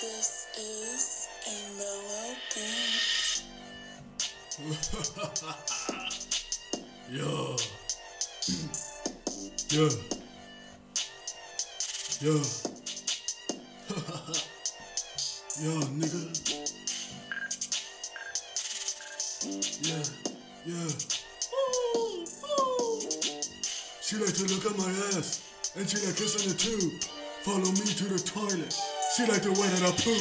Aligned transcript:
This 0.00 0.46
is 0.56 1.28
Amo 1.48 2.36
Beats. 2.54 3.42
Yo. 7.10 7.56
Yo. 9.74 9.88
Yo. 12.20 12.30
Yo, 15.58 15.72
nigga. 15.98 16.22
Yeah, 19.82 20.04
yeah. 20.64 20.90
Ooh, 21.54 22.22
ooh. 22.46 23.02
She 24.00 24.14
like 24.14 24.34
to 24.34 24.44
look 24.46 24.64
at 24.64 24.76
my 24.78 24.90
ass, 25.18 25.28
and 25.76 25.90
she 25.90 25.96
like 26.06 26.14
kissing 26.14 26.50
it 26.52 26.56
too. 26.56 27.00
Follow 27.42 27.72
me 27.72 27.84
to 27.98 28.04
the 28.04 28.18
toilet. 28.20 28.76
She 29.18 29.26
like 29.26 29.42
the 29.42 29.50
way 29.50 29.66
that 29.66 29.82
I 29.82 29.90
poo. 29.98 30.14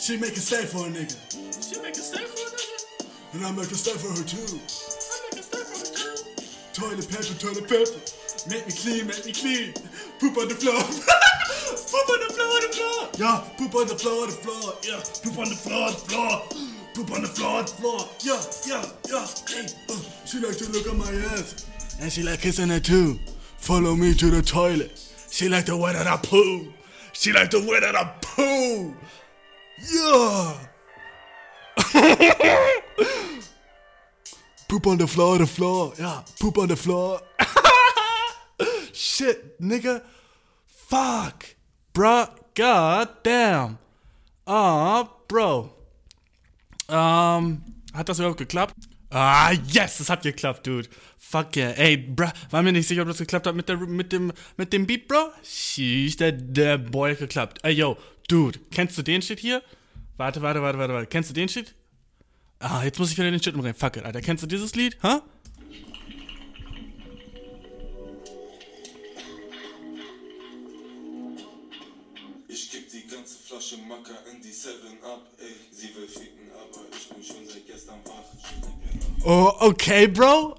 She 0.00 0.16
make 0.16 0.32
it 0.32 0.40
safe 0.40 0.72
for 0.72 0.86
a 0.86 0.88
nigga, 0.88 1.12
She 1.60 1.76
make 1.82 1.92
a 1.92 2.00
stay 2.00 2.24
for 2.24 2.40
a 2.40 2.56
nigga. 2.56 3.36
and 3.36 3.44
I 3.44 3.52
make 3.52 3.68
it 3.68 3.76
safe 3.76 4.00
for 4.00 4.08
her 4.08 4.24
too. 4.24 4.40
I 4.40 5.16
make 5.28 5.36
a 5.36 5.44
stay 5.44 5.60
for 5.60 5.76
her 5.76 5.92
too. 5.92 6.24
Toilet 6.72 7.04
paper, 7.04 7.36
toilet 7.36 7.68
paper. 7.68 8.00
Make 8.48 8.64
me 8.64 8.72
clean, 8.72 9.06
make 9.12 9.26
me 9.28 9.32
clean. 9.36 9.74
Poop 10.16 10.40
on 10.40 10.48
the 10.48 10.56
floor. 10.56 10.80
poop 10.80 12.08
on 12.08 12.20
the 12.24 12.32
floor, 12.32 12.48
on 12.48 12.62
the 12.64 12.72
floor. 12.72 13.08
Yeah, 13.20 13.44
poop 13.60 13.74
on 13.76 13.86
the 13.92 13.96
floor, 14.00 14.22
on 14.24 14.30
the 14.32 14.40
floor. 14.40 14.72
Yeah, 14.88 15.00
poop 15.20 15.36
on 15.36 15.48
the 15.52 15.60
floor, 15.60 15.84
on 15.84 15.92
the 15.92 16.00
floor. 16.08 16.32
Poop 16.96 17.12
on 17.12 17.20
the 17.20 17.28
floor, 17.28 17.58
on 17.60 17.64
the 17.68 17.76
floor. 17.76 18.08
Yeah, 18.24 18.40
yeah, 18.64 18.88
yeah. 19.12 19.26
Hey, 19.52 19.68
uh, 19.92 20.00
she 20.24 20.40
like 20.40 20.56
to 20.56 20.66
look 20.72 20.88
at 20.88 20.96
my 20.96 21.12
ass. 21.36 21.68
And 22.00 22.10
she 22.10 22.22
like 22.22 22.40
kissing 22.40 22.70
it 22.70 22.84
too. 22.88 23.20
Follow 23.60 23.94
me 23.94 24.14
to 24.14 24.30
the 24.30 24.40
toilet. 24.40 24.96
She 25.28 25.50
like 25.50 25.66
the 25.66 25.76
way 25.76 25.92
that 25.92 26.06
I 26.06 26.16
poo. 26.16 26.72
She 27.12 27.34
like 27.34 27.50
the 27.50 27.60
way 27.60 27.78
that 27.80 27.94
I 27.94 28.04
Yeah. 29.92 30.54
Poop 34.68 34.86
on 34.86 34.98
the 34.98 35.06
floor, 35.06 35.38
the 35.38 35.46
floor. 35.46 35.92
Yeah, 35.98 36.22
poop 36.38 36.58
on 36.58 36.68
the 36.68 36.76
floor. 36.76 37.20
Shit, 38.92 39.60
nigga. 39.60 40.02
Fuck. 40.66 41.56
Bruh. 41.92 42.28
God 42.54 43.08
damn. 43.22 43.78
Ah, 44.46 45.08
Bro. 45.28 45.70
Ähm, 46.88 47.62
hat 47.94 48.08
das 48.08 48.18
überhaupt 48.18 48.38
geklappt? 48.38 48.74
Ah, 49.10 49.52
yes, 49.52 50.00
es 50.00 50.10
hat 50.10 50.22
geklappt, 50.22 50.66
dude. 50.66 50.88
Fuck 51.16 51.56
yeah. 51.56 51.72
Ey, 51.78 51.96
bruh, 51.96 52.30
war 52.50 52.62
mir 52.62 52.72
nicht 52.72 52.86
sicher, 52.88 53.02
ob 53.02 53.08
das 53.08 53.18
geklappt 53.18 53.46
hat 53.46 53.54
mit, 53.54 53.68
der, 53.68 53.76
mit, 53.76 54.12
dem, 54.12 54.32
mit 54.56 54.72
dem 54.72 54.86
Beat, 54.86 55.08
bro. 55.08 55.30
Sheesh, 55.42 56.16
der, 56.16 56.32
der 56.32 56.78
Boy 56.78 57.12
hat 57.12 57.20
geklappt. 57.20 57.64
Ey, 57.64 57.72
yo, 57.72 57.96
dude, 58.30 58.60
kennst 58.70 58.96
du 58.96 59.02
den 59.02 59.22
Shit 59.22 59.40
hier? 59.40 59.62
Warte, 60.16 60.40
warte, 60.42 60.62
warte, 60.62 60.78
warte, 60.78 60.94
warte. 60.94 61.06
Kennst 61.06 61.30
du 61.30 61.34
den 61.34 61.48
Shit? 61.48 61.74
Ah, 62.60 62.84
jetzt 62.84 62.98
muss 62.98 63.10
ich 63.10 63.18
wieder 63.18 63.30
den 63.30 63.42
Shit 63.42 63.54
umdrehen. 63.54 63.74
Fuck 63.74 63.96
it, 63.96 64.04
Alter. 64.04 64.20
Kennst 64.20 64.42
du 64.42 64.46
dieses 64.46 64.74
Lied? 64.74 64.96
Hä? 65.02 65.18
Ich 72.48 72.70
kipp 72.70 72.90
die 72.90 73.06
ganze 73.06 73.38
Flasche 73.38 73.78
Macker 73.88 74.18
in 74.32 74.42
die 74.42 74.50
7-Up, 74.50 75.26
ey. 75.38 75.54
Sie 75.72 75.94
will 75.96 76.06
ficken, 76.08 76.50
aber 76.52 76.82
ich 76.96 77.08
bin 77.08 77.24
schon 77.24 77.46
seit 77.48 77.66
gestern 77.66 78.00
wach. 78.04 79.24
Oh, 79.24 79.52
okay, 79.68 80.06
Bro. 80.06 80.56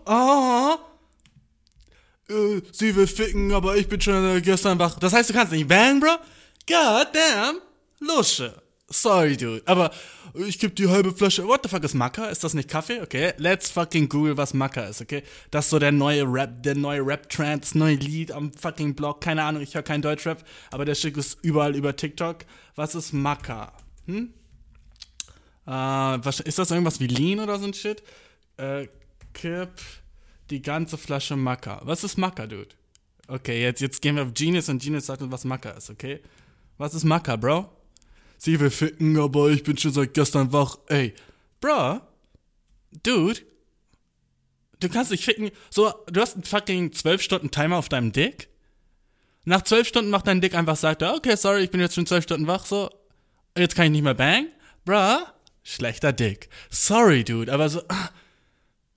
Äh, 2.30 2.62
sie 2.72 2.96
will 2.96 3.08
ficken, 3.08 3.52
aber 3.54 3.76
ich 3.76 3.88
bin 3.88 4.02
schon 4.02 4.38
äh, 4.38 4.42
gestern 4.42 4.80
wach. 4.80 4.98
Das 5.00 5.14
heißt, 5.14 5.30
du 5.30 5.34
kannst 5.34 5.52
nicht 5.52 5.68
bang, 5.68 6.00
Bro? 6.00 6.18
God 6.68 7.08
damn. 7.14 7.62
Lusche. 8.00 8.62
Sorry, 8.90 9.38
dude. 9.38 9.62
Aber 9.66 9.92
ich 10.34 10.60
geb 10.60 10.76
die 10.76 10.90
halbe 10.90 11.14
Flasche. 11.14 11.48
What 11.48 11.62
the 11.64 11.70
fuck 11.70 11.84
ist 11.84 11.94
Macker? 11.94 12.30
Ist 12.30 12.44
das 12.44 12.54
nicht 12.54 12.70
Kaffee? 12.70 13.02
Okay. 13.02 13.34
Let's 13.38 13.70
fucking 13.72 14.10
Google, 14.10 14.36
was 14.36 14.54
Macker 14.54 14.90
ist, 14.90 15.02
okay? 15.02 15.24
Das 15.50 15.66
ist 15.66 15.72
so 15.72 15.80
der 15.80 15.92
neue 15.92 16.24
Rap, 16.24 16.62
der 16.64 16.76
neue 16.76 17.06
Rap-Trend, 17.06 17.64
das 17.64 17.76
neue 17.76 17.96
Lied 17.96 18.32
am 18.32 18.52
fucking 18.54 18.94
Blog. 18.96 19.22
Keine 19.22 19.44
Ahnung, 19.44 19.62
ich 19.62 19.76
höre 19.76 19.84
kein 19.84 20.02
Deutschrap, 20.02 20.44
aber 20.72 20.84
der 20.84 20.96
Schick 20.96 21.16
ist 21.18 21.38
überall 21.42 21.76
über 21.76 21.96
TikTok. 21.96 22.40
Was 22.76 22.96
ist 22.96 23.14
Macker? 23.14 23.72
Hm? 24.08 24.34
Äh, 25.68 26.30
ist 26.44 26.60
das 26.60 26.72
irgendwas 26.72 27.00
wie 27.00 27.08
Lean 27.08 27.40
oder 27.40 27.60
so 27.60 27.66
ein 27.66 27.74
Shit? 27.74 28.04
Äh, 28.58 28.88
kipp 29.34 29.70
die 30.50 30.62
ganze 30.62 30.98
Flasche 30.98 31.38
Macker. 31.38 31.82
Was 31.86 32.04
ist 32.04 32.18
Macker, 32.18 32.48
Dude? 32.48 32.76
Okay, 33.28 33.62
jetzt, 33.62 33.80
jetzt 33.80 34.02
gehen 34.02 34.18
wir 34.18 34.24
auf 34.24 34.34
Genius 34.34 34.68
und 34.68 34.82
Genius 34.82 35.06
sagt 35.06 35.22
uns, 35.22 35.32
was 35.32 35.46
Macker 35.46 35.78
ist, 35.78 35.90
okay? 35.90 36.20
Was 36.78 36.94
ist 36.94 37.04
Macker, 37.04 37.38
Bro? 37.38 37.70
Sie 38.38 38.60
will 38.60 38.72
ficken, 38.72 39.20
aber 39.20 39.50
ich 39.50 39.64
bin 39.64 39.78
schon 39.78 39.94
seit 39.94 40.14
gestern 40.14 40.52
wach. 40.52 40.78
Ey, 40.88 41.14
Bro, 41.60 42.02
Dude, 43.04 43.42
du 44.80 44.90
kannst 44.90 45.12
dich 45.12 45.24
ficken. 45.24 45.52
So, 45.70 45.94
du 46.12 46.20
hast 46.22 46.36
einen 46.36 46.44
fucking 46.44 46.92
12 46.92 47.22
Stunden 47.22 47.52
Timer 47.52 47.78
auf 47.78 47.90
deinem 47.90 48.12
Dick. 48.12 48.50
Nach 49.46 49.62
12 49.62 49.88
Stunden 49.88 50.12
macht 50.12 50.28
dein 50.28 50.42
Dick 50.42 50.54
einfach, 50.54 50.76
sagt 50.76 51.02
er, 51.02 51.16
okay, 51.16 51.36
sorry, 51.36 51.64
ich 51.64 51.72
bin 51.72 51.82
jetzt 51.82 51.96
schon 51.96 52.06
12 52.06 52.24
Stunden 52.24 52.48
wach, 52.48 52.66
so. 52.66 52.90
Jetzt 53.58 53.76
kann 53.76 53.86
ich 53.86 53.92
nicht 53.92 54.04
mehr 54.04 54.14
bang. 54.14 54.48
Bruh, 54.86 55.26
schlechter 55.64 56.14
Dick. 56.14 56.50
Sorry, 56.70 57.24
Dude, 57.24 57.52
aber 57.52 57.70
so. 57.70 57.82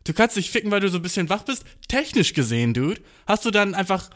Du 0.05 0.13
kannst 0.13 0.37
dich 0.37 0.51
ficken, 0.51 0.71
weil 0.71 0.81
du 0.81 0.89
so 0.89 0.99
ein 0.99 1.03
bisschen 1.03 1.31
wach 1.31 1.45
bist. 1.45 1.65
Technisch 1.89 2.35
gesehen, 2.35 2.75
Dude, 2.75 3.01
hast 3.27 3.45
du 3.47 3.51
dann 3.51 3.75
einfach 3.75 4.11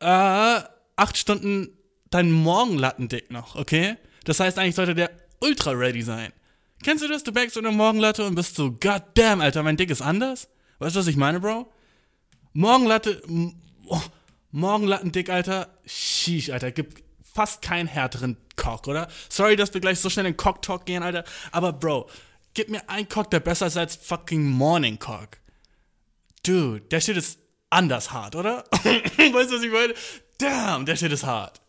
äh, 0.00 0.60
acht 0.96 1.16
Stunden 1.16 1.77
deinen 2.10 2.32
Morgenlattendick 2.32 3.30
noch, 3.30 3.56
okay? 3.56 3.96
Das 4.24 4.40
heißt, 4.40 4.58
eigentlich 4.58 4.74
sollte 4.74 4.94
der 4.94 5.10
ultra 5.40 5.70
ready 5.70 6.02
sein. 6.02 6.32
Kennst 6.82 7.02
du 7.02 7.08
das? 7.08 7.24
Du 7.24 7.32
backst 7.32 7.56
eine 7.58 7.70
Morgenlatte 7.70 8.24
und 8.24 8.34
bist 8.34 8.54
so, 8.54 8.72
God 8.72 9.02
damn, 9.14 9.40
Alter, 9.40 9.62
mein 9.62 9.76
Dick 9.76 9.90
ist 9.90 10.02
anders? 10.02 10.48
Weißt 10.78 10.94
du, 10.94 11.00
was 11.00 11.06
ich 11.06 11.16
meine, 11.16 11.40
Bro? 11.40 11.70
Morgenlatte, 12.52 13.22
oh, 13.86 14.00
Morgenlattendick, 14.52 15.28
Alter, 15.28 15.68
sheesh, 15.86 16.50
Alter, 16.50 16.70
gibt 16.70 17.02
fast 17.22 17.62
keinen 17.62 17.86
härteren 17.86 18.36
Cock, 18.56 18.86
oder? 18.86 19.08
Sorry, 19.28 19.56
dass 19.56 19.74
wir 19.74 19.80
gleich 19.80 20.00
so 20.00 20.10
schnell 20.10 20.26
in 20.26 20.36
Cock-Talk 20.36 20.86
gehen, 20.86 21.02
Alter, 21.02 21.24
aber 21.52 21.72
Bro, 21.72 22.08
gib 22.54 22.68
mir 22.70 22.88
einen 22.88 23.08
Cock, 23.08 23.30
der 23.30 23.40
besser 23.40 23.66
ist 23.66 23.76
als 23.76 23.96
fucking 23.96 24.44
Morning 24.48 24.98
Cock. 24.98 25.38
Dude, 26.44 26.80
der 26.82 27.00
Shit 27.00 27.16
ist 27.16 27.38
anders 27.70 28.12
hart, 28.12 28.36
oder? 28.36 28.64
weißt 28.72 29.50
du, 29.50 29.56
was 29.56 29.62
ich 29.62 29.72
meine? 29.72 29.94
Damn, 30.38 30.86
der 30.86 30.96
Shit 30.96 31.12
ist 31.12 31.24
hart. 31.24 31.60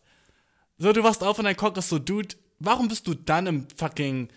So, 0.82 0.94
du 0.94 1.04
wachst 1.04 1.22
auf 1.22 1.38
und 1.38 1.44
dein 1.44 1.58
Cock 1.58 1.76
ist 1.76 1.90
so, 1.90 1.98
Dude, 1.98 2.34
warum 2.58 2.88
bist 2.88 3.06
du 3.06 3.12
dann 3.12 3.46
im 3.46 3.66
fucking, 3.76 4.30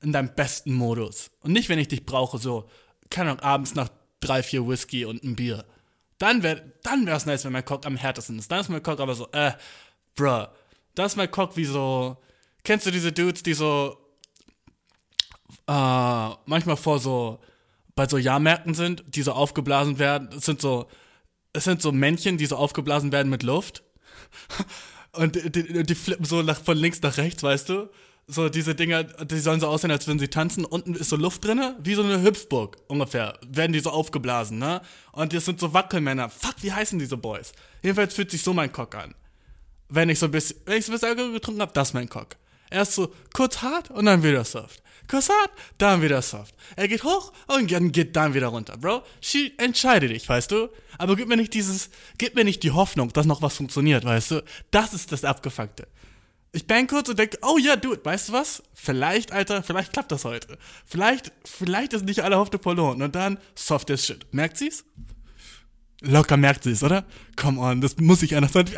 in 0.00 0.12
deinem 0.12 0.32
besten 0.32 0.72
Modus? 0.72 1.32
Und 1.40 1.50
nicht, 1.52 1.68
wenn 1.68 1.80
ich 1.80 1.88
dich 1.88 2.06
brauche, 2.06 2.38
so, 2.38 2.70
keine 3.10 3.30
Ahnung, 3.30 3.42
abends 3.42 3.74
nach 3.74 3.88
drei, 4.20 4.44
vier 4.44 4.68
Whisky 4.68 5.04
und 5.04 5.24
ein 5.24 5.34
Bier. 5.34 5.64
Dann 6.18 6.44
wär, 6.44 6.62
dann 6.84 7.04
wär's 7.04 7.26
nice, 7.26 7.44
wenn 7.44 7.52
mein 7.52 7.64
Cock 7.64 7.84
am 7.84 7.96
härtesten 7.96 8.38
ist. 8.38 8.48
Dann 8.48 8.60
ist 8.60 8.68
mein 8.68 8.82
Cock 8.82 9.00
aber 9.00 9.16
so, 9.16 9.28
äh, 9.32 9.50
bruh, 10.14 10.46
da 10.94 11.04
ist 11.04 11.16
mein 11.16 11.32
Cock 11.32 11.56
wie 11.56 11.64
so, 11.64 12.16
kennst 12.62 12.86
du 12.86 12.92
diese 12.92 13.10
Dudes, 13.10 13.42
die 13.42 13.54
so, 13.54 13.98
äh, 15.66 16.28
manchmal 16.46 16.76
vor 16.76 17.00
so, 17.00 17.40
bei 17.96 18.06
so 18.06 18.18
Jahrmärkten 18.18 18.74
sind, 18.74 19.02
die 19.08 19.22
so 19.22 19.32
aufgeblasen 19.32 19.98
werden. 19.98 20.28
Es 20.36 20.44
sind 20.44 20.60
so, 20.60 20.86
es 21.52 21.64
sind 21.64 21.82
so 21.82 21.90
Männchen, 21.90 22.38
die 22.38 22.46
so 22.46 22.54
aufgeblasen 22.54 23.10
werden 23.10 23.30
mit 23.30 23.42
Luft. 23.42 23.82
Und 25.18 25.34
die, 25.34 25.82
die, 25.82 25.94
flippen 25.96 26.24
so 26.24 26.42
nach, 26.42 26.62
von 26.62 26.76
links 26.76 27.02
nach 27.02 27.16
rechts, 27.16 27.42
weißt 27.42 27.68
du? 27.68 27.90
So 28.28 28.48
diese 28.48 28.76
Dinger, 28.76 29.02
die 29.02 29.38
sollen 29.40 29.58
so 29.58 29.66
aussehen, 29.66 29.90
als 29.90 30.06
würden 30.06 30.20
sie 30.20 30.28
tanzen. 30.28 30.64
Unten 30.64 30.94
ist 30.94 31.08
so 31.08 31.16
Luft 31.16 31.44
drinne, 31.44 31.76
wie 31.82 31.94
so 31.94 32.04
eine 32.04 32.22
Hüpfburg 32.22 32.76
ungefähr. 32.86 33.36
Werden 33.44 33.72
die 33.72 33.80
so 33.80 33.90
aufgeblasen, 33.90 34.58
ne? 34.58 34.80
Und 35.10 35.32
das 35.32 35.46
sind 35.46 35.58
so 35.58 35.74
Wackelmänner. 35.74 36.28
Fuck, 36.28 36.56
wie 36.60 36.72
heißen 36.72 37.00
diese 37.00 37.16
Boys? 37.16 37.52
Jedenfalls 37.82 38.14
fühlt 38.14 38.30
sich 38.30 38.42
so 38.42 38.52
mein 38.52 38.70
Cock 38.70 38.94
an. 38.94 39.14
Wenn 39.88 40.08
ich 40.08 40.20
so 40.20 40.26
ein 40.26 40.30
bisschen, 40.30 40.56
wenn 40.66 40.78
ich 40.78 40.84
so 40.86 40.92
ein 40.92 40.94
bisschen 40.94 41.08
Alkohol 41.08 41.32
getrunken 41.32 41.62
habe, 41.62 41.72
das 41.72 41.88
ist 41.88 41.94
mein 41.94 42.08
Cock. 42.08 42.36
Erst 42.70 42.92
so 42.92 43.12
kurz 43.34 43.60
hart 43.60 43.90
und 43.90 44.04
dann 44.04 44.22
wieder 44.22 44.44
soft. 44.44 44.82
Hart, 45.12 45.50
dann 45.78 46.02
wieder 46.02 46.22
soft. 46.22 46.54
Er 46.76 46.88
geht 46.88 47.04
hoch 47.04 47.32
und 47.46 47.70
dann 47.72 47.92
geht 47.92 48.14
dann 48.14 48.34
wieder 48.34 48.48
runter, 48.48 48.76
Bro. 48.76 49.02
She, 49.20 49.54
entscheide 49.58 50.08
dich, 50.08 50.28
weißt 50.28 50.50
du? 50.50 50.68
Aber 50.98 51.16
gib 51.16 51.28
mir 51.28 51.36
nicht 51.36 51.54
dieses, 51.54 51.90
gib 52.18 52.34
mir 52.34 52.44
nicht 52.44 52.62
die 52.62 52.72
Hoffnung, 52.72 53.12
dass 53.12 53.26
noch 53.26 53.42
was 53.42 53.56
funktioniert, 53.56 54.04
weißt 54.04 54.30
du? 54.32 54.44
Das 54.70 54.92
ist 54.94 55.12
das 55.12 55.24
Abgefuckte. 55.24 55.88
Ich 56.52 56.66
bang 56.66 56.86
kurz 56.86 57.08
und 57.08 57.18
denke, 57.18 57.38
oh 57.42 57.58
ja, 57.58 57.76
dude, 57.76 58.04
weißt 58.04 58.30
du 58.30 58.32
was? 58.32 58.62
Vielleicht, 58.72 59.32
Alter, 59.32 59.62
vielleicht 59.62 59.92
klappt 59.92 60.12
das 60.12 60.24
heute. 60.24 60.58
Vielleicht, 60.86 61.30
vielleicht 61.44 61.92
ist 61.92 62.04
nicht 62.04 62.20
alle 62.20 62.38
Hoffnung 62.38 62.62
verloren. 62.62 63.02
Und 63.02 63.14
dann 63.14 63.38
soft 63.54 63.90
as 63.90 64.06
shit. 64.06 64.26
Merkt 64.32 64.56
sie's? 64.56 64.84
Locker 66.00 66.36
merkt 66.36 66.64
sie's, 66.64 66.82
oder? 66.82 67.04
Come 67.36 67.60
on, 67.60 67.80
das 67.80 67.98
muss 67.98 68.22
ich 68.22 68.34
anders 68.34 68.52
sein. 68.52 68.64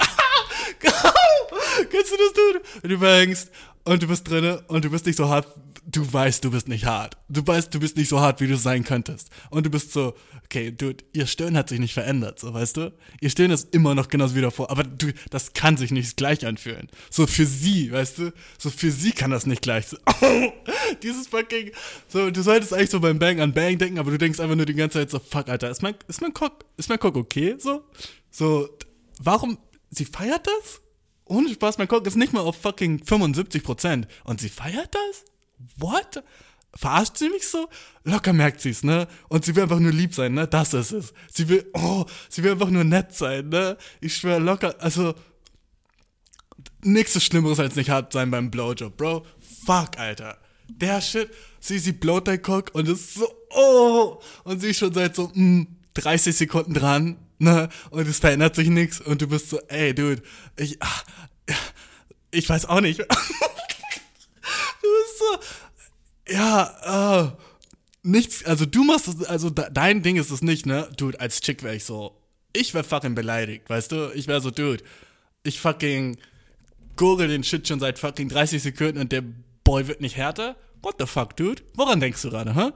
Kennst 1.91 2.13
du 2.13 2.17
das, 2.17 2.33
Dude? 2.35 2.63
Und 2.83 2.91
du 2.91 2.99
bangst 2.99 3.51
und 3.85 4.03
du 4.03 4.09
bist 4.09 4.29
drinne 4.29 4.63
und 4.69 4.85
du 4.85 4.91
bist 4.91 5.07
nicht 5.07 5.17
so 5.17 5.29
hart, 5.29 5.47
du 5.87 6.13
weißt, 6.13 6.45
du 6.45 6.51
bist 6.51 6.69
nicht 6.69 6.85
hart. 6.85 7.17
Du 7.29 7.47
weißt, 7.47 7.75
du 7.75 7.81
bist 7.81 7.97
nicht 7.97 8.09
so 8.09 8.21
hart, 8.21 8.41
wie 8.41 8.47
du 8.47 8.57
sein 8.57 8.85
könntest. 8.85 9.31
Und 9.51 9.67
du 9.67 9.71
bist 9.71 9.93
so, 9.93 10.15
okay, 10.45 10.71
dude, 10.71 11.05
ihr 11.13 11.27
Stöhnen 11.27 11.57
hat 11.57 11.69
sich 11.69 11.79
nicht 11.79 11.95
verändert, 11.95 12.39
so, 12.39 12.53
weißt 12.53 12.77
du? 12.77 12.93
Ihr 13.21 13.31
Stöhnen 13.31 13.53
ist 13.53 13.75
immer 13.75 13.95
noch 13.95 14.09
genauso 14.09 14.35
wie 14.35 14.41
davor, 14.41 14.71
aber 14.71 14.85
du, 14.85 15.13
das 15.31 15.53
kann 15.53 15.77
sich 15.77 15.91
nicht 15.91 16.17
gleich 16.17 16.47
anfühlen. 16.47 16.89
So 17.11 17.27
für 17.27 17.47
sie, 17.47 17.93
weißt 17.93 18.19
du? 18.19 18.33
So 18.59 18.71
für 18.71 18.91
sie 18.91 19.13
kann 19.13 19.31
das 19.31 19.47
nicht 19.47 19.63
gleich. 19.63 19.87
So, 19.87 19.97
oh, 20.07 20.53
dieses 21.03 21.29
fucking, 21.29 21.71
so, 22.09 22.31
du 22.31 22.43
solltest 22.43 22.73
eigentlich 22.73 22.91
so 22.91 23.01
beim 23.01 23.19
Bang 23.19 23.41
an 23.41 23.53
Bang 23.53 23.79
denken, 23.79 23.99
aber 23.99 24.11
du 24.11 24.19
denkst 24.19 24.41
einfach 24.41 24.57
nur 24.57 24.67
die 24.67 24.75
ganze 24.75 24.99
Zeit 24.99 25.11
so, 25.11 25.19
fuck, 25.19 25.49
Alter, 25.49 25.71
ist 25.71 25.83
mein, 25.83 25.95
ist 26.09 26.21
mein 26.21 26.35
Cock, 26.35 26.65
ist 26.77 26.89
mein 26.89 26.99
Cock 26.99 27.17
okay, 27.17 27.57
so? 27.59 27.85
So, 28.31 28.69
warum, 29.19 29.59
sie 29.91 30.05
feiert 30.05 30.47
das? 30.47 30.81
Ohne 31.25 31.49
Spaß, 31.49 31.79
mein 31.79 31.89
Cock 31.89 32.07
ist 32.07 32.17
nicht 32.17 32.33
mal 32.33 32.41
auf 32.41 32.61
fucking 32.61 33.03
75% 33.05 34.07
und 34.25 34.41
sie 34.41 34.49
feiert 34.49 34.95
das? 34.95 35.25
What? 35.77 36.23
Verarscht 36.75 37.17
sie 37.17 37.29
mich 37.29 37.49
so? 37.49 37.69
Locker 38.05 38.33
merkt 38.33 38.61
sie's, 38.61 38.85
ne? 38.85 39.09
Und 39.29 39.45
sie 39.45 39.57
will 39.57 39.65
einfach 39.65 39.81
nur 39.81 39.93
lieb 39.93 40.15
sein, 40.15 40.35
ne? 40.35 40.47
Das 40.47 40.73
ist 40.73 40.93
es. 40.93 41.13
Sie 41.31 41.49
will, 41.49 41.69
oh, 41.75 42.07
sie 42.29 42.45
will 42.45 42.53
einfach 42.53 42.71
nur 42.71 42.85
nett 42.85 43.13
sein, 43.15 43.49
ne? 43.49 43.77
Ich 44.01 44.17
schwör 44.17 44.39
locker, 44.39 44.77
also, 44.79 45.15
nichts 46.83 47.17
ist 47.17 47.25
Schlimmeres 47.25 47.59
als 47.59 47.75
nicht 47.75 47.91
hart 47.91 48.13
sein 48.13 48.31
beim 48.31 48.51
Blowjob, 48.51 48.97
Bro. 48.97 49.27
Fuck, 49.67 49.99
Alter. 49.99 50.39
Der 50.69 51.01
Shit, 51.01 51.31
sie, 51.59 51.81
sie 51.81 51.93
blowt 51.93 52.29
dein 52.29 52.41
Cock 52.41 52.71
und 52.75 52.89
ist 52.89 53.15
so, 53.15 53.29
oh, 53.51 54.21
und 54.45 54.61
sie 54.61 54.71
ist 54.71 54.79
schon 54.79 54.95
seit 54.95 55.17
so, 55.17 55.31
mm, 55.35 55.67
30 55.95 56.37
Sekunden 56.37 56.75
dran, 56.75 57.17
ne? 57.39 57.69
Und 57.91 58.07
es 58.07 58.21
verändert 58.21 58.55
sich 58.55 58.69
nichts 58.69 59.01
und 59.01 59.21
du 59.21 59.27
bist 59.27 59.51
so, 59.51 59.59
ey, 59.69 59.93
Dude, 59.93 60.23
ich, 60.57 60.81
ah, 60.81 61.03
ich 62.31 62.49
weiß 62.49 62.67
auch 62.67 62.81
nicht. 62.81 63.05
du 64.83 64.89
bist 65.03 65.19
so, 66.29 66.35
ja, 66.35 67.25
äh, 67.25 67.31
nichts, 68.03 68.45
also 68.45 68.67
du 68.67 68.85
machst 68.85 69.09
das, 69.09 69.25
also 69.25 69.51
de- 69.51 69.69
dein 69.73 70.03
Ding 70.03 70.17
ist 70.17 70.31
es 70.31 70.43
nicht, 70.43 70.67
ne? 70.67 70.89
Dude, 70.97 71.21
als 71.21 71.41
Chick 71.41 71.63
wäre 71.63 71.77
ich 71.77 71.85
so, 71.85 72.17
ich 72.53 72.75
wär 72.75 72.85
fucking 72.85 73.15
beleidigt, 73.15 73.69
weißt 73.69 73.93
du? 73.93 74.11
Ich 74.15 74.27
wär 74.29 74.41
so, 74.41 74.51
Dude, 74.51 74.83
ich 75.43 75.61
fucking 75.61 76.19
gurgel 76.97 77.29
den 77.29 77.45
Shit 77.45 77.67
schon 77.69 77.81
seit 77.81 77.99
fucking 77.99 78.29
30 78.29 78.63
Sekunden 78.63 78.99
und 78.99 79.13
der 79.13 79.23
Boy 79.65 79.87
wird 79.89 80.01
nicht 80.01 80.17
härter? 80.17 80.57
What 80.83 80.97
the 80.99 81.07
fuck, 81.07 81.37
Dude? 81.37 81.63
Woran 81.75 82.01
denkst 82.01 82.23
du 82.23 82.31
gerade, 82.31 82.55
hä? 82.55 82.71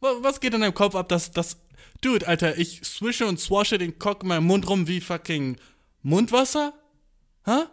Wa- 0.00 0.16
Was 0.22 0.40
geht 0.40 0.54
in 0.54 0.60
deinem 0.60 0.74
Kopf 0.74 0.94
ab, 0.94 1.08
dass 1.08 1.30
das. 1.30 1.58
Dude, 2.02 2.26
Alter, 2.28 2.58
ich 2.58 2.80
swische 2.84 3.26
und 3.26 3.40
swashe 3.40 3.78
den 3.78 3.98
Cock 3.98 4.22
in 4.22 4.28
meinem 4.28 4.44
Mund 4.46 4.68
rum 4.68 4.86
wie 4.86 5.00
fucking 5.00 5.56
Mundwasser? 6.02 6.72
Hä? 7.46 7.64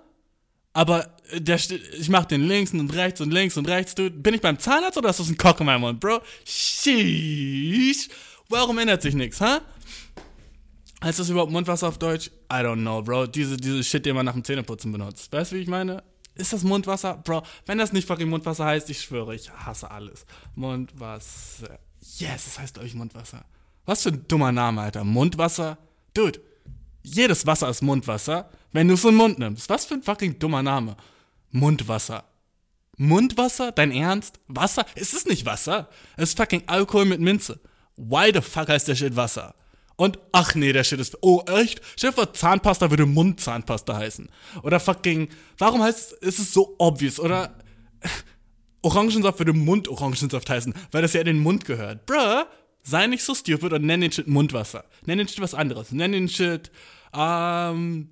Aber 0.74 1.06
äh, 1.06 1.23
der, 1.40 1.58
ich 1.58 2.10
mach 2.10 2.26
den 2.26 2.48
links 2.48 2.74
und 2.74 2.94
rechts 2.94 3.22
und 3.22 3.32
links 3.32 3.58
und 3.58 3.68
rechts, 3.68 3.96
Dude. 3.96 4.12
Bin 4.12 4.34
ich 4.34 4.42
beim 4.42 4.60
Zahnarzt 4.60 4.98
oder 4.98 5.10
ist 5.10 5.20
das 5.20 5.30
ein 5.30 5.38
Cock 5.38 5.60
in 5.60 5.66
meinem 5.66 5.82
Mund, 5.82 6.00
Bro? 6.00 6.22
Sheesh. 6.46 8.10
Warum 8.50 8.78
ändert 8.78 9.02
sich 9.02 9.16
nichts, 9.16 9.42
hä? 9.42 9.60
Heißt 11.04 11.20
das 11.20 11.30
überhaupt 11.30 11.52
Mundwasser 11.52 11.88
auf 11.88 11.98
Deutsch? 11.98 12.28
I 12.52 12.58
don't 12.58 12.82
know, 12.82 13.02
Bro. 13.02 13.28
Diese, 13.28 13.58
diese 13.58 13.84
Shit, 13.84 14.06
den 14.06 14.16
man 14.16 14.26
nach 14.26 14.34
dem 14.34 14.44
Zähneputzen 14.44 14.92
benutzt. 14.92 15.32
Weißt 15.34 15.52
du, 15.52 15.56
wie 15.56 15.62
ich 15.62 15.68
meine? 15.68 16.04
Ist 16.36 16.54
das 16.54 16.64
Mundwasser? 16.64 17.18
Bro, 17.18 17.44
wenn 17.66 17.78
das 17.78 17.94
nicht 17.94 18.08
fucking 18.08 18.30
Mundwasser 18.30 18.66
heißt, 18.66 18.90
ich 18.90 19.02
schwöre, 19.02 19.36
ich 19.36 19.52
hasse 19.52 19.92
alles. 19.92 20.26
Mundwasser. 20.56 21.80
Yes, 22.18 22.48
es 22.48 22.60
heißt, 22.60 22.74
glaube 22.76 22.88
ich, 22.88 22.96
Mundwasser. 22.96 23.46
Was 23.86 24.04
für 24.04 24.10
ein 24.10 24.26
dummer 24.28 24.52
Name, 24.52 24.82
Alter. 24.82 25.04
Mundwasser? 25.04 25.78
Dude, 26.14 26.40
jedes 27.04 27.46
Wasser 27.46 27.70
ist 27.70 27.82
Mundwasser, 27.82 28.50
wenn 28.72 28.88
du 28.88 28.94
es 28.96 29.04
in 29.04 29.12
den 29.12 29.18
Mund 29.18 29.40
nimmst. 29.40 29.70
Was 29.70 29.86
für 29.86 29.96
ein 29.96 30.04
fucking 30.04 30.40
dummer 30.40 30.64
Name. 30.64 30.96
Mundwasser. 31.54 32.26
Mundwasser? 32.98 33.72
Dein 33.72 33.92
Ernst? 33.92 34.40
Wasser? 34.48 34.86
Es 34.96 35.14
ist 35.14 35.28
nicht 35.28 35.46
Wasser. 35.46 35.88
Es 36.18 36.30
ist 36.30 36.38
fucking 36.38 36.64
Alkohol 36.68 37.06
mit 37.06 37.22
Minze. 37.22 37.60
Why 37.96 38.32
the 38.34 38.42
fuck 38.42 38.70
heißt 38.70 38.88
der 38.88 38.96
Shit 38.96 39.16
Wasser? 39.16 39.56
Und 39.96 40.20
ach 40.32 40.56
nee, 40.56 40.74
der 40.74 40.84
Shit 40.84 41.00
ist. 41.00 41.18
Oh, 41.22 41.44
echt? 41.48 41.82
Vor, 42.14 42.34
Zahnpasta 42.34 42.90
würde 42.90 43.06
Mundzahnpasta 43.06 43.96
heißen. 43.96 44.30
Oder 44.64 44.80
fucking. 44.80 45.30
Warum 45.58 45.82
heißt 45.84 46.14
es. 46.14 46.18
Ist 46.28 46.40
es 46.40 46.54
so 46.54 46.76
obvious? 46.80 47.20
Oder. 47.20 47.56
Orangensaft 48.82 49.40
würde 49.40 49.54
Mund-Orangensaft 49.54 50.50
heißen, 50.50 50.74
weil 50.92 51.02
das 51.02 51.14
ja 51.14 51.22
in 51.22 51.28
den 51.28 51.40
Mund 51.40 51.64
gehört. 51.64 52.06
Bruh, 52.06 52.44
sei 52.82 53.08
nicht 53.08 53.24
so 53.24 53.34
stupid 53.34 53.72
und 53.72 53.86
nenn 53.86 54.02
den 54.02 54.12
Shit 54.12 54.28
Mundwasser. 54.28 54.84
Nenn 55.06 55.20
den 55.20 55.28
Shit 55.28 55.40
was 55.40 55.54
anderes. 55.54 55.92
Nenn 55.92 56.12
den 56.12 56.28
Shit. 56.28 56.72
Ähm. 57.14 58.10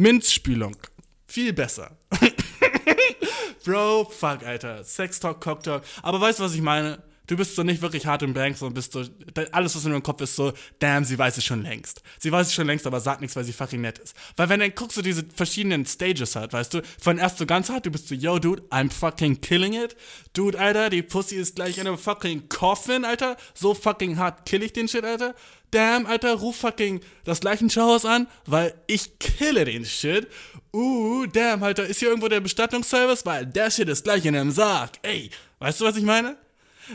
Minzspülung. 0.00 0.78
Viel 1.26 1.52
besser. 1.52 1.98
Bro, 3.66 4.06
fuck, 4.06 4.42
Alter. 4.46 4.82
Sex 4.82 5.20
Talk, 5.20 5.42
Cock 5.42 5.62
Talk. 5.62 5.82
Aber 6.02 6.18
weißt 6.18 6.38
du, 6.38 6.44
was 6.44 6.54
ich 6.54 6.62
meine? 6.62 7.02
Du 7.30 7.36
bist 7.36 7.54
so 7.54 7.62
nicht 7.62 7.80
wirklich 7.80 8.06
hart 8.06 8.22
im 8.22 8.34
Bank, 8.34 8.58
sondern 8.58 8.74
bist 8.74 8.92
so, 8.92 9.04
alles, 9.52 9.76
was 9.76 9.84
in 9.84 9.92
deinem 9.92 10.02
Kopf 10.02 10.20
ist, 10.20 10.34
so, 10.34 10.52
damn, 10.80 11.04
sie 11.04 11.16
weiß 11.16 11.36
es 11.36 11.44
schon 11.44 11.62
längst. 11.62 12.02
Sie 12.18 12.32
weiß 12.32 12.48
es 12.48 12.54
schon 12.54 12.66
längst, 12.66 12.88
aber 12.88 12.98
sagt 12.98 13.20
nichts, 13.20 13.36
weil 13.36 13.44
sie 13.44 13.52
fucking 13.52 13.80
nett 13.80 14.00
ist. 14.00 14.16
Weil 14.34 14.48
wenn 14.48 14.58
dann 14.58 14.74
guckst 14.74 14.96
du 14.96 15.02
diese 15.02 15.24
verschiedenen 15.32 15.86
Stages 15.86 16.34
hat, 16.34 16.52
weißt 16.52 16.74
du, 16.74 16.82
von 17.00 17.18
erst 17.18 17.38
so 17.38 17.46
ganz 17.46 17.70
hart, 17.70 17.86
du 17.86 17.92
bist 17.92 18.08
so, 18.08 18.16
yo, 18.16 18.40
dude, 18.40 18.64
I'm 18.70 18.90
fucking 18.90 19.40
killing 19.42 19.74
it. 19.74 19.94
Dude, 20.32 20.58
Alter, 20.58 20.90
die 20.90 21.02
Pussy 21.02 21.36
ist 21.36 21.54
gleich 21.54 21.78
in 21.78 21.86
einem 21.86 21.98
fucking 21.98 22.48
Coffin, 22.48 23.04
Alter. 23.04 23.36
So 23.54 23.74
fucking 23.74 24.18
hart 24.18 24.44
kill 24.44 24.64
ich 24.64 24.72
den 24.72 24.88
Shit, 24.88 25.04
Alter. 25.04 25.36
Damn, 25.70 26.06
Alter, 26.06 26.34
ruf 26.34 26.56
fucking 26.56 27.00
das 27.22 27.44
Leichenschauhaus 27.44 28.06
an, 28.06 28.26
weil 28.46 28.74
ich 28.88 29.20
kille 29.20 29.64
den 29.66 29.84
Shit. 29.84 30.26
Uh, 30.72 31.26
damn, 31.26 31.62
Alter, 31.62 31.86
ist 31.86 32.00
hier 32.00 32.08
irgendwo 32.08 32.26
der 32.26 32.40
Bestattungsservice? 32.40 33.24
Weil 33.24 33.46
der 33.46 33.70
Shit 33.70 33.88
ist 33.88 34.02
gleich 34.02 34.24
in 34.24 34.34
einem 34.34 34.50
Sarg. 34.50 34.98
Ey, 35.02 35.30
weißt 35.60 35.80
du, 35.80 35.84
was 35.84 35.96
ich 35.96 36.02
meine? 36.02 36.36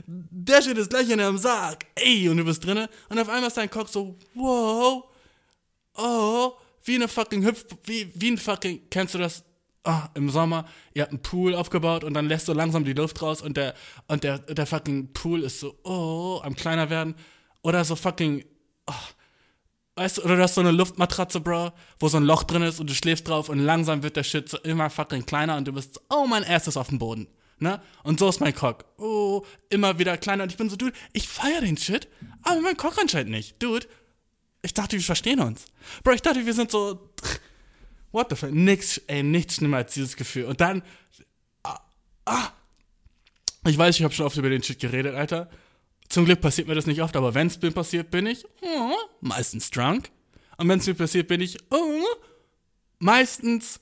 Der 0.05 0.61
Shit 0.61 0.77
ist 0.77 0.89
gleich 0.89 1.09
in 1.09 1.19
einem 1.19 1.37
Sarg. 1.37 1.85
Ey, 1.95 2.29
und 2.29 2.37
du 2.37 2.45
bist 2.45 2.65
drinne 2.65 2.89
und 3.09 3.19
auf 3.19 3.29
einmal 3.29 3.47
ist 3.47 3.57
dein 3.57 3.69
Cock 3.69 3.89
so, 3.89 4.17
wow, 4.33 5.05
oh, 5.95 6.51
wie 6.83 6.95
eine 6.95 7.07
fucking 7.07 7.43
Hüpf, 7.45 7.65
wie, 7.83 8.11
wie 8.13 8.31
ein 8.31 8.37
fucking, 8.37 8.81
kennst 8.89 9.13
du 9.13 9.19
das? 9.19 9.43
Ah, 9.83 10.09
im 10.15 10.29
Sommer, 10.31 10.67
ihr 10.95 11.03
habt 11.03 11.11
einen 11.11 11.21
Pool 11.21 11.53
aufgebaut 11.53 12.03
und 12.03 12.15
dann 12.15 12.27
lässt 12.27 12.47
so 12.47 12.53
langsam 12.53 12.83
die 12.85 12.93
Luft 12.93 13.21
raus 13.21 13.43
und 13.43 13.55
der, 13.55 13.75
und 14.07 14.23
der, 14.23 14.39
der 14.39 14.65
fucking 14.65 15.13
Pool 15.13 15.43
ist 15.43 15.59
so, 15.59 15.77
oh, 15.83 16.39
am 16.43 16.55
kleiner 16.55 16.89
werden. 16.89 17.13
Oder 17.61 17.85
so 17.85 17.95
fucking, 17.95 18.43
oh, 18.87 18.93
weißt 19.95 20.17
du, 20.17 20.23
oder 20.23 20.37
du 20.37 20.41
hast 20.41 20.55
so 20.55 20.61
eine 20.61 20.71
Luftmatratze, 20.71 21.39
Bro, 21.39 21.71
wo 21.99 22.07
so 22.07 22.17
ein 22.17 22.23
Loch 22.23 22.43
drin 22.43 22.63
ist 22.63 22.79
und 22.79 22.89
du 22.89 22.95
schläfst 22.95 23.27
drauf 23.27 23.47
und 23.47 23.59
langsam 23.59 24.01
wird 24.01 24.15
der 24.15 24.23
Shit 24.23 24.49
so 24.49 24.57
immer 24.59 24.89
fucking 24.89 25.25
kleiner 25.25 25.55
und 25.55 25.67
du 25.67 25.73
bist 25.73 25.95
so, 25.95 26.01
oh, 26.09 26.25
mein 26.25 26.43
Ass 26.43 26.67
ist 26.67 26.77
auf 26.77 26.89
dem 26.89 26.97
Boden. 26.97 27.27
Ne? 27.57 27.81
Und 28.03 28.19
so 28.19 28.27
ist 28.27 28.41
mein 28.41 28.53
Cock. 28.53 28.85
Oh, 28.97 29.45
immer 29.69 29.97
wieder 29.97 30.17
kleiner. 30.17 30.43
Und 30.43 30.51
ich 30.51 30.57
bin 30.57 30.69
so, 30.69 30.75
Dude, 30.75 30.93
ich 31.13 31.27
feier 31.27 31.61
den 31.61 31.77
Shit, 31.77 32.07
aber 32.41 32.59
mein 32.61 32.75
Cock 32.75 32.97
anscheinend 32.99 33.31
nicht. 33.31 33.61
Dude, 33.63 33.87
ich 34.61 34.73
dachte, 34.73 34.93
wir 34.97 35.03
verstehen 35.03 35.39
uns. 35.39 35.65
Bro, 36.03 36.13
ich 36.13 36.21
dachte, 36.21 36.45
wir 36.45 36.53
sind 36.53 36.71
so. 36.71 37.11
What 38.11 38.27
the 38.29 38.35
fuck? 38.35 38.51
Nix, 38.51 38.97
ey, 39.07 39.23
nichts 39.23 39.55
schlimmer 39.55 39.77
als 39.77 39.93
dieses 39.93 40.15
Gefühl. 40.15 40.45
Und 40.45 40.59
dann. 40.59 40.83
Ah, 41.63 41.79
ah. 42.25 42.51
Ich 43.67 43.77
weiß, 43.77 43.95
ich 43.95 44.03
habe 44.03 44.13
schon 44.13 44.25
oft 44.25 44.37
über 44.37 44.49
den 44.49 44.63
Shit 44.63 44.79
geredet, 44.79 45.15
Alter. 45.15 45.49
Zum 46.09 46.25
Glück 46.25 46.41
passiert 46.41 46.67
mir 46.67 46.75
das 46.75 46.85
nicht 46.85 47.01
oft, 47.01 47.15
aber 47.15 47.33
wenn 47.33 47.47
es 47.47 47.61
mir 47.61 47.71
passiert, 47.71 48.11
bin 48.11 48.27
ich 48.27 48.45
oh, 48.61 48.95
meistens 49.21 49.71
drunk. 49.71 50.11
Und 50.57 50.69
wenn 50.69 50.79
es 50.79 50.87
mir 50.87 50.93
passiert, 50.93 51.27
bin 51.27 51.41
ich 51.41 51.57
oh, 51.71 52.03
meistens. 52.99 53.79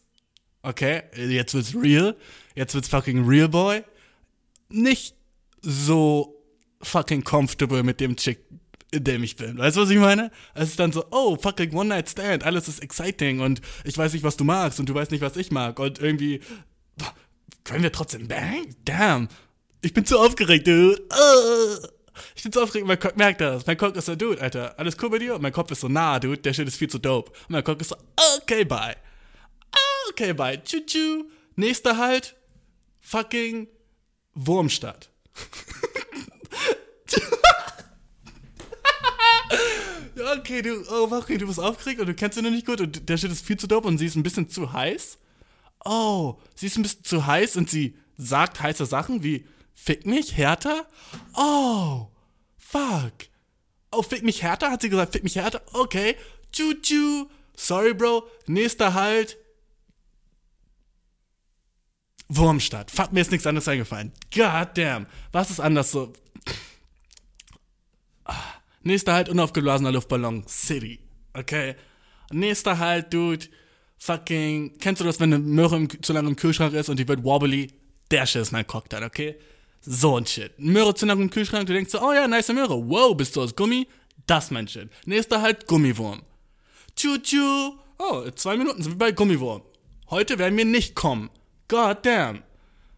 Okay, 0.64 1.04
jetzt 1.16 1.54
wird's 1.54 1.76
real. 1.76 2.16
Jetzt 2.56 2.74
wird's 2.74 2.88
fucking 2.88 3.26
real, 3.28 3.50
boy. 3.50 3.84
Nicht 4.70 5.16
so 5.62 6.42
fucking 6.82 7.24
comfortable 7.24 7.84
mit 7.84 8.00
dem 8.00 8.16
Chick, 8.16 8.40
in 8.92 9.04
dem 9.04 9.24
ich 9.24 9.36
bin. 9.36 9.58
Weißt 9.58 9.78
du, 9.78 9.82
was 9.82 9.90
ich 9.90 9.98
meine? 9.98 10.32
Es 10.54 10.70
ist 10.70 10.80
dann 10.80 10.92
so, 10.92 11.06
oh, 11.12 11.36
fucking 11.36 11.74
One-Night-Stand, 11.74 12.44
alles 12.44 12.68
ist 12.68 12.82
exciting 12.82 13.42
und 13.42 13.62
ich 13.84 13.98
weiß 13.98 14.14
nicht, 14.14 14.24
was 14.24 14.38
du 14.38 14.46
magst 14.46 14.80
und 14.80 14.88
du 14.88 14.94
weißt 14.94 15.12
nicht, 15.12 15.22
was 15.22 15.36
ich 15.36 15.52
mag 15.52 15.80
und 15.80 16.00
irgendwie 16.00 16.40
können 17.64 17.84
wir 17.84 17.92
trotzdem 17.92 18.28
bang? 18.28 18.76
Damn. 18.86 19.30
Ich 19.82 19.94
bin 19.94 20.06
zu 20.06 20.18
aufgeregt, 20.20 20.68
dude. 20.68 21.02
Uh. 21.02 21.88
Ich 22.36 22.44
bin 22.44 22.52
zu 22.52 22.62
aufgeregt, 22.62 22.88
mein 22.88 23.00
Kopf 23.00 23.16
merkt 23.16 23.42
das. 23.42 23.66
Mein 23.66 23.78
Kopf 23.78 23.98
ist 23.98 24.06
so, 24.06 24.16
dude, 24.16 24.40
Alter, 24.40 24.78
alles 24.78 24.96
cool 25.02 25.10
bei 25.10 25.20
dir? 25.20 25.36
Und 25.36 25.42
mein 25.42 25.52
Kopf 25.52 25.72
ist 25.72 25.82
so, 25.82 25.88
nah, 25.88 26.20
dude, 26.20 26.38
der 26.38 26.54
Shit 26.54 26.68
ist 26.68 26.78
viel 26.78 26.90
zu 26.90 27.00
dope. 27.00 27.32
Und 27.32 27.50
mein 27.50 27.64
Kopf 27.64 27.82
ist 27.82 27.90
so, 27.90 27.96
okay, 28.38 28.64
bye. 28.64 28.96
Okay, 30.10 30.34
bye. 30.34 30.62
Tschu-tschu. 30.64 31.26
Nächster 31.56 31.98
Halt, 31.98 32.36
fucking 33.02 33.68
Wurmstadt. 34.34 35.10
Ja, 40.16 40.34
okay, 40.34 40.62
du, 40.62 40.84
oh, 40.92 41.08
okay, 41.12 41.38
du 41.38 41.48
bist 41.48 41.60
aufgeregt 41.60 42.00
und 42.00 42.08
du 42.08 42.14
kennst 42.14 42.38
sie 42.38 42.44
noch 42.44 42.52
nicht 42.52 42.68
gut 42.68 42.80
und 42.80 43.10
der 43.10 43.18
Shit 43.18 43.32
ist 43.32 43.46
viel 43.46 43.58
zu 43.58 43.68
dope 43.68 43.88
und 43.88 43.98
sie 43.98 44.06
ist 44.06 44.16
ein 44.16 44.24
bisschen 44.24 44.48
zu 44.48 44.72
heiß. 44.72 45.18
Oh, 45.86 46.36
sie 46.56 46.68
ist 46.68 46.78
ein 46.78 46.84
bisschen 46.84 47.04
zu 47.04 47.26
heiß 47.26 47.56
und 47.56 47.70
sie 47.70 47.98
sagt 48.16 48.62
heiße 48.62 48.86
Sachen 48.86 49.24
wie 49.24 49.46
Fick 49.74 50.06
mich 50.06 50.38
härter? 50.38 50.88
Oh, 51.36 52.08
fuck. 52.58 53.14
Oh, 53.92 54.02
fick 54.02 54.24
mich 54.24 54.44
härter? 54.44 54.72
Hat 54.72 54.82
sie 54.82 54.90
gesagt, 54.90 55.14
fick 55.14 55.24
mich 55.24 55.36
härter? 55.36 55.62
Okay. 55.74 56.16
Tschu-tschu. 56.52 57.28
Sorry, 57.56 57.94
Bro. 57.94 58.28
Nächster 58.46 58.94
Halt. 58.94 59.38
Wurmstadt. 62.36 62.92
Fuck, 62.92 63.12
mir 63.12 63.22
ist 63.22 63.32
nichts 63.32 63.46
anderes 63.48 63.68
eingefallen. 63.68 64.12
God 64.34 64.70
damn. 64.76 65.06
Was 65.32 65.52
ist 65.52 65.60
anders 65.60 65.92
so? 65.92 66.14
Ah, 68.26 68.36
Nächster 68.82 69.14
halt 69.14 69.30
unaufgeblasener 69.30 69.92
Luftballon. 69.92 70.46
City. 70.48 71.00
Okay. 71.34 71.76
Nächster 72.32 72.80
halt, 72.80 73.14
Dude. 73.14 73.46
Fucking. 73.98 74.78
Kennst 74.80 75.02
du 75.02 75.06
das, 75.06 75.20
wenn 75.20 75.34
eine 75.34 75.44
Möhre 75.44 75.76
im, 75.78 76.04
zu 76.04 76.14
lange 76.14 76.30
im 76.30 76.36
Kühlschrank 76.36 76.74
ist 76.74 76.90
und 76.90 77.00
die 77.00 77.08
wird 77.08 77.24
wobbly? 77.24 77.72
Der 78.12 78.26
Shit 78.26 78.42
ist 78.42 78.52
mein 78.52 78.68
Cocktail, 78.68 79.04
okay? 79.04 79.38
So 79.82 80.18
ein 80.18 80.26
Shit. 80.26 80.58
Möhre 80.58 80.94
zu 80.96 81.06
lange 81.06 81.22
im 81.24 81.30
Kühlschrank, 81.30 81.68
du 81.68 81.74
denkst 81.74 81.92
so, 81.92 82.02
oh 82.02 82.14
ja, 82.14 82.28
nice 82.28 82.50
Möhre. 82.50 82.90
Wow, 82.90 83.16
bist 83.16 83.36
du 83.36 83.42
aus 83.42 83.56
Gummi? 83.56 83.88
Das 84.28 84.52
mein 84.52 84.68
Shit. 84.68 84.90
Nächster 85.06 85.42
halt 85.42 85.68
Gummiwurm. 85.68 86.22
Tschu-tschu. 86.96 87.78
Oh, 88.00 88.22
in 88.26 88.36
zwei 88.36 88.58
Minuten 88.58 88.82
sind 88.84 88.94
wir 88.94 89.00
bei 89.00 89.12
Gummiwurm. 89.12 89.62
Heute 90.10 90.38
werden 90.38 90.58
wir 90.58 90.66
nicht 90.66 90.96
kommen. 90.96 91.30
God 91.74 92.06
damn. 92.06 92.44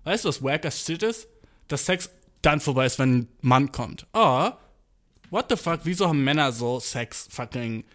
Weißt 0.04 0.26
du, 0.26 0.28
was 0.28 0.44
wack 0.44 0.66
as 0.66 0.84
shit 0.86 1.02
ist? 1.02 1.30
Dass 1.70 1.86
Sex 1.86 2.10
dann 2.42 2.60
vorbei 2.60 2.86
ist, 2.86 3.00
wenn 3.00 3.20
ein 3.20 3.28
Mann 3.40 3.72
kommt. 3.72 4.06
Oh, 4.12 4.50
what 5.30 5.46
the 5.50 5.56
fuck? 5.56 5.80
Wieso 5.86 6.10
haben 6.10 6.26
Männer 6.26 6.52
so 6.52 6.82
Sex 6.82 7.26
fucking. 7.32 7.86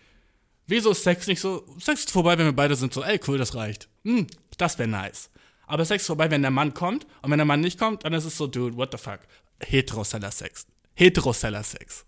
Wieso 0.66 0.92
ist 0.92 1.04
Sex 1.04 1.26
nicht 1.26 1.40
so. 1.40 1.66
Sex 1.78 2.00
ist 2.00 2.10
vorbei, 2.10 2.38
wenn 2.38 2.46
wir 2.46 2.54
beide 2.54 2.76
sind 2.76 2.94
so, 2.94 3.04
ey, 3.04 3.20
cool, 3.28 3.36
das 3.36 3.54
reicht. 3.54 3.90
Hm, 4.04 4.26
das 4.56 4.78
wäre 4.78 4.88
nice. 4.88 5.28
Aber 5.66 5.84
Sex 5.84 6.04
ist 6.04 6.06
vorbei, 6.06 6.30
wenn 6.30 6.40
der 6.40 6.50
Mann 6.50 6.72
kommt. 6.72 7.06
Und 7.20 7.30
wenn 7.30 7.38
der 7.38 7.44
Mann 7.44 7.60
nicht 7.60 7.78
kommt, 7.78 8.06
dann 8.06 8.14
ist 8.14 8.24
es 8.24 8.38
so, 8.38 8.46
dude, 8.46 8.74
what 8.78 8.90
the 8.90 8.96
fuck? 8.96 9.20
Heteroseller 9.60 10.30
Sex. 10.30 10.66
Heteroseller 10.94 11.62
Sex. 11.62 12.06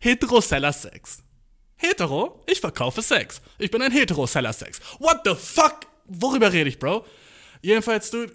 Heteroseller 0.00 0.72
Sex. 0.72 1.22
Hetero? 1.76 2.42
Ich 2.46 2.60
verkaufe 2.60 3.02
Sex. 3.02 3.42
Ich 3.58 3.70
bin 3.70 3.82
ein 3.82 3.92
Heteroseller 3.92 4.54
Sex. 4.54 4.80
What 5.00 5.20
the 5.26 5.34
fuck? 5.34 5.80
Worüber 6.06 6.50
rede 6.50 6.70
ich, 6.70 6.78
Bro? 6.78 7.04
Jedenfalls, 7.62 8.10
dude, 8.10 8.32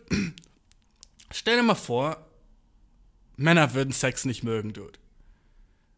stell 1.32 1.58
dir 1.58 1.64
mal 1.64 1.76
vor, 1.76 2.26
Männer 3.38 3.74
würden 3.74 3.92
Sex 3.92 4.26
nicht 4.26 4.44
mögen, 4.44 4.74
dude. 4.74 5.00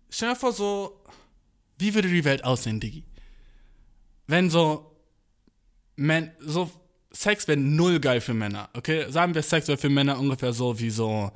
Stell 0.09 0.29
dir 0.29 0.35
vor, 0.35 0.53
so, 0.53 1.03
wie 1.77 1.93
würde 1.93 2.09
die 2.09 2.23
Welt 2.23 2.43
aussehen, 2.43 2.79
Diggi? 2.79 3.03
Wenn 4.27 4.49
so, 4.49 4.97
Men 5.95 6.31
so, 6.39 6.69
Sex 7.11 7.47
wäre 7.47 7.57
null 7.57 7.99
geil 7.99 8.21
für 8.21 8.33
Männer, 8.33 8.69
okay? 8.73 9.11
Sagen 9.11 9.33
wir, 9.33 9.41
Sex 9.41 9.67
wäre 9.67 9.77
für 9.77 9.89
Männer 9.89 10.19
ungefähr 10.19 10.53
so 10.53 10.79
wie 10.79 10.91
so, 10.91 11.31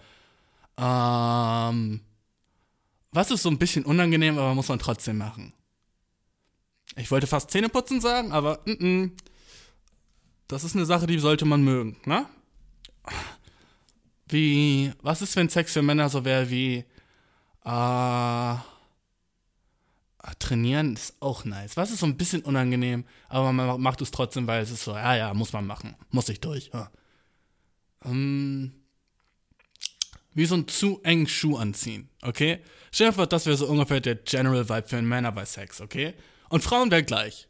ähm, 0.77 2.01
was 3.11 3.31
ist 3.31 3.41
so 3.41 3.49
ein 3.49 3.57
bisschen 3.57 3.83
unangenehm, 3.83 4.37
aber 4.37 4.53
muss 4.53 4.69
man 4.69 4.79
trotzdem 4.79 5.17
machen? 5.17 5.53
Ich 6.95 7.09
wollte 7.09 7.27
fast 7.27 7.51
Zähneputzen 7.51 8.01
sagen, 8.01 8.31
aber 8.31 8.59
mm 8.65 8.71
-mm. 8.71 9.11
Das 10.51 10.63
ist 10.63 10.75
eine 10.75 10.85
Sache, 10.85 11.07
die 11.07 11.19
sollte 11.19 11.45
man 11.45 11.63
mögen, 11.63 11.97
ne? 12.05 12.25
Wie, 14.27 14.91
was 15.01 15.21
ist, 15.21 15.35
wenn 15.35 15.49
Sex 15.49 15.73
für 15.73 15.81
Männer 15.81 16.09
so 16.09 16.23
wäre 16.23 16.49
wie, 16.49 16.85
äh, 17.65 18.55
trainieren 20.39 20.93
ist 20.93 21.15
auch 21.19 21.45
nice. 21.45 21.77
Was 21.77 21.91
ist 21.91 21.99
so 21.99 22.05
ein 22.05 22.17
bisschen 22.17 22.41
unangenehm, 22.41 23.05
aber 23.29 23.53
man 23.53 23.79
macht 23.81 24.01
es 24.01 24.11
trotzdem, 24.11 24.47
weil 24.47 24.61
es 24.61 24.71
ist 24.71 24.83
so, 24.83 24.91
ja, 24.91 25.15
ja, 25.15 25.33
muss 25.33 25.53
man 25.53 25.65
machen, 25.65 25.95
muss 26.09 26.29
ich 26.29 26.41
durch. 26.41 26.69
Ja. 26.73 26.91
Ähm, 28.03 28.73
wie 30.33 30.45
so 30.45 30.55
einen 30.55 30.67
zu 30.67 31.01
engen 31.03 31.27
Schuh 31.27 31.57
anziehen, 31.57 32.09
okay? 32.21 32.59
Dir 32.97 33.13
vor, 33.13 33.27
das 33.27 33.45
wäre 33.45 33.57
so 33.57 33.67
ungefähr 33.67 34.01
der 34.01 34.15
General 34.15 34.67
Vibe 34.67 34.87
für 34.87 35.01
Männer 35.01 35.31
bei 35.31 35.45
Sex, 35.45 35.79
okay? 35.81 36.13
Und 36.49 36.63
Frauen 36.63 36.91
wäre 36.91 37.03
gleich. 37.03 37.47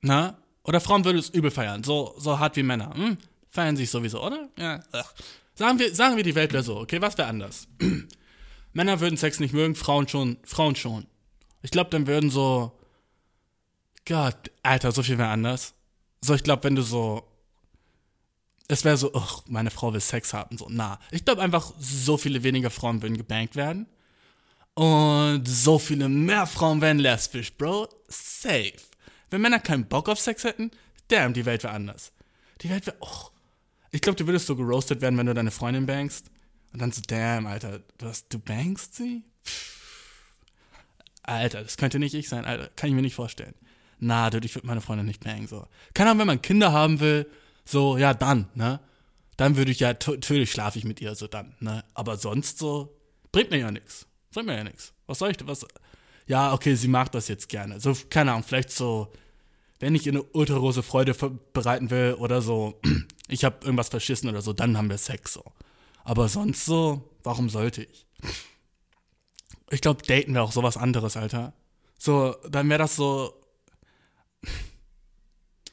Na? 0.00 0.41
Oder 0.64 0.80
Frauen 0.80 1.04
würden 1.04 1.18
es 1.18 1.30
übel 1.30 1.50
feiern, 1.50 1.82
so, 1.82 2.14
so 2.18 2.38
hart 2.38 2.56
wie 2.56 2.62
Männer. 2.62 2.94
Hm? 2.94 3.18
Feiern 3.50 3.76
sich 3.76 3.90
sowieso, 3.90 4.24
oder? 4.24 4.48
Ja. 4.58 4.80
Ach. 4.92 5.12
Sagen 5.54 5.78
wir, 5.78 5.94
sagen 5.94 6.16
wir, 6.16 6.22
die 6.22 6.34
Welt 6.34 6.52
wäre 6.52 6.62
so, 6.62 6.78
okay? 6.78 7.00
Was 7.00 7.18
wäre 7.18 7.28
anders? 7.28 7.68
Männer 8.72 9.00
würden 9.00 9.16
Sex 9.16 9.40
nicht 9.40 9.52
mögen, 9.52 9.74
Frauen 9.74 10.08
schon, 10.08 10.38
Frauen 10.44 10.76
schon. 10.76 11.06
Ich 11.62 11.70
glaube, 11.70 11.90
dann 11.90 12.06
würden 12.06 12.30
so. 12.30 12.72
Gott, 14.06 14.50
Alter, 14.62 14.92
so 14.92 15.02
viel 15.02 15.18
wäre 15.18 15.28
anders. 15.28 15.74
So, 16.20 16.34
ich 16.34 16.42
glaube, 16.42 16.64
wenn 16.64 16.74
du 16.74 16.82
so. 16.82 17.24
Es 18.68 18.84
wäre 18.84 18.96
so, 18.96 19.12
ach, 19.14 19.42
meine 19.46 19.70
Frau 19.70 19.92
will 19.92 20.00
Sex 20.00 20.32
haben, 20.32 20.56
so, 20.56 20.66
na. 20.70 20.98
Ich 21.10 21.24
glaube 21.24 21.42
einfach, 21.42 21.72
so 21.78 22.16
viele 22.16 22.42
weniger 22.42 22.70
Frauen 22.70 23.02
würden 23.02 23.18
gebankt 23.18 23.54
werden. 23.56 23.86
Und 24.74 25.46
so 25.46 25.78
viele 25.78 26.08
mehr 26.08 26.46
Frauen 26.46 26.80
wären 26.80 26.98
lesbisch, 26.98 27.52
Bro. 27.52 27.88
Safe. 28.08 28.72
Wenn 29.32 29.40
Männer 29.40 29.60
keinen 29.60 29.86
Bock 29.86 30.08
auf 30.08 30.20
Sex 30.20 30.44
hätten, 30.44 30.70
damn, 31.08 31.32
die 31.32 31.46
Welt 31.46 31.64
wäre 31.64 31.72
anders. 31.72 32.12
Die 32.60 32.70
Welt 32.70 32.86
wäre, 32.86 32.96
oh. 33.00 33.28
Ich 33.90 34.00
glaube, 34.00 34.16
du 34.16 34.26
würdest 34.26 34.46
so 34.46 34.56
geroastet 34.56 35.00
werden, 35.00 35.18
wenn 35.18 35.26
du 35.26 35.34
deine 35.34 35.50
Freundin 35.50 35.86
bangst. 35.86 36.30
Und 36.72 36.80
dann 36.80 36.92
so, 36.92 37.02
damn, 37.06 37.46
Alter, 37.46 37.80
du, 37.98 38.06
hast, 38.06 38.32
du 38.32 38.38
bangst 38.38 38.94
sie? 38.94 39.24
Alter, 41.22 41.62
das 41.62 41.76
könnte 41.76 41.98
nicht 41.98 42.14
ich 42.14 42.28
sein, 42.28 42.44
Alter. 42.44 42.68
Kann 42.76 42.88
ich 42.88 42.94
mir 42.94 43.02
nicht 43.02 43.14
vorstellen. 43.14 43.54
Na, 43.98 44.30
dude, 44.30 44.46
ich 44.46 44.54
würde 44.54 44.66
meine 44.66 44.80
Freundin 44.80 45.06
nicht 45.06 45.22
bangen, 45.22 45.46
so. 45.46 45.66
Keine 45.94 46.10
Ahnung, 46.10 46.20
wenn 46.20 46.26
man 46.26 46.42
Kinder 46.42 46.72
haben 46.72 47.00
will, 47.00 47.30
so, 47.64 47.96
ja, 47.96 48.14
dann, 48.14 48.48
ne? 48.54 48.80
Dann 49.36 49.56
würde 49.56 49.70
ich 49.70 49.80
ja, 49.80 49.88
natürlich 49.88 50.50
schlafe 50.50 50.78
ich 50.78 50.84
mit 50.84 51.00
ihr, 51.00 51.14
so 51.14 51.26
dann, 51.26 51.54
ne? 51.60 51.84
Aber 51.94 52.16
sonst 52.16 52.58
so, 52.58 52.98
bringt 53.30 53.50
mir 53.50 53.58
ja 53.58 53.70
nichts. 53.70 54.06
Bringt 54.32 54.46
mir 54.46 54.56
ja 54.56 54.64
nichts. 54.64 54.92
Was 55.06 55.20
soll 55.20 55.30
ich, 55.30 55.36
was, 55.46 55.66
ja, 56.26 56.52
okay, 56.52 56.74
sie 56.74 56.88
mag 56.88 57.12
das 57.12 57.28
jetzt 57.28 57.48
gerne. 57.48 57.78
So, 57.80 57.96
keine 58.10 58.32
Ahnung, 58.32 58.44
vielleicht 58.44 58.70
so, 58.70 59.12
wenn 59.82 59.96
ich 59.96 60.06
ihr 60.06 60.12
eine 60.12 60.22
ultrarose 60.22 60.84
Freude 60.84 61.12
bereiten 61.52 61.90
will 61.90 62.14
oder 62.14 62.40
so, 62.40 62.80
ich 63.28 63.44
habe 63.44 63.64
irgendwas 63.64 63.88
verschissen 63.88 64.28
oder 64.28 64.40
so, 64.40 64.52
dann 64.52 64.78
haben 64.78 64.88
wir 64.88 64.96
Sex, 64.96 65.32
so. 65.32 65.42
Aber 66.04 66.28
sonst 66.28 66.64
so, 66.64 67.10
warum 67.24 67.48
sollte 67.48 67.82
ich? 67.82 68.06
Ich 69.70 69.80
glaube, 69.80 70.04
daten 70.04 70.34
wäre 70.34 70.44
auch 70.44 70.52
sowas 70.52 70.76
anderes, 70.76 71.16
Alter. 71.16 71.52
So, 71.98 72.36
dann 72.48 72.68
wäre 72.68 72.78
das 72.78 72.94
so. 72.94 73.34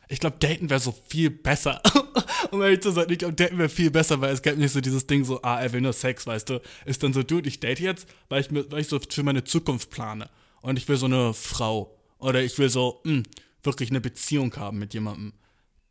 Ich 0.07 0.19
glaube, 0.19 0.37
daten 0.39 0.71
wäre 0.71 0.79
so 0.79 0.91
viel 1.07 1.29
besser. 1.29 1.79
um 2.51 2.63
ehrlich 2.63 2.81
zu 2.81 2.89
sein, 2.89 3.05
ich 3.11 3.19
glaube, 3.19 3.35
daten 3.35 3.59
wäre 3.59 3.69
viel 3.69 3.91
besser, 3.91 4.19
weil 4.21 4.33
es 4.33 4.41
gäbe 4.41 4.57
nicht 4.57 4.71
so 4.71 4.81
dieses 4.81 5.05
Ding 5.05 5.23
so, 5.23 5.39
ah, 5.43 5.61
er 5.61 5.71
will 5.71 5.81
nur 5.81 5.93
Sex, 5.93 6.25
weißt 6.25 6.49
du. 6.49 6.61
Ist 6.85 7.03
dann 7.03 7.13
so, 7.13 7.21
dude, 7.21 7.47
ich 7.47 7.59
date 7.59 7.79
jetzt, 7.79 8.07
weil 8.27 8.41
ich, 8.41 8.51
weil 8.51 8.81
ich 8.81 8.87
so 8.87 8.99
für 8.99 9.21
meine 9.21 9.43
Zukunft 9.43 9.91
plane. 9.91 10.31
Und 10.61 10.79
ich 10.79 10.87
will 10.87 10.97
so 10.97 11.05
eine 11.05 11.35
Frau. 11.35 11.95
Oder 12.17 12.41
ich 12.41 12.57
will 12.57 12.69
so, 12.69 13.01
mh, 13.03 13.21
wirklich 13.63 13.89
eine 13.89 14.01
Beziehung 14.01 14.55
haben 14.55 14.79
mit 14.79 14.93
jemandem. 14.93 15.33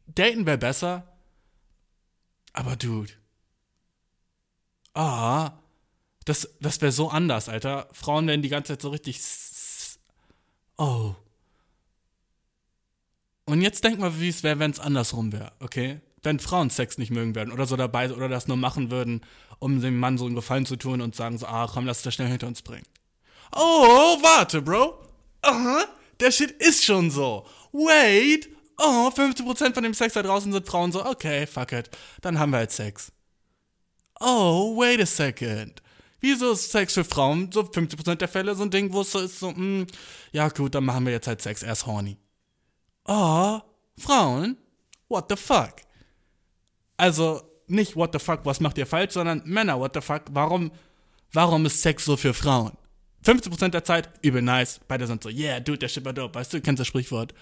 Daten 0.07 0.47
wäre 0.47 0.59
besser. 0.59 1.17
Aber 2.53 2.77
dude. 2.77 3.13
Ah, 4.95 5.59
das, 6.25 6.49
das 6.61 6.81
wäre 6.81 6.93
so 6.93 7.09
anders, 7.09 7.49
Alter. 7.49 7.89
Frauen 7.93 8.27
werden 8.27 8.43
die 8.43 8.49
ganze 8.49 8.73
Zeit 8.73 8.83
so 8.83 8.91
richtig. 8.91 9.21
Oh. 10.77 11.15
Und 13.45 13.63
jetzt 13.63 13.83
denk 13.85 13.99
mal, 13.99 14.21
wie 14.21 14.29
es 14.29 14.43
wäre, 14.43 14.59
wenn 14.59 14.71
es 14.71 14.81
andersrum 14.81 15.33
wäre, 15.33 15.53
okay? 15.61 16.01
Wenn 16.23 16.39
Frauen 16.39 16.69
Sex 16.69 16.99
nicht 16.99 17.11
mögen 17.11 17.35
würden 17.35 17.53
oder 17.53 17.65
so 17.65 17.77
dabei 17.77 18.13
oder 18.13 18.29
das 18.29 18.49
nur 18.49 18.57
machen 18.57 18.91
würden, 18.91 19.23
um 19.59 19.81
dem 19.81 19.99
Mann 19.99 20.19
so 20.19 20.27
einen 20.27 20.35
Gefallen 20.35 20.67
zu 20.67 20.77
tun 20.77 21.01
und 21.01 21.15
sagen 21.15 21.39
so, 21.39 21.47
ah, 21.47 21.67
komm, 21.73 21.87
lass 21.87 22.03
das 22.03 22.15
schnell 22.15 22.29
hinter 22.29 22.47
uns 22.47 22.61
bringen. 22.61 22.87
Oh, 23.55 24.19
warte, 24.21 24.61
Bro. 24.61 24.99
Aha, 25.41 25.85
der 26.21 26.31
Shit 26.31 26.51
ist 26.51 26.85
schon 26.85 27.11
so. 27.11 27.47
Wait. 27.73 28.49
Oh, 28.79 29.11
50% 29.15 29.75
von 29.75 29.83
dem 29.83 29.95
Sex 29.95 30.15
da 30.15 30.23
draußen 30.23 30.53
sind 30.53 30.67
Frauen 30.67 30.93
so, 30.93 31.05
okay, 31.05 31.47
fuck 31.47 31.73
it. 31.73 31.91
Dann 32.21 32.39
haben 32.39 32.51
wir 32.51 32.59
halt 32.59 32.71
Sex. 32.71 33.11
Oh, 34.21 34.77
wait 34.77 35.01
a 35.01 35.07
second. 35.07 35.83
Wieso 36.21 36.53
ist 36.53 36.71
Sex 36.71 36.95
für 36.95 37.05
Frauen 37.05 37.51
so 37.53 37.61
50% 37.61 38.17
der 38.17 38.29
Fälle 38.29 38.55
so 38.55 38.65
ein 38.65 38.71
Ding, 38.71 38.93
wo 38.93 39.03
es 39.03 39.13
so 39.13 39.21
ist, 39.21 39.39
so, 39.39 39.53
mh, 39.53 39.87
ja 40.33 40.49
gut, 40.49 40.75
dann 40.75 40.85
machen 40.85 41.07
wir 41.07 41.13
jetzt 41.13 41.29
halt 41.29 41.41
Sex, 41.41 41.63
er 41.63 41.73
ist 41.73 41.87
horny. 41.87 42.17
Oh, 43.05 43.61
Frauen? 43.97 44.57
What 45.09 45.27
the 45.29 45.37
fuck? 45.37 45.75
Also, 46.97 47.43
nicht 47.69 47.95
what 47.95 48.13
the 48.13 48.19
fuck, 48.19 48.41
was 48.45 48.61
macht 48.61 48.79
ihr 48.79 48.87
falsch, 48.87 49.15
sondern 49.15 49.43
Männer, 49.45 49.79
what 49.79 49.95
the 49.95 50.01
fuck, 50.01 50.23
warum, 50.33 50.73
warum 51.33 51.67
ist 51.67 51.83
Sex 51.83 52.05
so 52.05 52.17
für 52.17 52.35
Frauen? 52.35 52.77
50% 53.29 53.69
der 53.69 53.85
Zeit, 53.85 54.09
übel 54.23 54.41
nice. 54.41 54.81
Beide 54.89 55.07
sind 55.07 55.23
so, 55.23 55.29
yeah, 55.29 55.61
dude, 55.61 55.77
der 55.77 55.89
shit 55.89 56.03
war 56.03 56.15
dope. 56.15 56.35
Weißt 56.35 56.51
du, 56.51 56.57
du 56.57 56.63
kennst 56.63 56.81
das 56.81 56.87
Sprichwort. 56.87 57.35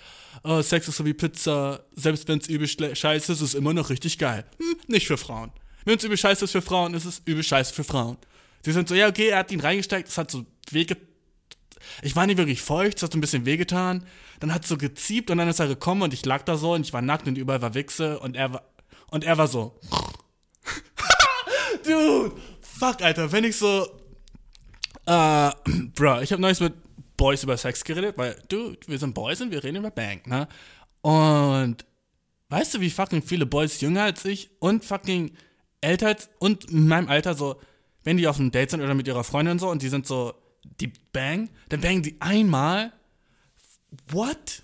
Oh, 0.42 0.60
Sex 0.60 0.88
ist 0.88 0.96
so 0.96 1.04
wie 1.04 1.14
Pizza. 1.14 1.84
Selbst 1.94 2.26
wenn 2.26 2.40
es 2.40 2.48
übel 2.48 2.66
scheiße 2.66 3.32
ist, 3.32 3.40
ist 3.40 3.40
es 3.40 3.54
immer 3.54 3.72
noch 3.72 3.88
richtig 3.88 4.18
geil. 4.18 4.44
Hm, 4.58 4.76
nicht 4.88 5.06
für 5.06 5.16
Frauen. 5.16 5.52
Wenn 5.84 5.96
es 5.96 6.02
übel 6.02 6.16
scheiße 6.16 6.46
ist 6.46 6.50
für 6.50 6.62
Frauen, 6.62 6.94
ist 6.94 7.04
es 7.04 7.22
übel 7.24 7.44
scheiße 7.44 7.72
für 7.72 7.84
Frauen. 7.84 8.16
Sie 8.62 8.72
sind 8.72 8.88
so, 8.88 8.96
ja, 8.96 9.06
okay, 9.06 9.28
er 9.28 9.38
hat 9.38 9.52
ihn 9.52 9.60
reingesteckt, 9.60 10.08
es 10.08 10.18
hat 10.18 10.28
so 10.30 10.44
wehge... 10.70 10.96
Ich 12.02 12.16
war 12.16 12.26
nicht 12.26 12.38
wirklich 12.38 12.62
feucht, 12.62 12.96
es 12.96 13.04
hat 13.04 13.12
so 13.12 13.18
ein 13.18 13.20
bisschen 13.20 13.46
wehgetan. 13.46 14.04
Dann 14.40 14.52
hat 14.52 14.64
es 14.64 14.68
so 14.68 14.76
geziebt 14.76 15.30
und 15.30 15.38
dann 15.38 15.46
ist 15.46 15.60
er 15.60 15.68
gekommen 15.68 16.02
und 16.02 16.12
ich 16.12 16.26
lag 16.26 16.42
da 16.42 16.56
so 16.56 16.72
und 16.74 16.84
ich 16.84 16.92
war 16.92 17.02
nackt 17.02 17.28
und 17.28 17.38
überall 17.38 17.62
war 17.62 17.74
Wichse 17.74 18.18
und 18.18 18.34
er 18.34 18.52
war... 18.54 18.62
Und 19.12 19.22
er 19.22 19.38
war 19.38 19.46
so... 19.46 19.78
Dude, 21.84 22.32
fuck, 22.60 23.02
Alter, 23.02 23.30
wenn 23.30 23.44
ich 23.44 23.56
so... 23.56 23.86
Äh, 25.06 25.50
bro, 25.94 26.20
ich 26.20 26.32
habe 26.32 26.42
neulich 26.42 26.60
mit 26.60 26.74
Boys 27.16 27.42
über 27.42 27.56
Sex 27.56 27.84
geredet, 27.84 28.18
weil, 28.18 28.36
dude, 28.48 28.78
wir 28.86 28.98
sind 28.98 29.14
Boys 29.14 29.40
und 29.40 29.50
wir 29.50 29.62
reden 29.64 29.76
über 29.76 29.90
Bang, 29.90 30.20
ne? 30.26 30.48
Und 31.00 31.84
weißt 32.48 32.74
du, 32.74 32.80
wie 32.80 32.90
fucking 32.90 33.22
viele 33.22 33.46
Boys 33.46 33.80
jünger 33.80 34.02
als 34.02 34.24
ich 34.24 34.50
und 34.58 34.84
fucking 34.84 35.32
älter 35.80 36.08
als, 36.08 36.28
und 36.38 36.70
in 36.70 36.88
meinem 36.88 37.08
Alter 37.08 37.34
so, 37.34 37.60
wenn 38.02 38.16
die 38.16 38.26
auf 38.26 38.38
einem 38.38 38.50
Date 38.50 38.70
sind 38.70 38.82
oder 38.82 38.94
mit 38.94 39.06
ihrer 39.06 39.24
Freundin 39.24 39.52
und 39.52 39.58
so 39.60 39.68
und 39.68 39.82
die 39.82 39.88
sind 39.88 40.06
so, 40.06 40.34
die 40.80 40.92
bang, 41.12 41.48
dann 41.68 41.80
bangen 41.80 42.02
die 42.02 42.20
einmal. 42.20 42.92
What? 44.08 44.62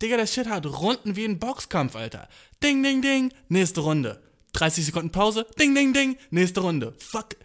Digga, 0.00 0.16
der 0.16 0.26
Shit 0.26 0.48
hat 0.48 0.66
Runden 0.66 1.16
wie 1.16 1.24
ein 1.24 1.38
Boxkampf, 1.38 1.94
Alter. 1.94 2.28
Ding, 2.62 2.82
ding, 2.82 3.02
ding, 3.02 3.32
nächste 3.48 3.80
Runde. 3.80 4.22
30 4.52 4.86
Sekunden 4.86 5.10
Pause, 5.10 5.46
ding, 5.58 5.74
ding, 5.74 5.92
ding, 5.92 6.16
nächste 6.30 6.60
Runde. 6.60 6.94
Fuck. 6.98 7.36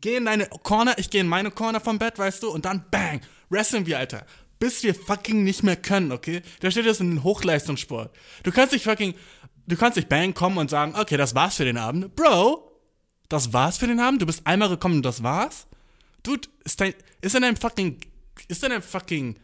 Geh 0.00 0.16
in 0.16 0.24
deine 0.24 0.46
Corner, 0.46 0.98
ich 0.98 1.10
geh 1.10 1.18
in 1.18 1.28
meine 1.28 1.50
Corner 1.50 1.80
vom 1.80 1.98
Bett, 1.98 2.18
weißt 2.18 2.42
du, 2.42 2.50
und 2.50 2.64
dann 2.64 2.84
bang. 2.90 3.20
Wrestlen 3.48 3.86
wir, 3.86 3.98
Alter. 3.98 4.26
Bis 4.58 4.82
wir 4.82 4.94
fucking 4.94 5.44
nicht 5.44 5.62
mehr 5.62 5.76
können, 5.76 6.12
okay? 6.12 6.42
Da 6.60 6.70
steht 6.70 6.86
das 6.86 7.00
in 7.00 7.22
Hochleistungssport. 7.22 8.14
Du 8.42 8.52
kannst 8.52 8.72
nicht 8.72 8.84
fucking, 8.84 9.14
du 9.66 9.76
kannst 9.76 9.96
nicht 9.96 10.08
bang 10.08 10.34
kommen 10.34 10.58
und 10.58 10.70
sagen, 10.70 10.94
okay, 10.96 11.16
das 11.16 11.34
war's 11.34 11.56
für 11.56 11.64
den 11.64 11.76
Abend. 11.76 12.14
Bro, 12.16 12.72
das 13.28 13.52
war's 13.52 13.78
für 13.78 13.86
den 13.86 14.00
Abend? 14.00 14.22
Du 14.22 14.26
bist 14.26 14.46
einmal 14.46 14.68
gekommen 14.68 14.96
und 14.96 15.02
das 15.02 15.22
war's? 15.22 15.66
Dude, 16.22 16.48
ist 16.64 16.80
dein, 16.80 16.94
ist 17.20 17.34
in 17.34 17.42
deinem 17.42 17.56
fucking, 17.56 18.00
ist 18.48 18.64
in 18.64 18.70
deinem 18.70 18.82
fucking 18.82 19.38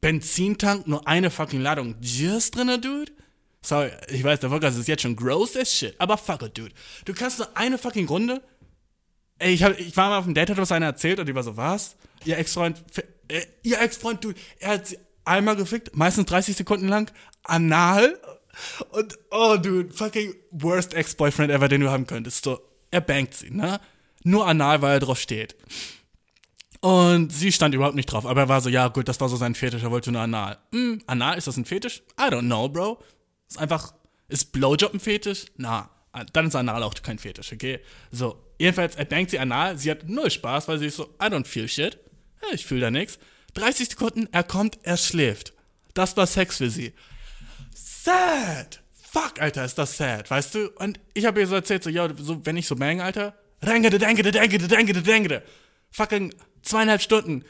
Benzintank 0.00 0.86
nur 0.86 1.06
eine 1.06 1.30
fucking 1.30 1.60
Ladung 1.60 1.96
Just 2.00 2.56
drinne, 2.56 2.78
Dude? 2.78 3.12
Sorry, 3.62 3.90
ich 4.08 4.22
weiß, 4.22 4.40
der 4.40 4.48
Podcast 4.48 4.78
ist 4.78 4.86
jetzt 4.86 5.02
schon 5.02 5.16
gross 5.16 5.56
as 5.56 5.72
shit, 5.72 5.94
aber 5.98 6.16
fuck 6.16 6.42
it, 6.42 6.56
Dude. 6.56 6.72
Du 7.04 7.14
kannst 7.14 7.38
nur 7.38 7.56
eine 7.56 7.78
fucking 7.78 8.06
Runde. 8.06 8.42
Ey, 9.38 9.52
ich, 9.52 9.62
hab, 9.62 9.78
ich 9.78 9.96
war 9.96 10.10
mal 10.10 10.18
auf 10.18 10.24
dem 10.24 10.34
Date, 10.34 10.50
hat 10.50 10.56
was 10.56 10.72
einer 10.72 10.86
erzählt 10.86 11.18
und 11.18 11.26
die 11.26 11.34
war 11.34 11.42
so, 11.42 11.56
was? 11.56 11.96
Ihr 12.24 12.38
Ex-Freund, 12.38 12.82
äh, 13.28 13.42
ihr 13.62 13.80
Ex-Freund, 13.80 14.24
Dude, 14.24 14.38
er 14.58 14.70
hat 14.70 14.86
sie 14.86 14.98
einmal 15.24 15.56
gefickt, 15.56 15.94
meistens 15.94 16.26
30 16.26 16.56
Sekunden 16.56 16.88
lang, 16.88 17.10
anal. 17.42 18.18
Und, 18.90 19.18
oh, 19.30 19.56
Dude, 19.56 19.92
fucking 19.92 20.34
worst 20.50 20.94
Ex-Boyfriend 20.94 21.50
ever, 21.50 21.68
den 21.68 21.82
du 21.82 21.90
haben 21.90 22.06
könntest. 22.06 22.44
So, 22.44 22.60
er 22.90 23.02
bangt 23.02 23.34
sie, 23.34 23.50
ne? 23.50 23.80
Nur 24.24 24.46
anal, 24.46 24.80
weil 24.80 24.94
er 24.94 25.00
drauf 25.00 25.20
steht. 25.20 25.54
Und 26.80 27.32
sie 27.32 27.52
stand 27.52 27.74
überhaupt 27.74 27.96
nicht 27.96 28.06
drauf, 28.06 28.24
aber 28.26 28.42
er 28.42 28.48
war 28.48 28.60
so, 28.60 28.68
ja 28.68 28.88
gut, 28.88 29.08
das 29.08 29.20
war 29.20 29.28
so 29.28 29.36
sein 29.36 29.54
Fetisch, 29.54 29.82
er 29.82 29.90
wollte 29.90 30.12
nur 30.12 30.22
anal. 30.22 30.58
Hm, 30.72 31.02
anal, 31.06 31.36
ist 31.36 31.46
das 31.46 31.56
ein 31.56 31.64
Fetisch? 31.64 32.02
I 32.18 32.24
don't 32.24 32.46
know, 32.46 32.68
Bro. 32.68 33.02
Ist 33.48 33.58
einfach, 33.58 33.94
ist 34.28 34.52
Blowjob 34.52 34.94
ein 34.94 35.00
Fetisch? 35.00 35.46
Na, 35.56 35.90
dann 36.24 36.48
ist 36.48 36.54
anal 36.54 36.82
auch 36.82 36.94
kein 37.02 37.18
Fetisch, 37.18 37.52
okay? 37.52 37.80
So, 38.10 38.42
jedenfalls, 38.58 38.96
er 38.96 39.04
denkt 39.04 39.30
sie 39.30 39.38
anal, 39.38 39.78
sie 39.78 39.90
hat 39.90 40.08
null 40.08 40.30
Spaß, 40.30 40.68
weil 40.68 40.78
sie 40.78 40.86
ist 40.86 40.96
so, 40.96 41.04
I 41.20 41.26
don't 41.26 41.46
feel 41.46 41.68
shit. 41.68 41.98
Ja, 42.42 42.54
Ich 42.54 42.66
fühle 42.66 42.82
da 42.82 42.90
nichts. 42.90 43.18
30 43.54 43.90
Sekunden, 43.90 44.28
er 44.32 44.44
kommt, 44.44 44.78
er 44.82 44.96
schläft. 44.96 45.52
Das 45.94 46.16
war 46.16 46.26
Sex 46.26 46.58
für 46.58 46.70
sie. 46.70 46.92
Sad. 47.74 48.82
Fuck, 49.10 49.40
Alter, 49.40 49.64
ist 49.64 49.78
das 49.78 49.96
sad, 49.96 50.30
weißt 50.30 50.54
du? 50.54 50.70
Und 50.76 51.00
ich 51.14 51.24
habe 51.24 51.40
ihr 51.40 51.46
so 51.46 51.54
erzählt, 51.54 51.82
so, 51.82 51.88
ja, 51.88 52.08
so, 52.18 52.44
wenn 52.44 52.56
ich 52.56 52.66
so 52.66 52.76
bang, 52.76 53.00
Alter, 53.00 53.34
rengede, 53.62 53.98
dengede, 53.98 54.30
dengede, 54.30 54.68
dengede, 54.68 55.02
dengede. 55.02 55.42
Fucking 55.90 56.34
zweieinhalb 56.62 57.00
Stunden. 57.00 57.44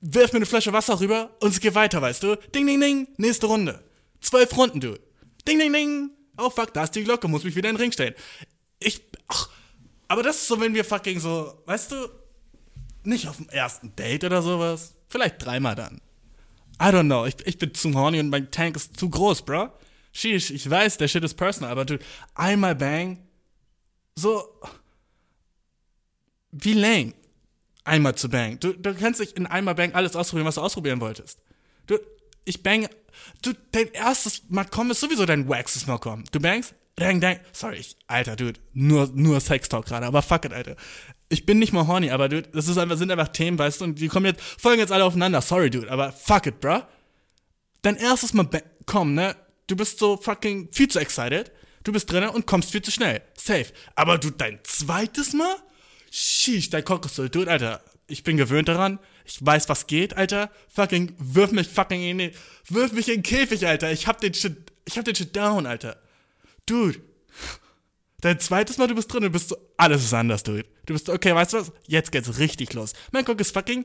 Wirf 0.00 0.32
mir 0.32 0.36
eine 0.36 0.46
Flasche 0.46 0.72
Wasser 0.72 1.00
rüber 1.00 1.34
und 1.40 1.50
es 1.50 1.60
geht 1.60 1.74
weiter, 1.74 2.00
weißt 2.00 2.22
du? 2.22 2.36
Ding, 2.54 2.66
ding, 2.66 2.80
ding, 2.80 3.08
nächste 3.16 3.46
Runde. 3.46 3.82
Zwölf 4.20 4.56
Runden, 4.56 4.80
du. 4.80 4.96
Ding, 5.48 5.58
ding, 5.58 5.72
ding. 5.72 6.10
Oh 6.38 6.50
fuck, 6.50 6.72
da 6.72 6.84
ist 6.84 6.94
die 6.94 7.04
Glocke, 7.04 7.28
muss 7.28 7.44
mich 7.44 7.56
wieder 7.56 7.68
in 7.68 7.76
den 7.76 7.82
Ring 7.82 7.92
stellen. 7.92 8.14
Ich, 8.78 9.02
ach, 9.28 9.48
aber 10.08 10.22
das 10.22 10.36
ist 10.36 10.48
so, 10.48 10.60
wenn 10.60 10.74
wir 10.74 10.84
fucking 10.84 11.18
so, 11.20 11.62
weißt 11.66 11.92
du, 11.92 12.08
nicht 13.04 13.28
auf 13.28 13.36
dem 13.36 13.48
ersten 13.48 13.94
Date 13.96 14.24
oder 14.24 14.42
sowas. 14.42 14.94
Vielleicht 15.08 15.44
dreimal 15.44 15.74
dann. 15.74 16.00
I 16.80 16.86
don't 16.86 17.04
know, 17.04 17.24
ich, 17.24 17.36
ich 17.46 17.58
bin 17.58 17.72
zu 17.72 17.94
horny 17.94 18.20
und 18.20 18.28
mein 18.28 18.50
Tank 18.50 18.76
ist 18.76 18.98
zu 18.98 19.08
groß, 19.08 19.42
bro. 19.42 19.70
Sheesh, 20.12 20.50
ich 20.50 20.68
weiß, 20.68 20.98
der 20.98 21.08
Shit 21.08 21.24
ist 21.24 21.34
personal, 21.34 21.70
aber 21.70 21.84
du, 21.84 21.98
einmal 22.34 22.74
bang, 22.74 23.18
so, 24.14 24.60
wie 26.52 26.72
lame, 26.72 27.14
einmal 27.84 28.14
zu 28.14 28.28
bang. 28.28 28.58
Du, 28.60 28.72
du 28.72 28.94
kannst 28.94 29.20
nicht 29.20 29.32
in 29.32 29.46
einmal 29.46 29.74
bang 29.74 29.94
alles 29.94 30.16
ausprobieren, 30.16 30.46
was 30.46 30.56
du 30.56 30.62
ausprobieren 30.62 31.00
wolltest. 31.00 31.38
Du, 31.86 31.98
ich 32.46 32.62
bang, 32.62 32.88
du, 33.42 33.52
dein 33.72 33.88
erstes 33.92 34.44
Malcolm 34.48 34.90
ist 34.90 35.00
sowieso 35.00 35.26
dein 35.26 35.48
waxes 35.48 35.86
Malcolm. 35.86 36.24
Du 36.32 36.40
bangst, 36.40 36.74
dang, 36.94 37.20
dang, 37.20 37.38
sorry, 37.52 37.76
ich, 37.76 37.96
Alter, 38.06 38.36
dude, 38.36 38.58
nur, 38.72 39.10
nur 39.12 39.40
Sex-Talk 39.40 39.84
gerade, 39.84 40.06
aber 40.06 40.22
fuck 40.22 40.46
it, 40.46 40.52
Alter. 40.52 40.76
Ich 41.28 41.44
bin 41.44 41.58
nicht 41.58 41.72
mal 41.72 41.86
horny, 41.86 42.10
aber 42.10 42.28
dude, 42.28 42.48
das 42.52 42.68
ist 42.68 42.78
einfach, 42.78 42.96
sind 42.96 43.10
einfach 43.10 43.28
Themen, 43.28 43.58
weißt 43.58 43.80
du, 43.80 43.84
und 43.84 44.00
die 44.00 44.08
kommen 44.08 44.26
jetzt, 44.26 44.40
folgen 44.42 44.80
jetzt 44.80 44.92
alle 44.92 45.04
aufeinander, 45.04 45.42
sorry, 45.42 45.68
dude, 45.68 45.90
aber 45.90 46.12
fuck 46.12 46.46
it, 46.46 46.60
bruh. 46.60 46.82
Dein 47.82 47.96
erstes 47.96 48.32
Mal, 48.32 48.48
komm, 48.86 49.14
ne, 49.14 49.36
du 49.66 49.76
bist 49.76 49.98
so 49.98 50.16
fucking 50.16 50.68
viel 50.72 50.88
zu 50.88 51.00
excited, 51.00 51.52
du 51.84 51.92
bist 51.92 52.10
drinnen 52.10 52.30
und 52.30 52.46
kommst 52.46 52.70
viel 52.70 52.82
zu 52.82 52.92
schnell, 52.92 53.22
safe. 53.36 53.72
Aber 53.96 54.18
du, 54.18 54.30
dein 54.30 54.60
zweites 54.62 55.32
Mal? 55.32 55.56
Sheesh, 56.10 56.70
dein 56.70 56.84
Cock 56.84 57.06
ist 57.06 57.18
dude, 57.18 57.50
Alter, 57.50 57.82
ich 58.06 58.22
bin 58.22 58.36
gewöhnt 58.36 58.68
daran, 58.68 59.00
ich 59.26 59.44
weiß, 59.44 59.68
was 59.68 59.86
geht, 59.86 60.16
Alter, 60.16 60.50
fucking, 60.68 61.14
wirf 61.18 61.52
mich 61.52 61.68
fucking 61.68 62.02
in 62.02 62.18
den, 62.18 62.30
wirf 62.68 62.92
mich 62.92 63.08
in 63.08 63.16
den 63.16 63.22
Käfig, 63.22 63.66
Alter, 63.66 63.92
ich 63.92 64.06
hab 64.06 64.20
den 64.20 64.34
Shit, 64.34 64.56
ich 64.84 64.96
hab 64.96 65.04
den 65.04 65.14
Shit 65.14 65.34
down, 65.34 65.66
Alter. 65.66 66.00
Dude, 66.66 67.00
Dein 68.20 68.40
zweites 68.40 68.78
Mal, 68.78 68.88
du 68.88 68.94
bist 68.94 69.12
drin 69.12 69.24
und 69.24 69.32
bist 69.32 69.50
so, 69.50 69.56
alles 69.76 70.02
ist 70.02 70.14
anders, 70.14 70.42
dude. 70.42 70.64
Du 70.86 70.94
bist 70.94 71.08
okay, 71.08 71.34
weißt 71.34 71.52
du 71.52 71.58
was? 71.58 71.72
Jetzt 71.86 72.12
geht's 72.12 72.38
richtig 72.38 72.72
los. 72.72 72.92
Mein 73.12 73.24
Cock 73.24 73.40
ist 73.40 73.52
fucking 73.52 73.84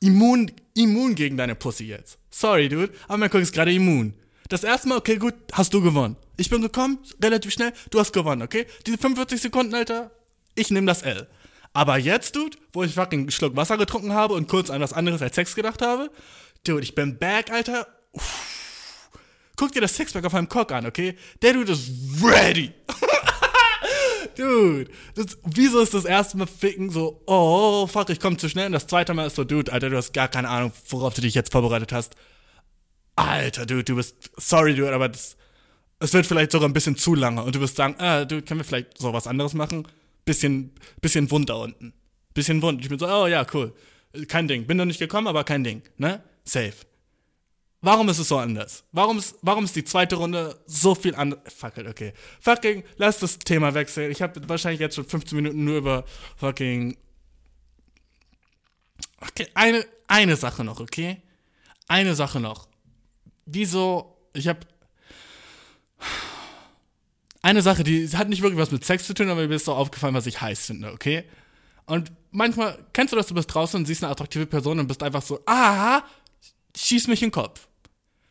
immun, 0.00 0.52
immun 0.74 1.14
gegen 1.14 1.36
deine 1.36 1.54
Pussy 1.54 1.84
jetzt. 1.84 2.18
Sorry, 2.30 2.68
dude, 2.68 2.92
aber 3.08 3.18
mein 3.18 3.30
Cock 3.30 3.40
ist 3.40 3.52
gerade 3.52 3.72
immun. 3.72 4.14
Das 4.48 4.62
erste 4.62 4.88
Mal, 4.88 4.98
okay, 4.98 5.16
gut, 5.16 5.34
hast 5.52 5.74
du 5.74 5.80
gewonnen. 5.80 6.16
Ich 6.36 6.50
bin 6.50 6.62
gekommen, 6.62 6.98
relativ 7.22 7.52
schnell, 7.52 7.72
du 7.90 7.98
hast 7.98 8.12
gewonnen, 8.12 8.42
okay? 8.42 8.66
Diese 8.86 8.98
45 8.98 9.40
Sekunden, 9.40 9.74
Alter, 9.74 10.10
ich 10.54 10.70
nehme 10.70 10.86
das 10.86 11.02
L. 11.02 11.26
Aber 11.74 11.98
jetzt, 11.98 12.34
dude, 12.36 12.56
wo 12.72 12.84
ich 12.84 12.94
fucking 12.94 13.20
einen 13.20 13.30
Schluck 13.30 13.56
Wasser 13.56 13.76
getrunken 13.76 14.14
habe 14.14 14.34
und 14.34 14.48
kurz 14.48 14.70
an 14.70 14.80
was 14.80 14.92
anderes 14.92 15.20
als 15.20 15.34
Sex 15.34 15.54
gedacht 15.54 15.82
habe, 15.82 16.10
dude, 16.64 16.82
ich 16.82 16.94
bin 16.94 17.18
back, 17.18 17.50
Alter. 17.50 17.86
Uff. 18.12 18.54
Guck 19.56 19.72
dir 19.72 19.80
das 19.80 19.94
Sixpack 19.94 20.24
auf 20.24 20.32
meinem 20.32 20.48
Cock 20.48 20.72
an, 20.72 20.86
okay? 20.86 21.16
Der 21.42 21.52
Dude 21.52 21.72
ist 21.72 21.90
ready. 22.22 22.72
Dude, 24.36 24.90
das, 25.14 25.38
wieso 25.44 25.80
ist 25.80 25.94
das 25.94 26.04
erste 26.04 26.36
Mal 26.36 26.46
ficken 26.46 26.90
so, 26.90 27.22
oh, 27.26 27.86
fuck, 27.86 28.10
ich 28.10 28.18
komm 28.18 28.36
zu 28.36 28.48
schnell. 28.48 28.66
Und 28.66 28.72
das 28.72 28.88
zweite 28.88 29.14
Mal 29.14 29.26
ist 29.26 29.36
so, 29.36 29.44
Dude, 29.44 29.72
Alter, 29.72 29.90
du 29.90 29.96
hast 29.96 30.12
gar 30.12 30.26
keine 30.26 30.48
Ahnung, 30.48 30.72
worauf 30.88 31.14
du 31.14 31.20
dich 31.20 31.34
jetzt 31.34 31.52
vorbereitet 31.52 31.92
hast. 31.92 32.16
Alter, 33.14 33.64
Dude, 33.64 33.84
du 33.84 33.94
bist, 33.94 34.30
sorry, 34.36 34.74
Dude, 34.74 34.92
aber 34.92 35.08
es 35.08 36.12
wird 36.12 36.26
vielleicht 36.26 36.50
sogar 36.50 36.68
ein 36.68 36.72
bisschen 36.72 36.96
zu 36.96 37.14
lange. 37.14 37.44
Und 37.44 37.54
du 37.54 37.60
wirst 37.60 37.76
sagen, 37.76 37.94
ah, 37.98 38.24
Dude, 38.24 38.42
können 38.42 38.58
wir 38.58 38.64
vielleicht 38.64 38.98
so 38.98 39.12
was 39.12 39.28
anderes 39.28 39.54
machen? 39.54 39.86
Bisschen, 40.24 40.72
bisschen 41.00 41.30
wund 41.30 41.50
da 41.50 41.54
unten. 41.54 41.92
Bisschen 42.32 42.62
wund. 42.62 42.80
Ich 42.82 42.88
bin 42.88 42.98
so, 42.98 43.06
oh 43.06 43.26
ja, 43.26 43.46
cool. 43.52 43.74
Kein 44.28 44.48
Ding. 44.48 44.66
Bin 44.66 44.76
noch 44.76 44.84
nicht 44.84 44.98
gekommen, 44.98 45.26
aber 45.26 45.44
kein 45.44 45.64
Ding, 45.64 45.82
ne? 45.96 46.22
Safe. 46.44 46.74
Warum 47.84 48.08
ist 48.08 48.18
es 48.18 48.28
so 48.28 48.38
anders? 48.38 48.84
Warum 48.92 49.18
ist, 49.18 49.36
warum 49.42 49.64
ist 49.64 49.76
die 49.76 49.84
zweite 49.84 50.16
Runde 50.16 50.58
so 50.66 50.94
viel 50.94 51.14
anders? 51.14 51.40
Fuck 51.54 51.76
it, 51.76 51.86
okay. 51.86 52.14
Fucking, 52.40 52.82
lass 52.96 53.18
das 53.18 53.38
Thema 53.38 53.74
wechseln. 53.74 54.10
Ich 54.10 54.22
habe 54.22 54.40
wahrscheinlich 54.48 54.80
jetzt 54.80 54.94
schon 54.94 55.04
15 55.04 55.36
Minuten 55.36 55.64
nur 55.64 55.76
über 55.76 56.04
fucking. 56.36 56.96
Okay, 59.20 59.48
eine, 59.52 59.84
eine 60.06 60.36
Sache 60.36 60.64
noch, 60.64 60.80
okay? 60.80 61.20
Eine 61.86 62.14
Sache 62.14 62.40
noch. 62.40 62.68
Wieso, 63.44 64.16
ich 64.32 64.48
habe 64.48 64.60
eine 67.44 67.60
Sache, 67.60 67.84
die 67.84 68.08
hat 68.08 68.30
nicht 68.30 68.40
wirklich 68.40 68.58
was 68.60 68.70
mit 68.70 68.84
Sex 68.84 69.06
zu 69.06 69.12
tun, 69.12 69.28
aber 69.28 69.46
mir 69.46 69.54
ist 69.54 69.66
so 69.66 69.74
aufgefallen, 69.74 70.14
was 70.14 70.26
ich 70.26 70.40
heiß 70.40 70.64
finde, 70.64 70.90
okay? 70.92 71.24
Und 71.84 72.10
manchmal, 72.30 72.78
kennst 72.94 73.12
du 73.12 73.16
das, 73.16 73.26
du 73.26 73.34
bist 73.34 73.52
draußen 73.52 73.78
und 73.78 73.84
siehst 73.84 74.02
eine 74.02 74.10
attraktive 74.10 74.46
Person 74.46 74.80
und 74.80 74.86
bist 74.86 75.02
einfach 75.02 75.20
so, 75.20 75.40
ah, 75.44 76.02
schieß 76.74 77.06
mich 77.08 77.22
in 77.22 77.28
den 77.28 77.32
Kopf. 77.32 77.68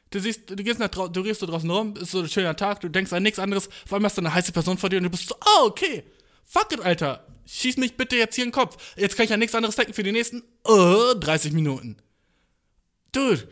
Du 0.10 0.20
siehst, 0.20 0.50
du 0.50 0.56
gehst 0.56 0.80
nach 0.80 0.90
drau- 0.90 1.08
du 1.10 1.22
gehst 1.22 1.42
so 1.42 1.46
draußen 1.46 1.70
rum, 1.70 1.96
ist 1.96 2.10
so 2.10 2.22
ein 2.22 2.28
schöner 2.30 2.56
Tag, 2.56 2.82
du 2.82 2.90
denkst 2.90 3.14
an 3.14 3.22
nichts 3.22 3.38
anderes, 3.38 3.70
vor 3.86 3.98
allem 3.98 4.06
hast 4.06 4.18
du 4.18 4.22
eine 4.22 4.34
heiße 4.34 4.52
Person 4.52 4.80
vor 4.80 4.90
dir 4.90 4.98
und 4.98 5.04
du 5.04 5.10
bist 5.12 5.30
so, 5.30 5.36
oh, 5.36 5.68
okay, 5.68 6.04
fuck 6.44 6.72
it, 6.74 6.82
Alter, 6.82 7.28
schieß 7.46 7.78
mich 7.78 7.96
bitte 7.96 8.16
jetzt 8.16 8.34
hier 8.34 8.46
in 8.46 8.50
den 8.50 8.56
Kopf. 8.56 8.96
Jetzt 8.98 9.16
kann 9.16 9.26
ich 9.26 9.34
an 9.34 9.40
nichts 9.40 9.54
anderes 9.54 9.76
denken 9.76 9.94
für 9.94 10.02
die 10.04 10.12
nächsten, 10.12 10.42
uh, 10.68 11.14
30 11.20 11.54
Minuten. 11.54 11.98
Dude, 13.12 13.48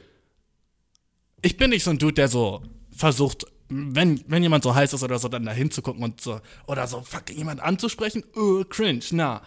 ich 1.43 1.55
bin 1.55 1.69
nicht 1.69 1.83
so 1.83 1.91
ein 1.91 1.99
Dude, 1.99 2.13
der 2.13 2.29
so 2.29 2.63
versucht, 2.95 3.45
wenn, 3.71 4.23
wenn 4.27 4.43
jemand 4.43 4.63
so 4.63 4.75
heiß 4.75 4.91
ist 4.93 5.03
oder 5.03 5.17
so, 5.17 5.29
dann 5.29 5.45
da 5.45 5.53
hinzugucken 5.53 6.03
und 6.03 6.19
so, 6.19 6.41
oder 6.67 6.87
so 6.87 7.01
fucking 7.01 7.37
jemand 7.37 7.61
anzusprechen, 7.61 8.23
uh, 8.35 8.65
cringe, 8.65 9.05
na. 9.11 9.41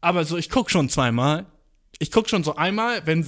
Aber 0.00 0.24
so, 0.24 0.36
ich 0.36 0.50
guck 0.50 0.70
schon 0.70 0.88
zweimal. 0.88 1.46
Ich 1.98 2.12
guck 2.12 2.28
schon 2.28 2.44
so 2.44 2.56
einmal, 2.56 3.06
wenn, 3.06 3.24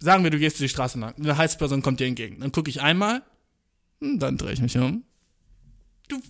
sagen 0.00 0.24
wir, 0.24 0.30
du 0.30 0.38
gehst 0.38 0.58
die 0.58 0.68
Straße 0.68 0.98
lang, 0.98 1.14
eine 1.16 1.36
heiße 1.36 1.58
Person 1.58 1.82
kommt 1.82 2.00
dir 2.00 2.06
entgegen. 2.06 2.40
Dann 2.40 2.50
gucke 2.50 2.70
ich 2.70 2.80
einmal, 2.80 3.22
hm, 4.00 4.18
dann 4.18 4.38
drehe 4.38 4.52
ich 4.52 4.60
mich 4.62 4.76
um. 4.78 5.04
Du, 6.08 6.20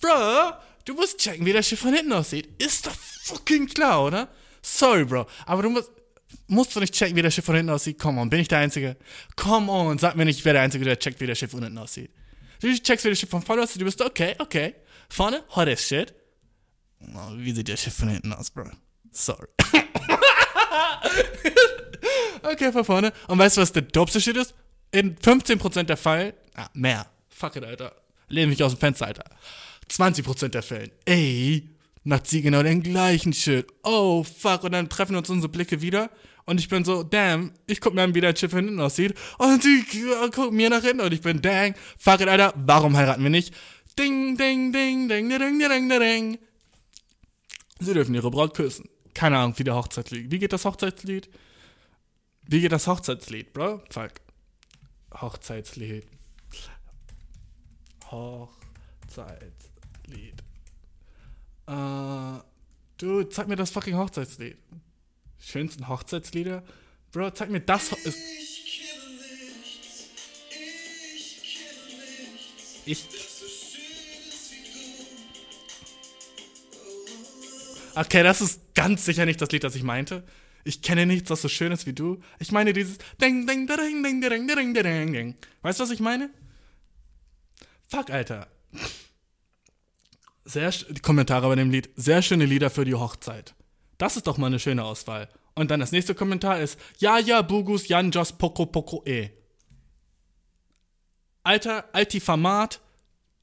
Bro, 0.00 0.54
du 0.86 0.94
musst 0.94 1.18
checken, 1.18 1.44
wie 1.44 1.52
der 1.52 1.62
Schiff 1.62 1.80
von 1.80 1.92
hinten 1.92 2.12
aussieht. 2.14 2.48
Ist 2.62 2.86
doch 2.86 2.94
fucking 2.94 3.66
klar, 3.66 4.04
oder? 4.04 4.28
Sorry, 4.62 5.04
Bro, 5.04 5.26
aber 5.44 5.62
du 5.62 5.70
musst, 5.70 5.90
musst 6.46 6.74
du 6.74 6.80
nicht 6.80 6.94
checken, 6.94 7.14
wie 7.14 7.22
der 7.22 7.30
Schiff 7.30 7.44
von 7.44 7.54
hinten 7.54 7.70
aussieht? 7.70 7.98
Come 7.98 8.20
on, 8.20 8.30
bin 8.30 8.40
ich 8.40 8.48
der 8.48 8.58
Einzige? 8.58 8.96
Come 9.36 9.70
on, 9.70 9.98
sag 9.98 10.16
mir 10.16 10.24
nicht, 10.24 10.38
ich 10.38 10.44
wäre 10.46 10.54
der 10.54 10.62
Einzige, 10.62 10.86
der 10.86 10.98
checkt, 10.98 11.20
wie 11.20 11.26
der 11.26 11.34
Schiff 11.34 11.50
von 11.50 11.62
hinten 11.62 11.78
aussieht. 11.78 12.10
Du 12.64 12.72
checkst 12.72 13.04
wieder 13.04 13.14
Shit 13.14 13.28
von 13.28 13.42
vorne 13.42 13.62
aus, 13.62 13.74
du 13.74 13.84
bist 13.84 14.00
okay, 14.00 14.34
okay. 14.38 14.74
Vorne, 15.10 15.44
hot 15.54 15.68
as 15.68 15.86
shit. 15.86 16.14
Oh, 17.14 17.36
wie 17.36 17.52
sieht 17.52 17.68
der 17.68 17.76
Shit 17.76 17.92
von 17.92 18.08
hinten 18.08 18.32
aus, 18.32 18.50
Bro? 18.50 18.70
Sorry. 19.10 19.48
okay, 22.42 22.72
von 22.72 22.86
vorne. 22.86 23.12
Und 23.28 23.38
weißt 23.38 23.58
du, 23.58 23.60
was 23.60 23.70
der 23.70 23.82
dopeste 23.82 24.18
Shit 24.18 24.38
ist? 24.38 24.54
In 24.92 25.14
15% 25.14 25.82
der 25.82 25.98
Fälle, 25.98 26.32
ah, 26.54 26.70
mehr. 26.72 27.06
Fuck 27.28 27.56
it, 27.56 27.64
Alter. 27.64 27.94
Lehne 28.28 28.46
mich 28.46 28.62
aus 28.62 28.72
dem 28.72 28.78
Fenster, 28.78 29.08
Alter. 29.08 29.26
20% 29.90 30.48
der 30.48 30.62
Fällen, 30.62 30.90
ey, 31.04 31.68
macht 32.02 32.26
sie 32.26 32.40
genau 32.40 32.62
den 32.62 32.82
gleichen 32.82 33.34
Shit. 33.34 33.66
Oh, 33.82 34.24
fuck. 34.24 34.64
Und 34.64 34.72
dann 34.72 34.88
treffen 34.88 35.16
uns 35.16 35.28
unsere 35.28 35.52
Blicke 35.52 35.82
wieder. 35.82 36.08
Und 36.46 36.60
ich 36.60 36.68
bin 36.68 36.84
so, 36.84 37.02
damn, 37.02 37.52
ich 37.66 37.80
guck 37.80 37.94
mir 37.94 38.02
an, 38.02 38.14
wie 38.14 38.20
der 38.20 38.34
Chip 38.34 38.52
hinten 38.52 38.78
aussieht. 38.78 39.14
Und 39.38 39.62
sie 39.62 39.84
guckt 40.30 40.52
mir 40.52 40.68
nach 40.68 40.82
hinten 40.82 41.00
und 41.00 41.12
ich 41.12 41.22
bin, 41.22 41.40
dang, 41.40 41.74
fuck 41.98 42.20
it, 42.20 42.28
Alter, 42.28 42.52
warum 42.56 42.96
heiraten 42.96 43.22
wir 43.22 43.30
nicht? 43.30 43.54
Ding, 43.98 44.36
ding, 44.36 44.72
ding, 44.72 45.08
ding, 45.08 45.28
ding, 45.28 45.38
ding, 45.38 45.58
ding, 45.58 45.88
ding. 45.88 46.38
Sie 47.80 47.94
dürfen 47.94 48.14
ihre 48.14 48.30
Braut 48.30 48.54
küssen. 48.54 48.88
Keine 49.14 49.38
Ahnung, 49.38 49.58
wie 49.58 49.64
der 49.64 49.74
Hochzeitslied. 49.76 50.30
Wie 50.30 50.38
geht 50.38 50.52
das 50.52 50.64
Hochzeitslied? 50.64 51.30
Wie 52.46 52.60
geht 52.60 52.72
das 52.72 52.86
Hochzeitslied, 52.86 53.52
Bro? 53.52 53.82
Fuck. 53.90 54.12
Hochzeitslied. 55.20 56.06
Hochzeitslied. 58.10 59.54
Äh, 61.66 62.38
du, 62.98 63.22
zeig 63.24 63.48
mir 63.48 63.56
das 63.56 63.70
fucking 63.70 63.96
Hochzeitslied. 63.96 64.58
Schönsten 65.46 65.88
Hochzeitslieder? 65.88 66.62
Bro, 67.12 67.30
zeig 67.30 67.50
mir 67.50 67.60
das. 67.60 67.92
Ho 67.92 67.96
ist 68.04 68.18
ich. 72.86 73.08
Okay, 77.94 78.22
das 78.22 78.40
ist 78.40 78.74
ganz 78.74 79.04
sicher 79.04 79.24
nicht 79.24 79.40
das 79.40 79.50
Lied, 79.50 79.64
das 79.64 79.76
ich 79.76 79.84
meinte. 79.84 80.24
Ich 80.64 80.82
kenne 80.82 81.06
nichts, 81.06 81.28
das 81.28 81.42
so 81.42 81.48
schön 81.48 81.70
ist 81.72 81.86
wie 81.86 81.92
du. 81.92 82.20
Ich 82.38 82.50
meine 82.50 82.72
dieses 82.72 82.98
Ding, 83.20 83.46
Ding, 83.46 83.66
Ding, 83.66 84.02
Ding, 84.02 84.20
Ding, 84.20 84.48
Ding, 84.48 84.74
Ding, 84.74 85.12
Ding. 85.12 85.34
Weißt 85.62 85.78
du, 85.78 85.84
was 85.84 85.90
ich 85.90 86.00
meine? 86.00 86.30
Fuck, 87.88 88.10
Alter. 88.10 88.48
Sehr, 90.44 90.70
die 90.70 91.00
Kommentare 91.00 91.48
bei 91.48 91.54
dem 91.54 91.70
Lied. 91.70 91.90
Sehr 91.96 92.22
schöne 92.22 92.46
Lieder 92.46 92.70
für 92.70 92.84
die 92.84 92.94
Hochzeit. 92.94 93.54
Das 93.98 94.16
ist 94.16 94.26
doch 94.26 94.38
mal 94.38 94.48
eine 94.48 94.58
schöne 94.58 94.84
Auswahl. 94.84 95.28
Und 95.54 95.70
dann 95.70 95.80
das 95.80 95.92
nächste 95.92 96.14
Kommentar 96.14 96.60
ist, 96.60 96.78
ja, 96.98 97.18
ja, 97.18 97.42
Bugus, 97.42 97.88
Jan, 97.88 98.10
Jos, 98.10 98.32
Poco, 98.32 98.66
Poco, 98.66 99.02
E. 99.06 99.30
Alter, 101.44 101.84
Altifamat, 101.92 102.80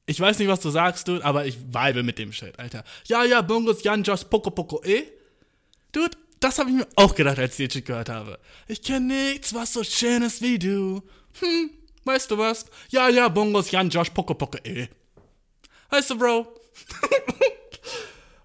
ich 0.06 0.20
weiß 0.20 0.40
nicht, 0.40 0.48
was 0.50 0.60
du 0.60 0.70
sagst, 0.70 1.08
Dude, 1.08 1.24
aber 1.24 1.46
ich 1.46 1.58
vibe 1.58 2.04
mit 2.04 2.18
dem 2.18 2.34
Shit, 2.34 2.60
Alter. 2.60 2.84
Ja, 3.06 3.24
ja, 3.24 3.42
Bungus, 3.42 3.84
Jan, 3.84 4.04
Jos, 4.04 4.26
Poco, 4.26 4.52
Poco, 4.52 4.82
E. 4.84 5.04
Dude, 5.92 6.18
das 6.40 6.60
habe 6.60 6.70
ich 6.70 6.76
mir 6.76 6.88
auch 6.96 7.16
gedacht, 7.16 7.40
als 7.40 7.58
ich 7.60 7.72
Shit 7.72 7.86
gehört 7.86 8.10
habe. 8.10 8.40
Ich 8.68 8.82
kenne 8.82 9.14
nichts, 9.14 9.54
was 9.54 9.74
so 9.74 9.84
schön 9.84 10.24
ist 10.24 10.42
wie 10.42 10.60
du. 10.60 11.02
Hm, 11.40 11.70
weißt 12.04 12.32
du 12.32 12.38
was? 12.38 12.66
Ja, 12.90 13.08
ja, 13.08 13.30
Bungus, 13.30 13.72
Jan, 13.72 13.90
Josh, 13.90 14.10
Poco, 14.10 14.34
Poco, 14.34 14.58
E. 14.66 14.90
Weißt 15.90 16.10
du, 16.10 16.18
Bro? 16.18 16.48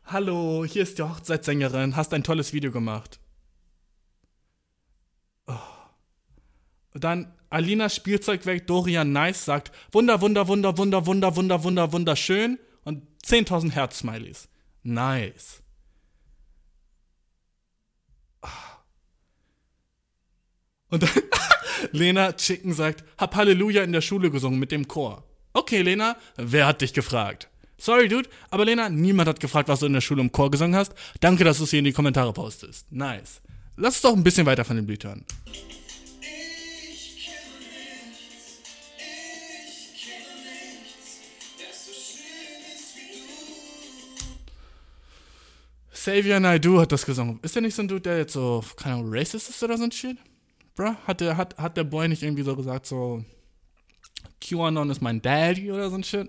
Hallo, 0.08 0.64
hier 0.64 0.84
ist 0.84 0.98
die 0.98 1.02
Hochzeitssängerin. 1.02 1.96
Hast 1.96 2.14
ein 2.14 2.22
tolles 2.22 2.52
Video 2.52 2.70
gemacht. 2.70 3.18
Oh. 5.48 5.54
Dann 6.94 7.34
Alina 7.50 7.88
Spielzeugwerk 7.88 8.68
Dorian 8.68 9.10
Nice 9.10 9.44
sagt 9.44 9.72
Wunder, 9.90 10.20
Wunder, 10.20 10.46
Wunder, 10.46 10.78
Wunder, 10.78 11.06
Wunder, 11.06 11.34
Wunder, 11.34 11.64
Wunder, 11.64 11.92
wunderschön 11.92 12.60
und 12.84 13.02
10.000 13.24 13.72
Herz-Smileys. 13.72 14.48
Nice. 14.84 15.60
Ah. 18.42 18.48
Und 20.88 21.02
dann 21.02 21.10
Lena 21.90 22.32
Chicken 22.34 22.74
sagt, 22.74 23.02
hab 23.18 23.34
Halleluja 23.34 23.82
in 23.82 23.90
der 23.90 24.02
Schule 24.02 24.30
gesungen 24.30 24.60
mit 24.60 24.70
dem 24.70 24.86
Chor. 24.86 25.24
Okay, 25.52 25.82
Lena, 25.82 26.16
wer 26.36 26.68
hat 26.68 26.80
dich 26.80 26.92
gefragt? 26.92 27.48
Sorry, 27.78 28.08
Dude, 28.08 28.28
aber 28.50 28.64
Lena, 28.64 28.88
niemand 28.88 29.28
hat 29.28 29.40
gefragt, 29.40 29.68
was 29.68 29.80
du 29.80 29.86
in 29.86 29.92
der 29.92 30.00
Schule 30.00 30.22
im 30.22 30.32
Chor 30.32 30.50
gesungen 30.50 30.74
hast. 30.74 30.94
Danke, 31.20 31.44
dass 31.44 31.58
du 31.58 31.64
es 31.64 31.70
hier 31.70 31.80
in 31.80 31.84
die 31.84 31.92
Kommentare 31.92 32.32
postest. 32.32 32.90
Nice. 32.90 33.42
Lass 33.76 33.96
uns 33.96 34.02
doch 34.02 34.16
ein 34.16 34.24
bisschen 34.24 34.46
weiter 34.46 34.64
von 34.64 34.76
dem 34.76 34.86
Lied 34.86 35.04
hören. 35.04 35.24
Xavier 45.92 46.38
Naidoo 46.38 46.80
hat 46.80 46.92
das 46.92 47.04
gesungen. 47.04 47.40
Ist 47.42 47.56
der 47.56 47.62
nicht 47.62 47.74
so 47.74 47.82
ein 47.82 47.88
Dude, 47.88 48.00
der 48.02 48.18
jetzt 48.18 48.32
so, 48.32 48.64
keine 48.76 48.94
Ahnung, 48.94 49.08
racist 49.12 49.50
ist 49.50 49.62
oder 49.62 49.76
so 49.76 49.82
ein 49.82 49.90
Shit? 49.90 50.16
Bruh, 50.76 50.94
hat 51.04 51.20
der, 51.20 51.36
hat, 51.36 51.58
hat 51.58 51.76
der 51.76 51.82
Boy 51.82 52.06
nicht 52.06 52.22
irgendwie 52.22 52.44
so 52.44 52.54
gesagt, 52.54 52.86
so, 52.86 53.24
QAnon 54.40 54.88
ist 54.90 55.02
mein 55.02 55.20
Daddy 55.20 55.72
oder 55.72 55.90
so 55.90 55.96
ein 55.96 56.04
Shit? 56.04 56.28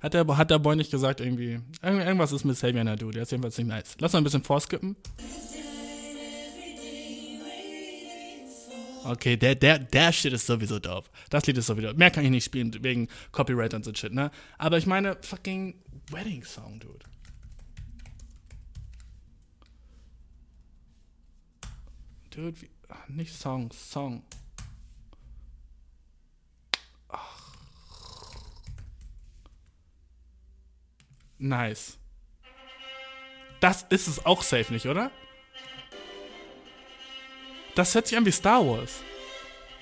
Hat 0.00 0.14
der, 0.14 0.26
hat 0.36 0.50
der 0.50 0.58
Boy 0.58 0.76
nicht 0.76 0.90
gesagt, 0.90 1.20
irgendwie, 1.20 1.60
irgend- 1.82 2.04
irgendwas 2.04 2.32
ist 2.32 2.44
mit 2.44 2.56
Xavier 2.56 2.84
Naidoo, 2.84 3.10
der 3.10 3.22
ist 3.22 3.32
jedenfalls 3.32 3.56
nicht 3.58 3.66
nice. 3.68 3.96
Lass 3.98 4.12
mal 4.12 4.18
ein 4.20 4.24
bisschen 4.24 4.44
vorskippen. 4.44 4.94
Okay, 9.04 9.36
der, 9.36 9.54
der, 9.54 9.78
der 9.78 10.12
Shit 10.12 10.32
ist 10.32 10.46
sowieso 10.46 10.80
dope. 10.80 11.08
Das 11.30 11.46
Lied 11.46 11.56
ist 11.58 11.66
sowieso 11.66 11.94
Mehr 11.94 12.10
kann 12.10 12.24
ich 12.24 12.30
nicht 12.30 12.44
spielen, 12.44 12.76
wegen 12.82 13.08
Copyright 13.30 13.72
und 13.72 13.84
so 13.84 13.94
Shit, 13.94 14.12
ne? 14.12 14.30
Aber 14.58 14.78
ich 14.78 14.86
meine, 14.86 15.16
fucking 15.22 15.74
Wedding 16.10 16.42
Song, 16.44 16.80
Dude. 16.80 17.04
Dude, 22.30 22.60
wie, 22.60 22.70
ach, 22.88 23.08
nicht 23.08 23.32
Song, 23.34 23.70
Song. 23.72 24.22
Nice. 31.38 31.98
Das 33.60 33.84
ist 33.88 34.06
es 34.06 34.24
auch 34.24 34.42
safe 34.42 34.72
nicht, 34.72 34.86
oder? 34.86 35.10
Das 37.74 37.94
hört 37.94 38.06
sich 38.06 38.16
an 38.16 38.24
wie 38.24 38.32
Star 38.32 38.66
Wars. 38.66 39.00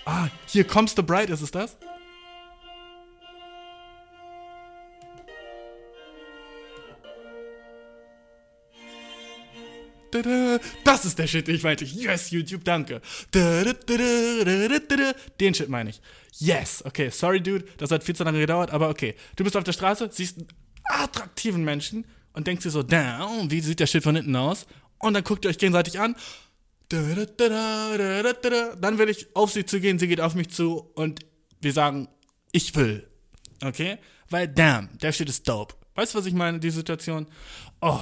Ah, 0.04 0.28
hier 0.46 0.66
Comes 0.66 0.94
the 0.96 1.02
Bride, 1.02 1.32
ist 1.32 1.42
es 1.42 1.50
das? 1.50 1.76
Das 10.84 11.04
ist 11.04 11.18
der 11.18 11.26
Shit, 11.26 11.48
den 11.48 11.56
ich 11.56 11.64
meinte. 11.64 11.84
Yes, 11.84 12.30
YouTube, 12.30 12.64
danke. 12.64 13.00
Den 13.32 13.74
Shit 15.54 15.68
meine 15.68 15.90
ich. 15.90 16.00
Yes. 16.38 16.84
Okay, 16.84 17.10
sorry, 17.10 17.40
Dude. 17.40 17.64
Das 17.78 17.90
hat 17.90 18.04
viel 18.04 18.14
zu 18.14 18.22
lange 18.22 18.38
gedauert, 18.38 18.70
aber 18.70 18.90
okay. 18.90 19.16
Du 19.34 19.42
bist 19.42 19.56
auf 19.56 19.64
der 19.64 19.72
Straße, 19.72 20.08
siehst 20.12 20.44
attraktiven 20.84 21.64
Menschen 21.64 22.04
und 22.32 22.46
denkst 22.46 22.64
dir 22.64 22.70
so, 22.70 22.82
damn, 22.82 23.50
wie 23.50 23.60
sieht 23.60 23.80
der 23.80 23.86
Shit 23.86 24.02
von 24.02 24.16
hinten 24.16 24.36
aus? 24.36 24.66
Und 24.98 25.14
dann 25.14 25.24
guckt 25.24 25.44
ihr 25.44 25.50
euch 25.50 25.58
gegenseitig 25.58 26.00
an. 26.00 26.16
Dann 26.88 27.08
will 28.98 29.08
ich 29.08 29.34
auf 29.34 29.52
sie 29.52 29.64
zugehen, 29.64 29.98
sie 29.98 30.08
geht 30.08 30.20
auf 30.20 30.34
mich 30.34 30.50
zu 30.50 30.90
und 30.94 31.20
wir 31.60 31.72
sagen, 31.72 32.08
ich 32.52 32.74
will. 32.74 33.08
Okay? 33.62 33.98
Weil, 34.30 34.48
damn, 34.48 34.96
der 34.98 35.12
Shit 35.12 35.28
ist 35.28 35.48
dope. 35.48 35.74
Weißt 35.94 36.14
du, 36.14 36.18
was 36.18 36.26
ich 36.26 36.34
meine, 36.34 36.58
die 36.58 36.70
Situation? 36.70 37.26
Oh. 37.80 38.00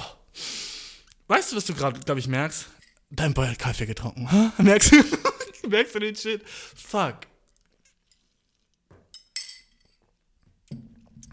Weißt 1.29 1.53
du, 1.53 1.57
was 1.57 1.65
du 1.65 1.75
gerade, 1.75 2.01
glaube 2.01 2.21
ich, 2.21 2.29
merkst? 2.29 2.67
Dein 3.11 3.35
Boy 3.35 3.49
hat 3.49 3.59
Kaffee 3.59 3.87
getrunken. 3.87 4.29
Hä? 4.31 4.51
Merkst 4.63 4.93
du? 4.93 5.05
merkst 5.69 5.95
du 5.95 6.01
den 6.01 6.17
Shit? 6.17 6.43
Fuck. 6.47 7.32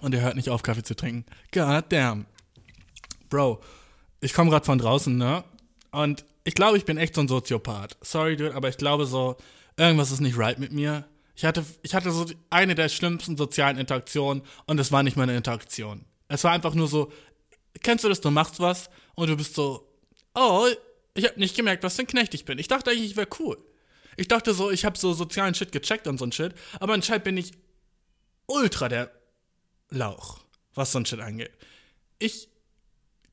Und 0.01 0.13
er 0.13 0.21
hört 0.21 0.35
nicht 0.35 0.49
auf, 0.49 0.63
Kaffee 0.63 0.83
zu 0.83 0.95
trinken. 0.95 1.25
God 1.51 1.85
damn. 1.89 2.25
Bro, 3.29 3.61
ich 4.21 4.33
komme 4.33 4.49
gerade 4.49 4.65
von 4.65 4.77
draußen, 4.77 5.15
ne? 5.15 5.43
Und 5.91 6.25
ich 6.43 6.55
glaube, 6.55 6.77
ich 6.77 6.85
bin 6.85 6.97
echt 6.97 7.15
so 7.15 7.21
ein 7.21 7.27
Soziopath. 7.27 7.97
Sorry, 8.01 8.35
dude, 8.35 8.55
aber 8.55 8.69
ich 8.69 8.77
glaube 8.77 9.05
so, 9.05 9.37
irgendwas 9.77 10.11
ist 10.11 10.21
nicht 10.21 10.37
right 10.37 10.59
mit 10.59 10.71
mir. 10.71 11.07
Ich 11.35 11.45
hatte, 11.45 11.65
ich 11.83 11.95
hatte 11.95 12.11
so 12.11 12.25
eine 12.49 12.75
der 12.75 12.89
schlimmsten 12.89 13.37
sozialen 13.37 13.77
Interaktionen 13.77 14.43
und 14.65 14.79
es 14.79 14.91
war 14.91 15.03
nicht 15.03 15.15
meine 15.15 15.35
Interaktion. 15.35 16.05
Es 16.27 16.43
war 16.43 16.51
einfach 16.51 16.73
nur 16.73 16.87
so, 16.87 17.11
kennst 17.81 18.03
du 18.03 18.09
das, 18.09 18.21
du 18.21 18.29
machst 18.29 18.59
was 18.59 18.89
und 19.15 19.29
du 19.29 19.37
bist 19.37 19.55
so, 19.55 19.87
oh, 20.35 20.67
ich 21.13 21.25
habe 21.25 21.39
nicht 21.39 21.55
gemerkt, 21.55 21.83
was 21.83 21.95
für 21.95 22.01
ein 22.01 22.07
Knecht 22.07 22.33
ich 22.33 22.45
bin. 22.45 22.59
Ich 22.59 22.67
dachte 22.67 22.91
eigentlich, 22.91 23.11
ich 23.11 23.17
wäre 23.17 23.29
cool. 23.39 23.57
Ich 24.17 24.27
dachte 24.27 24.53
so, 24.53 24.69
ich 24.69 24.83
habe 24.83 24.97
so 24.97 25.13
sozialen 25.13 25.55
Shit 25.55 25.71
gecheckt 25.71 26.07
und 26.07 26.17
so 26.17 26.25
ein 26.25 26.31
Shit, 26.31 26.53
aber 26.79 26.93
anscheinend 26.93 27.23
bin 27.23 27.37
ich 27.37 27.51
ultra 28.47 28.89
der 28.89 29.11
Lauch, 29.89 30.39
was 30.75 30.91
so 30.91 30.99
ein 30.99 31.05
Shit 31.05 31.19
angeht. 31.19 31.51
Ich 32.19 32.49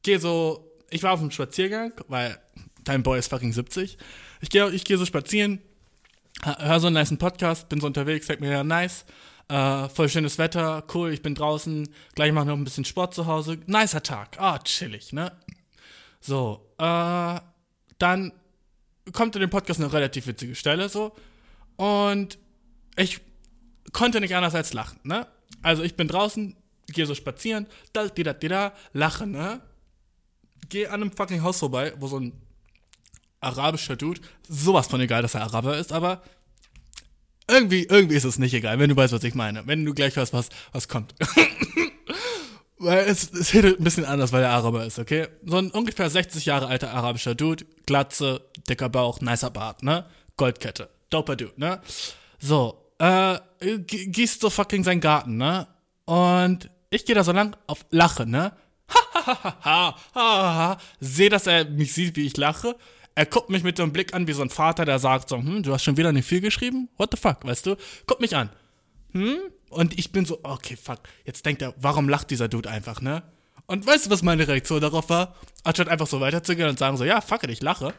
gehe 0.02 0.18
so, 0.18 0.72
ich 0.90 1.02
war 1.02 1.12
auf 1.12 1.20
einem 1.20 1.30
Spaziergang, 1.30 1.92
weil 2.08 2.38
dein 2.84 3.02
Boy 3.02 3.18
ist 3.18 3.28
fucking 3.28 3.52
70. 3.52 3.98
Ich 4.40 4.50
gehe 4.50 4.70
ich 4.70 4.84
geh 4.84 4.96
so 4.96 5.04
spazieren, 5.04 5.60
hör 6.42 6.80
so 6.80 6.86
einen 6.86 6.96
niceen 6.96 7.18
Podcast, 7.18 7.68
bin 7.68 7.80
so 7.80 7.86
unterwegs, 7.86 8.26
sagt 8.26 8.40
mir, 8.40 8.50
ja, 8.50 8.64
nice. 8.64 9.04
Äh, 9.48 9.88
voll 9.88 10.08
schönes 10.08 10.38
Wetter, 10.38 10.84
cool, 10.92 11.12
ich 11.12 11.22
bin 11.22 11.34
draußen, 11.34 11.88
gleich 12.14 12.32
mache 12.32 12.46
noch 12.46 12.56
ein 12.56 12.64
bisschen 12.64 12.84
Sport 12.84 13.14
zu 13.14 13.26
Hause. 13.26 13.58
Nicer 13.66 14.02
Tag, 14.02 14.40
ah, 14.40 14.58
chillig, 14.58 15.12
ne? 15.12 15.32
So, 16.20 16.68
äh, 16.78 17.40
dann 17.98 18.32
kommt 19.12 19.36
in 19.36 19.40
dem 19.40 19.50
Podcast 19.50 19.80
eine 19.80 19.92
relativ 19.92 20.26
witzige 20.26 20.54
Stelle 20.56 20.88
so. 20.88 21.14
Und 21.76 22.38
ich 22.96 23.20
konnte 23.92 24.20
nicht 24.20 24.34
anders 24.34 24.54
als 24.54 24.72
lachen, 24.72 24.98
ne? 25.04 25.26
Also 25.66 25.82
ich 25.82 25.96
bin 25.96 26.06
draußen, 26.06 26.54
gehe 26.86 27.06
so 27.06 27.16
spazieren, 27.16 27.66
da, 27.92 28.06
da, 28.06 28.22
da, 28.22 28.32
da, 28.34 28.72
lache, 28.92 29.26
ne? 29.26 29.60
Gehe 30.68 30.88
an 30.90 31.02
einem 31.02 31.10
fucking 31.10 31.42
Haus 31.42 31.58
vorbei, 31.58 31.92
wo 31.98 32.06
so 32.06 32.20
ein 32.20 32.32
arabischer 33.40 33.96
Dude, 33.96 34.20
sowas 34.48 34.86
von 34.86 35.00
egal, 35.00 35.22
dass 35.22 35.34
er 35.34 35.42
Araber 35.42 35.76
ist, 35.76 35.90
aber 35.90 36.22
irgendwie, 37.48 37.82
irgendwie 37.82 38.14
ist 38.14 38.22
es 38.22 38.38
nicht 38.38 38.54
egal, 38.54 38.78
wenn 38.78 38.90
du 38.90 38.96
weißt, 38.96 39.12
was 39.12 39.24
ich 39.24 39.34
meine. 39.34 39.66
Wenn 39.66 39.84
du 39.84 39.92
gleich 39.92 40.16
weißt, 40.16 40.32
was, 40.32 40.50
was 40.70 40.86
kommt. 40.86 41.16
weil 42.78 43.00
es, 43.00 43.32
es 43.32 43.50
hittet 43.50 43.80
ein 43.80 43.84
bisschen 43.84 44.04
anders, 44.04 44.32
weil 44.32 44.44
er 44.44 44.50
Araber 44.50 44.86
ist, 44.86 45.00
okay? 45.00 45.26
So 45.44 45.56
ein 45.56 45.72
ungefähr 45.72 46.08
60 46.08 46.46
Jahre 46.46 46.68
alter 46.68 46.92
arabischer 46.92 47.34
Dude, 47.34 47.66
Glatze, 47.86 48.40
dicker 48.68 48.88
Bauch, 48.88 49.20
nicer 49.20 49.50
Bart, 49.50 49.82
ne? 49.82 50.06
Goldkette, 50.36 50.90
doper 51.10 51.34
Dude, 51.34 51.54
ne? 51.56 51.80
So, 52.38 52.85
äh, 52.98 53.38
gießt 53.60 54.40
so 54.40 54.50
fucking 54.50 54.84
seinen 54.84 55.00
Garten, 55.00 55.36
ne? 55.36 55.66
Und 56.04 56.70
ich 56.90 57.04
gehe 57.04 57.14
da 57.14 57.24
so 57.24 57.32
lang 57.32 57.56
auf 57.66 57.84
Lache, 57.90 58.26
ne? 58.26 58.52
Ha, 58.88 59.26
ha, 59.26 59.56
ha, 59.64 59.96
ha, 60.14 60.54
ha. 60.54 60.78
Sehe, 61.00 61.28
dass 61.28 61.46
er 61.46 61.64
mich 61.64 61.92
sieht, 61.92 62.16
wie 62.16 62.26
ich 62.26 62.36
lache. 62.36 62.76
Er 63.14 63.26
guckt 63.26 63.50
mich 63.50 63.62
mit 63.62 63.76
so 63.76 63.82
einem 63.82 63.92
Blick 63.92 64.14
an 64.14 64.26
wie 64.28 64.32
so 64.32 64.42
ein 64.42 64.50
Vater, 64.50 64.84
der 64.84 64.98
sagt 64.98 65.30
so, 65.30 65.36
hm, 65.36 65.62
du 65.62 65.72
hast 65.72 65.82
schon 65.82 65.96
wieder 65.96 66.12
nicht 66.12 66.28
viel 66.28 66.40
geschrieben? 66.40 66.88
What 66.96 67.10
the 67.12 67.16
fuck, 67.16 67.44
weißt 67.44 67.66
du? 67.66 67.76
Guckt 68.06 68.20
mich 68.20 68.36
an. 68.36 68.50
Hm? 69.12 69.38
Und 69.70 69.98
ich 69.98 70.12
bin 70.12 70.24
so, 70.24 70.38
okay, 70.42 70.76
fuck. 70.76 71.00
Jetzt 71.24 71.44
denkt 71.44 71.62
er, 71.62 71.74
warum 71.78 72.08
lacht 72.08 72.30
dieser 72.30 72.48
Dude 72.48 72.70
einfach, 72.70 73.00
ne? 73.00 73.22
Und 73.66 73.86
weißt 73.86 74.06
du, 74.06 74.10
was 74.10 74.22
meine 74.22 74.46
Reaktion 74.46 74.80
darauf 74.80 75.08
war? 75.08 75.34
Anstatt 75.64 75.88
einfach 75.88 76.06
so 76.06 76.20
weiterzugehen 76.20 76.68
und 76.68 76.78
sagen 76.78 76.96
so, 76.96 77.04
ja, 77.04 77.20
fuck 77.20 77.42
it, 77.42 77.50
ich 77.50 77.62
lache. 77.62 77.94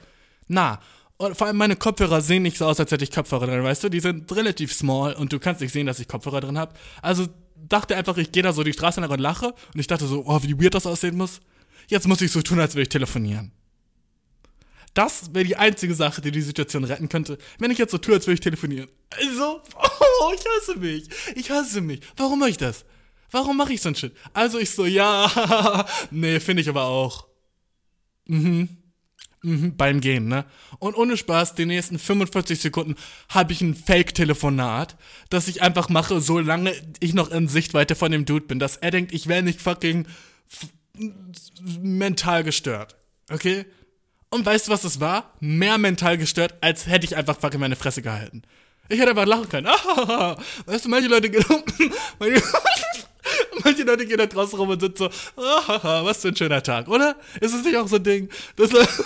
Na, 0.48 0.80
und 1.18 1.36
vor 1.36 1.48
allem 1.48 1.58
meine 1.58 1.76
Kopfhörer 1.76 2.22
sehen 2.22 2.44
nicht 2.44 2.58
so 2.58 2.66
aus, 2.66 2.80
als 2.80 2.92
hätte 2.92 3.04
ich 3.04 3.12
Kopfhörer 3.12 3.48
drin, 3.48 3.64
weißt 3.64 3.84
du? 3.84 3.90
Die 3.90 4.00
sind 4.00 4.32
relativ 4.36 4.74
small 4.74 5.14
und 5.14 5.34
du 5.34 5.40
kannst 5.40 5.62
nicht 5.62 5.74
sehen, 5.74 5.88
dass 5.88 6.00
ich 6.00 6.08
Kopfhörer 6.08 6.42
drin 6.42 6.58
habe. 6.58 6.74
Also 7.02 7.28
dachte 7.56 7.96
einfach, 7.96 8.18
ich 8.18 8.32
gehe 8.32 8.44
da 8.44 8.54
so 8.54 8.64
die 8.64 8.74
Straße 8.74 9.02
lang 9.02 9.10
und 9.10 9.20
lache 9.20 9.48
und 9.48 9.80
ich 9.80 9.88
dachte 9.88 10.06
so, 10.06 10.24
oh, 10.26 10.40
wie 10.44 10.62
weird 10.62 10.76
das 10.76 10.86
aussehen 10.86 11.18
muss. 11.18 11.42
Jetzt 11.88 12.08
muss 12.08 12.22
ich 12.22 12.32
so 12.32 12.42
tun, 12.42 12.60
als 12.60 12.76
würde 12.76 12.84
ich 12.84 12.90
telefonieren. 12.90 13.52
Das 14.94 15.34
wäre 15.34 15.46
die 15.46 15.56
einzige 15.56 15.94
Sache, 15.94 16.22
die 16.22 16.32
die 16.32 16.42
Situation 16.42 16.84
retten 16.84 17.08
könnte, 17.10 17.38
wenn 17.60 17.72
ich 17.72 17.78
jetzt 17.78 17.92
so 17.92 17.98
tue, 17.98 18.16
als 18.16 18.26
würde 18.26 18.36
ich 18.36 18.40
telefonieren. 18.40 18.90
Also, 19.12 19.62
oh, 19.76 20.32
ich 20.34 20.44
hasse 20.46 20.80
mich. 20.80 21.08
Ich 21.36 21.52
hasse 21.52 21.82
mich. 21.82 22.02
Warum 22.16 22.40
mache 22.40 22.50
ich 22.50 22.58
das? 22.58 22.84
Warum 23.32 23.58
mache 23.58 23.74
ich 23.74 23.82
so 23.82 23.90
ein 23.90 23.96
Shit? 23.96 24.14
Also 24.34 24.58
ich 24.58 24.72
so, 24.72 24.86
ja, 24.86 25.86
nee, 26.12 26.40
finde 26.40 26.62
ich 26.62 26.70
aber 26.70 26.86
auch. 26.86 27.28
Mhm, 28.26 28.77
beim 29.78 30.02
Gehen, 30.02 30.28
ne? 30.28 30.46
Und 30.80 30.96
ohne 30.96 31.18
Spaß, 31.18 31.56
die 31.56 31.66
nächsten 31.66 32.00
45 32.00 32.60
Sekunden 32.60 32.96
habe 33.30 33.54
ich 33.54 33.62
ein 33.62 33.76
Fake-Telefonat, 33.76 34.98
das 35.30 35.48
ich 35.48 35.62
einfach 35.62 35.90
mache, 35.90 36.20
solange 36.22 36.74
ich 37.00 37.14
noch 37.14 37.32
in 37.32 37.48
Sichtweite 37.48 37.96
von 37.96 38.12
dem 38.12 38.26
Dude 38.26 38.46
bin, 38.46 38.60
dass 38.60 38.78
er 38.78 38.92
denkt, 38.92 39.14
ich 39.14 39.28
wäre 39.28 39.44
nicht 39.44 39.62
fucking 39.62 40.08
mental 41.80 42.44
gestört. 42.44 42.96
Okay? 43.30 43.66
Und 44.30 44.46
weißt 44.46 44.68
du, 44.68 44.72
was 44.72 44.84
es 44.84 45.00
war? 45.00 45.34
Mehr 45.40 45.78
mental 45.78 46.18
gestört, 46.18 46.56
als 46.62 46.88
hätte 46.88 47.06
ich 47.06 47.16
einfach 47.16 47.40
fucking 47.40 47.60
meine 47.60 47.76
Fresse 47.76 48.02
gehalten. 48.02 48.42
Ich 48.90 49.00
hätte 49.00 49.12
einfach 49.12 49.26
lachen 49.26 49.50
können. 49.50 49.68
Ah, 49.68 50.38
weißt 50.66 50.86
du, 50.86 50.90
manche 50.90 51.08
Leute 51.08 51.30
manche, 52.20 52.44
manche 53.64 53.84
Leute 53.84 54.06
gehen 54.06 54.18
da 54.18 54.26
draußen 54.26 54.58
rum 54.58 54.70
und 54.70 54.80
sind 54.80 54.98
so, 54.98 55.10
ah, 55.38 56.02
was 56.04 56.22
für 56.22 56.30
ein 56.30 56.36
schöner 56.36 56.62
Tag, 56.64 56.88
oder? 56.88 57.16
Ist 57.40 57.54
es 57.54 57.64
nicht 57.64 57.78
auch 57.78 57.88
so 57.88 57.98
ein 57.98 58.04
Ding, 58.04 58.30
dass, 58.56 58.70
dass 58.72 59.00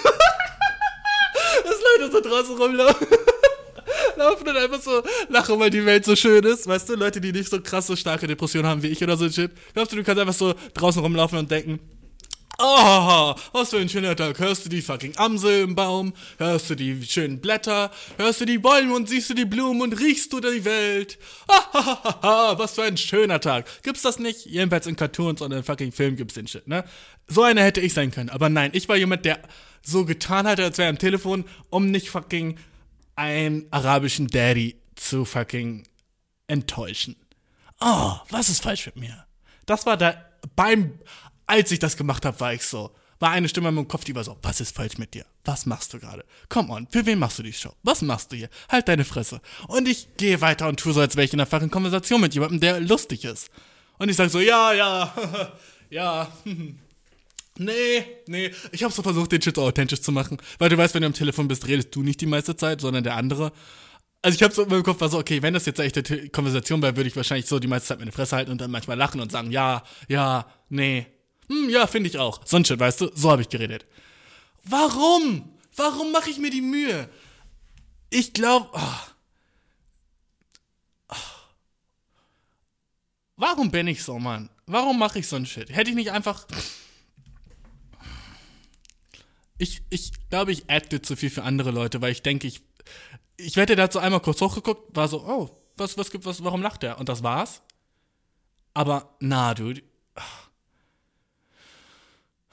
Leute 1.99 2.11
so 2.11 2.21
draußen 2.21 2.57
rumlaufen? 2.57 3.07
Laufen 4.17 4.47
und 4.47 4.57
einfach 4.57 4.81
so 4.81 5.01
lachen, 5.29 5.59
weil 5.59 5.69
die 5.69 5.85
Welt 5.85 6.05
so 6.05 6.15
schön 6.15 6.43
ist. 6.43 6.67
Weißt 6.67 6.89
du, 6.89 6.95
Leute, 6.95 7.21
die 7.21 7.31
nicht 7.31 7.49
so 7.49 7.61
krasse, 7.61 7.95
starke 7.97 8.27
Depressionen 8.27 8.69
haben 8.69 8.83
wie 8.83 8.87
ich 8.87 9.03
oder 9.03 9.17
so 9.17 9.25
ein 9.25 9.31
Shit. 9.31 9.51
Glaubst 9.73 9.91
du, 9.91 9.95
du 9.97 10.03
kannst 10.03 10.19
einfach 10.19 10.33
so 10.33 10.53
draußen 10.73 11.01
rumlaufen 11.01 11.39
und 11.39 11.49
denken, 11.49 11.79
Oh, 12.63 13.34
was 13.54 13.71
für 13.71 13.80
ein 13.80 13.89
schöner 13.89 14.15
Tag. 14.15 14.38
Hörst 14.38 14.65
du 14.65 14.69
die 14.69 14.84
fucking 14.84 15.17
Amsel 15.17 15.63
im 15.63 15.74
Baum? 15.74 16.13
Hörst 16.38 16.69
du 16.69 16.76
die 16.76 17.04
schönen 17.04 17.41
Blätter? 17.41 17.89
Hörst 18.17 18.41
du 18.41 18.45
die 18.45 18.60
Bäume 18.60 18.93
und 18.93 19.10
siehst 19.10 19.32
du 19.32 19.34
die 19.34 19.45
Blumen 19.45 19.82
und 19.82 20.00
riechst 20.00 20.32
du 20.32 20.39
die 20.39 20.63
Welt? 20.63 21.17
Ah, 21.47 22.54
was 22.58 22.76
für 22.76 22.84
ein 22.84 22.97
schöner 22.97 23.39
Tag. 23.39 23.65
Gibt's 23.82 24.04
das 24.04 24.19
nicht? 24.19 24.45
Jedenfalls 24.45 24.86
in 24.86 24.95
Cartoons 24.95 25.41
und 25.41 25.52
in 25.52 25.63
fucking 25.63 25.91
Filmen 25.91 26.17
gibt's 26.17 26.36
den 26.36 26.47
Shit, 26.47 26.67
ne? 26.67 26.84
So 27.28 27.41
einer 27.41 27.63
hätte 27.63 27.82
ich 27.82 27.95
sein 27.95 28.12
können. 28.12 28.30
Aber 28.30 28.50
nein, 28.50 28.71
ich 28.74 28.88
war 28.88 28.95
jemand, 28.95 29.26
der 29.26 29.39
so 29.82 30.06
getan 30.06 30.45
hat, 30.45 30.60
als 30.60 30.78
wäre 30.78 30.88
er 30.88 30.91
am 30.91 31.00
Telefon, 31.00 31.45
um 31.71 31.89
nicht 31.89 32.10
fucking 32.12 32.60
einen 33.15 33.65
arabischen 33.71 34.28
Daddy 34.28 34.80
zu 34.95 35.26
fucking 35.26 35.88
enttäuschen. 36.47 37.15
Oh, 37.80 38.13
was 38.30 38.50
ist 38.50 38.62
falsch 38.62 38.86
mit 38.86 38.97
mir? 38.97 39.26
Das 39.65 39.88
war 39.88 39.97
da 39.97 40.13
beim, 40.56 41.00
als 41.51 41.71
ich 41.71 41.79
das 41.79 41.97
gemacht 41.97 42.25
habe, 42.25 42.39
war 42.39 42.53
ich 42.53 42.63
so. 42.63 42.91
War 43.19 43.29
eine 43.31 43.47
Stimme 43.47 43.69
in 43.69 43.75
meinem 43.75 43.87
Kopf, 43.87 44.03
die 44.03 44.15
war 44.15 44.23
so, 44.23 44.35
was 44.41 44.61
ist 44.61 44.75
falsch 44.75 44.97
mit 44.97 45.13
dir? 45.13 45.25
Was 45.45 45.67
machst 45.67 45.93
du 45.93 45.99
gerade? 45.99 46.25
Come 46.49 46.69
on, 46.73 46.87
für 46.89 47.05
wen 47.05 47.19
machst 47.19 47.37
du 47.37 47.43
die 47.43 47.53
Show? 47.53 47.71
Was 47.83 48.01
machst 48.01 48.31
du 48.31 48.35
hier? 48.35 48.49
Halt 48.67 48.87
deine 48.87 49.05
Fresse. 49.05 49.41
Und 49.67 49.87
ich 49.87 50.07
gehe 50.17 50.41
weiter 50.41 50.67
und 50.67 50.79
tue 50.79 50.91
so, 50.93 51.01
als 51.01 51.15
wäre 51.15 51.25
ich 51.25 51.33
in 51.33 51.39
einer 51.39 51.45
fucking 51.45 51.69
Konversation 51.69 52.19
mit 52.19 52.33
jemandem, 52.33 52.59
der 52.59 52.79
lustig 52.79 53.23
ist. 53.25 53.51
Und 53.99 54.09
ich 54.09 54.15
sage 54.15 54.31
so, 54.31 54.39
ja, 54.39 54.73
ja, 54.73 55.13
ja, 55.91 56.31
Nee, 57.57 58.05
nee. 58.27 58.51
Ich 58.71 58.83
habe 58.83 58.93
so 58.93 59.03
versucht, 59.03 59.31
den 59.31 59.41
Shit 59.41 59.55
so 59.55 59.63
authentisch 59.63 60.01
zu 60.01 60.11
machen. 60.11 60.37
Weil 60.57 60.69
du 60.69 60.77
weißt, 60.77 60.93
wenn 60.95 61.01
du 61.01 61.07
am 61.07 61.13
Telefon 61.13 61.47
bist, 61.47 61.67
redest 61.67 61.93
du 61.93 62.01
nicht 62.01 62.21
die 62.21 62.25
meiste 62.25 62.55
Zeit, 62.55 62.81
sondern 62.81 63.03
der 63.03 63.15
andere. 63.17 63.51
Also 64.21 64.35
ich 64.35 64.41
habe 64.43 64.53
so 64.53 64.63
in 64.63 64.69
meinem 64.69 64.83
Kopf 64.83 65.01
war 65.01 65.09
so, 65.09 65.19
okay, 65.19 65.41
wenn 65.41 65.53
das 65.53 65.65
jetzt 65.65 65.79
eine 65.79 65.91
Te- 65.91 66.29
Konversation 66.29 66.81
wäre, 66.81 66.95
würde 66.95 67.09
ich 67.09 67.15
wahrscheinlich 67.15 67.47
so 67.47 67.59
die 67.59 67.67
meiste 67.67 67.89
Zeit 67.89 67.99
meine 67.99 68.11
Fresse 68.11 68.35
halten 68.35 68.51
und 68.51 68.61
dann 68.61 68.71
manchmal 68.71 68.97
lachen 68.97 69.19
und 69.19 69.31
sagen, 69.31 69.51
ja, 69.51 69.83
ja, 70.07 70.45
nee. 70.69 71.05
Hm, 71.51 71.69
ja, 71.69 71.85
finde 71.85 72.07
ich 72.07 72.17
auch. 72.17 72.39
So 72.45 72.55
ein 72.55 72.63
Shit, 72.63 72.79
weißt 72.79 73.01
du? 73.01 73.11
So 73.13 73.29
habe 73.29 73.41
ich 73.41 73.49
geredet. 73.49 73.85
Warum? 74.63 75.51
Warum 75.75 76.13
mache 76.13 76.29
ich 76.29 76.37
mir 76.37 76.49
die 76.49 76.61
Mühe? 76.61 77.09
Ich 78.09 78.31
glaube. 78.31 78.69
Warum 83.35 83.69
bin 83.69 83.87
ich 83.87 84.01
so, 84.01 84.17
Mann? 84.17 84.49
Warum 84.65 84.97
mache 84.97 85.19
ich 85.19 85.27
so 85.27 85.35
ein 85.35 85.45
Shit? 85.45 85.69
Hätte 85.75 85.89
ich 85.89 85.95
nicht 85.97 86.11
einfach. 86.11 86.47
Ich, 89.57 89.81
ich 89.89 90.13
glaube, 90.29 90.53
ich 90.53 90.69
acte 90.69 91.01
zu 91.01 91.17
viel 91.17 91.29
für 91.29 91.43
andere 91.43 91.71
Leute, 91.71 92.01
weil 92.01 92.13
ich 92.13 92.21
denke, 92.21 92.47
ich. 92.47 92.61
Ich 93.35 93.57
wette, 93.57 93.75
der 93.75 93.91
so 93.91 93.99
einmal 93.99 94.21
kurz 94.21 94.39
hochgeguckt, 94.39 94.95
war 94.95 95.07
so, 95.07 95.25
oh, 95.25 95.49
was, 95.75 95.97
was 95.97 96.11
gibt, 96.11 96.25
was, 96.25 96.43
warum 96.43 96.61
lacht 96.61 96.83
er? 96.83 96.97
Und 96.99 97.09
das 97.09 97.23
war's. 97.23 97.61
Aber, 98.73 99.17
na, 99.19 99.53
dude. 99.53 99.81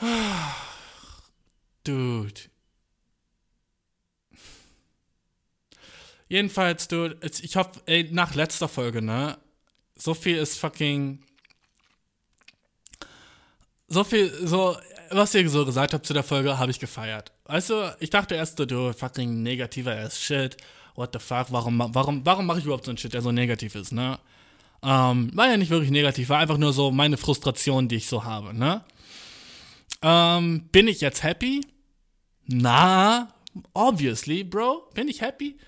Dude. 1.85 2.41
Jedenfalls, 6.29 6.89
dude, 6.89 7.17
ich 7.23 7.57
hoffe, 7.57 7.81
ey, 7.87 8.09
nach 8.13 8.35
letzter 8.35 8.69
Folge, 8.69 9.01
ne? 9.01 9.39
So 9.97 10.13
viel 10.13 10.37
ist 10.37 10.59
fucking. 10.59 11.21
So 13.89 14.05
viel, 14.05 14.31
so, 14.47 14.77
was 15.11 15.35
ihr 15.35 15.49
so 15.49 15.65
gesagt 15.65 15.95
habt 15.95 16.05
zu 16.05 16.13
der 16.13 16.23
Folge, 16.23 16.59
habe 16.59 16.71
ich 16.71 16.79
gefeiert. 16.79 17.33
Du, 17.47 17.91
ich 17.99 18.11
dachte 18.11 18.35
erst 18.35 18.59
du 18.59 18.93
fucking 18.93 19.43
negativer 19.43 19.97
ass 19.97 20.21
shit. 20.21 20.59
What 20.95 21.11
the 21.15 21.19
fuck, 21.19 21.47
warum, 21.51 21.79
warum, 21.95 22.27
warum 22.27 22.45
mache 22.45 22.59
ich 22.59 22.65
überhaupt 22.65 22.85
so 22.85 22.91
einen 22.91 22.99
Shit, 22.99 23.15
der 23.15 23.23
so 23.23 23.31
negativ 23.31 23.77
ist, 23.77 23.93
ne? 23.93 24.19
Ähm, 24.83 25.31
war 25.33 25.49
ja 25.49 25.57
nicht 25.57 25.71
wirklich 25.71 25.93
negativ, 25.93 26.29
war 26.29 26.41
einfach 26.41 26.59
nur 26.59 26.73
so 26.73 26.91
meine 26.91 27.17
Frustration, 27.17 27.89
die 27.89 27.97
ich 27.97 28.09
so 28.09 28.25
habe, 28.25 28.53
ne? 28.53 28.85
Ähm, 30.03 30.69
bin 30.71 30.89
ich 30.89 31.01
jetzt 31.01 31.23
happy? 31.23 31.67
Na, 32.47 33.35
obviously, 33.75 34.45
Bro. 34.45 34.91
Bin 34.95 35.09
ich 35.09 35.21
happy? 35.21 35.59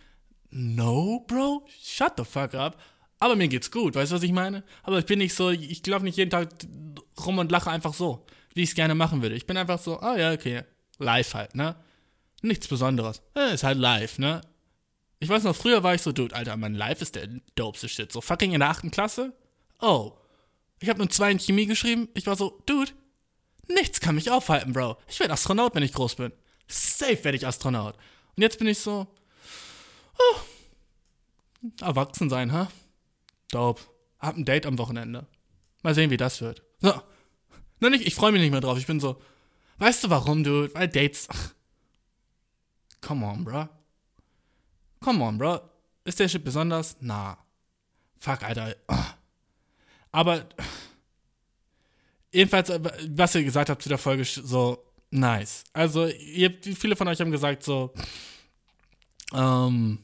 No, 0.50 1.24
Bro. 1.26 1.66
Shut 1.82 2.14
the 2.16 2.24
fuck 2.24 2.54
up. 2.54 2.80
Aber 3.18 3.36
mir 3.36 3.48
geht's 3.48 3.70
gut, 3.70 3.94
weißt 3.94 4.12
du, 4.12 4.16
was 4.16 4.22
ich 4.22 4.32
meine? 4.32 4.64
Aber 4.82 4.98
ich 4.98 5.04
bin 5.04 5.18
nicht 5.18 5.34
so, 5.34 5.50
ich 5.50 5.86
laufe 5.86 6.04
nicht 6.04 6.16
jeden 6.16 6.30
Tag 6.30 6.48
rum 7.24 7.38
und 7.38 7.52
lache 7.52 7.70
einfach 7.70 7.92
so, 7.92 8.24
wie 8.54 8.62
ich 8.62 8.70
es 8.70 8.74
gerne 8.74 8.94
machen 8.94 9.20
würde. 9.20 9.34
Ich 9.34 9.46
bin 9.46 9.58
einfach 9.58 9.78
so, 9.78 10.00
ah 10.00 10.16
ja, 10.16 10.32
okay. 10.32 10.62
Live 10.98 11.34
halt, 11.34 11.54
ne? 11.54 11.76
Nichts 12.40 12.66
Besonderes. 12.66 13.20
Ist 13.52 13.62
halt 13.62 13.76
live, 13.76 14.18
ne? 14.18 14.40
Ich 15.18 15.28
weiß 15.28 15.44
noch, 15.44 15.54
früher 15.54 15.82
war 15.82 15.94
ich 15.94 16.00
so, 16.00 16.12
Dude, 16.12 16.34
Alter, 16.34 16.56
mein 16.56 16.74
Live 16.74 17.02
ist 17.02 17.14
der 17.14 17.28
dopeste 17.54 17.90
Shit. 17.90 18.10
So 18.10 18.22
fucking 18.22 18.52
in 18.52 18.60
der 18.60 18.70
achten 18.70 18.90
Klasse? 18.90 19.34
Oh. 19.80 20.12
Ich 20.80 20.88
habe 20.88 20.98
nur 20.98 21.10
zwei 21.10 21.30
in 21.30 21.38
Chemie 21.38 21.66
geschrieben. 21.66 22.08
Ich 22.14 22.26
war 22.26 22.36
so, 22.36 22.62
Dude, 22.64 22.92
nichts 23.74 24.00
kann 24.00 24.14
mich 24.14 24.30
aufhalten, 24.30 24.72
Bro. 24.72 24.96
Ich 25.08 25.20
werde 25.20 25.32
Astronaut, 25.32 25.74
wenn 25.74 25.82
ich 25.82 25.92
groß 25.92 26.16
bin. 26.16 26.32
Safe 26.68 27.24
werde 27.24 27.36
ich 27.36 27.46
Astronaut. 27.46 27.96
Und 28.36 28.42
jetzt 28.42 28.58
bin 28.58 28.68
ich 28.68 28.78
so, 28.78 29.06
oh, 30.18 30.36
erwachsen 31.80 32.30
sein, 32.30 32.52
ha? 32.52 32.70
Dope. 33.50 33.82
hab 34.18 34.36
ein 34.36 34.44
Date 34.44 34.66
am 34.66 34.78
Wochenende. 34.78 35.26
Mal 35.82 35.94
sehen, 35.94 36.10
wie 36.10 36.16
das 36.16 36.40
wird. 36.40 36.62
So. 36.78 36.92
Nur 37.80 37.90
nicht, 37.90 38.06
ich 38.06 38.14
freue 38.14 38.32
mich 38.32 38.40
nicht 38.40 38.50
mehr 38.50 38.60
drauf. 38.60 38.78
Ich 38.78 38.86
bin 38.86 39.00
so, 39.00 39.20
weißt 39.78 40.04
du 40.04 40.10
warum, 40.10 40.44
du? 40.44 40.72
Weil 40.74 40.88
Dates. 40.88 41.26
Ach. 41.30 41.54
Come 43.00 43.26
on, 43.26 43.44
bro. 43.44 43.68
Come 45.00 45.24
on, 45.24 45.38
bro. 45.38 45.60
Ist 46.04 46.20
der 46.20 46.28
Shit 46.28 46.44
besonders? 46.44 46.96
Na. 47.00 47.38
Fuck, 48.18 48.42
Alter. 48.42 48.76
Aber 50.12 50.46
jedenfalls, 52.32 52.70
äh, 52.70 52.80
was 53.08 53.34
ihr 53.34 53.44
gesagt 53.44 53.70
habt 53.70 53.82
zu 53.82 53.88
der 53.88 53.98
Folge, 53.98 54.24
so 54.24 54.84
nice. 55.10 55.64
Also, 55.72 56.06
ihr, 56.06 56.52
viele 56.62 56.96
von 56.96 57.08
euch 57.08 57.20
haben 57.20 57.30
gesagt, 57.30 57.62
so, 57.62 57.92
ähm, 59.34 59.98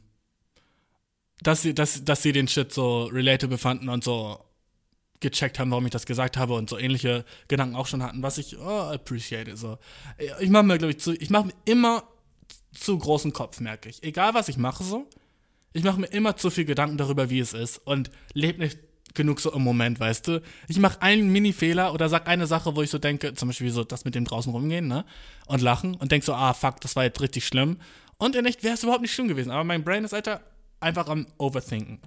dass 1.41 1.63
sie, 1.63 1.75
dass, 1.75 2.05
dass 2.05 2.23
sie 2.23 2.33
den 2.33 2.49
Shit 2.49 2.73
so 2.73 3.05
relatable 3.05 3.59
fanden 3.59 3.89
und 3.89 4.05
so 4.05 4.41
gecheckt 5.21 5.59
haben, 5.59 5.71
warum 5.71 5.87
ich 5.87 5.93
das 5.93 6.07
gesagt 6.07 6.37
habe 6.37 6.55
und 6.55 6.69
so 6.69 6.79
ähnliche 6.79 7.25
Gedanken 7.49 7.77
auch 7.77 7.87
schon 7.87 8.03
hatten, 8.03 8.23
was 8.23 8.39
ich 8.39 8.59
oh, 8.59 8.91
appreciate. 8.93 9.57
So. 9.57 9.79
Ich 10.41 10.51
mache 10.51 10.65
mir, 10.65 10.79
glaube 10.79 10.93
ich, 10.93 11.01
zu, 11.01 11.15
ich 11.15 11.31
mache 11.31 11.47
mir 11.47 11.55
immer 11.65 12.05
zu 12.73 12.99
großen 12.99 13.33
Kopf, 13.33 13.61
merke 13.61 13.89
ich. 13.89 14.03
Egal, 14.03 14.35
was 14.35 14.49
ich 14.49 14.59
mache, 14.59 14.85
so. 14.85 15.09
Ich 15.73 15.85
mache 15.85 16.01
mir 16.01 16.07
immer 16.07 16.37
zu 16.37 16.51
viel 16.51 16.65
Gedanken 16.65 16.97
darüber, 16.97 17.31
wie 17.31 17.41
es 17.41 17.53
ist 17.53 17.79
und 17.79 18.11
lebe 18.33 18.61
nicht 18.61 18.79
genug 19.17 19.41
so 19.41 19.53
im 19.53 19.63
Moment, 19.63 19.99
weißt 19.99 20.29
du. 20.29 20.43
Ich 20.69 20.79
mache 20.79 21.03
einen 21.03 21.31
Mini-Fehler 21.33 21.93
oder 21.93 22.09
sag 22.09 22.29
eine 22.29 22.47
Sache, 22.47 22.77
wo 22.77 22.83
ich 22.83 22.91
so 22.91 22.99
denke, 22.99 23.35
zum 23.35 23.49
Beispiel 23.49 23.71
so 23.71 23.83
das 23.83 24.05
mit 24.05 24.15
dem 24.15 24.25
draußen 24.25 24.53
rumgehen, 24.53 24.87
ne? 24.87 25.05
Und 25.47 25.63
lachen 25.63 25.95
und 25.97 26.13
denk 26.13 26.23
so, 26.23 26.35
ah, 26.35 26.55
fuck, 26.55 26.81
das 26.81 26.95
war 26.95 27.05
jetzt 27.05 27.21
richtig 27.21 27.47
schlimm. 27.47 27.79
Und 28.19 28.37
in 28.37 28.47
echt 28.47 28.63
wäre 28.63 28.75
es 28.75 28.83
überhaupt 28.83 29.03
nicht 29.03 29.13
schlimm 29.13 29.29
gewesen. 29.29 29.51
Aber 29.51 29.65
mein 29.65 29.83
Brain 29.85 30.05
ist, 30.05 30.15
Alter, 30.15 30.41
einfach 30.81 31.09
am 31.09 31.27
Overthinken. 31.39 31.99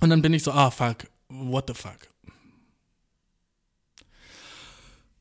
Und 0.00 0.10
dann 0.10 0.22
bin 0.22 0.32
ich 0.32 0.42
so, 0.42 0.52
ah, 0.52 0.70
fuck, 0.70 0.98
what 1.28 1.64
the 1.68 1.74
fuck. 1.74 1.98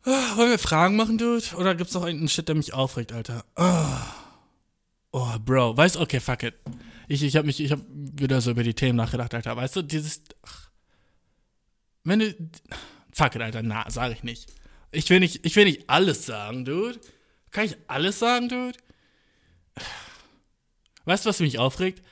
Ah, 0.06 0.36
wollen 0.36 0.52
wir 0.52 0.60
Fragen 0.60 0.98
machen, 0.98 1.18
Dude? 1.18 1.56
Oder 1.56 1.76
gibt's 1.76 1.94
noch 1.94 2.04
irgendeinen 2.04 2.28
Shit, 2.28 2.50
der 2.50 2.56
mich 2.56 2.74
aufregt, 2.74 3.14
Alter? 3.14 3.46
Ah. 3.56 4.02
Oh, 5.12 5.40
Bro, 5.40 5.78
weißt 5.78 5.96
du, 5.96 6.02
okay, 6.02 6.20
fuck 6.20 6.44
it. 6.44 6.56
Ich, 7.08 7.24
ich 7.24 7.36
hab 7.36 7.46
mich, 7.46 7.60
ich 7.60 7.72
hab 7.72 7.82
wieder 7.90 8.42
so 8.42 8.52
über 8.52 8.64
die 8.64 8.74
Themen 8.74 8.98
nachgedacht, 8.98 9.34
Alter. 9.34 9.56
Weißt 9.56 9.76
du, 9.76 9.82
dieses. 9.82 10.22
Ach, 10.44 10.70
wenn 12.04 12.20
du. 12.20 12.36
Fuck 13.14 13.36
it, 13.36 13.42
Alter, 13.42 13.62
na, 13.62 13.90
sag 13.90 14.12
ich 14.12 14.24
nicht. 14.24 14.52
Ich 14.92 15.10
will 15.10 15.20
nicht, 15.20 15.46
ich 15.46 15.56
will 15.56 15.66
nicht 15.66 15.90
alles 15.90 16.26
sagen, 16.26 16.66
Dude. 16.66 17.00
Kann 17.52 17.66
ich 17.66 17.78
alles 17.88 18.20
sagen, 18.20 18.50
Dude? 18.50 18.78
Weißt 21.06 21.26
du, 21.26 21.30
was 21.30 21.40
mich 21.40 21.60
aufregt? 21.60 22.04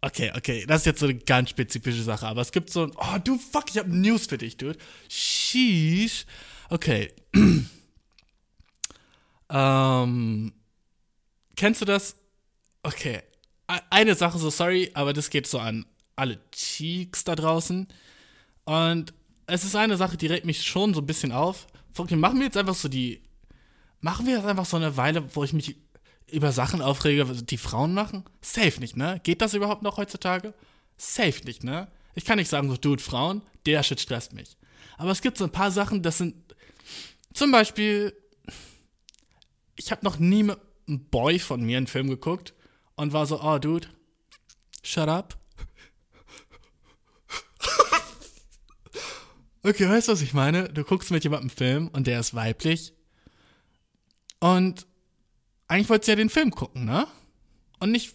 Okay, 0.00 0.32
okay, 0.36 0.64
das 0.66 0.82
ist 0.82 0.86
jetzt 0.86 1.00
so 1.00 1.06
eine 1.06 1.16
ganz 1.16 1.50
spezifische 1.50 2.02
Sache, 2.02 2.26
aber 2.26 2.42
es 2.42 2.52
gibt 2.52 2.70
so 2.70 2.84
ein. 2.84 2.92
Oh, 2.96 3.18
du 3.22 3.38
fuck, 3.38 3.64
ich 3.70 3.78
hab 3.78 3.88
News 3.88 4.26
für 4.26 4.38
dich, 4.38 4.56
Dude. 4.56 4.78
Sheesh. 5.08 6.26
Okay. 6.68 7.12
ähm. 9.50 10.52
Kennst 11.56 11.80
du 11.80 11.84
das? 11.86 12.16
Okay. 12.82 13.22
Eine 13.66 14.14
Sache, 14.14 14.38
so 14.38 14.50
sorry, 14.50 14.90
aber 14.94 15.12
das 15.12 15.30
geht 15.30 15.46
so 15.46 15.58
an 15.58 15.86
alle 16.14 16.38
Cheeks 16.52 17.24
da 17.24 17.34
draußen. 17.34 17.88
Und 18.64 19.12
es 19.46 19.64
ist 19.64 19.76
eine 19.76 19.96
Sache, 19.96 20.16
die 20.16 20.26
regt 20.26 20.46
mich 20.46 20.64
schon 20.64 20.94
so 20.94 21.00
ein 21.00 21.06
bisschen 21.06 21.32
auf. 21.32 21.66
Okay, 21.96 22.16
machen 22.16 22.38
wir 22.38 22.46
jetzt 22.46 22.56
einfach 22.56 22.74
so 22.74 22.88
die. 22.88 23.22
Machen 24.00 24.26
wir 24.26 24.36
jetzt 24.36 24.46
einfach 24.46 24.66
so 24.66 24.76
eine 24.76 24.96
Weile, 24.96 25.34
wo 25.34 25.42
ich 25.42 25.52
mich 25.52 25.76
über 26.30 26.52
Sachen 26.52 26.82
aufrege, 26.82 27.24
die 27.24 27.56
Frauen 27.56 27.94
machen? 27.94 28.24
Safe 28.40 28.78
nicht, 28.80 28.96
ne? 28.96 29.20
Geht 29.22 29.40
das 29.40 29.54
überhaupt 29.54 29.82
noch 29.82 29.96
heutzutage? 29.96 30.54
Safe 30.96 31.44
nicht, 31.44 31.64
ne? 31.64 31.88
Ich 32.14 32.24
kann 32.24 32.38
nicht 32.38 32.48
sagen, 32.48 32.68
so, 32.68 32.76
dude, 32.76 33.02
Frauen, 33.02 33.42
der 33.64 33.82
Shit 33.82 34.00
stresst 34.00 34.32
mich. 34.32 34.56
Aber 34.96 35.10
es 35.10 35.22
gibt 35.22 35.38
so 35.38 35.44
ein 35.44 35.52
paar 35.52 35.70
Sachen, 35.70 36.02
das 36.02 36.18
sind. 36.18 36.34
Zum 37.32 37.50
Beispiel, 37.50 38.16
ich 39.76 39.90
habe 39.90 40.04
noch 40.04 40.18
nie 40.18 40.42
mit 40.42 40.58
einem 40.88 41.04
Boy 41.06 41.38
von 41.38 41.62
mir 41.62 41.76
einen 41.76 41.86
Film 41.86 42.08
geguckt 42.08 42.54
und 42.96 43.12
war 43.12 43.26
so, 43.26 43.40
oh, 43.42 43.58
dude, 43.58 43.88
shut 44.82 45.08
up. 45.08 45.38
okay, 49.62 49.88
weißt 49.88 50.08
du, 50.08 50.12
was 50.12 50.22
ich 50.22 50.34
meine? 50.34 50.68
Du 50.68 50.84
guckst 50.84 51.10
mit 51.10 51.24
jemandem 51.24 51.50
einen 51.50 51.56
Film 51.56 51.88
und 51.88 52.06
der 52.06 52.20
ist 52.20 52.34
weiblich 52.34 52.92
und 54.40 54.86
eigentlich 55.68 55.88
wolltest 55.88 56.08
du 56.08 56.12
ja 56.12 56.16
den 56.16 56.30
Film 56.30 56.50
gucken, 56.50 56.84
ne? 56.84 57.06
Und 57.78 57.90
nicht 57.90 58.14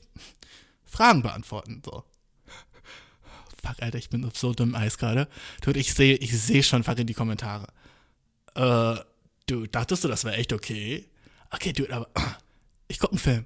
Fragen 0.85 1.21
beantworten, 1.21 1.81
so. 1.85 2.03
Fuck, 3.63 3.81
Alter, 3.81 3.97
ich 3.97 4.09
bin 4.09 4.25
auf 4.25 4.37
so 4.37 4.53
dünnem 4.53 4.75
Eis 4.75 4.97
gerade. 4.97 5.27
Dude, 5.61 5.79
ich 5.79 5.93
sehe 5.93 6.15
ich 6.15 6.39
seh 6.39 6.63
schon 6.63 6.83
fucking 6.83 7.05
die 7.05 7.13
Kommentare. 7.13 7.67
Äh, 8.55 8.95
du, 9.45 9.67
dachtest 9.67 10.03
du, 10.03 10.07
das 10.07 10.23
wäre 10.23 10.35
echt 10.37 10.53
okay? 10.53 11.07
Okay, 11.51 11.73
dude, 11.73 11.93
aber 11.93 12.09
ich 12.87 12.99
gucke 12.99 13.13
einen 13.13 13.19
Film. 13.19 13.45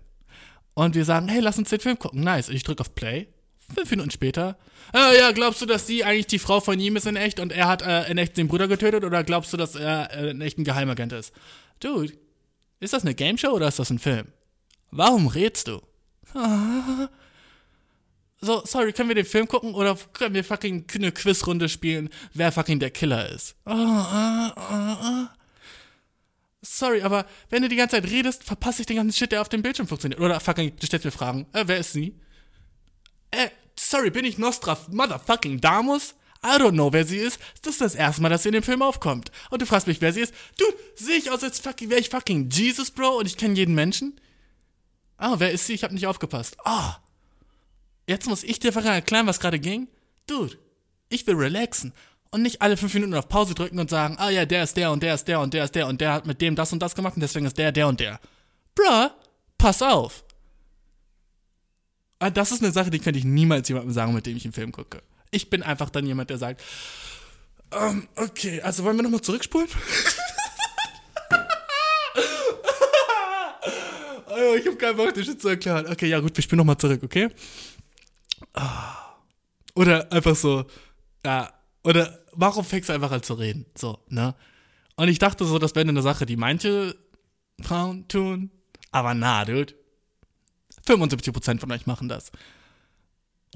Und 0.75 0.93
wir 0.93 1.05
sagen, 1.05 1.27
hey, 1.27 1.39
lass 1.39 1.57
uns 1.57 1.69
den 1.69 1.79
Film 1.79 1.97
gucken. 1.97 2.21
Nice. 2.21 2.49
Und 2.49 2.55
ich 2.55 2.63
drücke 2.63 2.81
auf 2.81 2.93
Play. 2.93 3.27
Fünf 3.73 3.89
Minuten 3.89 4.11
später. 4.11 4.57
Äh, 4.93 5.17
ja, 5.17 5.31
glaubst 5.31 5.61
du, 5.61 5.65
dass 5.65 5.87
sie 5.87 6.03
eigentlich 6.03 6.27
die 6.27 6.37
Frau 6.37 6.59
von 6.59 6.79
ihm 6.79 6.95
ist 6.95 7.07
in 7.07 7.15
echt 7.15 7.39
und 7.39 7.51
er 7.51 7.67
hat 7.67 7.81
äh, 7.81 8.11
in 8.11 8.19
echt 8.19 8.37
den 8.37 8.47
Bruder 8.47 8.67
getötet? 8.67 9.03
Oder 9.03 9.23
glaubst 9.23 9.51
du, 9.53 9.57
dass 9.57 9.75
er 9.75 10.11
äh, 10.13 10.29
in 10.29 10.41
echt 10.41 10.59
ein 10.59 10.63
Geheimagent 10.63 11.13
ist? 11.13 11.33
Dude, 11.79 12.13
ist 12.79 12.93
das 12.93 13.01
eine 13.01 13.15
Gameshow 13.15 13.49
oder 13.49 13.67
ist 13.67 13.79
das 13.79 13.89
ein 13.89 13.97
Film? 13.97 14.27
Warum 14.91 15.27
redst 15.27 15.67
du? 15.67 15.81
So, 18.41 18.61
sorry, 18.63 18.93
können 18.93 19.09
wir 19.09 19.15
den 19.15 19.25
Film 19.25 19.47
gucken 19.47 19.73
oder 19.73 19.97
können 20.13 20.35
wir 20.35 20.43
fucking 20.43 20.85
eine 20.93 21.11
Quizrunde 21.11 21.67
spielen, 21.67 22.09
wer 22.33 22.51
fucking 22.51 22.79
der 22.79 22.91
Killer 22.91 23.27
ist? 23.29 23.55
Sorry, 26.65 27.01
aber 27.03 27.25
wenn 27.49 27.61
du 27.61 27.69
die 27.69 27.75
ganze 27.75 27.95
Zeit 27.95 28.09
redest, 28.09 28.43
verpasse 28.43 28.81
ich 28.81 28.87
den 28.87 28.97
ganzen 28.97 29.13
Shit, 29.15 29.31
der 29.31 29.41
auf 29.41 29.49
dem 29.49 29.61
Bildschirm 29.61 29.87
funktioniert. 29.87 30.19
Oder 30.19 30.39
fucking, 30.39 30.75
du 30.79 30.85
stellst 30.85 31.05
mir 31.05 31.11
Fragen. 31.11 31.45
Äh, 31.53 31.65
wer 31.67 31.77
ist 31.77 31.93
sie? 31.93 32.19
Äh, 33.31 33.49
sorry, 33.77 34.09
bin 34.09 34.25
ich 34.25 34.37
Nostra 34.37 34.77
motherfucking 34.91 35.61
Damus? 35.61 36.15
I 36.43 36.57
don't 36.59 36.71
know, 36.71 36.91
wer 36.91 37.05
sie 37.05 37.17
ist. 37.17 37.39
Das 37.61 37.73
ist 37.73 37.81
das 37.81 37.95
erste 37.95 38.21
Mal, 38.21 38.29
dass 38.29 38.43
sie 38.43 38.49
in 38.49 38.53
dem 38.53 38.63
Film 38.63 38.81
aufkommt. 38.81 39.31
Und 39.49 39.61
du 39.61 39.65
fragst 39.65 39.87
mich, 39.87 40.01
wer 40.01 40.13
sie 40.13 40.21
ist. 40.21 40.33
Dude, 40.57 40.77
sehe 40.95 41.17
ich 41.17 41.31
aus, 41.31 41.43
als 41.43 41.59
fucking, 41.59 41.89
wäre 41.89 41.99
ich 41.99 42.09
fucking 42.09 42.49
Jesus, 42.49 42.91
Bro, 42.91 43.19
und 43.19 43.25
ich 43.25 43.37
kenne 43.37 43.55
jeden 43.55 43.75
Menschen? 43.75 44.19
Ah, 45.17 45.35
wer 45.37 45.51
ist 45.51 45.65
sie? 45.65 45.73
Ich 45.73 45.83
habe 45.83 45.93
nicht 45.93 46.07
aufgepasst. 46.07 46.57
Ah. 46.65 46.97
Jetzt 48.07 48.27
muss 48.27 48.43
ich 48.43 48.59
dir 48.59 48.75
erklären, 48.75 49.27
was 49.27 49.39
gerade 49.39 49.59
ging? 49.59 49.87
Dude, 50.27 50.57
ich 51.09 51.25
will 51.25 51.35
relaxen. 51.35 51.93
Und 52.35 52.41
nicht 52.41 52.61
alle 52.61 52.75
fünf 52.75 52.93
Minuten 52.93 53.13
auf 53.13 53.29
Pause 53.29 53.53
drücken 53.55 53.79
und 53.79 53.89
sagen, 53.89 54.17
ah 54.19 54.29
ja, 54.29 54.45
der 54.45 54.63
ist 54.63 54.75
der 54.75 54.91
und 54.91 55.01
der 55.01 55.15
ist 55.15 55.25
der 55.25 55.39
und 55.39 55.53
der 55.53 55.63
ist 55.63 55.73
der 55.73 55.87
und 55.87 56.01
der 56.01 56.11
hat 56.11 56.25
mit 56.25 56.41
dem 56.41 56.53
das 56.53 56.73
und 56.73 56.79
das 56.79 56.93
gemacht 56.93 57.15
und 57.15 57.21
deswegen 57.21 57.45
ist 57.45 57.57
der, 57.57 57.71
der 57.71 57.87
und 57.87 57.97
der. 58.01 58.19
Bruh, 58.75 59.07
pass 59.57 59.81
auf. 59.81 60.25
Ah, 62.19 62.29
Das 62.29 62.51
ist 62.51 62.61
eine 62.61 62.73
Sache, 62.73 62.89
die 62.89 62.99
könnte 62.99 63.19
ich 63.19 63.23
niemals 63.23 63.69
jemandem 63.69 63.93
sagen, 63.93 64.13
mit 64.13 64.25
dem 64.25 64.35
ich 64.35 64.43
einen 64.43 64.51
Film 64.51 64.73
gucke. 64.73 65.01
Ich 65.31 65.49
bin 65.49 65.63
einfach 65.63 65.89
dann 65.89 66.05
jemand, 66.05 66.29
der 66.29 66.37
sagt, 66.37 66.61
ähm, 67.71 68.09
okay, 68.17 68.61
also 68.61 68.83
wollen 68.83 68.97
wir 68.97 69.03
nochmal 69.03 69.21
zurückspulen? 69.21 69.69
oh, 74.27 74.55
ich 74.59 74.67
habe 74.67 74.75
keinen 74.75 74.97
Bock, 74.97 75.13
das 75.13 75.23
Shit 75.25 75.41
zu 75.41 75.47
erklären. 75.47 75.87
Okay, 75.89 76.07
ja 76.07 76.19
gut, 76.19 76.35
wir 76.35 76.43
spielen 76.43 76.57
nochmal 76.57 76.77
zurück, 76.77 77.01
okay? 77.01 77.29
Ah. 78.55 79.15
Oder 79.73 80.11
einfach 80.11 80.35
so, 80.35 80.65
ja, 81.23 81.54
oder 81.85 82.19
warum 82.31 82.65
fängst 82.65 82.89
du 82.89 82.93
einfach 82.93 83.11
an 83.11 83.23
zu 83.23 83.35
reden? 83.35 83.65
So, 83.77 83.99
ne? 84.09 84.35
Und 84.95 85.07
ich 85.07 85.19
dachte 85.19 85.45
so, 85.45 85.59
das 85.59 85.75
wäre 85.75 85.87
eine 85.87 86.01
Sache, 86.01 86.25
die 86.25 86.35
manche 86.35 86.95
Frauen 87.61 88.07
tun. 88.07 88.49
Aber 88.91 89.13
na, 89.13 89.45
dude. 89.45 89.73
75% 90.87 91.59
von 91.59 91.71
euch 91.71 91.85
machen 91.85 92.09
das. 92.09 92.31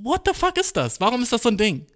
What 0.01 0.21
the 0.25 0.33
fuck 0.33 0.57
ist 0.57 0.77
das? 0.77 0.99
Warum 0.99 1.23
ist 1.23 1.31
das 1.31 1.43
so 1.43 1.49
ein 1.49 1.57
Ding? 1.57 1.87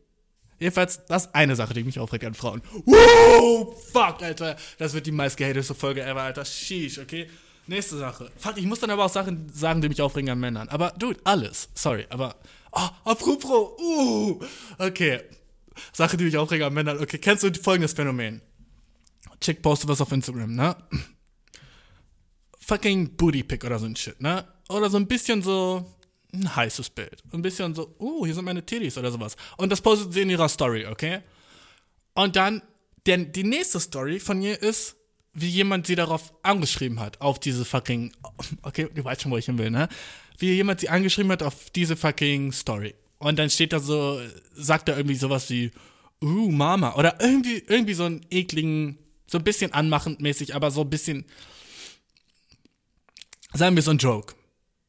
Jedenfalls, 0.59 1.05
das 1.05 1.25
ist 1.25 1.35
eine 1.35 1.55
Sache, 1.55 1.73
die 1.73 1.83
mich 1.83 1.99
aufregt 1.99 2.25
an 2.25 2.33
Frauen. 2.33 2.61
Wow, 2.85 3.75
fuck, 3.91 4.23
Alter. 4.23 4.55
Das 4.77 4.93
wird 4.93 5.05
die 5.05 5.11
meist 5.11 5.37
gehateste 5.37 5.75
Folge 5.75 6.03
ever, 6.03 6.21
Alter. 6.21 6.45
Sheesh, 6.45 6.97
okay? 6.99 7.29
Nächste 7.67 7.97
Sache. 7.97 8.31
Fuck, 8.37 8.57
ich 8.57 8.65
muss 8.65 8.79
dann 8.79 8.89
aber 8.89 9.05
auch 9.05 9.09
Sachen 9.09 9.51
sagen, 9.53 9.81
die 9.81 9.89
mich 9.89 10.01
aufregen 10.01 10.29
an 10.29 10.39
Männern. 10.39 10.69
Aber, 10.69 10.91
dude, 10.91 11.19
alles. 11.25 11.69
Sorry, 11.75 12.07
aber. 12.09 12.35
Oh, 12.71 12.89
apropos. 13.03 13.79
Uh, 13.79 14.39
okay. 14.79 15.21
Sache, 15.91 16.17
die 16.17 16.25
mich 16.25 16.37
aufregen 16.37 16.65
an 16.65 16.73
Männern. 16.73 16.99
Okay, 16.99 17.17
kennst 17.17 17.43
du 17.43 17.53
folgendes 17.53 17.93
Phänomen? 17.93 18.41
Chick 19.39 19.61
postet 19.61 19.89
was 19.89 20.01
auf 20.01 20.11
Instagram, 20.11 20.55
ne? 20.55 20.75
Fucking 22.59 23.15
Booty 23.15 23.43
Pick 23.43 23.63
oder 23.65 23.79
so 23.79 23.85
ein 23.85 23.95
Shit, 23.95 24.21
ne? 24.21 24.47
Oder 24.69 24.89
so 24.89 24.97
ein 24.97 25.07
bisschen 25.07 25.41
so 25.41 25.85
ein 26.33 26.55
heißes 26.55 26.89
Bild. 26.91 27.21
Ein 27.31 27.41
bisschen 27.41 27.75
so, 27.75 27.95
uh, 27.99 28.25
hier 28.25 28.33
sind 28.33 28.45
meine 28.45 28.65
Titties 28.65 28.97
oder 28.97 29.11
sowas. 29.11 29.35
Und 29.57 29.69
das 29.69 29.81
postet 29.81 30.13
sie 30.13 30.21
in 30.21 30.29
ihrer 30.29 30.49
Story, 30.49 30.85
okay? 30.87 31.19
Und 32.13 32.35
dann, 32.35 32.61
der, 33.05 33.17
die 33.17 33.43
nächste 33.43 33.79
Story 33.79 34.19
von 34.19 34.41
ihr 34.41 34.61
ist, 34.61 34.95
wie 35.33 35.49
jemand 35.49 35.87
sie 35.87 35.95
darauf 35.95 36.33
angeschrieben 36.43 36.99
hat, 36.99 37.19
auf 37.21 37.39
diese 37.39 37.65
fucking, 37.65 38.13
okay, 38.61 38.87
du 38.93 39.03
weißt 39.03 39.21
schon, 39.21 39.31
wo 39.31 39.37
ich 39.37 39.45
hin 39.45 39.57
will, 39.57 39.71
ne? 39.71 39.89
Wie 40.37 40.53
jemand 40.53 40.79
sie 40.79 40.89
angeschrieben 40.89 41.31
hat 41.31 41.43
auf 41.43 41.69
diese 41.69 41.95
fucking 41.95 42.51
Story. 42.51 42.95
Und 43.23 43.39
dann 43.39 43.49
steht 43.49 43.71
da 43.71 43.79
so, 43.79 44.19
sagt 44.53 44.89
er 44.89 44.97
irgendwie 44.97 45.15
sowas 45.15 45.49
wie, 45.49 45.71
uh, 46.21 46.51
Mama. 46.51 46.95
Oder 46.95 47.21
irgendwie, 47.21 47.63
irgendwie 47.67 47.93
so 47.93 48.03
einen 48.03 48.25
ekligen, 48.29 48.97
so 49.27 49.37
ein 49.37 49.45
bisschen 49.45 49.71
anmachend 49.71 50.19
mäßig, 50.19 50.53
aber 50.53 50.71
so 50.71 50.81
ein 50.81 50.89
bisschen, 50.89 51.23
sagen 53.53 53.77
wir 53.77 53.81
so 53.81 53.91
ein 53.91 53.97
Joke. 53.97 54.35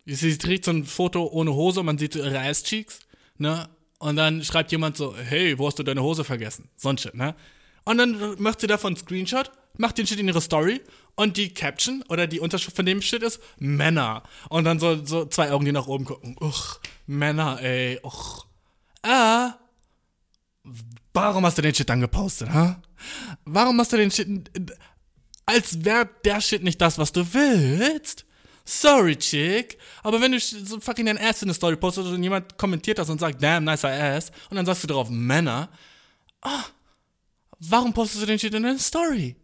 Sie 0.07 0.37
trägt 0.37 0.65
so 0.65 0.73
ein 0.73 0.85
Foto 0.85 1.27
ohne 1.27 1.55
Hose 1.55 1.85
man 1.85 1.97
sieht 1.97 2.15
so 2.15 2.19
ihre 2.19 2.41
Ass-Cheeks, 2.41 2.99
ne? 3.39 3.69
Und 4.01 4.17
dann 4.17 4.43
schreibt 4.43 4.73
jemand 4.73 4.97
so, 4.97 5.17
hey, 5.17 5.57
wo 5.57 5.69
hast 5.69 5.79
du 5.79 5.85
deine 5.85 6.03
Hose 6.03 6.25
vergessen? 6.25 6.69
So 6.77 6.89
ein 6.89 6.99
Shit, 6.99 7.15
ne? 7.15 7.37
Und 7.85 7.99
dann 7.99 8.35
macht 8.43 8.61
sie 8.61 8.67
davon 8.67 8.89
einen 8.89 8.97
Screenshot, 8.97 9.53
macht 9.79 9.97
den 9.97 10.09
Shit 10.09 10.19
in 10.19 10.27
ihre 10.27 10.41
Story 10.41 10.81
und 11.17 11.37
die 11.37 11.53
Caption 11.53 12.03
oder 12.09 12.27
die 12.27 12.41
Unterschrift 12.41 12.77
von 12.77 12.87
dem 12.87 13.03
Shit 13.03 13.23
ist 13.23 13.41
Männer. 13.59 14.23
Und 14.49 14.65
dann 14.65 14.79
so, 14.79 15.05
so 15.05 15.27
zwei 15.27 15.53
Augen, 15.53 15.65
die 15.65 15.73
nach 15.73 15.87
oben 15.87 16.05
gucken. 16.05 16.37
Uch, 16.41 16.81
Männer, 17.07 17.61
ey, 17.63 18.01
uch. 18.03 18.47
Ah, 19.03 19.55
warum 21.13 21.45
hast 21.47 21.59
du 21.59 21.63
den 21.63 21.75
Shit 21.75 21.89
dann 21.89 22.01
gepostet, 22.01 22.51
ha? 22.51 22.81
Warum 23.45 23.79
hast 23.79 23.93
du 23.93 23.97
den 23.97 24.11
Shit, 24.11 24.51
als 25.47 25.85
wäre 25.85 26.09
der 26.25 26.41
Shit 26.41 26.63
nicht 26.63 26.81
das, 26.81 26.99
was 26.99 27.13
du 27.13 27.25
willst? 27.33 28.25
Sorry, 28.65 29.17
Chick. 29.17 29.79
Aber 30.03 30.21
wenn 30.21 30.33
du 30.33 30.41
so 30.41 30.81
fucking 30.81 31.07
dein 31.07 31.19
Ass 31.19 31.43
in 31.43 31.49
eine 31.49 31.55
Story 31.55 31.77
postest 31.77 32.09
und 32.09 32.23
jemand 32.23 32.57
kommentiert 32.57 32.99
das 32.99 33.11
und 33.11 33.21
sagt, 33.21 33.43
damn, 33.43 33.65
nicer 33.65 33.91
Ass, 33.91 34.33
und 34.49 34.57
dann 34.57 34.65
sagst 34.65 34.83
du 34.85 34.89
darauf 34.89 35.11
Männer, 35.11 35.69
ah, 36.41 36.65
warum 37.61 37.93
postest 37.93 38.23
du 38.23 38.27
den 38.27 38.39
Shit 38.39 38.55
in 38.55 38.63
deine 38.63 38.79
Story? 38.79 39.37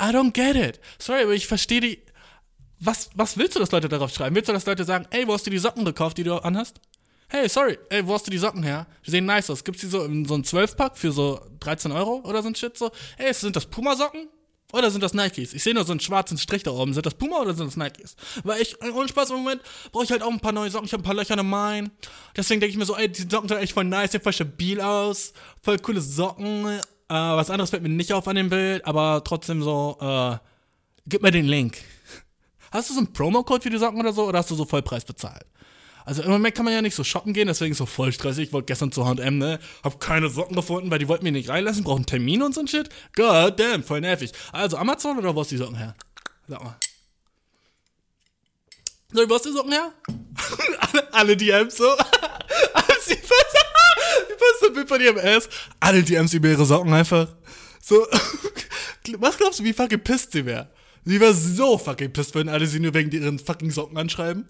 I 0.00 0.10
don't 0.10 0.32
get 0.32 0.56
it. 0.56 0.80
Sorry, 0.98 1.22
aber 1.22 1.32
ich 1.32 1.46
verstehe 1.46 1.80
die. 1.80 2.02
Was, 2.80 3.10
was 3.14 3.36
willst 3.36 3.54
du, 3.54 3.60
dass 3.60 3.70
Leute 3.70 3.88
darauf 3.88 4.12
schreiben? 4.12 4.34
Willst 4.34 4.48
du, 4.48 4.52
dass 4.52 4.66
Leute 4.66 4.84
sagen, 4.84 5.06
ey, 5.10 5.26
wo 5.28 5.34
hast 5.34 5.46
du 5.46 5.50
die 5.50 5.58
Socken 5.58 5.84
gekauft, 5.84 6.18
die 6.18 6.24
du 6.24 6.34
anhast? 6.36 6.80
Hey, 7.28 7.48
sorry, 7.48 7.78
ey, 7.90 8.06
wo 8.06 8.14
hast 8.14 8.26
du 8.26 8.30
die 8.30 8.38
Socken 8.38 8.62
her? 8.62 8.86
Die 9.06 9.10
sehen 9.10 9.24
nice 9.24 9.48
aus. 9.50 9.62
Gibt's 9.64 9.80
die 9.80 9.86
so 9.86 10.04
in 10.04 10.24
so 10.24 10.34
einem 10.34 10.42
12-Pack 10.42 10.98
für 10.98 11.12
so 11.12 11.40
13 11.60 11.92
Euro 11.92 12.22
oder 12.24 12.42
so 12.42 12.48
ein 12.48 12.54
Shit 12.54 12.76
so? 12.76 12.90
Ey, 13.16 13.32
sind 13.32 13.56
das 13.56 13.66
Puma-Socken? 13.66 14.28
Oder 14.72 14.90
sind 14.90 15.02
das 15.02 15.12
Nikes? 15.12 15.52
Ich 15.52 15.62
sehe 15.62 15.74
nur 15.74 15.84
so 15.84 15.92
einen 15.92 16.00
schwarzen 16.00 16.38
Strich 16.38 16.62
da 16.62 16.70
oben. 16.70 16.94
Sind 16.94 17.04
das 17.04 17.14
Puma 17.14 17.40
oder 17.40 17.54
sind 17.54 17.66
das 17.66 17.76
Nikes? 17.76 18.16
Weil 18.42 18.62
ich, 18.62 18.82
ohne 18.82 19.06
Spaß 19.06 19.30
im 19.30 19.36
Moment, 19.36 19.62
brauche 19.92 20.04
ich 20.04 20.10
halt 20.10 20.22
auch 20.22 20.30
ein 20.30 20.40
paar 20.40 20.52
neue 20.52 20.70
Socken. 20.70 20.86
Ich 20.86 20.92
habe 20.92 21.02
ein 21.02 21.04
paar 21.04 21.14
Löcher 21.14 21.38
in 21.38 21.46
meinen. 21.46 21.90
Deswegen 22.36 22.60
denke 22.60 22.72
ich 22.72 22.78
mir 22.78 22.86
so, 22.86 22.96
ey, 22.96 23.10
die 23.10 23.26
Socken 23.30 23.48
sehen 23.48 23.58
echt 23.58 23.74
voll 23.74 23.84
nice, 23.84 24.12
sehen 24.12 24.22
voll 24.22 24.32
stabil 24.32 24.80
aus. 24.80 25.34
Voll 25.62 25.78
coole 25.78 26.00
Socken. 26.00 26.80
Äh, 27.12 27.36
was 27.36 27.50
anderes 27.50 27.68
fällt 27.68 27.82
mir 27.82 27.90
nicht 27.90 28.10
auf 28.14 28.26
an 28.26 28.36
dem 28.36 28.48
Bild, 28.48 28.86
aber 28.86 29.22
trotzdem 29.22 29.62
so, 29.62 29.98
äh, 30.00 30.38
gib 31.06 31.20
mir 31.20 31.30
den 31.30 31.44
Link. 31.44 31.76
Hast 32.70 32.88
du 32.88 32.94
so 32.94 33.00
einen 33.00 33.12
Promo-Code 33.12 33.60
für 33.60 33.68
die 33.68 33.76
Socken 33.76 34.00
oder 34.00 34.14
so? 34.14 34.26
Oder 34.26 34.38
hast 34.38 34.50
du 34.50 34.54
so 34.54 34.64
Vollpreis 34.64 35.04
bezahlt? 35.04 35.44
Also 36.06 36.22
im 36.22 36.30
Moment 36.30 36.54
kann 36.54 36.64
man 36.64 36.72
ja 36.72 36.80
nicht 36.80 36.94
so 36.94 37.04
shoppen 37.04 37.34
gehen, 37.34 37.48
deswegen 37.48 37.72
ist 37.72 37.78
so 37.78 37.84
voll 37.84 38.12
stressig. 38.12 38.48
Ich 38.48 38.52
wollte 38.54 38.64
gestern 38.64 38.92
zu 38.92 39.04
H&M, 39.04 39.36
ne? 39.36 39.58
Hab 39.84 40.00
keine 40.00 40.30
Socken 40.30 40.56
gefunden, 40.56 40.90
weil 40.90 40.98
die 40.98 41.06
wollten 41.06 41.24
mich 41.24 41.34
nicht 41.34 41.50
reinlassen, 41.50 41.84
brauchen 41.84 42.06
Termin 42.06 42.42
und 42.42 42.54
so 42.54 42.62
ein 42.62 42.66
Shit. 42.66 42.88
God 43.14 43.60
damn, 43.60 43.82
voll 43.82 44.00
nervig. 44.00 44.32
Also 44.50 44.78
Amazon 44.78 45.18
oder 45.18 45.36
wo 45.36 45.42
ist 45.42 45.50
die 45.50 45.58
Socken 45.58 45.76
her? 45.76 45.94
Sag 46.48 46.64
mal. 46.64 46.76
So, 49.14 49.28
wo 49.28 49.36
ist 49.36 49.44
die 49.44 49.52
Socken 49.52 49.72
her? 49.72 49.92
alle, 51.12 51.36
DMs 51.36 51.76
so. 51.76 51.84
Die 53.08 53.16
was 54.38 54.68
ein 54.68 54.74
Bild 54.74 54.88
von 54.88 55.00
ihrem 55.00 55.18
Ass. 55.18 55.48
Alle 55.80 56.02
DMs 56.02 56.32
über 56.34 56.48
ihre 56.48 56.64
Socken 56.64 56.92
einfach. 56.92 57.28
So. 57.80 58.06
Was 59.18 59.36
glaubst 59.36 59.58
du, 59.58 59.64
wie 59.64 59.72
fucking 59.72 59.98
pisst 60.00 60.30
sie 60.32 60.46
wäre? 60.46 60.70
Sie 61.04 61.20
wäre 61.20 61.34
so 61.34 61.76
fucking 61.76 62.12
pisst, 62.12 62.34
wenn 62.36 62.48
alle 62.48 62.66
sie 62.66 62.78
nur 62.78 62.94
wegen 62.94 63.10
ihren 63.10 63.38
fucking 63.38 63.72
Socken 63.72 63.98
anschreiben. 63.98 64.48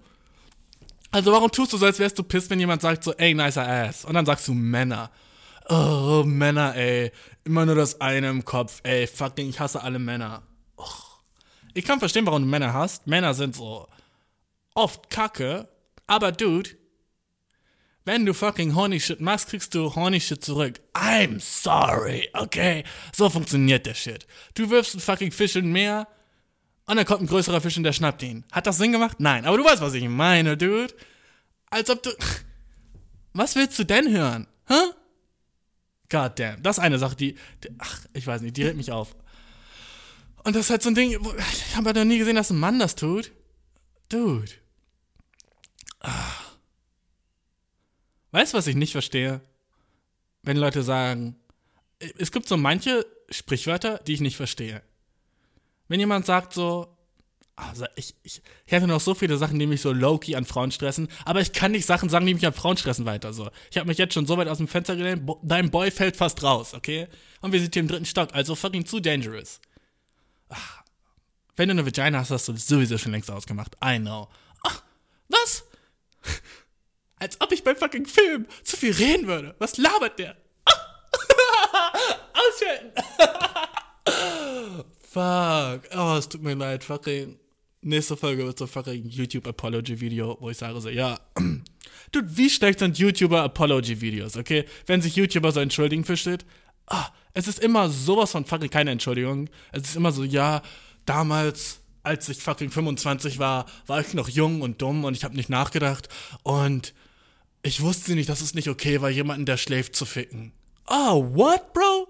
Also 1.11 1.33
warum 1.33 1.51
tust 1.51 1.73
du 1.73 1.79
so, 1.79 1.87
als 1.87 1.99
wärst 1.99 2.19
du 2.19 2.23
pisst, 2.23 2.51
wenn 2.51 2.61
jemand 2.61 2.83
sagt 2.83 3.03
so, 3.03 3.15
ey, 3.15 3.33
nicer 3.33 3.67
Ass? 3.67 4.05
Und 4.05 4.13
dann 4.13 4.27
sagst 4.27 4.47
du 4.49 4.53
Männer. 4.53 5.11
Oh, 5.71 6.23
Männer, 6.27 6.77
ey. 6.77 7.11
Immer 7.45 7.65
nur 7.65 7.75
das 7.77 8.01
eine 8.01 8.29
im 8.29 8.45
Kopf. 8.45 8.81
Ey, 8.83 9.07
fucking, 9.07 9.49
ich 9.49 9.59
hasse 9.59 9.83
alle 9.83 9.99
Männer. 9.99 10.43
Ich 11.73 11.87
kann 11.87 11.99
verstehen, 11.99 12.27
warum 12.27 12.43
du 12.43 12.49
Männer 12.49 12.75
hast. 12.75 13.07
Männer 13.07 13.33
sind 13.33 13.57
so 13.57 13.89
oft 14.75 15.11
kacke. 15.11 15.69
Aber, 16.07 16.33
Dude, 16.33 16.71
wenn 18.05 18.27
du 18.27 18.35
fucking 18.35 18.75
horny 18.75 18.99
shit 18.99 19.21
machst, 19.21 19.49
kriegst 19.49 19.75
du 19.75 19.95
horny 19.95 20.21
shit 20.21 20.45
zurück. 20.45 20.81
I'm 20.95 21.39
sorry, 21.41 22.29
okay? 22.35 22.83
So 23.15 23.31
funktioniert 23.31 23.87
der 23.87 23.95
Shit. 23.95 24.27
Du 24.55 24.71
wirfst 24.71 24.95
einen 24.95 25.01
fucking 25.01 25.31
Fisch 25.31 25.55
in 25.55 25.71
Meer 25.71 26.09
und 26.87 26.97
dann 26.97 27.07
kommt 27.07 27.23
ein 27.23 27.29
größerer 27.29 27.61
Fisch 27.61 27.77
und 27.77 27.85
der 27.85 27.93
schnappt 27.93 28.23
ihn. 28.25 28.45
Hat 28.51 28.67
das 28.67 28.79
Sinn 28.79 28.91
gemacht? 28.91 29.21
Nein. 29.21 29.45
Aber 29.45 29.57
du 29.57 29.65
weißt, 29.65 29.81
was 29.81 29.95
ich 29.95 30.09
meine, 30.09 30.57
Dude. 30.57 30.95
Als 31.71 31.91
ob 31.91 32.03
du. 32.03 32.11
Was 33.35 33.55
willst 33.55 33.79
du 33.79 33.85
denn 33.85 34.11
hören? 34.13 34.49
Hä? 34.67 34.75
Huh? 34.75 34.95
God 36.11 36.39
damn. 36.39 36.63
Das 36.63 36.79
ist 36.79 36.85
eine 36.85 36.99
Sache, 36.99 37.17
die, 37.17 37.37
die. 37.63 37.69
Ach, 37.79 38.01
ich 38.13 38.27
weiß 38.27 38.43
nicht, 38.43 38.57
die 38.57 38.65
regt 38.65 38.77
mich 38.77 38.91
auf. 38.91 39.15
Und 40.45 40.57
das 40.57 40.67
ist 40.67 40.71
halt 40.71 40.83
so 40.83 40.91
ein 40.91 40.95
Ding. 40.97 41.13
Ich 41.13 41.77
habe 41.77 41.87
halt 41.87 41.97
noch 41.97 42.05
nie 42.05 42.19
gesehen, 42.19 42.35
dass 42.35 42.51
ein 42.51 42.59
Mann 42.59 42.81
das 42.81 42.97
tut. 42.97 43.31
Dude. 44.09 44.51
Ah. 46.03 46.33
Weißt 48.33 48.53
du, 48.53 48.59
was 48.59 48.67
ich 48.67 48.77
nicht 48.77 48.93
verstehe? 48.93 49.41
Wenn 50.43 50.57
Leute 50.57 50.83
sagen. 50.83 51.37
Es 52.19 52.33
gibt 52.33 52.49
so 52.49 52.57
manche 52.57 53.07
Sprichwörter, 53.31 53.99
die 53.99 54.15
ich 54.15 54.21
nicht 54.21 54.37
verstehe 54.37 54.83
wenn 55.89 56.01
jemand 56.01 56.25
sagt 56.25 56.55
so, 56.55 56.97
also 57.55 57.85
ich, 57.97 58.15
ich, 58.23 58.41
ich 58.65 58.73
hätte 58.73 58.87
noch 58.87 59.01
so 59.01 59.15
viele 59.15 59.37
Sachen, 59.37 59.59
die 59.59 59.67
mich 59.67 59.83
so 59.83 59.93
low-key 59.93 60.35
an 60.37 60.47
Frauen 60.47 60.73
stressen, 60.73 61.07
aber 61.27 61.43
ich 61.43 61.53
kann 61.53 61.73
nicht 61.73 61.85
Sachen 61.85 62.09
sagen, 62.09 62.25
die 62.25 62.33
mich 62.33 62.47
an 62.47 62.55
Frauen 62.55 62.79
stressen 62.79 63.05
weiter 63.05 63.35
so. 63.35 63.51
Ich 63.71 63.77
habe 63.77 63.87
mich 63.89 63.99
jetzt 63.99 64.15
schon 64.15 64.27
so 64.27 64.39
weit 64.39 64.49
aus 64.49 64.57
dem 64.57 64.69
Fenster 64.69 64.97
gelehnt, 64.97 65.27
bo- 65.27 65.39
dein 65.43 65.71
Boy 65.71 65.91
fällt 65.91 66.17
fast 66.17 66.43
raus, 66.43 66.73
okay? 66.73 67.09
Und 67.43 67.53
wir 67.53 67.61
sind 67.61 67.75
hier 67.75 67.83
im 67.83 67.89
dritten 67.89 68.07
Stock, 68.07 68.31
also 68.33 68.55
fucking 68.55 68.87
zu 68.87 69.01
dangerous. 69.01 69.61
Ach, 70.49 70.83
wenn 71.57 71.69
du 71.69 71.73
eine 71.73 71.85
Vagina 71.85 72.21
hast, 72.21 72.31
hast 72.31 72.49
du 72.49 72.57
sowieso 72.57 72.97
schon 72.97 73.13
längst 73.13 73.31
ausgemacht. 73.31 73.77
I 73.85 73.99
know. 73.99 74.29
Ach, 74.63 74.83
was? 75.29 75.65
Als 77.17 77.41
ob 77.41 77.53
ich 77.53 77.63
beim 77.63 77.77
fucking 77.77 78.07
Film 78.07 78.47
zu 78.65 78.77
viel 78.77 78.93
reden 78.93 79.27
würde. 79.29 79.55
Was 79.59 79.77
labert 79.77 80.19
der? 80.19 80.37
Ausschalten. 82.33 82.93
Fuck. 85.13 85.97
Oh, 85.97 86.17
es 86.19 86.29
tut 86.29 86.43
mir 86.43 86.55
leid. 86.55 86.83
Fucking. 86.83 87.39
Nächste 87.83 88.17
Folge 88.17 88.47
wird 88.47 88.59
so 88.59 88.67
fucking 88.67 89.09
YouTube-Apology-Video, 89.09 90.37
wo 90.41 90.51
ich 90.51 90.57
sage 90.57 90.81
so, 90.81 90.89
ja. 90.89 91.19
Dude, 92.13 92.37
wie 92.37 92.49
schlecht 92.49 92.79
sind 92.79 92.97
YouTuber-Apology-Videos, 92.97 94.37
okay? 94.37 94.65
Wenn 94.87 95.03
sich 95.03 95.17
YouTuber 95.17 95.51
so 95.51 95.61
entschuldigen 95.61 96.05
für 96.05 96.17
Shit. 96.17 96.45
Ah, 96.87 97.09
es 97.35 97.49
ist 97.49 97.59
immer 97.59 97.89
sowas 97.89 98.33
von 98.33 98.45
fucking 98.45 98.71
keine 98.71 98.93
Entschuldigung. 98.93 99.51
Es 99.73 99.83
ist 99.83 99.97
immer 99.97 100.13
so, 100.13 100.23
ja, 100.23 100.63
damals, 101.07 101.81
als 102.03 102.29
ich 102.29 102.43
fucking 102.43 102.71
25 102.71 103.39
war, 103.39 103.67
war 103.87 104.01
ich 104.01 104.15
noch 104.15 104.29
jung 104.29 104.61
und 104.63 104.83
dumm 104.83 105.05
und 105.05 105.17
ich 105.17 105.25
habe 105.25 105.37
nicht 105.37 105.49
nachgedacht. 105.49 106.09
Und 106.43 106.95
ich 107.63 107.81
wusste 107.81 108.15
nicht, 108.15 108.29
dass 108.29 108.41
es 108.41 108.55
nicht 108.55 108.69
okay 108.69 109.01
war, 109.01 109.11
jemanden, 109.11 109.47
der 109.47 109.57
schläft, 109.57 109.95
zu 109.95 110.05
ficken. 110.05 110.53
Oh, 110.89 111.25
what, 111.35 111.73
bro? 111.73 112.09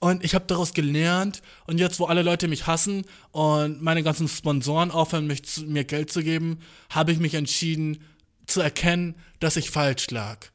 Und 0.00 0.24
ich 0.24 0.34
habe 0.34 0.44
daraus 0.46 0.74
gelernt. 0.74 1.42
Und 1.66 1.78
jetzt, 1.78 2.00
wo 2.00 2.06
alle 2.06 2.22
Leute 2.22 2.48
mich 2.48 2.66
hassen 2.66 3.06
und 3.30 3.80
meine 3.80 4.02
ganzen 4.02 4.28
Sponsoren 4.28 4.90
aufhören, 4.90 5.26
mich 5.26 5.44
zu, 5.44 5.64
mir 5.64 5.84
Geld 5.84 6.12
zu 6.12 6.22
geben, 6.22 6.58
habe 6.90 7.12
ich 7.12 7.18
mich 7.18 7.34
entschieden 7.34 8.02
zu 8.46 8.60
erkennen, 8.60 9.14
dass 9.40 9.56
ich 9.56 9.70
falsch 9.70 10.10
lag. 10.10 10.48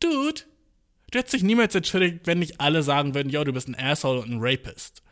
Dude, 0.00 0.42
du 1.10 1.18
hättest 1.18 1.34
dich 1.34 1.42
niemals 1.42 1.74
entschuldigt, 1.74 2.26
wenn 2.26 2.40
nicht 2.40 2.60
alle 2.60 2.82
sagen 2.82 3.14
würden, 3.14 3.30
yo, 3.30 3.44
du 3.44 3.52
bist 3.52 3.68
ein 3.68 3.78
Asshole 3.78 4.20
und 4.20 4.30
ein 4.30 4.38
Rapist. 4.40 5.02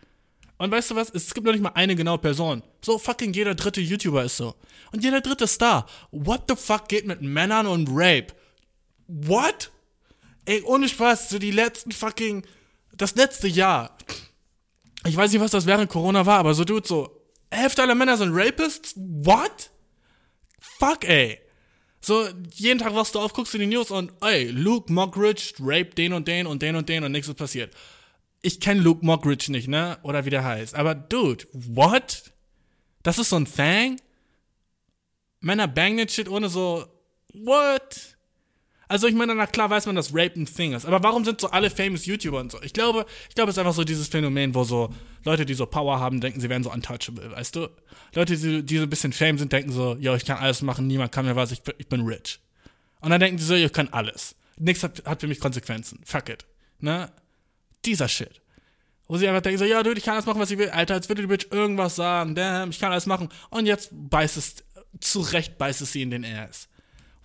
Und 0.57 0.71
weißt 0.71 0.93
du 0.93 0.95
was? 0.95 1.11
Es 1.11 1.35
gibt 1.35 1.47
noch 1.47 1.53
nicht 1.53 1.63
mal 1.63 1.73
eine 1.75 1.97
genaue 1.97 2.19
Person. 2.19 2.63
So 2.85 2.99
fucking 2.99 3.33
jeder 3.33 3.55
dritte 3.55 3.81
YouTuber 3.81 4.25
ist 4.25 4.37
so. 4.37 4.55
Und 4.93 5.03
jeder 5.03 5.21
dritte 5.21 5.47
Star. 5.47 5.87
What 6.11 6.45
the 6.49 6.57
fuck 6.57 6.89
geht 6.89 7.07
mit 7.07 7.23
Männern 7.23 7.67
und 7.67 7.89
Rape? 7.91 8.29
What? 9.09 9.71
Ey, 10.45 10.63
ohne 10.63 10.89
Spaß, 10.89 11.31
so 11.31 11.39
die 11.39 11.51
letzten 11.51 11.93
fucking, 11.93 12.47
das 12.93 13.17
letzte 13.17 13.49
Jahr. 13.49 13.97
Ich 15.07 15.17
weiß 15.17 15.33
nicht, 15.33 15.41
was 15.41 15.51
das 15.51 15.67
während 15.67 15.91
Corona 15.91 16.25
war, 16.27 16.39
aber 16.39 16.55
so 16.55 16.65
dude, 16.65 16.87
so, 16.87 17.25
Hälfte 17.51 17.83
aller 17.83 17.95
Männer 17.95 18.17
sind 18.17 18.33
Rapists? 18.33 18.95
What? 18.97 19.71
Fuck, 20.61 21.05
ey. 21.05 21.39
So, 22.01 22.29
jeden 22.53 22.79
Tag 22.79 22.95
wachst 22.95 23.15
du 23.15 23.21
auf, 23.21 23.33
guckst 23.33 23.55
du 23.55 23.59
die 23.59 23.67
News 23.67 23.91
und, 23.91 24.13
ey, 24.21 24.51
Luke 24.51 24.93
Mockridge 24.93 25.55
raped 25.61 25.97
den 25.97 26.13
und 26.13 26.29
den 26.29 26.47
und 26.47 26.61
den 26.61 26.77
und 26.77 26.89
den 26.89 27.05
und 27.05 27.13
nichts 27.13 27.29
ist 27.29 27.37
passiert. 27.37 27.75
Ich 28.47 28.61
kenne 28.61 28.81
Luke 28.83 29.05
Mockridge 29.05 29.51
nicht, 29.51 29.69
ne? 29.69 29.99
Oder 30.03 30.27
wie 30.27 30.31
der 30.31 30.45
heißt. 30.45 30.75
Aber, 30.75 30.95
dude, 30.95 31.47
what? 31.53 32.31
Das 33.03 33.19
ist 33.19 33.31
so 33.31 33.37
ein 33.37 33.47
Thing? 33.47 33.99
Männer 35.41 35.67
bang 35.67 35.97
den 35.97 36.09
Shit 36.09 36.29
ohne 36.29 36.49
so, 36.51 36.85
what? 37.33 38.17
Also 38.87 39.07
ich 39.07 39.15
meine, 39.15 39.35
na 39.35 39.47
klar 39.47 39.71
weiß 39.71 39.87
man, 39.87 39.97
dass 39.97 40.15
Rape 40.15 40.39
ein 40.39 40.45
Thing 40.47 40.75
ist. 40.75 40.85
Aber 40.85 41.03
warum 41.03 41.25
sind 41.25 41.41
so 41.41 41.49
alle 41.49 41.71
famous 41.71 42.05
YouTuber 42.05 42.39
und 42.39 42.53
so? 42.53 42.61
Ich 42.63 42.75
glaube, 42.75 43.07
ich 43.31 43.35
glaube, 43.35 43.49
es 43.51 43.57
ist 43.57 43.59
einfach 43.59 43.73
so 43.73 43.83
dieses 43.83 44.09
Phänomen, 44.09 44.55
wo 44.55 44.65
so 44.65 44.93
Leute, 45.25 45.47
die 45.47 45.55
so 45.55 45.65
Power 45.65 45.99
haben, 45.99 46.21
denken, 46.21 46.39
sie 46.41 46.51
wären 46.51 46.63
so 46.63 46.71
untouchable, 46.71 47.31
weißt 47.33 47.57
du? 47.57 47.69
Leute, 48.15 48.37
die, 48.37 48.63
die 48.63 48.77
so 48.77 48.83
ein 48.83 48.91
bisschen 48.91 49.15
Fame 49.15 49.39
sind, 49.39 49.53
denken 49.53 49.73
so, 49.73 49.97
yo, 49.99 50.15
ich 50.15 50.27
kann 50.27 50.37
alles 50.37 50.61
machen, 50.61 50.87
niemand 50.87 51.13
kann 51.13 51.25
mir 51.25 51.35
was, 51.35 51.51
ich, 51.51 51.63
bin- 51.63 51.75
ich 51.79 51.89
bin 51.89 52.03
rich. 52.03 52.41
Und 53.01 53.09
dann 53.11 53.21
denken 53.21 53.39
die 53.39 53.43
so, 53.43 53.55
ihr 53.55 53.71
könnt 53.71 53.95
alles. 53.95 54.37
Nichts 54.59 54.83
hat, 54.83 55.03
hat 55.07 55.21
für 55.23 55.29
mich 55.29 55.41
Konsequenzen. 55.41 56.01
Fuck 56.05 56.29
it. 56.29 56.45
Ne? 56.79 57.11
Dieser 57.85 58.09
Shit. 58.09 58.41
Wo 59.07 59.17
sie 59.17 59.29
einfach 59.29 59.43
denken 59.43 59.59
so, 59.59 59.65
ja, 59.65 59.83
dude, 59.83 59.99
ich 59.99 60.05
kann 60.05 60.15
alles 60.15 60.27
machen, 60.27 60.41
was 60.41 60.51
ich 60.51 60.59
will. 60.59 60.71
Alter, 60.71 60.95
als 60.95 61.09
würde 61.09 61.23
die 61.23 61.29
Bitch 61.29 61.47
irgendwas 61.51 61.97
sagen. 61.97 62.35
Damn, 62.35 62.71
ich 62.71 62.79
kann 62.79 62.91
alles 62.91 63.07
machen. 63.07 63.29
Und 63.51 63.67
jetzt 63.67 63.91
beißt 63.93 64.37
es, 64.37 64.65
zu 65.01 65.21
Recht 65.21 65.59
beißt 65.59 65.83
es 65.83 65.93
sie 65.93 66.03
in 66.03 66.11
den 66.11 66.25
Ass. 66.25 66.69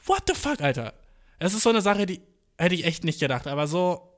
What 0.05 0.23
the 0.27 0.33
fuck, 0.33 0.61
Alter? 0.61 0.93
Es 1.39 1.53
ist 1.53 1.63
so 1.63 1.69
eine 1.69 1.81
Sache, 1.81 2.05
die 2.05 2.21
hätte 2.57 2.75
ich 2.75 2.83
echt 2.83 3.03
nicht 3.03 3.19
gedacht. 3.19 3.47
Aber 3.47 3.67
so, 3.67 4.09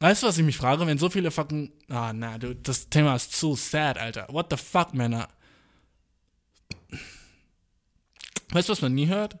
Weißt 0.00 0.22
du, 0.22 0.26
was 0.26 0.38
ich 0.38 0.44
mich 0.44 0.56
frage? 0.56 0.86
Wenn 0.86 0.96
so 0.96 1.10
viele 1.10 1.30
fucking. 1.30 1.72
Ah, 1.90 2.14
na, 2.14 2.38
du, 2.38 2.54
das 2.54 2.88
Thema 2.88 3.14
ist 3.16 3.34
zu 3.36 3.54
sad, 3.54 3.98
Alter. 3.98 4.26
What 4.30 4.46
the 4.50 4.56
fuck, 4.56 4.94
Männer? 4.94 5.28
Weißt 8.48 8.68
du, 8.68 8.72
was 8.72 8.80
man 8.80 8.94
nie 8.94 9.08
hört? 9.08 9.38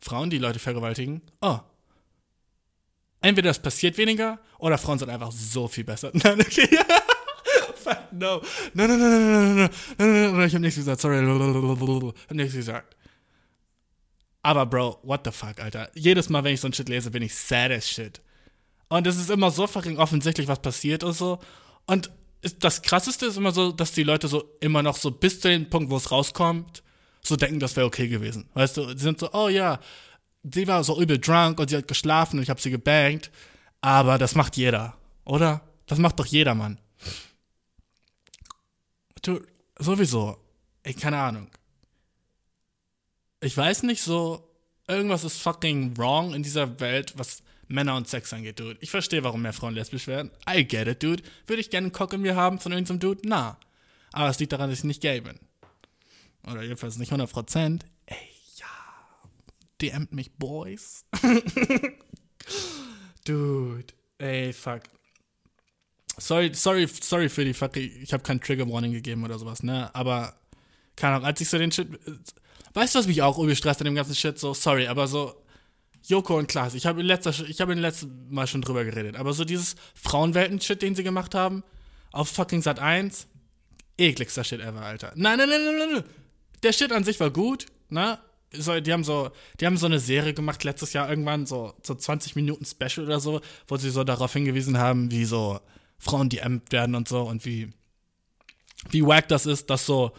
Frauen, 0.00 0.30
die 0.30 0.38
Leute 0.38 0.58
vergewaltigen. 0.58 1.20
Oh. 1.42 1.60
Entweder 3.26 3.50
es 3.50 3.58
passiert 3.58 3.98
weniger 3.98 4.38
oder 4.60 4.78
Frauen 4.78 5.00
sind 5.00 5.10
einfach 5.10 5.32
so 5.32 5.66
viel 5.66 5.82
besser. 5.82 6.12
Nein, 6.12 6.40
okay. 6.40 6.68
Fuck 7.74 8.12
no. 8.12 8.40
Nein, 8.72 8.88
nein, 8.88 9.00
nein, 9.00 9.10
nein, 9.10 9.32
nein, 9.32 9.56
nein, 9.56 9.70
nein, 9.98 10.36
nein, 10.36 10.46
ich 10.46 10.54
hab 10.54 10.60
nichts 10.60 10.76
gesagt, 10.76 11.00
sorry. 11.00 11.18
Hab 11.26 12.36
nichts 12.36 12.54
gesagt. 12.54 12.94
Aber 14.44 14.64
Bro, 14.64 15.00
what 15.02 15.22
the 15.24 15.32
fuck, 15.32 15.58
Alter. 15.60 15.90
Jedes 15.96 16.28
Mal, 16.28 16.44
wenn 16.44 16.54
ich 16.54 16.60
so 16.60 16.68
ein 16.68 16.72
Shit 16.72 16.88
lese, 16.88 17.10
bin 17.10 17.24
ich 17.24 17.34
sad 17.34 17.72
as 17.72 17.90
shit. 17.90 18.20
Und 18.88 19.08
es 19.08 19.16
ist 19.16 19.28
immer 19.28 19.50
so 19.50 19.66
fucking 19.66 19.98
offensichtlich, 19.98 20.46
was 20.46 20.62
passiert 20.62 21.02
und 21.02 21.14
so. 21.14 21.40
Und 21.88 22.12
das 22.60 22.80
Krasseste 22.80 23.26
ist 23.26 23.38
immer 23.38 23.50
so, 23.50 23.72
dass 23.72 23.90
die 23.90 24.04
Leute 24.04 24.28
so 24.28 24.56
immer 24.60 24.84
noch 24.84 24.96
so 24.96 25.10
bis 25.10 25.40
zu 25.40 25.48
dem 25.48 25.68
Punkt, 25.68 25.90
wo 25.90 25.96
es 25.96 26.12
rauskommt, 26.12 26.84
so 27.22 27.34
denken, 27.34 27.58
das 27.58 27.74
wäre 27.74 27.86
okay 27.86 28.06
gewesen. 28.06 28.48
Weißt 28.54 28.76
du, 28.76 28.94
die 28.94 29.02
sind 29.02 29.18
so, 29.18 29.32
oh 29.32 29.48
ja, 29.48 29.80
sie 30.52 30.66
war 30.66 30.84
so 30.84 31.00
übel 31.00 31.18
drunk 31.18 31.58
und 31.58 31.70
sie 31.70 31.76
hat 31.76 31.88
geschlafen 31.88 32.38
und 32.38 32.42
ich 32.42 32.50
habe 32.50 32.60
sie 32.60 32.70
gebankt. 32.70 33.30
Aber 33.80 34.18
das 34.18 34.34
macht 34.34 34.56
jeder, 34.56 34.96
oder? 35.24 35.62
Das 35.86 35.98
macht 35.98 36.18
doch 36.18 36.26
jeder, 36.26 36.54
Mann. 36.54 36.78
Du, 39.22 39.40
sowieso. 39.78 40.36
Ey, 40.82 40.94
keine 40.94 41.18
Ahnung. 41.18 41.48
Ich 43.40 43.56
weiß 43.56 43.82
nicht 43.84 44.02
so, 44.02 44.48
irgendwas 44.88 45.24
ist 45.24 45.40
fucking 45.40 45.96
wrong 45.96 46.34
in 46.34 46.42
dieser 46.42 46.80
Welt, 46.80 47.14
was 47.16 47.42
Männer 47.68 47.96
und 47.96 48.08
Sex 48.08 48.32
angeht, 48.32 48.58
Dude. 48.60 48.78
Ich 48.80 48.90
verstehe, 48.90 49.24
warum 49.24 49.42
mehr 49.42 49.52
Frauen 49.52 49.74
lesbisch 49.74 50.06
werden. 50.06 50.30
I 50.48 50.66
get 50.66 50.86
it, 50.88 51.02
Dude. 51.02 51.22
Würde 51.46 51.60
ich 51.60 51.70
gerne 51.70 51.86
einen 51.86 51.92
Cock 51.92 52.12
in 52.12 52.22
mir 52.22 52.36
haben 52.36 52.60
von 52.60 52.72
irgendeinem 52.72 53.00
Dude? 53.00 53.22
Na. 53.24 53.58
Aber 54.12 54.28
es 54.28 54.38
liegt 54.38 54.52
daran, 54.52 54.70
dass 54.70 54.80
ich 54.80 54.84
nicht 54.84 55.02
gay 55.02 55.20
bin. 55.20 55.38
Oder 56.46 56.62
jedenfalls 56.62 56.98
nicht 56.98 57.12
100%. 57.12 57.82
DMt 59.80 60.12
mich, 60.12 60.32
Boys. 60.32 61.04
Dude. 63.24 63.92
Ey, 64.18 64.52
fuck. 64.52 64.82
Sorry, 66.18 66.52
sorry, 66.54 66.86
sorry 66.86 67.28
für 67.28 67.44
die 67.44 67.52
fuck. 67.52 67.76
Ich 67.76 68.12
habe 68.12 68.22
kein 68.22 68.40
Trigger 68.40 68.68
Warning 68.68 68.92
gegeben 68.92 69.24
oder 69.24 69.38
sowas, 69.38 69.62
ne? 69.62 69.94
Aber, 69.94 70.34
keine 70.96 71.16
Ahnung, 71.16 71.26
als 71.26 71.40
ich 71.40 71.48
so 71.48 71.58
den 71.58 71.72
Shit. 71.72 71.88
Weißt 72.72 72.94
du, 72.94 72.98
was 72.98 73.06
mich 73.06 73.22
auch 73.22 73.38
übel 73.38 73.56
stresst 73.56 73.80
an 73.80 73.84
dem 73.86 73.94
ganzen 73.94 74.14
Shit? 74.14 74.38
So, 74.38 74.54
sorry, 74.54 74.86
aber 74.86 75.06
so. 75.06 75.42
Joko 76.02 76.38
und 76.38 76.46
Klaas, 76.46 76.74
ich 76.74 76.86
habe 76.86 77.02
habe 77.02 77.72
in 77.72 77.78
letzten 77.78 78.32
Mal 78.32 78.46
schon 78.46 78.62
drüber 78.62 78.84
geredet, 78.84 79.16
aber 79.16 79.32
so 79.32 79.44
dieses 79.44 79.74
Frauenwelten-Shit, 79.94 80.80
den 80.80 80.94
sie 80.94 81.02
gemacht 81.02 81.34
haben, 81.34 81.64
auf 82.12 82.28
fucking 82.28 82.62
Sat 82.62 82.78
1, 82.78 83.26
ekligster 83.98 84.44
Shit 84.44 84.60
ever, 84.60 84.82
Alter. 84.82 85.12
Nein, 85.16 85.38
nein, 85.38 85.48
nein, 85.48 85.64
nein, 85.64 85.78
nein, 85.78 85.92
nein. 85.94 86.04
Der 86.62 86.72
Shit 86.72 86.92
an 86.92 87.02
sich 87.02 87.18
war 87.18 87.30
gut, 87.30 87.66
ne? 87.88 88.20
So, 88.52 88.78
die 88.80 88.92
haben 88.92 89.04
so, 89.04 89.30
die 89.60 89.66
haben 89.66 89.76
so 89.76 89.86
eine 89.86 89.98
Serie 89.98 90.32
gemacht 90.32 90.62
letztes 90.64 90.92
Jahr 90.92 91.10
irgendwann, 91.10 91.46
so, 91.46 91.74
so 91.82 91.94
20 91.94 92.36
Minuten 92.36 92.64
Special 92.64 93.06
oder 93.06 93.20
so, 93.20 93.40
wo 93.66 93.76
sie 93.76 93.90
so 93.90 94.04
darauf 94.04 94.32
hingewiesen 94.32 94.78
haben, 94.78 95.10
wie 95.10 95.24
so 95.24 95.60
Frauen 95.98 96.28
DM'd 96.28 96.72
werden 96.72 96.94
und 96.94 97.08
so 97.08 97.22
und 97.22 97.44
wie, 97.44 97.72
wie 98.90 99.04
wack 99.04 99.28
das 99.28 99.46
ist, 99.46 99.68
dass 99.70 99.84
so, 99.84 100.12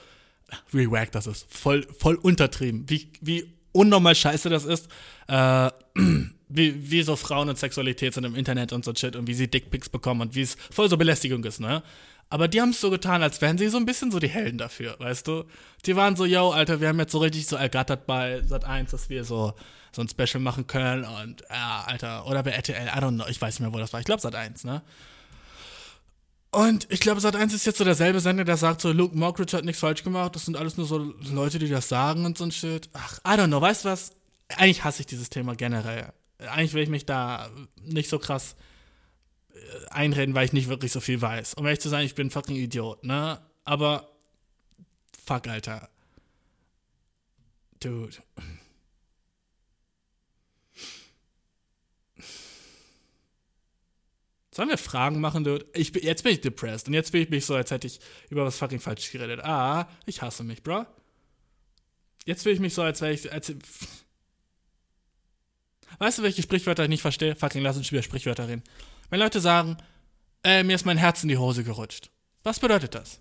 wie 0.72 0.90
wack 0.92 1.12
das 1.12 1.28
ist, 1.28 1.48
voll, 1.50 1.84
voll 1.98 2.16
untertrieben, 2.16 2.86
wie, 2.90 3.12
wie 3.22 3.54
unnormal 3.72 4.16
scheiße 4.16 4.50
das 4.50 4.66
ist, 4.66 4.90
äh, 5.28 5.72
wie, 6.50 6.92
wie 6.92 7.02
so 7.04 7.16
Frauen 7.16 7.50
und 7.50 7.58
Sexualität 7.58 8.14
sind 8.14 8.24
im 8.24 8.36
Internet 8.36 8.74
und 8.74 8.84
so 8.86 8.94
Shit 8.94 9.16
und 9.16 9.28
wie 9.28 9.34
sie 9.34 9.50
Dickpics 9.50 9.90
bekommen 9.90 10.22
und 10.22 10.36
wie 10.36 10.42
es 10.42 10.58
voll 10.72 10.90
so 10.90 10.98
Belästigung 10.98 11.44
ist, 11.44 11.60
ne? 11.60 11.84
Aber 12.30 12.48
die 12.48 12.60
haben 12.62 12.72
es 12.72 12.82
so 12.82 12.90
getan, 12.90 13.24
als 13.24 13.40
wären 13.40 13.58
sie 13.58 13.70
so 13.70 13.78
ein 13.78 13.86
bisschen 13.86 14.12
so 14.12 14.20
die 14.20 14.28
Helden 14.28 14.58
dafür, 14.58 14.96
weißt 15.00 15.28
du? 15.28 15.46
Die 15.86 15.96
waren 15.96 16.16
so, 16.16 16.26
yo, 16.26 16.52
Alter, 16.52 16.82
wir 16.82 16.90
haben 16.90 17.00
jetzt 17.00 17.14
so 17.14 17.20
richtig 17.20 17.48
so 17.48 17.56
ergattert 17.56 18.06
bei 18.06 18.42
Sat 18.44 18.66
1, 18.66 18.92
dass 18.92 19.10
wir 19.10 19.24
so, 19.24 19.54
so 19.94 20.02
ein 20.02 20.10
Special 20.10 20.42
machen 20.42 20.68
können 20.68 21.06
und, 21.06 21.44
ja, 21.50 21.86
Alter, 21.88 22.28
oder 22.28 22.44
bei 22.44 22.52
RTL, 22.52 22.88
I 22.88 23.00
don't 23.00 23.16
know, 23.16 23.28
ich 23.30 23.42
weiß 23.42 23.56
nicht 23.56 23.62
mehr, 23.62 23.74
wo 23.74 23.80
das 23.80 23.94
war. 23.94 24.02
Ich 24.02 24.06
glaube 24.06 24.22
Sat 24.22 24.36
1, 24.36 24.66
ne? 24.66 24.82
Und 26.52 26.88
ich 26.90 27.00
glaube, 27.00 27.22
Sat 27.22 27.36
1 27.36 27.54
ist 27.54 27.66
jetzt 27.66 27.78
so 27.78 27.84
derselbe 27.84 28.20
Sender, 28.20 28.44
der 28.44 28.58
sagt 28.58 28.82
so, 28.82 28.92
Luke 28.92 29.18
Mockridge 29.18 29.56
hat 29.56 29.64
nichts 29.64 29.80
falsch 29.80 30.04
gemacht, 30.04 30.36
das 30.36 30.46
sind 30.46 30.58
alles 30.58 30.76
nur 30.76 30.86
so 30.86 30.98
Leute, 31.32 31.60
die 31.60 31.70
das 31.70 31.88
sagen 31.88 32.26
und 32.26 32.38
so 32.38 32.44
ein 32.44 32.52
Shit. 32.52 32.90
Ach, 32.94 33.20
I 33.20 33.40
don't 33.40 33.48
know, 33.48 33.62
weißt 33.62 33.86
du 33.86 33.90
was? 33.90 34.12
Eigentlich 34.50 34.84
hasse 34.84 35.02
ich 35.02 35.08
dieses 35.08 35.30
Thema 35.30 35.56
generell. 35.56 36.12
Eigentlich 36.40 36.74
will 36.74 36.84
ich 36.84 36.90
mich 36.90 37.06
da 37.06 37.50
nicht 37.82 38.10
so 38.10 38.20
krass 38.20 38.56
einreden, 39.90 40.36
weil 40.36 40.46
ich 40.46 40.54
nicht 40.54 40.70
wirklich 40.70 40.92
so 40.92 41.00
viel 41.00 41.22
weiß. 41.22 41.56
Um 41.56 41.66
ehrlich 41.66 41.82
zu 41.82 41.90
sein, 41.90 42.06
ich 42.06 42.16
bin 42.16 42.28
ein 42.28 42.32
fucking 42.32 42.56
Idiot, 42.56 43.04
ne? 43.04 43.42
Aber, 43.64 44.10
fuck, 45.26 45.48
Alter. 45.48 45.90
Dude. 47.80 48.18
Sollen 54.52 54.70
wir 54.70 54.78
Fragen 54.80 55.22
machen, 55.22 55.44
Dude? 55.44 55.68
Ich, 55.74 55.94
jetzt 55.94 56.24
bin 56.24 56.34
ich 56.34 56.42
depressed 56.42 56.88
und 56.88 56.96
jetzt 56.96 57.12
fühle 57.12 57.24
ich 57.24 57.30
mich 57.30 57.46
so, 57.46 57.54
als 57.54 57.70
hätte 57.70 57.86
ich 57.86 58.00
über 58.30 58.44
was 58.44 58.58
fucking 58.58 58.80
falsch 58.80 59.12
geredet. 59.12 59.42
Ah, 59.44 59.88
ich 60.08 60.24
hasse 60.24 60.44
mich, 60.44 60.64
bro. 60.64 60.86
Jetzt 62.26 62.42
fühle 62.42 62.56
ich 62.56 62.60
mich 62.60 62.74
so, 62.74 62.82
als 62.82 63.00
wäre 63.02 63.14
ich. 63.14 63.32
Als, 63.32 63.54
weißt 66.00 66.18
du, 66.18 66.24
welche 66.24 66.42
Sprichwörter 66.42 66.84
ich 66.84 66.90
nicht 66.90 67.04
verstehe? 67.04 67.36
Fucking 67.36 67.62
lass 67.62 67.78
uns 67.78 67.92
über 67.92 68.02
Sprichwörter 68.02 68.48
reden. 68.48 68.64
Wenn 69.10 69.20
Leute 69.20 69.40
sagen, 69.40 69.78
äh, 70.44 70.64
mir 70.64 70.76
ist 70.76 70.86
mein 70.86 70.98
Herz 70.98 71.24
in 71.24 71.30
die 71.30 71.38
Hose 71.38 71.64
gerutscht. 71.64 72.10
Was 72.44 72.60
bedeutet 72.60 72.96
das? 72.96 73.20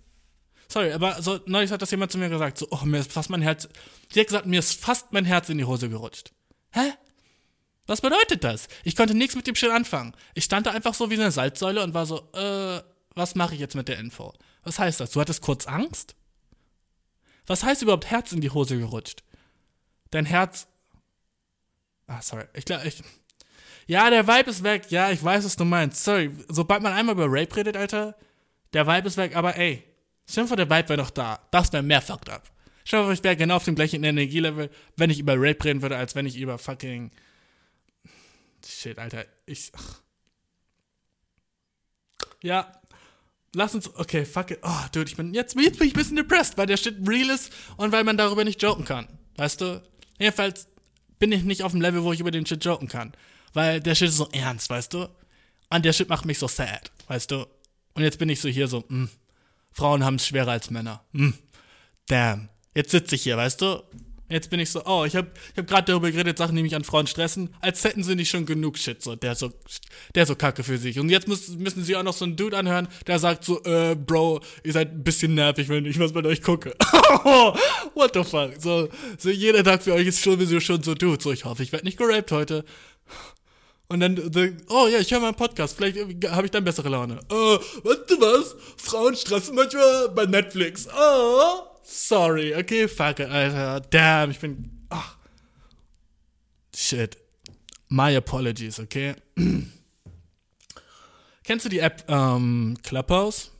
Sorry, 0.68 0.92
aber 0.92 1.22
so 1.22 1.40
neulich 1.46 1.70
hat 1.70 1.82
das 1.82 1.90
jemand 1.90 2.10
zu 2.10 2.18
mir 2.18 2.28
gesagt, 2.28 2.58
so, 2.58 2.66
oh, 2.70 2.84
mir 2.84 2.98
ist 2.98 3.12
fast 3.12 3.30
mein 3.30 3.42
Herz. 3.42 3.68
Die 4.14 4.20
hat 4.20 4.26
gesagt, 4.26 4.46
mir 4.46 4.58
ist 4.58 4.80
fast 4.80 5.12
mein 5.12 5.24
Herz 5.24 5.48
in 5.48 5.58
die 5.58 5.64
Hose 5.64 5.88
gerutscht. 5.88 6.32
Hä? 6.72 6.92
Was 7.86 8.00
bedeutet 8.00 8.42
das? 8.42 8.66
Ich 8.82 8.96
konnte 8.96 9.14
nichts 9.14 9.36
mit 9.36 9.46
dem 9.46 9.54
Shit 9.54 9.70
anfangen. 9.70 10.14
Ich 10.34 10.44
stand 10.44 10.66
da 10.66 10.72
einfach 10.72 10.94
so 10.94 11.08
wie 11.10 11.14
eine 11.14 11.30
Salzsäule 11.30 11.82
und 11.84 11.94
war 11.94 12.04
so, 12.04 12.28
äh, 12.32 12.82
was 13.14 13.36
mache 13.36 13.54
ich 13.54 13.60
jetzt 13.60 13.76
mit 13.76 13.88
der 13.88 13.98
Info? 13.98 14.34
Was 14.64 14.78
heißt 14.78 14.98
das? 14.98 15.12
Du 15.12 15.20
hattest 15.20 15.40
kurz 15.40 15.66
Angst? 15.66 16.16
Was 17.46 17.62
heißt 17.62 17.82
überhaupt 17.82 18.06
Herz 18.06 18.32
in 18.32 18.40
die 18.40 18.50
Hose 18.50 18.76
gerutscht? 18.76 19.22
Dein 20.10 20.26
Herz. 20.26 20.66
Ah, 22.08 22.20
sorry. 22.20 22.44
Ich 22.54 22.64
glaube, 22.64 22.86
ich. 22.86 23.02
Ja, 23.86 24.10
der 24.10 24.26
Vibe 24.26 24.50
ist 24.50 24.62
weg. 24.62 24.90
Ja, 24.90 25.10
ich 25.10 25.22
weiß, 25.22 25.44
was 25.44 25.56
du 25.56 25.64
meinst. 25.64 26.02
Sorry. 26.04 26.30
Sobald 26.48 26.82
man 26.82 26.92
einmal 26.92 27.14
über 27.14 27.26
Rape 27.28 27.56
redet, 27.56 27.76
Alter, 27.76 28.16
der 28.72 28.86
Vibe 28.86 29.08
ist 29.08 29.16
weg. 29.16 29.36
Aber 29.36 29.56
ey, 29.56 29.84
stell 30.28 30.44
dir 30.44 30.48
vor, 30.48 30.56
der 30.56 30.70
Vibe 30.70 30.88
wäre 30.88 30.98
noch 30.98 31.10
da. 31.10 31.40
Das 31.52 31.72
wäre 31.72 31.82
mehr 31.82 32.02
fucked 32.02 32.28
up. 32.28 32.50
Dir 32.84 33.04
vor, 33.04 33.12
ich 33.12 33.22
wäre 33.22 33.36
genau 33.36 33.56
auf 33.56 33.64
dem 33.64 33.76
gleichen 33.76 34.02
Energielevel, 34.02 34.70
wenn 34.96 35.10
ich 35.10 35.20
über 35.20 35.34
Rape 35.36 35.64
reden 35.64 35.82
würde, 35.82 35.96
als 35.96 36.14
wenn 36.14 36.26
ich 36.26 36.36
über 36.36 36.58
fucking. 36.58 37.12
Shit, 38.66 38.98
Alter. 38.98 39.24
Ich. 39.46 39.70
Ach. 39.76 40.00
Ja. 42.42 42.72
Lass 43.54 43.74
uns. 43.74 43.94
Okay, 43.94 44.24
fuck 44.24 44.50
it. 44.50 44.58
Oh, 44.62 44.84
dude, 44.92 45.08
ich 45.08 45.16
bin. 45.16 45.32
Jetzt, 45.32 45.54
jetzt 45.54 45.78
bin 45.78 45.86
ich 45.86 45.94
ein 45.94 45.98
bisschen 45.98 46.16
depressed, 46.16 46.58
weil 46.58 46.66
der 46.66 46.76
Shit 46.76 46.96
real 47.08 47.30
ist 47.30 47.52
und 47.76 47.92
weil 47.92 48.02
man 48.02 48.16
darüber 48.16 48.42
nicht 48.42 48.60
joken 48.62 48.84
kann. 48.84 49.06
Weißt 49.36 49.60
du? 49.60 49.80
Jedenfalls 50.18 50.66
bin 51.18 51.30
ich 51.30 51.44
nicht 51.44 51.62
auf 51.62 51.72
dem 51.72 51.80
Level, 51.80 52.02
wo 52.02 52.12
ich 52.12 52.20
über 52.20 52.32
den 52.32 52.46
Shit 52.46 52.64
joken 52.64 52.88
kann. 52.88 53.12
Weil 53.56 53.80
der 53.80 53.94
Shit 53.94 54.10
ist 54.10 54.18
so 54.18 54.28
ernst, 54.32 54.68
weißt 54.68 54.92
du? 54.92 55.08
Und 55.70 55.82
der 55.82 55.94
Shit 55.94 56.10
macht 56.10 56.26
mich 56.26 56.38
so 56.38 56.46
sad, 56.46 56.92
weißt 57.08 57.30
du? 57.30 57.46
Und 57.94 58.02
jetzt 58.02 58.18
bin 58.18 58.28
ich 58.28 58.38
so 58.38 58.50
hier 58.50 58.68
so, 58.68 58.84
mm, 58.86 59.08
Frauen 59.72 60.04
haben 60.04 60.16
es 60.16 60.26
schwerer 60.26 60.50
als 60.50 60.68
Männer. 60.68 61.02
Mm, 61.12 61.30
damn. 62.06 62.50
Jetzt 62.74 62.90
sitze 62.90 63.14
ich 63.14 63.22
hier, 63.22 63.38
weißt 63.38 63.62
du? 63.62 63.82
Jetzt 64.28 64.50
bin 64.50 64.60
ich 64.60 64.68
so, 64.68 64.84
oh, 64.84 65.06
ich 65.06 65.16
habe 65.16 65.30
ich 65.52 65.56
hab 65.56 65.66
gerade 65.66 65.86
darüber 65.86 66.10
geredet, 66.10 66.36
Sachen, 66.36 66.54
die 66.54 66.62
mich 66.62 66.74
an 66.74 66.84
Frauen 66.84 67.06
stressen, 67.06 67.54
als 67.62 67.82
hätten 67.82 68.02
sie 68.02 68.14
nicht 68.14 68.28
schon 68.28 68.44
genug 68.44 68.76
Shit, 68.76 69.02
so, 69.02 69.16
der 69.16 69.34
so, 69.34 69.50
der 70.14 70.26
so 70.26 70.34
kacke 70.34 70.62
für 70.62 70.76
sich. 70.76 70.98
Und 70.98 71.08
jetzt 71.08 71.26
müssen, 71.26 71.58
müssen 71.62 71.82
sie 71.82 71.96
auch 71.96 72.02
noch 72.02 72.12
so 72.12 72.26
einen 72.26 72.36
Dude 72.36 72.58
anhören, 72.58 72.88
der 73.06 73.18
sagt 73.18 73.42
so, 73.46 73.64
äh, 73.64 73.94
Bro, 73.94 74.42
ihr 74.64 74.72
seid 74.74 74.92
ein 74.92 75.02
bisschen 75.02 75.34
nervig, 75.34 75.70
wenn 75.70 75.86
ich 75.86 75.98
was 75.98 76.12
mit 76.12 76.26
euch 76.26 76.42
gucke. 76.42 76.76
What 77.94 78.12
the 78.12 78.22
fuck? 78.22 78.60
So, 78.60 78.90
so 79.16 79.30
jeder 79.30 79.64
Tag 79.64 79.82
für 79.82 79.94
euch 79.94 80.08
ist 80.08 80.22
schon, 80.22 80.34
sowieso 80.34 80.60
schon 80.60 80.82
so, 80.82 80.94
Dude, 80.94 81.22
so, 81.22 81.32
ich 81.32 81.46
hoffe, 81.46 81.62
ich 81.62 81.72
werde 81.72 81.86
nicht 81.86 81.96
geraped 81.96 82.32
heute. 82.32 82.62
Und 83.88 84.00
dann, 84.00 84.18
oh 84.68 84.88
ja, 84.88 84.98
ich 84.98 85.10
höre 85.12 85.20
mal 85.20 85.28
einen 85.28 85.36
Podcast, 85.36 85.76
vielleicht 85.76 85.96
habe 86.30 86.44
ich 86.44 86.50
dann 86.50 86.64
bessere 86.64 86.88
Laune. 86.88 87.20
Äh, 87.30 87.34
weißt 87.34 88.10
du 88.10 88.20
was? 88.20 88.56
Frauen 88.76 89.14
stressen 89.14 89.54
manchmal 89.54 90.08
bei 90.08 90.26
Netflix. 90.26 90.88
Oh, 90.88 91.62
sorry, 91.84 92.54
okay, 92.56 92.88
fuck 92.88 93.20
it, 93.20 93.28
Alter. 93.28 93.80
Damn, 93.90 94.32
ich 94.32 94.40
bin, 94.40 94.86
ach. 94.90 95.16
shit. 96.74 97.16
My 97.88 98.16
apologies, 98.16 98.80
okay? 98.80 99.14
Kennst 101.44 101.64
du 101.64 101.68
die 101.68 101.78
App 101.78 102.02
ähm, 102.08 102.76
Clubhouse? 102.82 103.52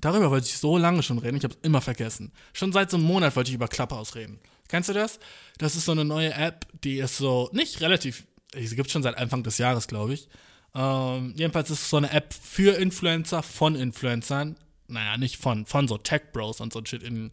Darüber 0.00 0.28
wollte 0.30 0.48
ich 0.48 0.58
so 0.58 0.76
lange 0.76 1.04
schon 1.04 1.18
reden, 1.18 1.36
ich 1.36 1.44
habe 1.44 1.54
es 1.54 1.60
immer 1.62 1.80
vergessen. 1.80 2.32
Schon 2.52 2.72
seit 2.72 2.90
so 2.90 2.96
einem 2.96 3.06
Monat 3.06 3.36
wollte 3.36 3.50
ich 3.50 3.54
über 3.54 3.68
Clubhouse 3.68 4.16
reden. 4.16 4.40
Kennst 4.66 4.88
du 4.88 4.92
das? 4.92 5.20
Das 5.58 5.76
ist 5.76 5.84
so 5.84 5.92
eine 5.92 6.04
neue 6.04 6.34
App, 6.34 6.66
die 6.82 6.98
ist 6.98 7.16
so 7.16 7.48
nicht 7.52 7.80
relativ, 7.80 8.26
sie 8.56 8.76
gibt 8.76 8.90
schon 8.90 9.02
seit 9.02 9.16
Anfang 9.16 9.42
des 9.42 9.58
Jahres, 9.58 9.86
glaube 9.86 10.14
ich. 10.14 10.28
Ähm, 10.74 11.34
jedenfalls 11.36 11.70
ist 11.70 11.82
es 11.82 11.90
so 11.90 11.96
eine 11.96 12.10
App 12.10 12.34
für 12.34 12.76
Influencer, 12.76 13.42
von 13.42 13.76
Influencern. 13.76 14.56
Naja, 14.88 15.16
nicht 15.16 15.36
von, 15.36 15.66
von 15.66 15.88
so 15.88 15.98
Tech 15.98 16.32
Bros 16.32 16.60
und 16.60 16.72
so 16.72 16.80
ein 16.80 16.86
Shit 16.86 17.02
in 17.02 17.30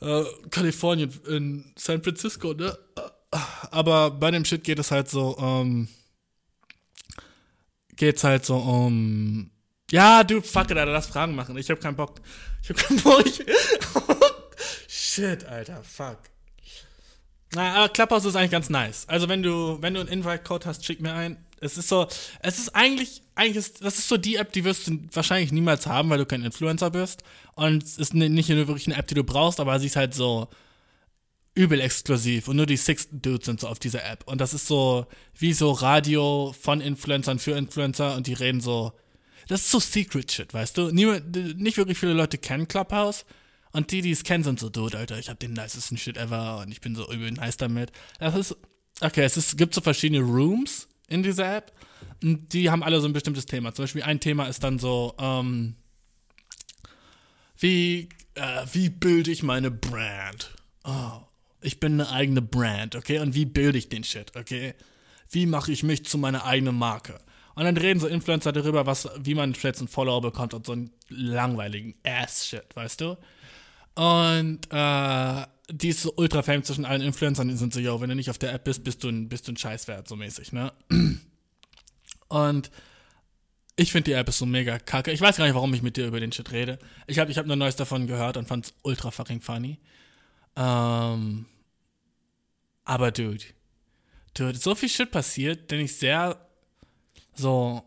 äh, 0.00 0.24
Kalifornien, 0.50 1.12
in 1.28 1.72
San 1.76 2.02
Francisco, 2.02 2.52
ne? 2.54 2.76
Aber 3.70 4.10
bei 4.10 4.30
dem 4.30 4.44
Shit 4.44 4.64
geht 4.64 4.78
es 4.78 4.90
halt 4.90 5.08
so, 5.08 5.36
ähm, 5.38 5.88
geht's 7.96 8.24
halt 8.24 8.44
so 8.44 8.56
um. 8.56 9.50
Ja, 9.90 10.24
du, 10.24 10.40
fuck 10.40 10.70
it, 10.70 10.78
Alter, 10.78 10.92
lass 10.92 11.08
Fragen 11.08 11.34
machen. 11.34 11.56
Ich 11.58 11.70
hab 11.70 11.80
keinen 11.80 11.96
Bock. 11.96 12.20
Ich 12.62 12.70
hab 12.70 12.76
keinen 12.76 13.00
Bock. 13.02 13.24
Shit, 14.88 15.44
Alter, 15.44 15.82
fuck. 15.84 16.18
Na, 17.54 17.74
aber 17.74 17.88
Clubhouse 17.88 18.24
ist 18.24 18.36
eigentlich 18.36 18.50
ganz 18.50 18.70
nice. 18.70 19.08
Also 19.08 19.28
wenn 19.28 19.42
du, 19.42 19.78
wenn 19.80 19.94
du 19.94 20.00
einen 20.00 20.08
Invite-Code 20.08 20.66
hast, 20.66 20.84
schick 20.84 21.00
mir 21.00 21.14
ein. 21.14 21.36
Es 21.60 21.78
ist 21.78 21.88
so, 21.88 22.06
es 22.40 22.58
ist 22.58 22.74
eigentlich, 22.74 23.22
eigentlich 23.34 23.56
ist, 23.56 23.84
das 23.84 23.98
ist 23.98 24.08
so 24.08 24.16
die 24.16 24.36
App, 24.36 24.52
die 24.52 24.64
wirst 24.64 24.88
du 24.88 24.98
wahrscheinlich 25.12 25.52
niemals 25.52 25.86
haben, 25.86 26.10
weil 26.10 26.18
du 26.18 26.26
kein 26.26 26.42
Influencer 26.42 26.90
bist. 26.90 27.22
Und 27.54 27.82
es 27.82 27.96
ist 27.96 28.14
nicht 28.14 28.48
nur 28.48 28.68
wirklich 28.68 28.86
eine 28.86 28.96
App, 28.96 29.06
die 29.06 29.14
du 29.14 29.24
brauchst, 29.24 29.60
aber 29.60 29.78
sie 29.78 29.86
ist 29.86 29.96
halt 29.96 30.14
so 30.14 30.48
übel 31.54 31.80
exklusiv 31.80 32.48
und 32.48 32.56
nur 32.56 32.66
die 32.66 32.76
Six 32.76 33.08
Dudes 33.12 33.46
sind 33.46 33.60
so 33.60 33.68
auf 33.68 33.78
dieser 33.78 34.04
App. 34.04 34.24
Und 34.26 34.40
das 34.40 34.54
ist 34.54 34.66
so 34.66 35.06
wie 35.38 35.52
so 35.52 35.70
Radio 35.70 36.54
von 36.60 36.80
Influencern 36.80 37.38
für 37.38 37.52
Influencer 37.52 38.16
und 38.16 38.26
die 38.26 38.32
reden 38.32 38.60
so. 38.60 38.92
Das 39.46 39.60
ist 39.60 39.70
so 39.70 39.78
Secret 39.78 40.32
Shit, 40.32 40.52
weißt 40.52 40.76
du? 40.76 40.90
Niemand, 40.90 41.36
nicht 41.58 41.76
wirklich 41.76 41.98
viele 41.98 42.14
Leute 42.14 42.38
kennen 42.38 42.66
Clubhouse. 42.66 43.24
Und 43.74 43.90
die, 43.90 44.02
die 44.02 44.12
es 44.12 44.22
kennen, 44.22 44.44
sind 44.44 44.60
so, 44.60 44.68
dude, 44.68 44.96
Alter, 44.96 45.18
ich 45.18 45.28
hab 45.28 45.40
den 45.40 45.52
nicesten 45.52 45.98
Shit 45.98 46.16
ever 46.16 46.58
und 46.58 46.70
ich 46.70 46.80
bin 46.80 46.94
so 46.94 47.10
übel 47.12 47.32
nice 47.32 47.56
damit. 47.56 47.90
Das 48.20 48.36
ist, 48.36 48.56
okay, 49.00 49.24
es 49.24 49.36
ist, 49.36 49.58
gibt 49.58 49.74
so 49.74 49.80
verschiedene 49.80 50.20
Rooms 50.20 50.86
in 51.08 51.24
dieser 51.24 51.56
App 51.56 51.72
und 52.22 52.52
die 52.52 52.70
haben 52.70 52.84
alle 52.84 53.00
so 53.00 53.08
ein 53.08 53.12
bestimmtes 53.12 53.46
Thema. 53.46 53.74
Zum 53.74 53.82
Beispiel 53.82 54.04
ein 54.04 54.20
Thema 54.20 54.46
ist 54.46 54.62
dann 54.62 54.78
so, 54.78 55.16
ähm, 55.18 55.74
wie, 57.58 58.08
äh, 58.36 58.64
wie 58.72 58.90
bilde 58.90 59.32
ich 59.32 59.42
meine 59.42 59.72
Brand? 59.72 60.54
Oh, 60.84 61.22
ich 61.60 61.80
bin 61.80 61.94
eine 61.94 62.10
eigene 62.10 62.42
Brand, 62.42 62.94
okay? 62.94 63.18
Und 63.18 63.34
wie 63.34 63.44
bilde 63.44 63.76
ich 63.76 63.88
den 63.88 64.04
Shit, 64.04 64.36
okay? 64.36 64.74
Wie 65.30 65.46
mache 65.46 65.72
ich 65.72 65.82
mich 65.82 66.04
zu 66.04 66.16
meiner 66.16 66.44
eigenen 66.44 66.76
Marke? 66.76 67.18
Und 67.56 67.64
dann 67.64 67.76
reden 67.76 67.98
so 67.98 68.06
Influencer 68.06 68.52
darüber, 68.52 68.86
was, 68.86 69.08
wie 69.18 69.34
man 69.34 69.52
jetzt 69.52 69.80
einen 69.80 69.88
Follower 69.88 70.20
bekommt 70.20 70.54
und 70.54 70.64
so 70.64 70.72
einen 70.72 70.92
langweiligen 71.08 71.96
Ass-Shit, 72.04 72.76
weißt 72.76 73.00
du? 73.00 73.16
Und 73.94 74.60
äh, 74.70 75.46
die 75.70 75.88
ist 75.88 76.02
so 76.02 76.12
ultra 76.16 76.42
fame 76.42 76.64
zwischen 76.64 76.84
allen 76.84 77.02
Influencern, 77.02 77.48
die 77.48 77.56
sind 77.56 77.72
so, 77.72 77.80
yo, 77.80 78.00
wenn 78.00 78.08
du 78.10 78.16
nicht 78.16 78.30
auf 78.30 78.38
der 78.38 78.52
App 78.52 78.64
bist, 78.64 78.84
bist 78.84 79.04
du 79.04 79.08
ein, 79.08 79.28
bist 79.28 79.48
du 79.48 79.52
ein 79.52 79.56
Scheißwert, 79.56 80.08
so 80.08 80.16
mäßig, 80.16 80.52
ne? 80.52 80.72
Und 82.28 82.70
ich 83.76 83.92
finde 83.92 84.10
die 84.10 84.12
App 84.12 84.28
ist 84.28 84.38
so 84.38 84.46
mega 84.46 84.78
kacke. 84.78 85.10
Ich 85.10 85.20
weiß 85.20 85.36
gar 85.36 85.44
nicht, 85.46 85.54
warum 85.54 85.74
ich 85.74 85.82
mit 85.82 85.96
dir 85.96 86.06
über 86.06 86.20
den 86.20 86.32
Shit 86.32 86.52
rede. 86.52 86.78
Ich 87.06 87.18
habe 87.18 87.30
ich 87.30 87.38
hab 87.38 87.46
nur 87.46 87.56
Neues 87.56 87.76
davon 87.76 88.06
gehört 88.06 88.36
und 88.36 88.46
fand's 88.46 88.74
ultra 88.82 89.10
fucking 89.10 89.40
funny. 89.40 89.78
Ähm, 90.56 91.46
aber 92.84 93.10
dude, 93.10 93.44
dude, 94.34 94.58
so 94.58 94.74
viel 94.74 94.88
Shit 94.88 95.10
passiert, 95.10 95.70
den 95.70 95.80
ich 95.80 95.96
sehr 95.96 96.38
so 97.34 97.82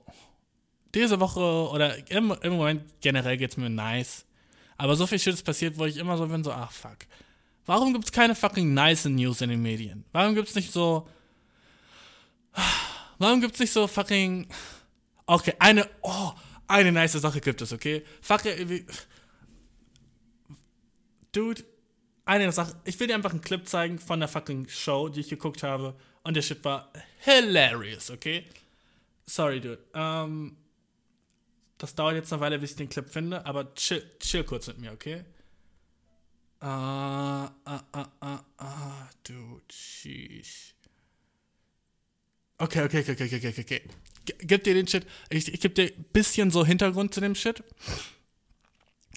diese 0.94 1.20
Woche 1.20 1.40
oder 1.40 2.10
im, 2.12 2.36
im 2.42 2.54
Moment 2.54 2.84
generell 3.02 3.38
geht's 3.38 3.58
mir 3.58 3.70
nice. 3.70 4.26
Aber 4.78 4.96
so 4.96 5.08
viel 5.08 5.20
Shit 5.20 5.34
ist 5.34 5.44
passiert, 5.44 5.78
wo 5.78 5.86
ich 5.86 5.98
immer 5.98 6.18
so 6.18 6.28
bin, 6.28 6.44
so, 6.44 6.52
ach 6.52 6.72
fuck. 6.72 6.98
Warum 7.66 7.94
gibt's 7.94 8.12
keine 8.12 8.36
fucking 8.36 8.74
nice 8.74 9.06
News 9.06 9.42
in 9.42 9.50
den 9.50 9.62
Medien? 9.62 10.06
Warum 10.12 10.36
gibt's 10.36 10.56
nicht 10.56 10.72
so. 10.72 11.08
Warum 13.18 13.42
gibt's 13.42 13.60
nicht 13.60 13.74
so 13.74 13.88
fucking. 13.88 14.48
Okay, 15.26 15.54
eine. 15.60 15.90
Oh, 16.02 16.32
eine 16.68 16.92
nice 16.92 17.14
Sache 17.14 17.42
gibt 17.42 17.62
es, 17.62 17.74
okay? 17.74 18.04
Fuck, 18.22 18.46
äh, 18.46 18.86
Dude, 21.32 21.64
eine 22.26 22.52
Sache. 22.52 22.76
Ich 22.86 23.00
will 23.00 23.08
dir 23.08 23.16
einfach 23.16 23.32
einen 23.32 23.42
Clip 23.42 23.68
zeigen 23.68 24.00
von 24.00 24.20
der 24.20 24.30
fucking 24.30 24.68
Show, 24.70 25.10
die 25.10 25.22
ich 25.22 25.30
geguckt 25.30 25.64
habe. 25.64 25.96
Und 26.24 26.36
der 26.36 26.42
Shit 26.42 26.64
war 26.66 26.92
hilarious, 27.20 28.12
okay? 28.12 28.46
Sorry, 29.26 29.60
dude. 29.60 29.84
Ähm, 29.94 30.58
das 31.78 31.96
dauert 31.96 32.16
jetzt 32.16 32.32
eine 32.34 32.42
Weile, 32.42 32.60
bis 32.60 32.72
ich 32.72 32.78
den 32.78 32.90
Clip 32.90 33.10
finde, 33.10 33.46
aber 33.46 33.74
chill, 33.76 34.04
chill 34.20 34.44
kurz 34.44 34.68
mit 34.68 34.80
mir, 34.80 34.92
okay? 34.92 35.24
Ah, 36.60 37.52
ah, 37.66 37.84
ah, 37.92 38.08
ah, 38.20 38.44
ah, 38.58 39.10
dude, 39.24 39.62
sheesh. 39.72 40.74
Okay, 42.58 42.84
okay, 42.84 43.02
okay, 43.02 43.12
okay, 43.12 43.26
okay, 43.26 43.48
okay, 43.50 43.62
okay. 43.62 43.82
Gib 44.40 44.64
dir 44.64 44.74
den 44.74 44.88
Shit. 44.88 45.06
Ich, 45.30 45.54
ich 45.54 45.62
geb 45.62 45.76
dir 45.76 45.86
ein 45.86 46.06
bisschen 46.12 46.50
so 46.50 46.66
Hintergrund 46.66 47.14
zu 47.14 47.22
dem 47.22 47.36
Shit. 47.36 47.64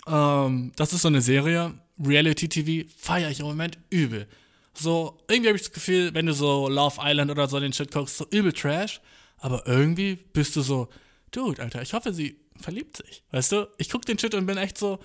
Ähm, 0.07 0.73
das 0.77 0.93
ist 0.93 1.03
so 1.03 1.09
eine 1.09 1.23
Serie, 1.23 1.75
Reality 1.99 2.49
TV, 2.49 2.89
feiere 2.97 3.31
ich 3.31 3.41
im 3.41 3.47
Moment 3.47 3.79
übel. 3.89 4.27
So, 4.75 5.19
irgendwie 5.29 5.49
habe 5.49 5.57
ich 5.57 5.63
das 5.63 5.73
Gefühl, 5.73 6.15
wenn 6.15 6.27
du 6.27 6.35
so 6.35 6.69
Love 6.69 7.01
Island 7.03 7.31
oder 7.31 7.49
so 7.49 7.59
den 7.59 7.73
Shit 7.73 7.91
guckst, 7.91 8.19
so 8.19 8.27
übel 8.31 8.53
Trash, 8.53 9.01
aber 9.39 9.67
irgendwie 9.67 10.17
bist 10.17 10.55
du 10.57 10.61
so, 10.61 10.89
Dude, 11.31 11.63
Alter, 11.63 11.83
ich 11.83 11.93
hoffe, 11.93 12.13
sie 12.13 12.41
verliebt 12.59 12.97
sich. 12.97 13.23
Weißt 13.31 13.53
du? 13.53 13.69
Ich 13.79 13.89
guck 13.91 14.05
den 14.05 14.19
Shit 14.19 14.35
und 14.35 14.47
bin 14.47 14.59
echt 14.59 14.79
so, 14.79 14.99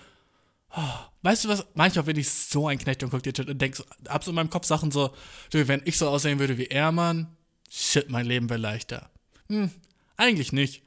oh, 0.76 0.94
weißt 1.22 1.46
du 1.46 1.50
was? 1.50 1.66
Manchmal 1.74 2.06
bin 2.06 2.18
ich 2.18 2.30
so 2.30 2.68
ein 2.68 2.78
Knecht 2.78 3.04
und 3.04 3.10
guck 3.12 3.24
den 3.24 3.36
Shit 3.36 3.50
und 3.50 3.60
denk 3.60 3.76
so, 3.76 3.84
hab 4.08 4.24
so 4.24 4.32
in 4.32 4.36
meinem 4.36 4.50
Kopf 4.50 4.66
Sachen 4.66 4.92
so, 4.92 5.14
du, 5.52 5.68
wenn 5.68 5.82
ich 5.86 5.98
so 5.98 6.10
aussehen 6.10 6.40
würde 6.40 6.58
wie 6.58 6.68
er, 6.68 6.92
Mann, 6.92 7.36
shit, 7.70 8.10
mein 8.10 8.26
Leben 8.26 8.50
wäre 8.50 8.60
leichter. 8.60 9.10
Hm, 9.50 9.72
eigentlich 10.18 10.52
nicht. 10.52 10.84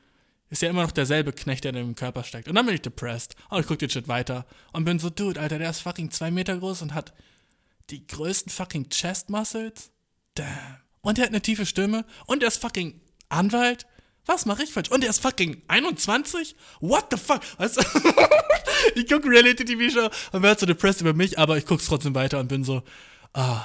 Ist 0.50 0.62
ja 0.62 0.70
immer 0.70 0.82
noch 0.82 0.92
derselbe 0.92 1.32
Knecht, 1.32 1.64
der 1.64 1.70
in 1.70 1.76
dem 1.76 1.94
Körper 1.94 2.24
steckt. 2.24 2.48
Und 2.48 2.54
dann 2.54 2.64
bin 2.64 2.74
ich 2.74 2.80
depressed. 2.80 3.36
Und 3.50 3.60
ich 3.60 3.66
guck 3.66 3.78
den 3.78 3.90
Shit 3.90 4.08
weiter. 4.08 4.46
Und 4.72 4.84
bin 4.84 4.98
so, 4.98 5.10
Dude, 5.10 5.38
Alter, 5.38 5.58
der 5.58 5.68
ist 5.70 5.80
fucking 5.80 6.10
zwei 6.10 6.30
Meter 6.30 6.56
groß 6.56 6.82
und 6.82 6.94
hat 6.94 7.12
die 7.90 8.06
größten 8.06 8.50
fucking 8.50 8.88
Chest 8.88 9.28
Muscles. 9.28 9.90
Damn. 10.34 10.78
Und 11.02 11.18
der 11.18 11.24
hat 11.24 11.32
eine 11.32 11.42
tiefe 11.42 11.66
Stimme. 11.66 12.06
Und 12.26 12.40
der 12.40 12.48
ist 12.48 12.62
fucking 12.62 12.98
Anwalt. 13.28 13.86
Was 14.28 14.44
mache 14.44 14.62
ich 14.62 14.70
falsch? 14.74 14.90
Und 14.90 15.02
der 15.02 15.08
ist 15.08 15.20
fucking 15.22 15.62
21? 15.68 16.54
What 16.80 17.06
the 17.10 17.16
fuck? 17.16 17.40
Weißt 17.56 17.78
ich 18.94 19.08
gucke 19.08 19.26
Reality 19.26 19.64
TV 19.64 19.90
Show 19.90 20.10
und 20.32 20.42
werde 20.42 20.60
so 20.60 20.66
depressed 20.66 21.00
über 21.00 21.14
mich, 21.14 21.38
aber 21.38 21.56
ich 21.56 21.64
guck's 21.64 21.86
trotzdem 21.86 22.14
weiter 22.14 22.38
und 22.38 22.48
bin 22.48 22.62
so, 22.62 22.82
ah. 23.32 23.64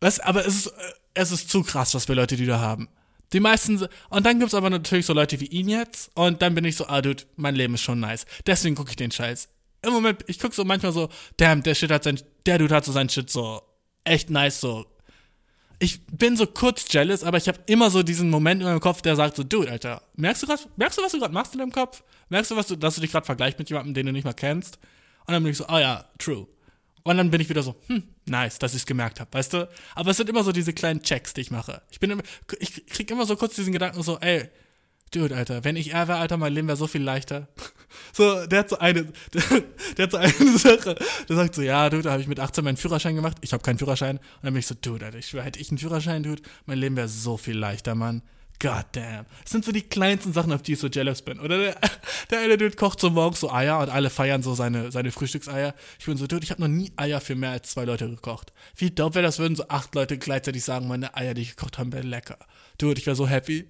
Was? 0.00 0.18
Aber 0.18 0.44
es 0.44 0.56
ist, 0.56 0.66
äh, 0.66 0.92
es 1.14 1.30
ist 1.30 1.48
zu 1.48 1.62
krass, 1.62 1.94
was 1.94 2.06
für 2.06 2.14
Leute 2.14 2.34
die 2.34 2.44
da 2.44 2.58
haben. 2.58 2.88
Die 3.32 3.38
meisten, 3.38 3.86
und 4.10 4.26
dann 4.26 4.40
gibt's 4.40 4.52
aber 4.52 4.68
natürlich 4.68 5.06
so 5.06 5.12
Leute 5.12 5.38
wie 5.38 5.46
ihn 5.46 5.68
jetzt, 5.68 6.10
und 6.14 6.42
dann 6.42 6.56
bin 6.56 6.64
ich 6.64 6.74
so, 6.74 6.88
ah, 6.88 7.00
dude, 7.00 7.22
mein 7.36 7.54
Leben 7.54 7.74
ist 7.74 7.82
schon 7.82 8.00
nice. 8.00 8.26
Deswegen 8.44 8.74
gucke 8.74 8.90
ich 8.90 8.96
den 8.96 9.12
Scheiß. 9.12 9.48
Im 9.86 9.92
Moment, 9.92 10.24
ich 10.26 10.40
guck 10.40 10.54
so 10.54 10.64
manchmal 10.64 10.92
so, 10.92 11.08
damn, 11.36 11.62
der 11.62 11.76
Shit 11.76 11.92
hat 11.92 12.02
sein, 12.02 12.20
der 12.46 12.58
Dude 12.58 12.74
hat 12.74 12.84
so 12.84 12.90
sein 12.90 13.08
Shit 13.08 13.30
so 13.30 13.62
echt 14.02 14.28
nice, 14.28 14.60
so. 14.60 14.86
Ich 15.82 16.06
bin 16.06 16.36
so 16.36 16.46
kurz 16.46 16.84
jealous, 16.88 17.24
aber 17.24 17.38
ich 17.38 17.48
habe 17.48 17.58
immer 17.66 17.90
so 17.90 18.04
diesen 18.04 18.30
Moment 18.30 18.60
in 18.60 18.68
meinem 18.68 18.78
Kopf, 18.78 19.02
der 19.02 19.16
sagt 19.16 19.34
so, 19.34 19.42
dude, 19.42 19.68
Alter, 19.68 20.00
merkst 20.14 20.44
du 20.44 20.46
grad, 20.46 20.68
merkst 20.76 20.96
du, 20.96 21.02
was 21.02 21.10
du 21.10 21.18
gerade 21.18 21.34
machst 21.34 21.54
in 21.54 21.58
deinem 21.58 21.72
Kopf? 21.72 22.04
Merkst 22.28 22.52
du, 22.52 22.56
was 22.56 22.68
du, 22.68 22.76
dass 22.76 22.94
du 22.94 23.00
dich 23.00 23.10
gerade 23.10 23.26
vergleichst 23.26 23.58
mit 23.58 23.68
jemandem, 23.68 23.92
den 23.92 24.06
du 24.06 24.12
nicht 24.12 24.22
mal 24.22 24.32
kennst? 24.32 24.78
Und 25.26 25.32
dann 25.32 25.42
bin 25.42 25.50
ich 25.50 25.58
so, 25.58 25.66
ah 25.66 25.80
ja, 25.80 26.04
true. 26.18 26.46
Und 27.02 27.16
dann 27.16 27.32
bin 27.32 27.40
ich 27.40 27.48
wieder 27.48 27.64
so, 27.64 27.74
hm, 27.88 28.04
nice, 28.26 28.60
dass 28.60 28.74
ich 28.74 28.82
es 28.82 28.86
gemerkt 28.86 29.18
habe, 29.18 29.32
weißt 29.32 29.54
du? 29.54 29.68
Aber 29.96 30.12
es 30.12 30.18
sind 30.18 30.30
immer 30.30 30.44
so 30.44 30.52
diese 30.52 30.72
kleinen 30.72 31.02
Checks, 31.02 31.34
die 31.34 31.40
ich 31.40 31.50
mache. 31.50 31.82
Ich 31.90 31.98
bin 31.98 32.12
immer, 32.12 32.22
ich 32.60 32.86
krieg 32.86 33.10
immer 33.10 33.26
so 33.26 33.34
kurz 33.34 33.56
diesen 33.56 33.72
Gedanken 33.72 34.04
so, 34.04 34.20
ey, 34.20 34.50
Dude, 35.12 35.36
Alter, 35.36 35.62
wenn 35.62 35.76
ich 35.76 35.92
er 35.92 36.08
wäre, 36.08 36.18
Alter, 36.18 36.36
mein 36.36 36.52
Leben 36.52 36.68
wäre 36.68 36.76
so 36.76 36.86
viel 36.86 37.02
leichter. 37.02 37.48
So, 38.14 38.46
der 38.46 38.60
hat 38.60 38.68
so 38.68 38.78
eine, 38.78 39.04
der, 39.04 39.42
der, 39.96 40.04
hat 40.04 40.10
so 40.12 40.16
eine 40.18 40.58
Sache. 40.58 40.96
Der 41.28 41.36
sagt 41.36 41.54
so, 41.54 41.62
ja, 41.62 41.88
Dude, 41.88 42.02
da 42.02 42.12
habe 42.12 42.22
ich 42.22 42.28
mit 42.28 42.40
18 42.40 42.64
meinen 42.64 42.76
Führerschein 42.76 43.14
gemacht. 43.14 43.38
Ich 43.40 43.52
habe 43.52 43.62
keinen 43.62 43.78
Führerschein. 43.78 44.16
Und 44.16 44.24
dann 44.42 44.52
bin 44.52 44.60
ich 44.60 44.66
so, 44.66 44.74
Dude, 44.74 45.06
Alter, 45.06 45.18
ich 45.18 45.26
schwör, 45.26 45.42
hätte 45.42 45.58
ich 45.60 45.70
einen 45.70 45.78
Führerschein, 45.78 46.22
Dude, 46.22 46.42
mein 46.66 46.78
Leben 46.78 46.96
wäre 46.96 47.08
so 47.08 47.36
viel 47.36 47.56
leichter, 47.56 47.94
Mann. 47.94 48.22
God 48.62 48.84
damn. 48.92 49.26
Das 49.42 49.50
sind 49.50 49.64
so 49.64 49.72
die 49.72 49.82
kleinsten 49.82 50.32
Sachen, 50.32 50.52
auf 50.52 50.62
die 50.62 50.74
ich 50.74 50.78
so 50.78 50.86
jealous 50.86 51.22
bin. 51.22 51.40
Oder 51.40 51.58
der, 51.58 51.76
der 52.30 52.40
eine 52.40 52.56
Dude 52.56 52.76
kocht 52.76 53.00
so 53.00 53.10
morgens 53.10 53.40
so 53.40 53.50
Eier 53.50 53.80
und 53.80 53.88
alle 53.90 54.08
feiern 54.08 54.42
so 54.42 54.54
seine, 54.54 54.92
seine 54.92 55.10
Frühstückseier. 55.10 55.74
Ich 55.98 56.06
bin 56.06 56.16
so, 56.16 56.26
Dude, 56.26 56.44
ich 56.44 56.50
habe 56.50 56.60
noch 56.60 56.68
nie 56.68 56.92
Eier 56.96 57.20
für 57.20 57.34
mehr 57.34 57.50
als 57.50 57.70
zwei 57.70 57.84
Leute 57.84 58.08
gekocht. 58.08 58.52
Wie 58.76 58.90
dope 58.90 59.16
wäre 59.16 59.24
das, 59.26 59.38
würden 59.38 59.56
so 59.56 59.66
acht 59.68 59.94
Leute 59.94 60.16
gleichzeitig 60.16 60.64
sagen, 60.64 60.86
meine 60.86 61.16
Eier, 61.16 61.34
die 61.34 61.42
ich 61.42 61.56
gekocht 61.56 61.78
habe, 61.78 61.92
wären 61.92 62.06
lecker. 62.06 62.38
Dude, 62.78 63.00
ich 63.00 63.06
wäre 63.06 63.16
so 63.16 63.26
happy. 63.26 63.66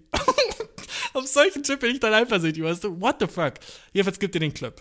Auf 1.14 1.26
solchen 1.26 1.62
Chip 1.62 1.80
bin 1.80 1.92
ich 1.94 2.00
dann 2.00 2.14
eifersüchtig, 2.14 2.62
weißt 2.62 2.84
du? 2.84 3.00
What 3.00 3.16
the 3.20 3.26
fuck? 3.26 3.54
Jedenfalls 3.92 4.18
gibt 4.18 4.34
dir 4.34 4.40
den 4.40 4.54
Clip. 4.54 4.74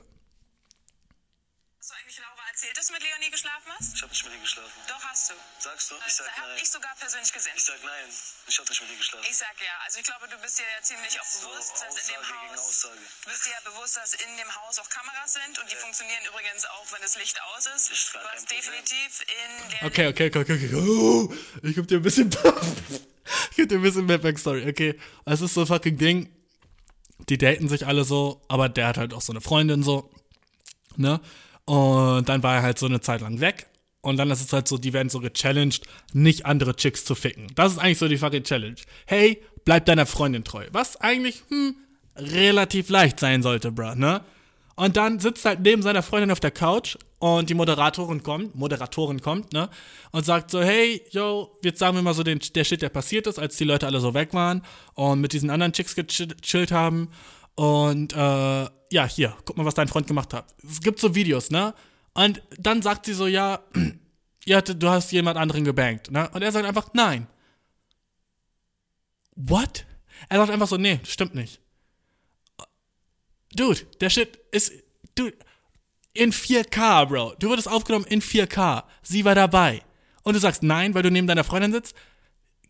Hast 1.80 1.90
du 1.90 1.94
eigentlich 1.96 2.20
Laura 2.20 2.48
erzählt, 2.50 2.78
dass 2.78 2.88
du 2.88 2.94
mit 2.94 3.02
Leonie 3.04 3.32
geschlafen 3.32 3.72
hast? 3.80 3.96
Ich 3.96 4.02
habe 4.02 4.12
nicht 4.12 4.24
mit 4.24 4.34
ihr 4.34 4.40
geschlafen. 4.40 4.80
Doch, 4.88 5.04
hast 5.04 5.30
du? 5.32 5.34
Sagst 5.60 5.92
du? 5.92 5.96
Ich 6.06 6.14
sag 6.14 6.28
Hab 6.38 6.48
nein. 6.48 6.60
ich 6.62 6.70
sogar 6.70 6.96
persönlich 7.00 7.34
gesehen. 7.34 7.54
Ich 7.56 7.64
sag 7.64 7.84
nein. 7.84 8.06
Ich 8.48 8.60
hab 8.60 8.70
nicht 8.70 8.82
mit 8.82 8.90
dir 8.92 8.98
geschlafen. 8.98 9.26
Ich 9.30 9.38
sag 9.38 9.56
ja. 9.60 9.76
Also 9.86 10.00
ich 10.00 10.06
glaube, 10.06 10.28
du 10.30 10.38
bist 10.38 10.60
dir 10.60 10.64
ja 10.70 10.82
ziemlich 10.84 11.20
auch 11.20 11.26
So, 11.26 11.50
bewusst, 11.50 11.74
dass 11.82 11.98
in 11.98 12.16
dem 12.16 12.22
Haus. 12.22 12.60
Aussage. 12.70 13.02
Du 13.24 13.30
bist 13.30 13.46
dir 13.46 13.52
ja 13.52 13.62
bewusst, 13.66 13.98
dass 13.98 14.14
in 14.14 14.38
dem 14.38 14.52
Haus 14.62 14.78
auch 14.80 14.90
Kameras 14.90 15.34
sind 15.34 15.58
und 15.60 15.72
die 15.72 15.76
funktionieren 15.76 16.24
übrigens 16.30 16.66
auch, 16.66 16.86
wenn 16.94 17.02
das 17.02 17.18
Licht 17.18 17.42
aus 17.42 17.66
ist. 17.76 17.90
Ist 17.92 18.14
Du 18.14 18.20
hast 18.20 18.46
definitiv 18.52 19.26
in 19.26 19.70
der 19.74 19.84
Okay, 19.90 20.08
okay, 20.08 20.28
okay, 20.30 20.40
okay. 20.46 20.54
okay. 20.54 20.76
Oh, 20.78 21.34
ich 21.64 21.76
geb 21.76 21.88
dir 21.88 21.98
ein 21.98 22.04
bisschen. 22.06 22.30
dir 23.58 23.78
ein 23.78 23.82
bisschen 23.82 24.06
mehr 24.06 24.18
Backstory, 24.18 24.68
okay. 24.68 24.96
Es 25.26 25.42
ist 25.42 25.54
so 25.54 25.62
ein 25.62 25.68
fucking 25.68 25.98
Ding. 25.98 26.30
Die 27.30 27.38
daten 27.38 27.68
sich 27.68 27.86
alle 27.86 28.04
so, 28.04 28.42
aber 28.48 28.70
der 28.70 28.88
hat 28.88 28.98
halt 28.98 29.14
auch 29.14 29.22
so 29.22 29.32
eine 29.32 29.42
Freundin 29.42 29.84
so. 29.84 30.10
Ne? 30.98 31.22
Und 31.66 32.28
dann 32.28 32.44
war 32.44 32.56
er 32.56 32.62
halt 32.64 32.80
so 32.80 32.88
eine 32.88 33.02
Zeit 33.02 33.22
lang 33.22 33.40
weg. 33.40 33.68
Und 34.02 34.18
dann 34.18 34.32
ist 34.32 34.42
es 34.42 34.52
halt 34.52 34.68
so, 34.68 34.78
die 34.78 34.94
werden 34.94 35.10
so 35.10 35.20
gechallenged, 35.20 35.86
nicht 36.14 36.46
andere 36.48 36.76
Chicks 36.76 37.06
zu 37.06 37.14
ficken. 37.14 37.48
Das 37.54 37.74
ist 37.74 37.78
eigentlich 37.78 38.00
so 38.00 38.08
die 38.08 38.18
fucking 38.18 38.44
Challenge. 38.44 38.76
Hey, 39.06 39.44
bleib 39.64 39.86
deiner 39.86 40.08
Freundin 40.08 40.44
treu. 40.44 40.66
Was 40.72 40.98
eigentlich, 40.98 41.44
hm, 41.50 41.76
relativ 42.16 42.90
leicht 42.90 43.20
sein 43.20 43.44
sollte, 43.44 43.72
bruh, 43.72 43.94
ne? 43.96 44.24
Und 44.76 44.98
dann 44.98 45.20
sitzt 45.20 45.46
halt 45.46 45.60
neben 45.60 45.82
seiner 45.82 46.04
Freundin 46.04 46.32
auf 46.32 46.40
der 46.40 46.52
Couch 46.52 46.98
und 47.20 47.50
die 47.50 47.54
Moderatorin 47.54 48.24
kommt, 48.24 48.56
Moderatorin 48.56 49.22
kommt, 49.22 49.54
ne? 49.54 49.70
Und 50.12 50.26
sagt 50.26 50.50
so, 50.50 50.62
hey, 50.62 51.04
yo, 51.12 51.56
jetzt 51.64 51.80
sagen 51.80 51.96
wir 51.96 52.02
mal 52.02 52.14
so 52.14 52.24
den, 52.24 52.40
der 52.56 52.64
Shit, 52.64 52.82
der 52.82 52.90
passiert 52.90 53.28
ist, 53.28 53.38
als 53.38 53.58
die 53.58 53.64
Leute 53.64 53.86
alle 53.86 54.00
so 54.00 54.14
weg 54.14 54.34
waren 54.34 54.64
und 54.96 55.22
mit 55.22 55.34
diesen 55.34 55.50
anderen 55.50 55.72
Chicks 55.74 55.96
gechillt 55.96 56.72
haben. 56.72 57.10
Und, 57.56 58.14
äh, 58.14 58.18
ja, 58.92 59.06
hier, 59.08 59.36
guck 59.46 59.56
mal, 59.56 59.66
was 59.66 59.76
dein 59.76 59.88
Freund 59.88 60.08
gemacht 60.08 60.34
hat. 60.34 60.54
Es 60.68 60.82
gibt 60.82 61.00
so 61.00 61.14
Videos, 61.14 61.52
ne? 61.52 61.74
Und 62.14 62.42
dann 62.58 62.82
sagt 62.82 63.06
sie 63.06 63.14
so, 63.14 63.28
ja, 63.28 63.60
ja, 64.46 64.62
du 64.62 64.90
hast 64.90 65.12
jemand 65.12 65.38
anderen 65.38 65.64
gebankt, 65.64 66.12
ne? 66.12 66.30
Und 66.34 66.42
er 66.42 66.52
sagt 66.52 66.66
einfach, 66.66 66.90
nein. 66.94 67.28
What? 69.36 69.86
Er 70.28 70.40
sagt 70.40 70.52
einfach 70.52 70.68
so, 70.68 70.78
nee, 70.78 71.00
stimmt 71.04 71.36
nicht. 71.36 71.61
Dude, 73.54 73.82
der 74.00 74.10
Shit 74.10 74.40
ist, 74.52 74.72
dude, 75.16 75.38
in 76.14 76.32
4K, 76.32 77.06
Bro. 77.06 77.36
Du 77.40 77.50
wurdest 77.50 77.68
aufgenommen 77.68 78.06
in 78.06 78.22
4K. 78.22 78.84
Sie 79.02 79.26
war 79.26 79.36
dabei. 79.36 79.82
Und 80.24 80.34
du 80.36 80.40
sagst 80.40 80.64
nein, 80.64 80.94
weil 80.94 81.04
du 81.04 81.12
neben 81.12 81.28
deiner 81.28 81.44
Freundin 81.44 81.72
sitzt. 81.72 81.96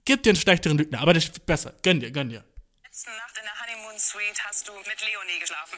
Gib 0.05 0.23
dir 0.23 0.31
einen 0.31 0.37
schlechteren 0.37 0.77
Lügner, 0.77 0.99
aber 0.99 1.13
das 1.13 1.25
ist 1.25 1.45
besser. 1.45 1.73
Gönn 1.83 1.99
dir, 1.99 2.11
gönn 2.11 2.29
dir. 2.29 2.43
letzten 2.83 3.11
Nacht 3.11 3.37
in 3.37 3.43
der 3.43 3.59
Honeymoon 3.61 3.99
Suite 3.99 4.39
hast 4.45 4.67
du 4.67 4.73
mit 4.73 5.01
Leonie 5.01 5.39
geschlafen. 5.39 5.77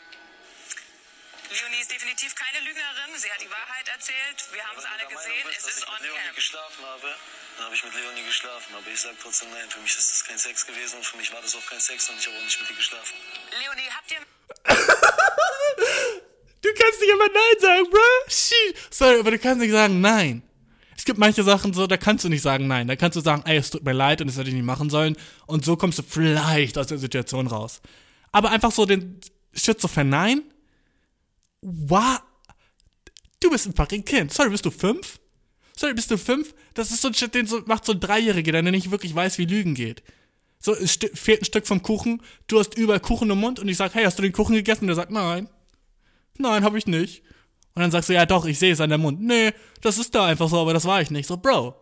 Leonie 1.54 1.82
ist 1.82 1.92
definitiv 1.92 2.34
keine 2.36 2.60
Lügnerin. 2.66 3.14
Sie 3.16 3.30
hat 3.30 3.42
die 3.42 3.50
Wahrheit 3.50 3.86
erzählt. 3.94 4.38
Wir 4.52 4.64
haben 4.66 4.78
es 4.78 4.86
alle 4.90 5.06
gesehen. 5.06 5.46
Bist, 5.46 5.60
Es 5.62 5.68
ist 5.70 5.84
ich 5.84 5.88
on 5.88 5.94
mit 6.02 6.04
Leonie 6.10 6.26
cam. 6.26 6.36
geschlafen 6.36 6.82
habe, 6.86 7.10
dann 7.58 7.66
habe 7.70 7.76
ich 7.76 7.84
mit 7.84 7.94
Leonie 7.94 8.26
geschlafen. 8.26 8.72
Aber 8.74 8.88
ich 8.90 9.00
sag 9.00 9.14
trotzdem 9.22 9.50
nein. 9.54 9.70
Für 9.70 9.80
mich 9.86 9.94
ist 9.94 10.10
das 10.10 10.24
kein 10.26 10.38
Sex 10.42 10.66
gewesen 10.66 10.98
und 10.98 11.06
für 11.06 11.18
mich 11.18 11.30
war 11.32 11.42
das 11.42 11.54
auch 11.56 11.66
kein 11.70 11.80
Sex 11.80 12.10
und 12.10 12.18
ich 12.18 12.26
habe 12.28 12.38
auch 12.38 12.44
nicht 12.44 12.58
mit 12.60 12.70
dir 12.70 12.78
geschlafen. 12.78 13.16
Leonie, 13.62 13.90
habt 13.94 14.10
ihr 14.12 14.22
Du 16.64 16.70
kannst 16.74 17.00
nicht 17.02 17.12
immer 17.12 17.28
Nein 17.30 17.58
sagen, 17.60 17.90
bro. 17.92 18.10
Shit. 18.30 18.76
Sorry, 18.90 19.20
aber 19.20 19.32
du 19.32 19.40
kannst 19.40 19.60
nicht 19.60 19.72
sagen 19.72 20.02
Nein. 20.02 20.42
Es 20.96 21.06
gibt 21.06 21.20
manche 21.20 21.44
Sachen 21.44 21.74
so, 21.74 21.86
da 21.88 21.98
kannst 21.98 22.24
du 22.24 22.30
nicht 22.30 22.42
sagen 22.42 22.68
Nein. 22.68 22.88
Da 22.88 22.96
kannst 22.96 23.16
du 23.18 23.22
sagen, 23.22 23.44
ey, 23.46 23.58
es 23.58 23.70
tut 23.70 23.84
mir 23.84 23.94
leid 23.94 24.22
und 24.22 24.28
das 24.28 24.38
hätte 24.38 24.48
ich 24.50 24.56
nicht 24.56 24.64
machen 24.66 24.90
sollen. 24.90 25.18
Und 25.46 25.66
so 25.66 25.76
kommst 25.76 26.00
du 26.00 26.04
vielleicht 26.04 26.78
aus 26.78 26.88
der 26.88 26.98
Situation 26.98 27.48
raus. 27.48 27.82
Aber 28.32 28.52
einfach 28.52 28.72
so 28.72 28.86
den 28.86 29.20
Shit 29.54 29.80
zu 29.82 29.88
verneinen? 29.88 30.53
Wow. 31.64 32.20
Du 33.40 33.50
bist 33.50 33.66
ein 33.66 33.74
fucking 33.74 34.06
Kind. 34.06 34.34
Sorry, 34.34 34.50
bist 34.50 34.66
du 34.66 34.72
fünf? 34.72 35.20
Sorry, 35.76 35.94
bist 35.94 36.12
du 36.12 36.18
fünf? 36.18 36.54
Das 36.74 36.92
ist 36.92 37.02
so 37.02 37.08
ein 37.08 37.14
Shit, 37.14 37.34
den 37.34 37.48
so, 37.48 37.62
macht 37.66 37.86
so 37.86 37.94
ein 37.94 38.00
Dreijähriger, 38.00 38.52
der 38.52 38.64
nicht 38.64 38.92
wirklich 38.92 39.16
weiß, 39.16 39.38
wie 39.38 39.46
Lügen 39.46 39.74
geht. 39.74 40.04
So, 40.60 40.74
es 40.74 40.98
fehlt 41.14 41.42
ein 41.42 41.46
Stück 41.46 41.68
vom 41.68 41.82
Kuchen, 41.82 42.22
du 42.48 42.60
hast 42.60 42.78
überall 42.78 43.00
Kuchen 43.00 43.30
im 43.30 43.40
Mund 43.40 43.60
und 43.60 43.68
ich 43.68 43.76
sag, 43.76 43.94
hey, 43.96 44.06
hast 44.06 44.18
du 44.18 44.24
den 44.24 44.32
Kuchen 44.32 44.56
gegessen? 44.56 44.84
Und 44.84 44.88
der 44.88 44.96
sagt, 44.96 45.12
nein. 45.12 45.50
Nein, 46.38 46.64
hab 46.64 46.76
ich 46.76 46.88
nicht. 46.88 47.24
Und 47.76 47.82
dann 47.82 47.92
sagst 47.92 48.10
du, 48.10 48.14
ja 48.14 48.26
doch, 48.26 48.46
ich 48.46 48.60
sehe 48.60 48.72
es 48.72 48.80
an 48.80 48.90
der 48.90 48.98
Mund. 48.98 49.20
Nee, 49.22 49.52
das 49.82 49.98
ist 49.98 50.14
da 50.16 50.26
einfach 50.26 50.48
so, 50.48 50.60
aber 50.60 50.74
das 50.74 50.86
war 50.86 51.02
ich 51.02 51.12
nicht. 51.12 51.28
So, 51.28 51.38
Bro, 51.38 51.76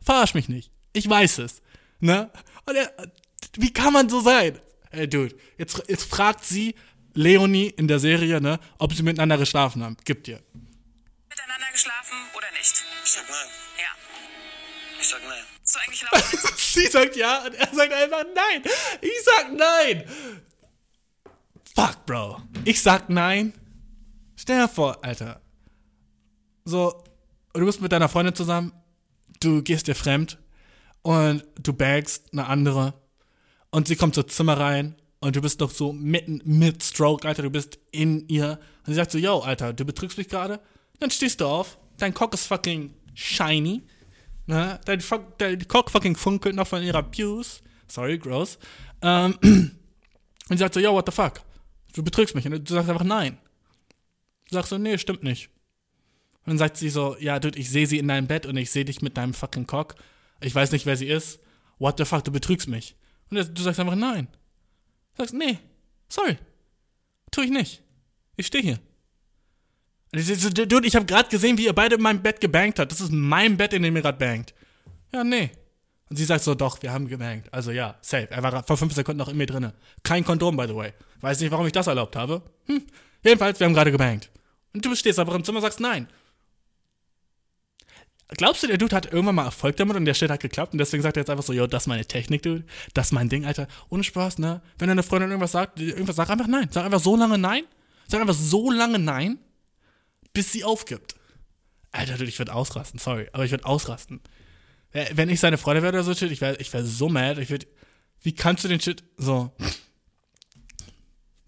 verarsch 0.00 0.34
mich 0.34 0.48
nicht. 0.48 0.70
Ich 0.92 1.08
weiß 1.08 1.38
es. 1.38 1.60
Ne? 2.00 2.30
Und 2.66 2.76
er, 2.76 2.92
wie 3.56 3.72
kann 3.72 3.92
man 3.92 4.08
so 4.08 4.20
sein? 4.20 4.58
Ey, 4.90 5.08
Dude, 5.08 5.34
jetzt, 5.58 5.82
jetzt 5.88 6.04
fragt 6.04 6.44
sie 6.44 6.74
Leonie 7.18 7.70
in 7.70 7.88
der 7.88 7.98
Serie, 7.98 8.40
ne, 8.40 8.60
ob 8.78 8.92
sie 8.92 9.02
miteinander 9.02 9.38
geschlafen 9.38 9.82
haben. 9.82 9.96
Gib 10.04 10.22
dir. 10.22 10.40
miteinander 11.28 11.66
geschlafen 11.72 12.16
oder 12.36 12.46
nicht? 12.52 12.84
Ich 13.04 13.10
sag 13.10 13.24
nein. 13.28 13.48
Ja. 13.76 15.00
Ich 15.00 15.08
sag 15.08 15.20
nein. 15.26 15.44
Du 15.72 15.78
eigentlich 15.80 16.02
laut 16.02 16.58
Sie 16.58 16.86
sagt 16.86 17.16
ja 17.16 17.44
und 17.44 17.54
er 17.54 17.74
sagt 17.74 17.92
einfach 17.92 18.24
nein. 18.36 18.62
Ich 19.00 19.24
sag 19.24 19.52
nein. 19.52 20.04
Fuck, 21.74 22.06
Bro. 22.06 22.40
Ich 22.64 22.80
sag 22.80 23.10
nein. 23.10 23.52
Stell 24.36 24.60
dir 24.60 24.68
vor, 24.68 25.04
Alter. 25.04 25.40
So, 26.64 27.02
du 27.52 27.66
bist 27.66 27.80
mit 27.80 27.90
deiner 27.90 28.08
Freundin 28.08 28.36
zusammen, 28.36 28.72
du 29.40 29.62
gehst 29.62 29.88
dir 29.88 29.96
fremd 29.96 30.38
und 31.02 31.42
du 31.60 31.72
bagst 31.72 32.32
eine 32.32 32.46
andere 32.46 32.94
und 33.70 33.88
sie 33.88 33.96
kommt 33.96 34.14
zur 34.14 34.28
Zimmer 34.28 34.60
rein 34.60 34.94
und 35.20 35.34
du 35.36 35.40
bist 35.40 35.60
doch 35.60 35.70
so 35.70 35.92
mitten 35.92 36.40
mit 36.44 36.82
Stroke, 36.82 37.26
Alter, 37.26 37.42
du 37.42 37.50
bist 37.50 37.78
in 37.90 38.28
ihr 38.28 38.58
und 38.86 38.92
sie 38.92 38.94
sagt 38.94 39.10
so, 39.10 39.18
yo, 39.18 39.40
Alter, 39.40 39.72
du 39.72 39.84
betrügst 39.84 40.18
mich 40.18 40.28
gerade? 40.28 40.60
Dann 41.00 41.10
stehst 41.10 41.40
du 41.40 41.46
auf, 41.46 41.78
dein 41.96 42.14
Cock 42.14 42.34
ist 42.34 42.46
fucking 42.46 42.94
shiny, 43.14 43.82
ne? 44.46 44.80
Dein, 44.84 45.00
fuck- 45.00 45.38
dein 45.38 45.66
Cock 45.68 45.90
fucking 45.90 46.16
funkelt 46.16 46.54
noch 46.54 46.66
von 46.66 46.82
ihrer 46.82 47.02
Pews, 47.02 47.62
sorry, 47.88 48.18
gross, 48.18 48.58
ähm, 49.02 49.34
und 49.42 49.72
sie 50.50 50.58
sagt 50.58 50.74
so, 50.74 50.80
yo, 50.80 50.92
what 50.92 51.06
the 51.06 51.12
fuck? 51.12 51.40
Du 51.94 52.02
betrügst 52.02 52.34
mich 52.34 52.46
und 52.46 52.68
du 52.68 52.74
sagst 52.74 52.88
einfach 52.90 53.04
nein. 53.04 53.38
Du 54.50 54.54
sagst 54.54 54.70
so, 54.70 54.78
nee, 54.78 54.98
stimmt 54.98 55.22
nicht. 55.22 55.50
Und 56.44 56.52
dann 56.52 56.58
sagt 56.58 56.76
sie 56.76 56.90
so, 56.90 57.16
ja, 57.18 57.38
Dude, 57.38 57.58
ich 57.58 57.70
sehe 57.70 57.86
sie 57.86 57.98
in 57.98 58.08
deinem 58.08 58.26
Bett 58.26 58.46
und 58.46 58.56
ich 58.56 58.70
sehe 58.70 58.84
dich 58.84 59.02
mit 59.02 59.16
deinem 59.16 59.34
fucking 59.34 59.66
Cock. 59.66 59.96
Ich 60.40 60.54
weiß 60.54 60.72
nicht, 60.72 60.86
wer 60.86 60.96
sie 60.96 61.08
ist. 61.08 61.40
What 61.78 61.98
the 61.98 62.04
fuck, 62.04 62.24
du 62.24 62.32
betrügst 62.32 62.68
mich. 62.68 62.96
Und 63.30 63.58
du 63.58 63.62
sagst 63.62 63.80
einfach 63.80 63.94
nein. 63.96 64.28
Sagst, 65.18 65.34
nee, 65.34 65.58
sorry. 66.08 66.38
Tu 67.30 67.42
ich 67.42 67.50
nicht. 67.50 67.82
Ich 68.36 68.46
stehe 68.46 68.62
hier. 68.62 68.78
Dude, 70.12 70.86
ich 70.86 70.96
habe 70.96 71.04
gerade 71.04 71.28
gesehen, 71.28 71.58
wie 71.58 71.66
ihr 71.66 71.74
beide 71.74 71.96
in 71.96 72.02
meinem 72.02 72.22
Bett 72.22 72.40
gebankt 72.40 72.78
habt. 72.78 72.90
Das 72.90 73.00
ist 73.00 73.12
mein 73.12 73.56
Bett, 73.56 73.74
in 73.74 73.82
dem 73.82 73.94
ihr 73.96 74.02
gerade 74.02 74.16
bankt. 74.16 74.54
Ja, 75.12 75.22
nee. 75.24 75.50
Und 76.08 76.16
sie 76.16 76.24
sagt 76.24 76.42
so, 76.42 76.54
doch, 76.54 76.80
wir 76.82 76.92
haben 76.92 77.08
gebankt. 77.08 77.52
Also 77.52 77.70
ja, 77.70 77.96
safe. 78.00 78.30
Er 78.30 78.42
war 78.42 78.62
vor 78.62 78.78
fünf 78.78 78.94
Sekunden 78.94 79.18
noch 79.18 79.28
in 79.28 79.36
mir 79.36 79.46
drinne. 79.46 79.74
Kein 80.02 80.24
Kondom, 80.24 80.56
by 80.56 80.66
the 80.66 80.74
way. 80.74 80.92
Weiß 81.20 81.40
nicht, 81.40 81.50
warum 81.50 81.66
ich 81.66 81.72
das 81.72 81.86
erlaubt 81.86 82.16
habe. 82.16 82.42
Hm. 82.66 82.82
Jedenfalls, 83.22 83.60
wir 83.60 83.66
haben 83.66 83.74
gerade 83.74 83.92
gebankt. 83.92 84.30
Und 84.72 84.84
du 84.84 84.94
stehst 84.94 85.18
aber 85.18 85.34
im 85.34 85.44
Zimmer 85.44 85.58
und 85.58 85.62
sagst 85.62 85.80
nein. 85.80 86.08
Glaubst 88.36 88.62
du, 88.62 88.66
der 88.66 88.76
Dude 88.76 88.94
hat 88.94 89.06
irgendwann 89.06 89.36
mal 89.36 89.44
Erfolg 89.44 89.76
damit 89.76 89.96
und 89.96 90.04
der 90.04 90.12
Shit 90.12 90.30
hat 90.30 90.40
geklappt 90.40 90.72
und 90.72 90.78
deswegen 90.78 91.02
sagt 91.02 91.16
er 91.16 91.22
jetzt 91.22 91.30
einfach 91.30 91.44
so, 91.44 91.54
yo, 91.54 91.66
das 91.66 91.84
ist 91.84 91.86
meine 91.86 92.04
Technik, 92.04 92.42
Dude. 92.42 92.64
Das 92.92 93.06
ist 93.06 93.12
mein 93.12 93.30
Ding, 93.30 93.46
Alter. 93.46 93.68
Ohne 93.88 94.04
Spaß, 94.04 94.38
ne? 94.38 94.60
Wenn 94.78 94.88
deine 94.88 95.02
Freundin 95.02 95.30
irgendwas 95.30 95.52
sagt, 95.52 95.80
irgendwas, 95.80 96.16
sag 96.16 96.28
einfach 96.28 96.46
nein. 96.46 96.68
Sag 96.70 96.84
einfach 96.84 97.00
so 97.00 97.16
lange 97.16 97.38
nein. 97.38 97.64
Sag 98.06 98.20
einfach 98.20 98.34
so 98.34 98.70
lange 98.70 98.98
nein, 98.98 99.38
bis 100.32 100.52
sie 100.52 100.64
aufgibt. 100.64 101.14
Alter, 101.90 102.18
Dude, 102.18 102.28
ich 102.28 102.38
würde 102.38 102.52
ausrasten, 102.52 102.98
sorry, 102.98 103.28
aber 103.32 103.44
ich 103.44 103.50
würde 103.50 103.64
ausrasten. 103.64 104.20
Wenn 104.92 105.28
ich 105.28 105.40
seine 105.40 105.58
Freundin 105.58 105.82
wäre 105.82 105.94
oder 105.94 106.04
so 106.04 106.14
Shit, 106.14 106.30
ich 106.30 106.40
wäre 106.40 106.56
ich 106.56 106.72
wär 106.72 106.84
so 106.84 107.08
mad. 107.08 107.40
Ich 107.40 107.50
würde, 107.50 107.66
wie 108.22 108.34
kannst 108.34 108.64
du 108.64 108.68
den 108.68 108.80
Shit 108.80 109.04
so. 109.16 109.52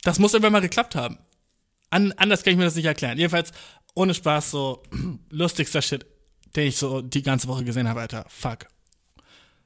Das 0.02 0.18
muss 0.18 0.32
irgendwann 0.32 0.52
mal 0.52 0.60
geklappt 0.60 0.94
haben. 0.94 1.18
An, 1.90 2.12
anders 2.12 2.42
kann 2.42 2.52
ich 2.52 2.58
mir 2.58 2.64
das 2.64 2.76
nicht 2.76 2.84
erklären. 2.84 3.18
Jedenfalls, 3.18 3.52
ohne 3.94 4.14
Spaß, 4.14 4.50
so 4.50 4.82
lustigster 5.30 5.82
Shit, 5.82 6.06
den 6.56 6.66
ich 6.66 6.76
so 6.76 7.00
die 7.02 7.22
ganze 7.22 7.48
Woche 7.48 7.64
gesehen 7.64 7.88
habe, 7.88 8.00
Alter. 8.00 8.24
Fuck. 8.28 8.66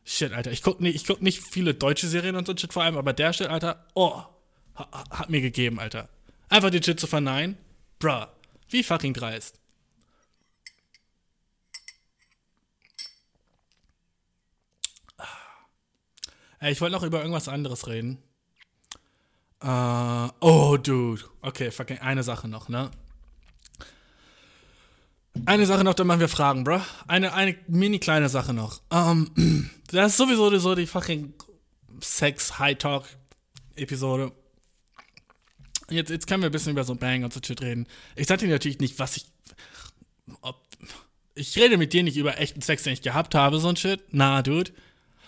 Shit, 0.04 0.32
Alter. 0.32 0.52
Ich 0.52 0.62
guck 0.62 0.80
nicht, 0.80 0.94
ich 0.96 1.06
guck 1.06 1.22
nicht 1.22 1.42
viele 1.42 1.74
deutsche 1.74 2.06
Serien 2.08 2.36
und 2.36 2.46
so 2.46 2.56
Shit 2.56 2.72
vor 2.72 2.82
allem, 2.82 2.96
aber 2.96 3.12
der 3.12 3.32
Shit, 3.32 3.48
Alter, 3.48 3.86
oh, 3.94 4.16
ha, 4.16 4.28
ha- 4.76 5.04
hat 5.10 5.30
mir 5.30 5.40
gegeben, 5.40 5.80
Alter. 5.80 6.08
Einfach 6.48 6.70
den 6.70 6.82
Shit 6.82 7.00
zu 7.00 7.06
verneinen, 7.06 7.56
bruh. 7.98 8.26
Wie 8.68 8.82
fucking 8.82 9.14
dreist. 9.14 9.58
Ey, 16.60 16.72
ich 16.72 16.80
wollte 16.80 16.94
noch 16.96 17.02
über 17.02 17.18
irgendwas 17.20 17.48
anderes 17.48 17.86
reden. 17.86 18.22
Äh, 19.60 20.28
oh, 20.40 20.76
Dude. 20.76 21.22
Okay, 21.42 21.70
fucking 21.70 21.98
eine 21.98 22.22
Sache 22.22 22.48
noch, 22.48 22.68
ne? 22.68 22.90
Eine 25.46 25.66
Sache 25.66 25.84
noch, 25.84 25.94
dann 25.94 26.06
machen 26.06 26.20
wir 26.20 26.28
Fragen, 26.28 26.64
bro. 26.64 26.80
Eine, 27.06 27.34
eine 27.34 27.56
mini 27.66 27.98
kleine 27.98 28.28
Sache 28.28 28.54
noch. 28.54 28.80
Ähm, 28.90 29.70
das 29.90 30.12
ist 30.12 30.16
sowieso 30.16 30.56
so 30.58 30.74
die 30.74 30.86
fucking 30.86 31.34
Sex-High-Talk-Episode. 32.00 34.32
Jetzt, 35.90 36.10
jetzt 36.10 36.26
können 36.26 36.42
wir 36.42 36.48
ein 36.48 36.52
bisschen 36.52 36.72
über 36.72 36.84
so 36.84 36.94
Bang 36.94 37.24
und 37.24 37.32
so 37.32 37.40
Shit 37.44 37.60
reden. 37.60 37.86
Ich 38.16 38.26
sag 38.26 38.38
dir 38.38 38.48
natürlich 38.48 38.78
nicht, 38.78 38.98
was 38.98 39.18
ich. 39.18 39.26
Ob, 40.40 40.62
ich 41.34 41.56
rede 41.58 41.76
mit 41.76 41.92
dir 41.92 42.02
nicht 42.02 42.16
über 42.16 42.38
echten 42.38 42.62
Sex, 42.62 42.84
den 42.84 42.94
ich 42.94 43.02
gehabt 43.02 43.34
habe, 43.34 43.58
so 43.58 43.68
ein 43.68 43.76
Shit. 43.76 44.00
Na, 44.12 44.40
Dude. 44.42 44.72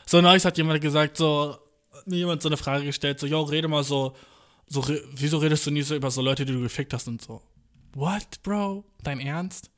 So 0.07 0.21
neulich 0.21 0.45
hat 0.45 0.57
jemand 0.57 0.81
gesagt, 0.81 1.17
so, 1.17 1.59
mir 2.07 2.19
jemand 2.19 2.43
so 2.43 2.49
eine 2.49 2.57
Frage 2.57 2.85
gestellt, 2.85 3.21
so, 3.21 3.27
yo, 3.27 3.43
rede 3.43 3.69
mal 3.69 3.85
so, 3.85 4.17
so, 4.69 4.85
wieso 5.15 5.39
redest 5.39 5.67
du 5.67 5.73
nie 5.73 5.83
so 5.83 5.95
über 5.95 6.11
so 6.11 6.23
Leute, 6.23 6.47
die 6.47 6.53
du 6.53 6.61
gefickt 6.61 6.95
hast 6.95 7.09
und 7.09 7.21
so. 7.21 7.43
What, 7.95 8.43
Bro? 8.43 8.85
Dein 9.03 9.21
Ernst? 9.21 9.71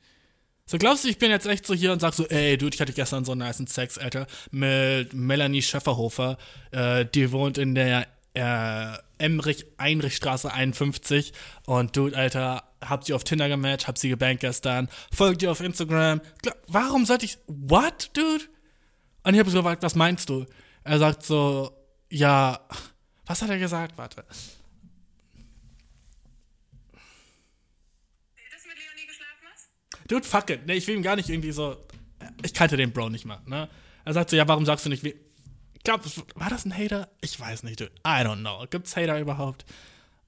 So, 0.69 0.77
glaubst 0.77 1.03
du, 1.03 1.07
ich 1.07 1.17
bin 1.17 1.31
jetzt 1.31 1.47
echt 1.47 1.65
so 1.65 1.73
hier 1.73 1.91
und 1.91 1.99
sag 1.99 2.13
so, 2.13 2.27
ey, 2.27 2.55
Dude, 2.55 2.75
ich 2.75 2.79
hatte 2.79 2.93
gestern 2.93 3.25
so 3.25 3.31
einen 3.31 3.39
nice 3.39 3.57
Sex, 3.65 3.97
Alter, 3.97 4.27
mit 4.51 5.15
Melanie 5.15 5.63
Schäfferhofer, 5.63 6.37
äh, 6.69 7.07
die 7.07 7.31
wohnt 7.31 7.57
in 7.57 7.73
der, 7.73 8.05
äh, 8.35 8.95
Emmerich-Einrichstraße 9.17 10.53
51 10.53 11.33
und 11.65 11.97
Dude, 11.97 12.15
Alter, 12.15 12.65
hab 12.81 13.03
sie 13.03 13.13
auf 13.13 13.23
Tinder 13.23 13.49
gematcht, 13.49 13.87
hab 13.87 13.97
sie 13.97 14.09
gebankt 14.09 14.41
gestern, 14.41 14.89
folgt 15.11 15.41
ihr 15.41 15.49
auf 15.49 15.59
Instagram. 15.59 16.21
Warum 16.67 17.07
sollte 17.07 17.25
ich, 17.25 17.39
what, 17.47 18.11
Dude? 18.13 18.45
Und 19.23 19.33
ich 19.33 19.39
habe 19.39 19.49
so 19.49 19.57
gefragt, 19.57 19.81
was 19.81 19.95
meinst 19.95 20.29
du? 20.29 20.45
Er 20.83 20.99
sagt 20.99 21.23
so, 21.23 21.75
ja, 22.11 22.59
was 23.25 23.41
hat 23.41 23.49
er 23.49 23.57
gesagt? 23.57 23.97
Warte. 23.97 24.23
Dass 24.27 24.59
du 28.61 28.69
mit 28.69 28.77
Leonie 28.77 29.07
geschlafen 29.07 29.47
hast? 29.51 29.69
Dude, 30.09 30.25
fuck 30.25 30.49
it. 30.49 30.65
Nee, 30.65 30.73
ich 30.73 30.87
will 30.87 30.95
ihm 30.95 31.03
gar 31.03 31.15
nicht 31.15 31.29
irgendwie 31.29 31.51
so. 31.51 31.77
Ich 32.43 32.53
kannte 32.53 32.75
den 32.75 32.91
Bro 32.91 33.09
nicht 33.09 33.25
mal, 33.25 33.39
ne? 33.45 33.69
Er 34.03 34.13
sagt 34.13 34.31
so, 34.31 34.35
ja, 34.35 34.45
warum 34.47 34.65
sagst 34.65 34.85
du 34.85 34.89
nicht 34.89 35.03
wie. 35.03 35.15
Ich 35.75 35.83
glaub, 35.83 36.01
war 36.35 36.49
das 36.49 36.65
ein 36.65 36.77
Hater? 36.77 37.07
Ich 37.21 37.39
weiß 37.39 37.63
nicht, 37.63 37.79
dude. 37.79 37.91
I 38.05 38.25
don't 38.25 38.39
know. 38.39 38.65
Gibt's 38.69 38.97
Hater 38.97 39.19
überhaupt? 39.19 39.65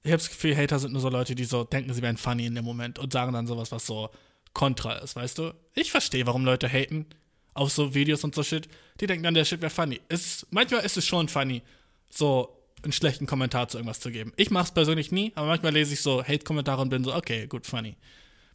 Ich 0.02 0.10
habe 0.10 0.18
das 0.18 0.30
Gefühl, 0.30 0.56
Hater 0.56 0.78
sind 0.78 0.92
nur 0.92 1.02
so 1.02 1.10
Leute, 1.10 1.34
die 1.34 1.44
so 1.44 1.64
denken, 1.64 1.92
sie 1.92 2.00
wären 2.00 2.16
funny 2.16 2.46
in 2.46 2.54
dem 2.54 2.64
Moment 2.64 2.98
und 2.98 3.12
sagen 3.12 3.32
dann 3.32 3.46
sowas, 3.46 3.70
was 3.70 3.86
so 3.86 4.10
kontra 4.54 4.94
ist, 4.98 5.16
weißt 5.16 5.38
du? 5.38 5.54
Ich 5.74 5.90
verstehe, 5.90 6.26
warum 6.26 6.44
Leute 6.44 6.68
haten 6.68 7.06
auf 7.54 7.70
so 7.70 7.94
Videos 7.94 8.24
und 8.24 8.34
so 8.34 8.42
Shit. 8.42 8.68
Die 9.00 9.06
denken 9.06 9.24
dann, 9.24 9.34
der 9.34 9.44
Shit 9.44 9.60
wäre 9.60 9.70
funny. 9.70 10.00
Ist, 10.08 10.46
manchmal 10.50 10.84
ist 10.84 10.96
es 10.96 11.06
schon 11.06 11.28
funny, 11.28 11.62
so 12.10 12.56
einen 12.82 12.92
schlechten 12.92 13.26
Kommentar 13.26 13.68
zu 13.68 13.78
irgendwas 13.78 14.00
zu 14.00 14.10
geben. 14.10 14.32
Ich 14.36 14.50
mach's 14.50 14.72
persönlich 14.72 15.12
nie, 15.12 15.32
aber 15.34 15.46
manchmal 15.46 15.72
lese 15.72 15.94
ich 15.94 16.00
so 16.00 16.22
Hate-Kommentare 16.22 16.82
und 16.82 16.88
bin 16.88 17.04
so, 17.04 17.14
okay, 17.14 17.46
gut, 17.46 17.66
funny. 17.66 17.96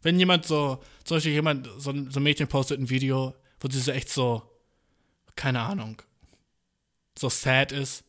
Wenn 0.02 0.18
jemand 0.18 0.46
so, 0.46 0.82
zum 1.04 1.16
Beispiel 1.16 1.32
jemand, 1.32 1.68
so 1.78 1.90
ein, 1.90 2.10
so 2.10 2.20
ein 2.20 2.22
Mädchen 2.22 2.48
postet 2.48 2.80
ein 2.80 2.90
Video, 2.90 3.34
wo 3.60 3.68
sie 3.68 3.80
so 3.80 3.92
echt 3.92 4.08
so, 4.08 4.42
keine 5.36 5.60
Ahnung, 5.60 6.00
so 7.18 7.28
sad 7.28 7.72
ist. 7.72 8.04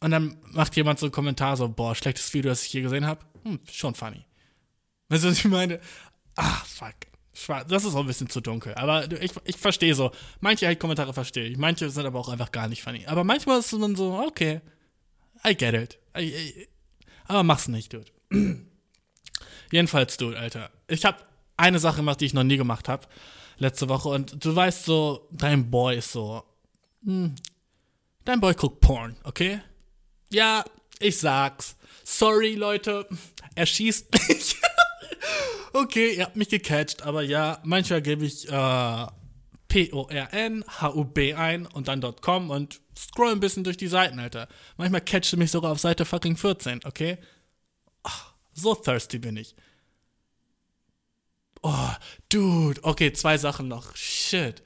Und 0.00 0.10
dann 0.10 0.38
macht 0.50 0.76
jemand 0.76 0.98
so 0.98 1.06
einen 1.06 1.12
Kommentar 1.12 1.56
so, 1.56 1.68
boah, 1.68 1.94
schlechtes 1.94 2.32
Video, 2.34 2.50
das 2.50 2.64
ich 2.64 2.72
je 2.72 2.82
gesehen 2.82 3.06
habe. 3.06 3.24
Hm, 3.44 3.60
schon 3.70 3.94
funny. 3.94 4.24
Weißt 5.08 5.24
du, 5.24 5.28
was 5.28 5.38
ich 5.38 5.44
meine? 5.44 5.80
Ah, 6.36 6.62
fuck. 6.64 6.94
Das 7.68 7.84
ist 7.84 7.94
auch 7.94 8.00
ein 8.00 8.06
bisschen 8.06 8.28
zu 8.28 8.40
dunkel. 8.40 8.74
Aber 8.74 9.10
ich, 9.22 9.32
ich 9.44 9.56
verstehe 9.56 9.94
so. 9.94 10.10
Manche 10.40 10.66
Hate-Kommentare 10.68 11.14
verstehe 11.14 11.46
ich. 11.46 11.56
Manche 11.56 11.88
sind 11.88 12.04
aber 12.04 12.18
auch 12.18 12.28
einfach 12.28 12.52
gar 12.52 12.68
nicht 12.68 12.82
funny. 12.82 13.06
Aber 13.06 13.24
manchmal 13.24 13.60
ist 13.60 13.72
man 13.72 13.96
so, 13.96 14.18
okay, 14.26 14.60
I 15.46 15.56
get 15.56 15.74
it. 15.74 15.98
I, 16.16 16.24
I, 16.24 16.68
aber 17.26 17.42
mach's 17.42 17.68
nicht, 17.68 17.92
Dude. 17.92 18.10
Jedenfalls, 19.72 20.18
Dude, 20.18 20.38
Alter. 20.38 20.70
Ich 20.86 21.04
habe 21.04 21.18
eine 21.56 21.78
Sache 21.78 21.96
gemacht, 21.96 22.20
die 22.20 22.26
ich 22.26 22.34
noch 22.34 22.44
nie 22.44 22.58
gemacht 22.58 22.88
habe. 22.88 23.08
Letzte 23.58 23.88
Woche. 23.88 24.10
Und 24.10 24.44
du 24.44 24.54
weißt 24.54 24.84
so, 24.84 25.26
dein 25.32 25.70
Boy 25.70 25.98
ist 25.98 26.12
so. 26.12 26.44
Hm, 27.04 27.34
dein 28.24 28.40
Boy 28.40 28.54
guckt 28.54 28.80
Porn, 28.80 29.16
okay? 29.24 29.60
Ja, 30.30 30.64
ich 31.00 31.18
sag's. 31.18 31.76
Sorry, 32.04 32.54
Leute. 32.54 33.08
Er 33.54 33.66
schießt 33.66 34.12
mich. 34.28 34.56
okay, 35.72 36.16
ihr 36.16 36.24
habt 36.24 36.36
mich 36.36 36.50
gecatcht. 36.50 37.02
Aber 37.02 37.22
ja, 37.22 37.58
manchmal 37.64 38.02
gebe 38.02 38.26
ich 38.26 38.48
äh, 38.48 39.06
P-O-R-N, 39.68 40.64
H-U-B 40.68 41.34
ein 41.34 41.64
und 41.64 41.88
dann 41.88 42.02
.com 42.20 42.50
und 42.50 42.80
scroll 42.94 43.32
ein 43.32 43.40
bisschen 43.40 43.64
durch 43.64 43.78
die 43.78 43.88
Seiten, 43.88 44.18
Alter. 44.18 44.48
Manchmal 44.76 45.00
catcht 45.00 45.32
du 45.32 45.38
mich 45.38 45.50
sogar 45.50 45.72
auf 45.72 45.80
Seite 45.80 46.04
fucking 46.04 46.36
14, 46.36 46.80
okay? 46.84 47.16
So 48.52 48.74
thirsty 48.74 49.18
bin 49.18 49.36
ich. 49.36 49.54
Oh, 51.62 51.90
dude. 52.28 52.82
Okay, 52.84 53.12
zwei 53.12 53.38
Sachen 53.38 53.68
noch. 53.68 53.94
Shit. 53.96 54.62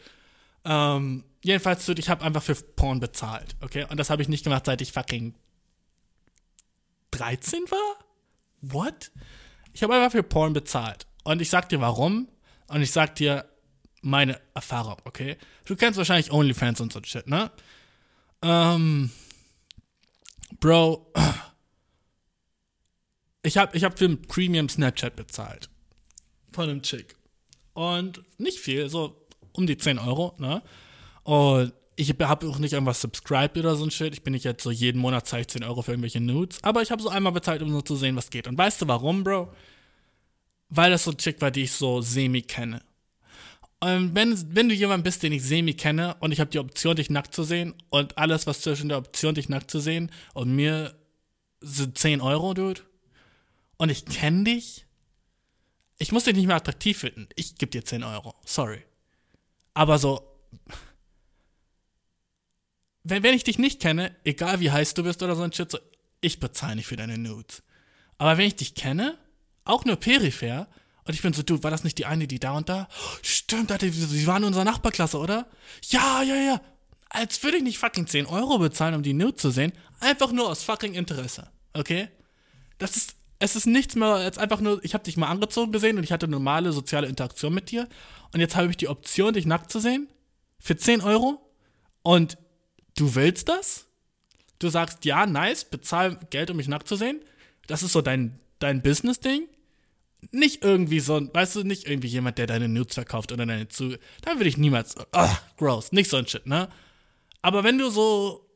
Ähm, 0.65 1.25
jedenfalls, 1.43 1.87
dude, 1.87 2.01
ich 2.01 2.09
habe 2.09 2.25
einfach 2.25 2.43
für 2.43 2.55
Porn 2.55 3.01
bezahlt, 3.01 3.55
okay? 3.61 3.87
Und 3.89 3.99
das 3.99 4.11
habe 4.11 4.23
ich 4.23 4.29
nicht 4.29 4.45
gemacht, 4.45 4.67
seit 4.67 4.81
ich 4.81 4.93
fucking 4.93 5.35
13 7.13 7.65
war? 7.71 8.05
What? 8.61 9.11
Ich 9.73 9.83
habe 9.83 9.95
einfach 9.95 10.13
für 10.13 10.23
Porn 10.23 10.53
bezahlt. 10.53 11.07
Und 11.25 11.41
ich 11.41 11.51
sag 11.51 11.69
dir 11.69 11.81
warum. 11.81 12.29
Und 12.69 12.83
ich 12.83 12.91
sag 12.91 13.15
dir 13.15 13.49
meine 14.03 14.41
Erfahrung, 14.55 14.97
okay? 15.05 15.37
Du 15.65 15.77
kennst 15.77 15.99
wahrscheinlich 15.99 16.33
OnlyFans 16.33 16.81
und 16.81 16.93
so 16.93 17.01
Shit, 17.03 17.29
ne? 17.29 17.51
Ähm, 18.43 19.11
Bro, 20.61 21.13
ich 23.47 23.57
habe 23.57 23.77
ich 23.77 23.85
hab 23.85 23.99
für 23.99 24.07
ein 24.07 24.23
Premium 24.23 24.69
Snapchat 24.69 25.17
bezahlt. 25.17 25.69
Von 26.53 26.69
einem 26.69 26.83
Chick. 26.83 27.17
Und 27.75 28.23
nicht 28.39 28.59
viel, 28.59 28.89
so 28.89 29.27
um 29.53 29.67
die 29.67 29.77
10 29.77 29.99
Euro, 29.99 30.35
ne? 30.39 30.63
Und 31.25 31.73
ich 31.97 32.11
habe 32.11 32.29
auch 32.29 32.59
nicht 32.59 32.75
irgendwas 32.75 33.01
subscribed 33.01 33.57
oder 33.57 33.75
so 33.75 33.85
ein 33.85 33.91
Shit. 33.91 34.13
Ich 34.13 34.23
bin 34.23 34.33
nicht 34.33 34.45
jetzt 34.45 34.63
so 34.63 34.71
jeden 34.71 35.01
Monat 35.01 35.27
zahle 35.27 35.43
ich 35.43 35.49
10 35.49 35.65
Euro 35.65 35.83
für 35.83 35.93
irgendwelche 35.93 36.21
Nudes. 36.21 36.63
Aber 36.63 36.83
ich 36.83 36.91
habe 36.91 37.03
so 37.03 37.09
einmal 37.09 37.33
bezahlt, 37.33 37.63
um 37.63 37.71
so 37.73 37.81
zu 37.81 37.97
sehen, 37.97 38.17
was 38.17 38.31
geht. 38.31 38.47
Und 38.47 38.59
weißt 38.59 38.83
du 38.83 38.89
warum, 38.89 39.25
Bro? 39.25 39.53
Weil 40.69 40.91
das 40.91 41.05
so 41.05 41.11
ein 41.11 41.17
Chick 41.17 41.41
war, 41.41 41.51
die 41.51 41.63
ich 41.63 41.73
so 41.73 42.03
semi 42.03 42.43
kenne. 42.43 42.83
Und 43.81 44.15
wenn, 44.15 44.55
wenn 44.55 44.69
du 44.69 44.75
jemand 44.75 45.05
bist, 45.05 45.23
den 45.23 45.33
ich 45.33 45.43
semi 45.43 45.75
kenne 45.75 46.17
und 46.21 46.33
ich 46.33 46.41
habe 46.41 46.51
die 46.51 46.59
Option, 46.59 46.97
dich 46.97 47.11
nackt 47.11 47.35
zu 47.35 47.45
sehen 47.45 47.75
und 47.91 48.17
alles, 48.19 48.47
was 48.47 48.61
zwischen 48.61 48.89
der 48.89 48.99
Option, 48.99 49.35
dich 49.35 49.49
nackt 49.49 49.71
zu 49.71 49.81
sehen 49.81 50.11
und 50.35 50.55
mir 50.55 50.95
sind 51.61 51.97
10 51.97 52.21
Euro, 52.21 52.55
Dude, 52.55 52.83
und 53.79 53.91
ich 53.91 54.05
kenne 54.05 54.45
dich, 54.45 54.87
ich 55.99 56.13
muss 56.13 56.25
dich 56.25 56.35
nicht 56.35 56.47
mehr 56.47 56.57
attraktiv 56.57 56.99
finden. 56.99 57.29
Ich 57.37 57.57
gebe 57.57 57.71
dir 57.71 57.85
10 57.85 58.05
Euro. 58.05 58.35
Sorry. 58.45 58.85
Aber 59.75 59.99
so, 59.99 60.37
wenn, 63.09 63.23
wenn 63.23 63.35
ich 63.35 63.45
dich 63.45 63.59
nicht 63.59 63.81
kenne, 63.81 64.15
egal 64.25 64.61
wie 64.61 64.71
heiß 64.71 64.95
du 64.95 65.05
bist 65.05 65.23
oder 65.23 65.37
so 65.37 65.43
ein 65.43 65.53
Shit, 65.53 65.71
so, 65.71 65.79
ich 66.21 66.41
bezahle 66.41 66.77
nicht 66.77 66.87
für 66.87 66.97
deine 66.97 67.19
Nudes. 67.19 67.63
Aber 68.19 68.37
wenn 68.37 68.47
ich 68.47 68.57
dich 68.57 68.75
kenne, 68.75 69.19
auch 69.65 69.85
nur 69.85 69.97
peripher, 69.97 70.69
und 71.05 71.15
ich 71.15 71.23
bin 71.23 71.33
so, 71.33 71.43
du, 71.43 71.63
war 71.63 71.71
das 71.71 71.85
nicht 71.85 71.99
die 71.99 72.07
eine, 72.07 72.27
die 72.27 72.41
da 72.41 72.53
und 72.53 72.69
da? 72.69 72.89
Stimmt, 73.23 73.71
Alter, 73.71 73.87
die 73.89 74.27
waren 74.27 74.43
in 74.43 74.49
unserer 74.49 74.65
Nachbarklasse, 74.65 75.19
oder? 75.19 75.49
Ja, 75.85 76.23
ja, 76.23 76.35
ja. 76.35 76.61
Als 77.09 77.43
würde 77.45 77.59
ich 77.59 77.63
nicht 77.63 77.79
fucking 77.79 78.09
10 78.09 78.27
Euro 78.27 78.59
bezahlen, 78.59 78.95
um 78.95 79.03
die 79.05 79.13
Nude 79.13 79.37
zu 79.37 79.51
sehen. 79.51 79.73
Einfach 80.01 80.33
nur 80.33 80.49
aus 80.49 80.65
fucking 80.65 80.95
Interesse. 80.95 81.49
Okay? 81.75 82.09
Das 82.79 82.97
ist, 82.97 83.15
es 83.39 83.57
ist 83.57 83.67
nichts 83.67 83.95
mehr 83.97 84.09
als 84.09 84.39
einfach 84.39 84.61
nur, 84.61 84.83
ich 84.85 84.95
habe 84.95 85.05
dich 85.05 85.17
mal 85.17 85.29
angezogen 85.29 85.73
gesehen 85.73 85.99
und 85.99 86.05
ich 86.05 86.13
hatte 86.13 86.29
normale 86.29 86.73
soziale 86.73 87.07
Interaktion 87.07 87.53
mit 87.53 87.71
dir. 87.71 87.89
Und 88.33 88.41
jetzt 88.41 88.57
habe 88.57 88.71
ich 88.71 88.77
die 88.77 88.89
Option, 88.89 89.35
dich 89.35 89.47
nackt 89.47 89.71
zu 89.71 89.79
sehen. 89.79 90.09
Für 90.59 90.77
10 90.77 91.03
Euro. 91.03 91.41
Und 92.03 92.39
du 92.97 93.15
willst 93.15 93.49
das? 93.49 93.87
Du 94.59 94.69
sagst, 94.69 95.05
ja, 95.05 95.27
nice, 95.27 95.65
bezahl 95.65 96.19
Geld, 96.31 96.51
um 96.51 96.57
mich 96.57 96.69
nackt 96.69 96.89
zu 96.89 96.97
sehen. 96.97 97.21
Das 97.67 97.83
ist 97.83 97.93
so 97.93 98.01
dein, 98.01 98.41
dein 98.59 98.81
Business-Ding. 98.83 99.49
Nicht 100.31 100.65
irgendwie 100.65 101.01
so, 101.01 101.21
weißt 101.33 101.57
du, 101.57 101.63
nicht 101.63 101.87
irgendwie 101.87 102.09
jemand, 102.09 102.39
der 102.39 102.47
deine 102.47 102.69
Nudes 102.69 102.95
verkauft 102.95 103.33
oder 103.33 103.45
deine 103.45 103.69
zu. 103.69 103.97
Da 104.23 104.37
würde 104.37 104.49
ich 104.49 104.57
niemals. 104.57 104.97
Ugh, 104.97 105.39
gross. 105.59 105.93
Nicht 105.93 106.09
so 106.09 106.17
ein 106.17 106.27
Shit, 106.27 106.47
ne? 106.47 106.69
Aber 107.43 107.65
wenn 107.65 107.79
du 107.79 107.91
so 107.91 108.49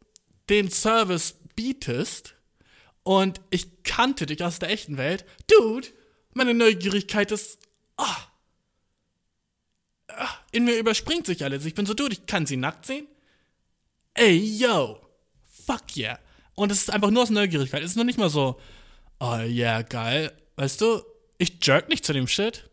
den 0.48 0.70
Service 0.70 1.36
bietest 1.54 2.34
und 3.02 3.40
ich 3.50 3.82
kannte 3.82 4.26
dich 4.26 4.42
aus 4.44 4.58
der 4.58 4.70
echten 4.70 4.96
Welt, 4.96 5.24
Dude, 5.46 5.88
meine 6.34 6.54
Neugierigkeit 6.54 7.32
ist. 7.32 7.58
ah, 7.96 8.26
in 10.52 10.64
mir 10.64 10.78
überspringt 10.78 11.26
sich 11.26 11.44
alles. 11.44 11.64
Ich 11.64 11.74
bin 11.74 11.86
so, 11.86 11.94
Dude, 11.94 12.14
ich 12.14 12.26
kann 12.26 12.46
sie 12.46 12.56
nackt 12.56 12.86
sehen. 12.86 13.06
Ey, 14.14 14.36
yo. 14.36 15.00
Fuck 15.66 15.96
yeah. 15.96 16.18
Und 16.54 16.72
es 16.72 16.78
ist 16.78 16.90
einfach 16.90 17.10
nur 17.10 17.22
aus 17.22 17.30
Neugierigkeit. 17.30 17.82
Es 17.82 17.92
ist 17.92 17.96
noch 17.96 18.04
nicht 18.04 18.18
mal 18.18 18.30
so, 18.30 18.60
oh 19.20 19.38
yeah, 19.38 19.82
geil. 19.82 20.32
Weißt 20.56 20.80
du, 20.80 21.02
ich 21.38 21.64
jerk 21.64 21.88
nicht 21.88 22.04
zu 22.04 22.12
dem 22.12 22.26
Shit. 22.28 22.68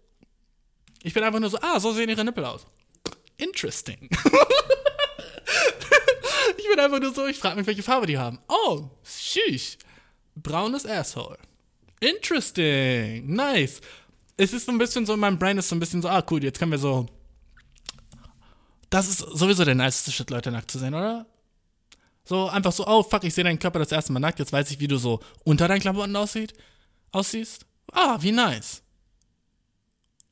Ich 1.03 1.13
bin 1.13 1.23
einfach 1.23 1.39
nur 1.39 1.49
so, 1.49 1.57
ah, 1.61 1.79
so 1.79 1.93
sehen 1.93 2.09
ihre 2.09 2.25
Nippel 2.25 2.43
aus. 2.43 2.65
Interesting. 3.37 4.09
ich 6.57 6.67
bin 6.67 6.79
einfach 6.79 6.99
nur 6.99 7.13
so, 7.13 7.27
ich 7.27 7.37
frage 7.37 7.55
mich, 7.55 7.67
welche 7.67 7.83
Farbe 7.83 8.07
die 8.07 8.17
haben. 8.17 8.39
Oh, 8.47 8.89
süß. 9.03 9.77
Braunes 10.41 10.85
Asshole. 10.85 11.37
Interesting. 11.99 13.33
Nice. 13.33 13.81
Es 14.37 14.53
ist 14.53 14.65
so 14.65 14.71
ein 14.71 14.77
bisschen 14.77 15.05
so, 15.05 15.17
mein 15.17 15.39
Brain 15.39 15.57
ist 15.57 15.69
so 15.69 15.75
ein 15.75 15.79
bisschen 15.79 16.01
so, 16.01 16.09
ah, 16.09 16.23
cool, 16.29 16.43
jetzt 16.43 16.59
können 16.59 16.71
wir 16.71 16.77
so. 16.77 17.07
Das 18.89 19.07
ist 19.07 19.17
sowieso 19.17 19.65
der 19.65 19.75
niceste 19.75 20.11
Shit, 20.11 20.29
Leute 20.29 20.51
nackt 20.51 20.71
zu 20.71 20.79
sehen, 20.79 20.93
oder? 20.93 21.25
So 22.23 22.47
einfach 22.47 22.71
so, 22.71 22.85
oh 22.85 23.03
fuck, 23.03 23.23
ich 23.23 23.33
sehe 23.33 23.43
deinen 23.43 23.59
Körper 23.59 23.79
das 23.79 23.91
erste 23.91 24.13
Mal 24.13 24.19
nackt, 24.19 24.39
jetzt 24.39 24.53
weiß 24.53 24.69
ich, 24.71 24.79
wie 24.79 24.87
du 24.87 24.97
so 24.97 25.19
unter 25.43 25.67
deinen 25.67 25.81
Klamotten 25.81 26.15
aussieht, 26.15 26.53
aussiehst. 27.11 27.65
Ah, 27.91 28.17
wie 28.21 28.31
nice. 28.31 28.83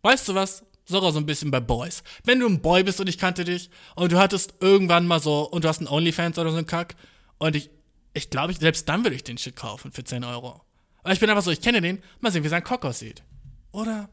Weißt 0.01 0.27
du 0.27 0.35
was? 0.35 0.63
sogar 0.85 1.11
so 1.11 1.19
ein 1.19 1.25
bisschen 1.25 1.51
bei 1.51 1.59
Boys. 1.59 2.03
Wenn 2.23 2.39
du 2.39 2.47
ein 2.47 2.61
Boy 2.61 2.83
bist 2.83 2.99
und 2.99 3.09
ich 3.09 3.17
kannte 3.17 3.43
dich 3.43 3.69
und 3.95 4.11
du 4.11 4.19
hattest 4.19 4.55
irgendwann 4.59 5.07
mal 5.07 5.19
so, 5.19 5.49
und 5.49 5.63
du 5.63 5.67
hast 5.67 5.79
einen 5.79 5.87
Onlyfans 5.87 6.37
oder 6.37 6.51
so 6.51 6.57
einen 6.57 6.67
Kack 6.67 6.95
und 7.37 7.55
ich, 7.55 7.69
ich 8.16 8.30
glaube, 8.30 8.51
ich, 8.51 8.59
selbst 8.59 8.88
dann 8.89 9.03
würde 9.03 9.16
ich 9.16 9.24
den 9.24 9.38
Shit 9.38 9.55
kaufen 9.55 9.91
für 9.91 10.03
10 10.03 10.24
Euro. 10.24 10.61
Weil 11.03 11.13
ich 11.13 11.20
bin 11.20 11.30
einfach 11.30 11.43
so, 11.43 11.51
ich 11.51 11.61
kenne 11.61 11.82
den, 11.82 12.01
mal 12.22 12.32
sehen, 12.32 12.43
wie 12.43 12.49
sein 12.49 12.63
Cock 12.63 12.86
aussieht. 12.86 13.22
Oder, 13.72 14.09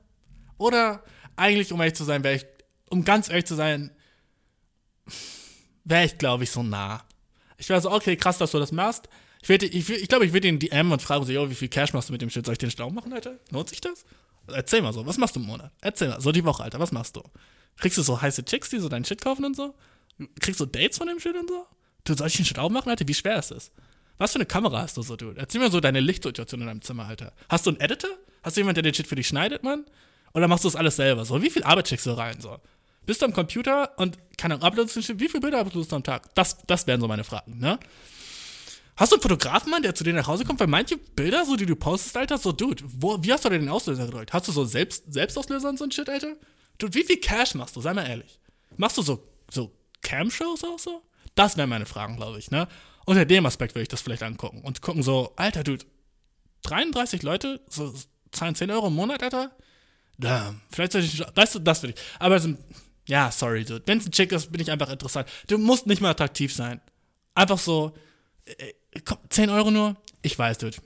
oder 0.58 1.02
eigentlich, 1.36 1.72
um 1.72 1.80
ehrlich 1.80 1.94
zu 1.94 2.04
sein, 2.04 2.22
wäre 2.24 2.34
ich, 2.34 2.46
um 2.90 3.04
ganz 3.04 3.28
ehrlich 3.28 3.46
zu 3.46 3.54
sein, 3.54 3.90
wäre 5.84 6.04
ich, 6.04 6.18
glaube 6.18 6.44
ich, 6.44 6.50
so 6.50 6.62
nah. 6.62 7.04
Ich 7.56 7.68
wäre 7.68 7.80
so, 7.80 7.90
okay, 7.90 8.16
krass, 8.16 8.38
dass 8.38 8.50
du 8.50 8.58
das 8.58 8.72
machst. 8.72 9.08
Ich, 9.40 9.48
werd, 9.48 9.62
ich, 9.62 9.88
ich 9.88 10.08
glaube, 10.08 10.26
ich 10.26 10.32
würde 10.32 10.48
ihn 10.48 10.58
DM 10.58 10.92
und 10.92 11.00
fragen 11.00 11.24
so, 11.24 11.32
yo, 11.32 11.48
wie 11.48 11.54
viel 11.54 11.68
Cash 11.68 11.92
machst 11.92 12.08
du 12.08 12.12
mit 12.12 12.22
dem 12.22 12.30
Shit? 12.30 12.44
Soll 12.44 12.54
ich 12.54 12.58
den 12.58 12.70
Stau 12.70 12.90
machen, 12.90 13.12
Alter? 13.12 13.38
Lohnt 13.50 13.68
sich 13.68 13.80
das? 13.80 14.04
Erzähl 14.48 14.82
mal 14.82 14.92
so, 14.92 15.06
was 15.06 15.16
machst 15.16 15.36
du 15.36 15.40
im 15.40 15.46
Monat? 15.46 15.72
Erzähl 15.80 16.08
mal, 16.08 16.20
so 16.20 16.32
die 16.32 16.44
Woche, 16.44 16.64
Alter, 16.64 16.80
was 16.80 16.92
machst 16.92 17.16
du? 17.16 17.22
Kriegst 17.76 17.96
du 17.98 18.02
so 18.02 18.20
heiße 18.20 18.44
Chicks, 18.44 18.70
die 18.70 18.80
so 18.80 18.88
deinen 18.88 19.04
Shit 19.04 19.20
kaufen 19.20 19.44
und 19.44 19.56
so? 19.56 19.74
Kriegst 20.40 20.60
du 20.60 20.66
Dates 20.66 20.98
von 20.98 21.06
dem 21.06 21.20
Shit 21.20 21.36
und 21.36 21.48
so? 21.48 21.66
Du 22.04 22.14
sollst 22.14 22.38
den 22.38 22.44
Shit 22.44 22.58
auch 22.58 22.70
machen, 22.70 22.90
Alter? 22.90 23.06
Wie 23.06 23.14
schwer 23.14 23.38
ist 23.38 23.50
das? 23.50 23.70
Was 24.22 24.30
für 24.30 24.36
eine 24.36 24.46
Kamera 24.46 24.82
hast 24.82 24.96
du 24.96 25.02
so, 25.02 25.16
Dude? 25.16 25.40
Erzähl 25.40 25.60
mir 25.60 25.68
so 25.68 25.80
deine 25.80 25.98
Lichtsituation 25.98 26.60
in 26.60 26.68
deinem 26.68 26.80
Zimmer, 26.80 27.06
Alter. 27.06 27.32
Hast 27.48 27.66
du 27.66 27.70
einen 27.70 27.80
Editor? 27.80 28.10
Hast 28.44 28.56
du 28.56 28.60
jemanden, 28.60 28.76
der 28.76 28.84
den 28.84 28.94
Shit 28.94 29.08
für 29.08 29.16
dich 29.16 29.26
schneidet, 29.26 29.64
Mann? 29.64 29.84
Oder 30.32 30.46
machst 30.46 30.62
du 30.62 30.68
das 30.68 30.76
alles 30.76 30.94
selber? 30.94 31.24
So, 31.24 31.42
wie 31.42 31.50
viel 31.50 31.64
Arbeit 31.64 31.88
schickst 31.88 32.06
du 32.06 32.12
rein, 32.12 32.40
so? 32.40 32.56
Bist 33.04 33.20
du 33.20 33.26
am 33.26 33.32
Computer 33.32 33.98
und, 33.98 34.16
keine 34.38 34.62
Ahnung? 34.62 34.86
Wie 34.86 35.28
viele 35.28 35.40
Bilder 35.40 35.58
uploadest 35.58 35.90
du 35.90 35.96
am 35.96 36.04
Tag? 36.04 36.32
Das, 36.36 36.56
das 36.68 36.86
wären 36.86 37.00
so 37.00 37.08
meine 37.08 37.24
Fragen, 37.24 37.58
ne? 37.58 37.80
Hast 38.94 39.10
du 39.10 39.16
einen 39.16 39.22
Fotografen, 39.22 39.72
Mann, 39.72 39.82
der 39.82 39.92
zu 39.92 40.04
dir 40.04 40.12
nach 40.12 40.28
Hause 40.28 40.44
kommt? 40.44 40.60
Weil 40.60 40.68
manche 40.68 40.98
Bilder, 40.98 41.44
so 41.44 41.56
die 41.56 41.66
du 41.66 41.74
postest, 41.74 42.16
Alter, 42.16 42.38
so, 42.38 42.52
Dude, 42.52 42.84
wo, 42.86 43.20
wie 43.24 43.32
hast 43.32 43.44
du 43.44 43.48
denn 43.48 43.62
den 43.62 43.70
Auslöser 43.70 44.06
gedrückt? 44.06 44.32
Hast 44.32 44.46
du 44.46 44.52
so 44.52 44.64
Selbst, 44.64 45.12
Selbstauslöser 45.12 45.68
und 45.68 45.80
so 45.80 45.84
ein 45.84 45.90
Shit, 45.90 46.08
Alter? 46.08 46.36
Dude, 46.78 46.94
wie 46.94 47.02
viel 47.02 47.16
Cash 47.16 47.56
machst 47.56 47.74
du? 47.74 47.80
Sei 47.80 47.92
mal 47.92 48.06
ehrlich. 48.06 48.38
Machst 48.76 48.96
du 48.98 49.02
so, 49.02 49.26
so 49.50 49.72
Cam-Shows 50.02 50.62
auch 50.62 50.78
so? 50.78 51.02
Das 51.34 51.56
wären 51.56 51.70
meine 51.70 51.86
Fragen, 51.86 52.14
glaube 52.14 52.38
ich, 52.38 52.52
ne? 52.52 52.68
Unter 53.04 53.24
dem 53.24 53.46
Aspekt 53.46 53.74
würde 53.74 53.82
ich 53.82 53.88
das 53.88 54.00
vielleicht 54.00 54.22
angucken. 54.22 54.62
Und 54.62 54.82
gucken 54.82 55.02
so, 55.02 55.32
Alter, 55.36 55.64
Dude, 55.64 55.84
33 56.64 57.22
Leute, 57.22 57.60
so, 57.68 57.92
zahlen 58.30 58.54
10 58.54 58.70
Euro 58.70 58.88
im 58.88 58.94
Monat, 58.94 59.22
Alter? 59.22 59.50
Damn. 60.18 60.60
Vielleicht 60.70 60.92
sollte 60.92 61.06
ich, 61.06 61.20
weißt 61.34 61.56
du, 61.56 61.58
das 61.58 61.82
würde 61.82 61.94
ich. 61.96 62.02
Aber 62.18 62.38
so, 62.38 62.54
ja, 63.06 63.30
sorry, 63.30 63.64
Dude. 63.64 63.82
Wenn 63.86 63.98
es 63.98 64.06
ein 64.06 64.12
Chick 64.12 64.32
ist, 64.32 64.52
bin 64.52 64.60
ich 64.60 64.70
einfach 64.70 64.90
interessant. 64.90 65.28
Du 65.48 65.58
musst 65.58 65.86
nicht 65.86 66.00
mal 66.00 66.10
attraktiv 66.10 66.54
sein. 66.54 66.80
Einfach 67.34 67.58
so, 67.58 67.94
äh, 68.44 68.72
komm, 69.04 69.18
10 69.28 69.50
Euro 69.50 69.70
nur? 69.70 69.96
Ich 70.22 70.38
weiß, 70.38 70.58
Dude. 70.58 70.76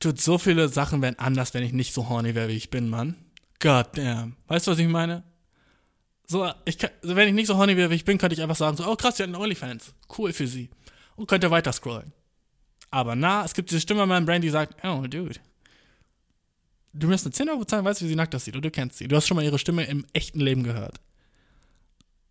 Dude, 0.00 0.20
so 0.20 0.38
viele 0.38 0.68
Sachen 0.68 1.02
wären 1.02 1.18
anders, 1.18 1.54
wenn 1.54 1.62
ich 1.62 1.72
nicht 1.72 1.92
so 1.92 2.08
horny 2.08 2.34
wäre, 2.34 2.48
wie 2.48 2.56
ich 2.56 2.70
bin, 2.70 2.88
Mann. 2.88 3.16
God 3.60 3.88
damn. 3.94 4.36
Weißt 4.46 4.66
du, 4.66 4.70
was 4.72 4.78
ich 4.78 4.88
meine? 4.88 5.22
So, 6.26 6.50
ich 6.64 6.78
kann, 6.78 6.90
wenn 7.02 7.28
ich 7.28 7.34
nicht 7.34 7.46
so 7.46 7.56
horny 7.56 7.76
wäre, 7.76 7.90
wie 7.90 7.94
ich 7.94 8.04
bin, 8.04 8.18
könnte 8.18 8.34
ich 8.34 8.42
einfach 8.42 8.56
sagen, 8.56 8.76
so, 8.76 8.86
oh 8.86 8.96
krass, 8.96 9.16
die 9.16 9.22
hat 9.22 9.28
einen 9.28 9.36
Onlyfans. 9.36 9.94
Cool 10.18 10.32
für 10.32 10.46
sie. 10.46 10.70
Und 11.14 11.28
könnte 11.28 11.50
weiter 11.50 11.72
scrollen. 11.72 12.12
Aber 12.90 13.14
na, 13.14 13.44
es 13.44 13.54
gibt 13.54 13.70
diese 13.70 13.80
Stimme 13.80 14.02
in 14.02 14.08
meinem 14.08 14.26
Brain, 14.26 14.42
die 14.42 14.50
sagt, 14.50 14.76
oh, 14.84 15.02
dude. 15.02 15.38
Du 16.92 17.08
wirst 17.08 17.26
eine 17.26 17.32
10 17.32 17.48
Euro 17.50 17.60
bezahlen, 17.60 17.84
weißt 17.84 18.00
du, 18.00 18.04
wie 18.06 18.08
sie 18.08 18.16
nackt 18.16 18.34
aussieht. 18.34 18.56
Und 18.56 18.64
du 18.64 18.70
kennst 18.70 18.98
sie. 18.98 19.06
Du 19.06 19.16
hast 19.16 19.26
schon 19.26 19.36
mal 19.36 19.44
ihre 19.44 19.58
Stimme 19.58 19.84
im 19.84 20.06
echten 20.12 20.40
Leben 20.40 20.62
gehört. 20.62 20.98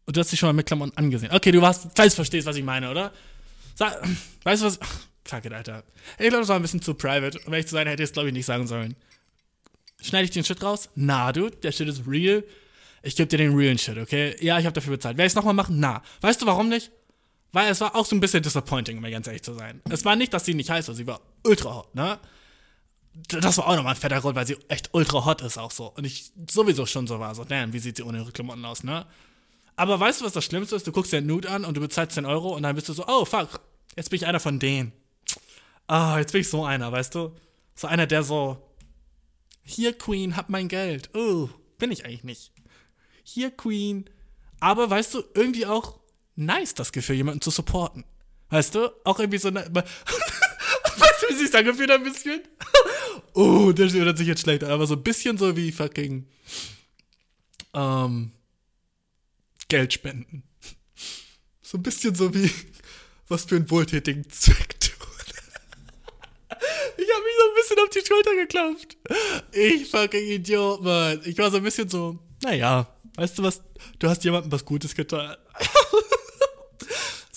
Und 0.06 0.16
du 0.16 0.20
hast 0.20 0.30
sie 0.30 0.38
schon 0.38 0.48
mal 0.48 0.54
mit 0.54 0.66
Klamotten 0.66 0.98
angesehen. 0.98 1.32
Okay, 1.32 1.52
du 1.52 1.62
warst, 1.62 1.98
du 1.98 2.10
verstehst, 2.10 2.48
was 2.48 2.56
ich 2.56 2.64
meine, 2.64 2.90
oder? 2.90 3.12
Sag, 3.76 4.02
weißt 4.44 4.62
du 4.62 4.68
was? 4.68 4.80
Fuck 5.24 5.46
it, 5.46 5.54
Alter. 5.54 5.84
Ich 6.20 6.30
glaube, 6.30 6.42
das 6.42 6.48
war 6.50 6.56
ein 6.58 6.62
bisschen 6.62 6.82
zu 6.82 6.94
private. 6.94 7.40
Um 7.46 7.54
ehrlich 7.54 7.68
zu 7.68 7.74
sein, 7.74 7.88
hätte 7.88 8.04
ich 8.04 8.10
es, 8.10 8.14
glaube 8.14 8.30
ich, 8.30 8.34
nicht 8.34 8.46
sagen 8.46 8.68
sollen. 8.68 8.96
Schneide 10.02 10.26
ich 10.26 10.32
den 10.32 10.44
Shit 10.44 10.62
raus? 10.62 10.90
Na, 10.96 11.32
dude, 11.32 11.56
der 11.58 11.72
Shit 11.72 11.88
ist 11.88 12.08
real. 12.08 12.44
Ich 13.06 13.16
gebe 13.16 13.28
dir 13.28 13.38
den 13.38 13.56
realen 13.56 13.78
Shit, 13.78 13.98
okay? 14.00 14.36
Ja, 14.42 14.58
ich 14.58 14.66
habe 14.66 14.74
dafür 14.74 14.94
bezahlt. 14.94 15.16
Werde 15.16 15.28
ich 15.28 15.32
es 15.32 15.36
nochmal 15.36 15.54
machen? 15.54 15.80
Na. 15.80 16.02
Weißt 16.22 16.42
du, 16.42 16.48
warum 16.48 16.70
nicht? 16.70 16.92
Weil 17.52 17.72
es 17.72 17.80
war 17.80 17.96
auch 17.96 18.06
so 18.06 18.16
ein 18.16 18.20
bisschen 18.20 18.42
disappointing, 18.42 18.98
um 18.98 19.04
mir 19.04 19.12
ganz 19.12 19.28
ehrlich 19.28 19.44
zu 19.44 19.54
sein. 19.54 19.80
Es 19.90 20.04
war 20.04 20.16
nicht, 20.16 20.34
dass 20.34 20.44
sie 20.44 20.56
nicht 20.56 20.72
heiß 20.72 20.88
war, 20.88 20.96
sie 20.96 21.06
war 21.06 21.22
ultra 21.44 21.76
hot, 21.76 21.94
ne? 21.94 22.20
Das 23.28 23.58
war 23.60 23.68
auch 23.68 23.76
nochmal 23.76 23.94
ein 23.94 24.00
fetter 24.00 24.20
Grund, 24.20 24.36
weil 24.36 24.48
sie 24.48 24.58
echt 24.68 24.90
ultra 24.92 25.24
hot 25.24 25.42
ist 25.42 25.58
auch 25.58 25.72
so. 25.72 25.94
Und 25.96 26.04
ich 26.04 26.32
sowieso 26.50 26.86
schon 26.86 27.06
so 27.06 27.20
war, 27.20 27.34
so, 27.36 27.46
damn, 27.46 27.72
wie 27.72 27.80
sieht 27.80 27.96
sie 27.98 28.04
ohne 28.04 28.18
ihre 28.18 28.32
Klamotten 28.32 28.66
aus, 28.66 28.84
ne? 28.84 29.06
Aber 29.76 30.00
weißt 30.00 30.22
du, 30.22 30.26
was 30.26 30.34
das 30.34 30.44
Schlimmste 30.44 30.76
ist? 30.76 30.88
Du 30.88 30.92
guckst 30.92 31.14
dir 31.14 31.18
ein 31.18 31.28
Nude 31.28 31.50
an 31.50 31.64
und 31.64 31.78
du 31.78 31.82
bezahlst 31.82 32.16
10 32.16 32.26
Euro 32.26 32.56
und 32.56 32.64
dann 32.64 32.76
bist 32.76 32.90
du 32.90 32.94
so, 32.94 33.06
oh 33.08 33.24
fuck, 33.24 33.62
jetzt 33.96 34.10
bin 34.10 34.18
ich 34.18 34.26
einer 34.26 34.40
von 34.40 34.58
denen. 34.60 34.92
Ah, 35.88 36.18
jetzt 36.18 36.32
bin 36.32 36.42
ich 36.42 36.50
so 36.50 36.66
einer, 36.66 36.92
weißt 36.92 37.14
du? 37.14 37.36
So 37.76 37.88
einer, 37.88 38.08
der 38.08 38.24
so, 38.24 38.58
hier 39.64 39.98
Queen, 39.98 40.36
hab 40.36 40.50
mein 40.50 40.68
Geld. 40.68 41.12
Oh, 41.16 41.50
bin 41.78 41.92
ich 41.92 42.04
eigentlich 42.04 42.24
nicht. 42.24 42.52
Hier 43.28 43.50
Queen. 43.50 44.06
Aber 44.60 44.90
weißt 44.90 45.16
du, 45.16 45.24
irgendwie 45.34 45.66
auch 45.66 46.00
nice, 46.36 46.76
das 46.76 46.92
Gefühl, 46.92 47.16
jemanden 47.16 47.42
zu 47.42 47.50
supporten. 47.50 48.06
Weißt 48.50 48.76
du? 48.76 48.92
Auch 49.04 49.20
irgendwie 49.20 49.40
so, 49.40 49.54
weißt 49.54 49.66
du, 49.74 51.30
wie 51.30 51.34
sich 51.34 51.50
das 51.50 51.60
angefühlt 51.60 51.90
hat 51.90 51.98
ein 51.98 52.04
bisschen? 52.04 52.42
oh, 53.34 53.72
der 53.72 53.92
hört 53.92 54.20
sich 54.20 54.28
jetzt 54.28 54.42
schlecht 54.42 54.64
an, 54.64 54.70
aber 54.70 54.86
so 54.86 54.94
ein 54.94 55.02
bisschen 55.04 55.40
so 55.40 55.58
wie 55.58 55.72
fucking, 55.72 56.28
ähm, 57.74 58.32
Geld 59.68 59.94
spenden. 59.94 60.44
So 61.64 61.80
ein 61.80 61.84
bisschen 61.84 62.14
so 62.14 62.32
wie, 62.34 62.52
was 63.28 63.46
für 63.46 63.56
einen 63.56 63.70
wohltätigen 63.72 64.30
Zweck 64.30 64.80
tun. 64.80 64.92
Ich 66.98 67.12
habe 67.12 67.24
mich 67.24 67.34
so 67.38 67.50
ein 67.50 67.56
bisschen 67.56 67.80
auf 67.80 67.90
die 67.90 68.06
Schulter 68.06 68.36
geklopft. 68.36 68.98
Ich 69.52 69.90
fucking 69.90 70.28
Idiot, 70.28 70.82
Mann. 70.82 71.22
Ich 71.26 71.38
war 71.38 71.52
so 71.52 71.58
ein 71.58 71.64
bisschen 71.64 71.90
so, 71.90 72.20
naja, 72.42 72.95
weißt 73.16 73.38
du 73.38 73.44
was, 73.44 73.62
du 74.00 74.10
hast 74.10 74.24
jemandem 74.24 74.52
was 74.52 74.66
Gutes 74.66 74.96
getan. 74.96 75.36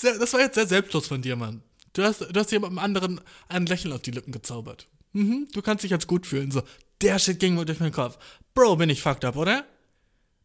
Das 0.01 0.33
war 0.33 0.39
jetzt 0.39 0.55
sehr 0.55 0.69
selbstlos 0.69 1.09
von 1.09 1.23
dir, 1.23 1.35
Mann. 1.35 1.61
Du 1.93 2.05
hast, 2.05 2.21
du 2.21 2.39
hast 2.39 2.53
jemandem 2.53 2.79
anderen 2.79 3.21
ein 3.49 3.67
Lächeln 3.67 3.93
auf 3.93 4.01
die 4.01 4.13
Lippen 4.13 4.31
gezaubert. 4.31 4.87
Mhm, 5.13 5.49
du 5.53 5.63
kannst 5.63 5.83
dich 5.83 5.91
jetzt 5.91 6.07
gut 6.07 6.25
fühlen. 6.27 6.53
So, 6.53 6.63
der 7.01 7.19
Shit 7.19 7.41
ging 7.41 7.55
mir 7.55 7.65
durch 7.65 7.81
meinen 7.81 7.93
Kopf. 7.93 8.19
Bro, 8.55 8.77
bin 8.77 8.91
ich 8.91 9.03
fucked 9.03 9.25
up, 9.25 9.37
oder? 9.37 9.65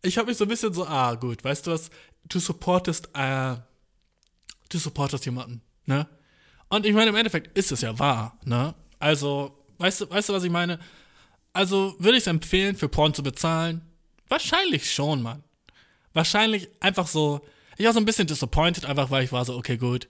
Ich 0.01 0.17
habe 0.17 0.27
mich 0.27 0.37
so 0.37 0.45
ein 0.45 0.47
bisschen 0.47 0.73
so, 0.73 0.87
ah, 0.87 1.15
gut, 1.15 1.43
weißt 1.43 1.67
du 1.67 1.71
was? 1.71 1.89
Du 2.27 2.39
supportest, 2.39 3.09
äh, 3.13 3.55
du 4.69 4.79
supportest 4.79 5.25
jemanden, 5.25 5.61
ne? 5.85 6.07
Und 6.69 6.85
ich 6.85 6.93
meine, 6.93 7.09
im 7.09 7.15
Endeffekt 7.15 7.55
ist 7.57 7.71
es 7.71 7.81
ja 7.81 7.97
wahr, 7.99 8.39
ne? 8.45 8.73
Also, 8.99 9.63
weißt 9.77 10.01
du, 10.01 10.09
weißt 10.09 10.29
du, 10.29 10.33
was 10.33 10.43
ich 10.43 10.51
meine? 10.51 10.79
Also, 11.53 11.95
würde 11.99 12.17
ich 12.17 12.23
es 12.23 12.27
empfehlen, 12.27 12.75
für 12.75 12.89
Porn 12.89 13.13
zu 13.13 13.21
bezahlen? 13.21 13.81
Wahrscheinlich 14.33 14.91
schon, 14.91 15.21
Mann. 15.21 15.43
Wahrscheinlich 16.13 16.67
einfach 16.79 17.05
so. 17.05 17.45
Ich 17.77 17.85
war 17.85 17.93
so 17.93 17.99
ein 17.99 18.05
bisschen 18.05 18.25
disappointed, 18.25 18.83
einfach 18.83 19.11
weil 19.11 19.23
ich 19.23 19.31
war 19.31 19.45
so, 19.45 19.55
okay, 19.55 19.77
gut. 19.77 20.07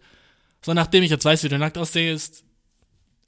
So, 0.62 0.74
nachdem 0.74 1.04
ich 1.04 1.12
jetzt 1.12 1.26
weiß, 1.26 1.44
wie 1.44 1.50
du 1.50 1.60
nackt 1.60 1.78
aussehst, 1.78 2.46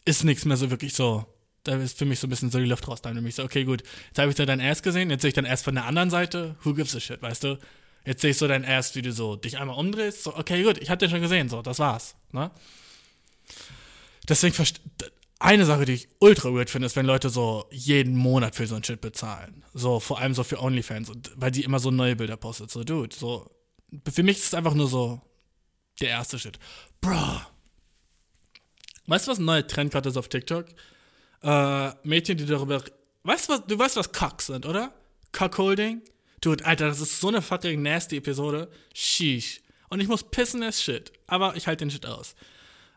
ist 0.05 0.23
nichts 0.23 0.45
mehr 0.45 0.55
so 0.55 0.71
wirklich 0.71 0.93
so. 0.93 1.25
Da 1.63 1.75
ist 1.75 1.97
für 1.97 2.05
mich 2.05 2.21
so 2.21 2.27
ein 2.27 2.29
bisschen 2.29 2.49
so 2.49 2.59
die 2.59 2.65
Luft 2.65 2.87
raus. 2.87 3.01
Dann 3.01 3.15
nämlich 3.15 3.35
so, 3.35 3.43
okay, 3.43 3.65
gut. 3.65 3.83
Jetzt 4.07 4.19
habe 4.19 4.31
ich 4.31 4.37
so 4.37 4.45
dein 4.45 4.61
Ass 4.61 4.83
gesehen, 4.83 5.09
jetzt 5.09 5.23
sehe 5.23 5.27
ich 5.27 5.33
dein 5.33 5.45
Ass 5.45 5.63
von 5.63 5.75
der 5.75 5.83
anderen 5.83 6.09
Seite. 6.09 6.55
Who 6.63 6.73
gives 6.73 6.95
a 6.95 7.01
shit, 7.01 7.21
weißt 7.21 7.43
du? 7.43 7.59
Jetzt 8.05 8.21
sehe 8.21 8.31
ich 8.31 8.37
so 8.37 8.47
dein 8.47 8.63
Ass, 8.63 8.95
wie 8.95 9.01
du 9.01 9.11
so 9.11 9.35
dich 9.35 9.57
einmal 9.57 9.77
umdrehst. 9.77 10.23
So, 10.23 10.33
okay, 10.37 10.63
gut, 10.63 10.77
ich 10.77 10.89
hatte 10.89 11.07
den 11.07 11.11
schon 11.11 11.21
gesehen, 11.21 11.49
so, 11.49 11.61
das 11.61 11.79
war's. 11.79 12.15
Ne? 12.31 12.51
Deswegen 14.29 14.55
eine 15.39 15.65
Sache, 15.65 15.85
die 15.85 15.93
ich 15.93 16.09
ultra 16.19 16.53
weird 16.53 16.69
finde, 16.69 16.85
ist, 16.85 16.95
wenn 16.95 17.05
Leute 17.05 17.29
so 17.29 17.65
jeden 17.71 18.15
Monat 18.15 18.55
für 18.55 18.67
so 18.67 18.75
ein 18.75 18.83
Shit 18.83 19.01
bezahlen. 19.01 19.63
So, 19.73 19.99
vor 19.99 20.19
allem 20.19 20.33
so 20.33 20.43
für 20.43 20.61
OnlyFans, 20.61 21.11
weil 21.35 21.51
die 21.51 21.63
immer 21.63 21.79
so 21.79 21.91
neue 21.91 22.15
Bilder 22.15 22.37
postet. 22.37 22.71
So, 22.71 22.83
dude, 22.83 23.15
so. 23.15 23.51
Für 24.11 24.23
mich 24.23 24.37
ist 24.37 24.47
es 24.47 24.53
einfach 24.53 24.73
nur 24.73 24.87
so 24.87 25.21
der 25.99 26.09
erste 26.09 26.39
Shit. 26.39 26.57
Bro. 27.01 27.41
Weißt 29.07 29.27
du, 29.27 29.31
was 29.31 29.39
ein 29.39 29.45
neuer 29.45 29.67
Trend 29.67 29.91
gerade 29.91 30.09
ist 30.09 30.17
auf 30.17 30.29
TikTok? 30.29 30.67
Äh, 31.43 31.91
Mädchen, 32.03 32.37
die 32.37 32.45
darüber. 32.45 32.83
Weißt 33.23 33.49
du, 33.49 33.53
was, 33.53 33.65
du 33.67 33.77
weißt, 33.77 33.97
was 33.97 34.11
Cocks 34.11 34.47
sind, 34.47 34.65
oder? 34.65 34.93
Cockholding? 35.31 36.01
Dude, 36.41 36.65
Alter, 36.65 36.87
das 36.87 37.01
ist 37.01 37.19
so 37.19 37.27
eine 37.27 37.41
fucking 37.41 37.81
nasty 37.81 38.17
Episode. 38.17 38.69
Sheesh. 38.93 39.61
Und 39.89 39.99
ich 39.99 40.07
muss 40.07 40.23
pissen 40.23 40.63
as 40.63 40.81
shit. 40.81 41.11
Aber 41.27 41.55
ich 41.55 41.67
halte 41.67 41.85
den 41.85 41.91
Shit 41.91 42.05
aus. 42.05 42.35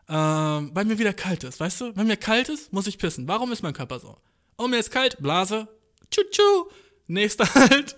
Ähm, 0.09 0.71
weil 0.73 0.85
mir 0.85 0.97
wieder 0.97 1.13
kalt 1.13 1.43
ist, 1.43 1.59
weißt 1.59 1.81
du? 1.81 1.95
Wenn 1.95 2.07
mir 2.07 2.17
kalt 2.17 2.49
ist, 2.49 2.73
muss 2.73 2.87
ich 2.87 2.97
pissen. 2.97 3.27
Warum 3.27 3.51
ist 3.51 3.61
mein 3.61 3.73
Körper 3.73 3.99
so? 3.99 4.17
Oh, 4.57 4.67
mir 4.67 4.79
ist 4.79 4.89
kalt, 4.89 5.17
Blase. 5.19 5.67
Tschu-tschu. 6.09 6.69
Nächster 7.07 7.45
halt. 7.53 7.95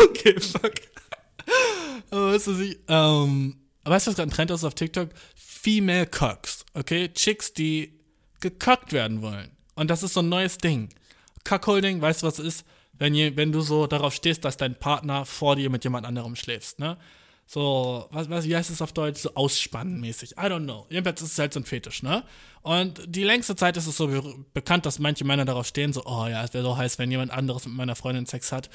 okay, 0.00 0.40
fuck. 0.40 0.72
Aber 2.10 2.32
weißt 2.32 2.46
du, 2.46 2.54
sie, 2.54 2.78
ähm, 2.88 3.56
weißt 3.84 4.06
du, 4.06 4.10
was 4.10 4.16
gerade 4.16 4.30
ein 4.30 4.34
Trend 4.34 4.50
ist 4.50 4.64
auf 4.64 4.74
TikTok? 4.74 5.10
Female 5.34 6.06
Cocks, 6.06 6.64
okay? 6.74 7.08
Chicks, 7.12 7.52
die 7.52 7.98
gekockt 8.40 8.92
werden 8.92 9.20
wollen. 9.22 9.50
Und 9.74 9.90
das 9.90 10.02
ist 10.02 10.14
so 10.14 10.20
ein 10.20 10.28
neues 10.28 10.58
Ding. 10.58 10.88
Cuckolding, 11.44 12.00
weißt 12.00 12.22
du, 12.22 12.26
was 12.26 12.38
es 12.38 12.46
ist? 12.46 12.66
Wenn, 12.94 13.14
je, 13.14 13.36
wenn 13.36 13.52
du 13.52 13.60
so 13.60 13.86
darauf 13.86 14.14
stehst, 14.14 14.44
dass 14.44 14.56
dein 14.56 14.74
Partner 14.74 15.26
vor 15.26 15.56
dir 15.56 15.68
mit 15.68 15.84
jemand 15.84 16.06
anderem 16.06 16.34
schläfst, 16.34 16.78
ne? 16.78 16.96
So, 17.46 18.08
was, 18.10 18.28
was, 18.28 18.44
wie 18.44 18.56
heißt 18.56 18.70
es 18.70 18.82
auf 18.82 18.92
Deutsch? 18.92 19.20
So 19.20 19.32
ausspannenmäßig. 19.34 20.32
I 20.32 20.46
don't 20.46 20.64
know. 20.64 20.86
Jedenfalls 20.90 21.22
ist 21.22 21.32
es 21.32 21.38
halt 21.38 21.52
so 21.52 21.60
ein 21.60 21.64
Fetisch, 21.64 22.02
ne? 22.02 22.24
Und 22.62 23.02
die 23.06 23.22
längste 23.22 23.54
Zeit 23.54 23.76
ist 23.76 23.86
es 23.86 23.96
so 23.96 24.08
be 24.08 24.34
bekannt, 24.52 24.84
dass 24.84 24.98
manche 24.98 25.24
Männer 25.24 25.44
darauf 25.44 25.66
stehen, 25.66 25.92
so, 25.92 26.04
oh 26.04 26.26
ja, 26.26 26.42
es 26.42 26.52
wäre 26.54 26.64
so 26.64 26.76
heiß, 26.76 26.98
wenn 26.98 27.10
jemand 27.10 27.30
anderes 27.30 27.64
mit 27.66 27.74
meiner 27.74 27.94
Freundin 27.94 28.26
Sex 28.26 28.50
hat. 28.50 28.68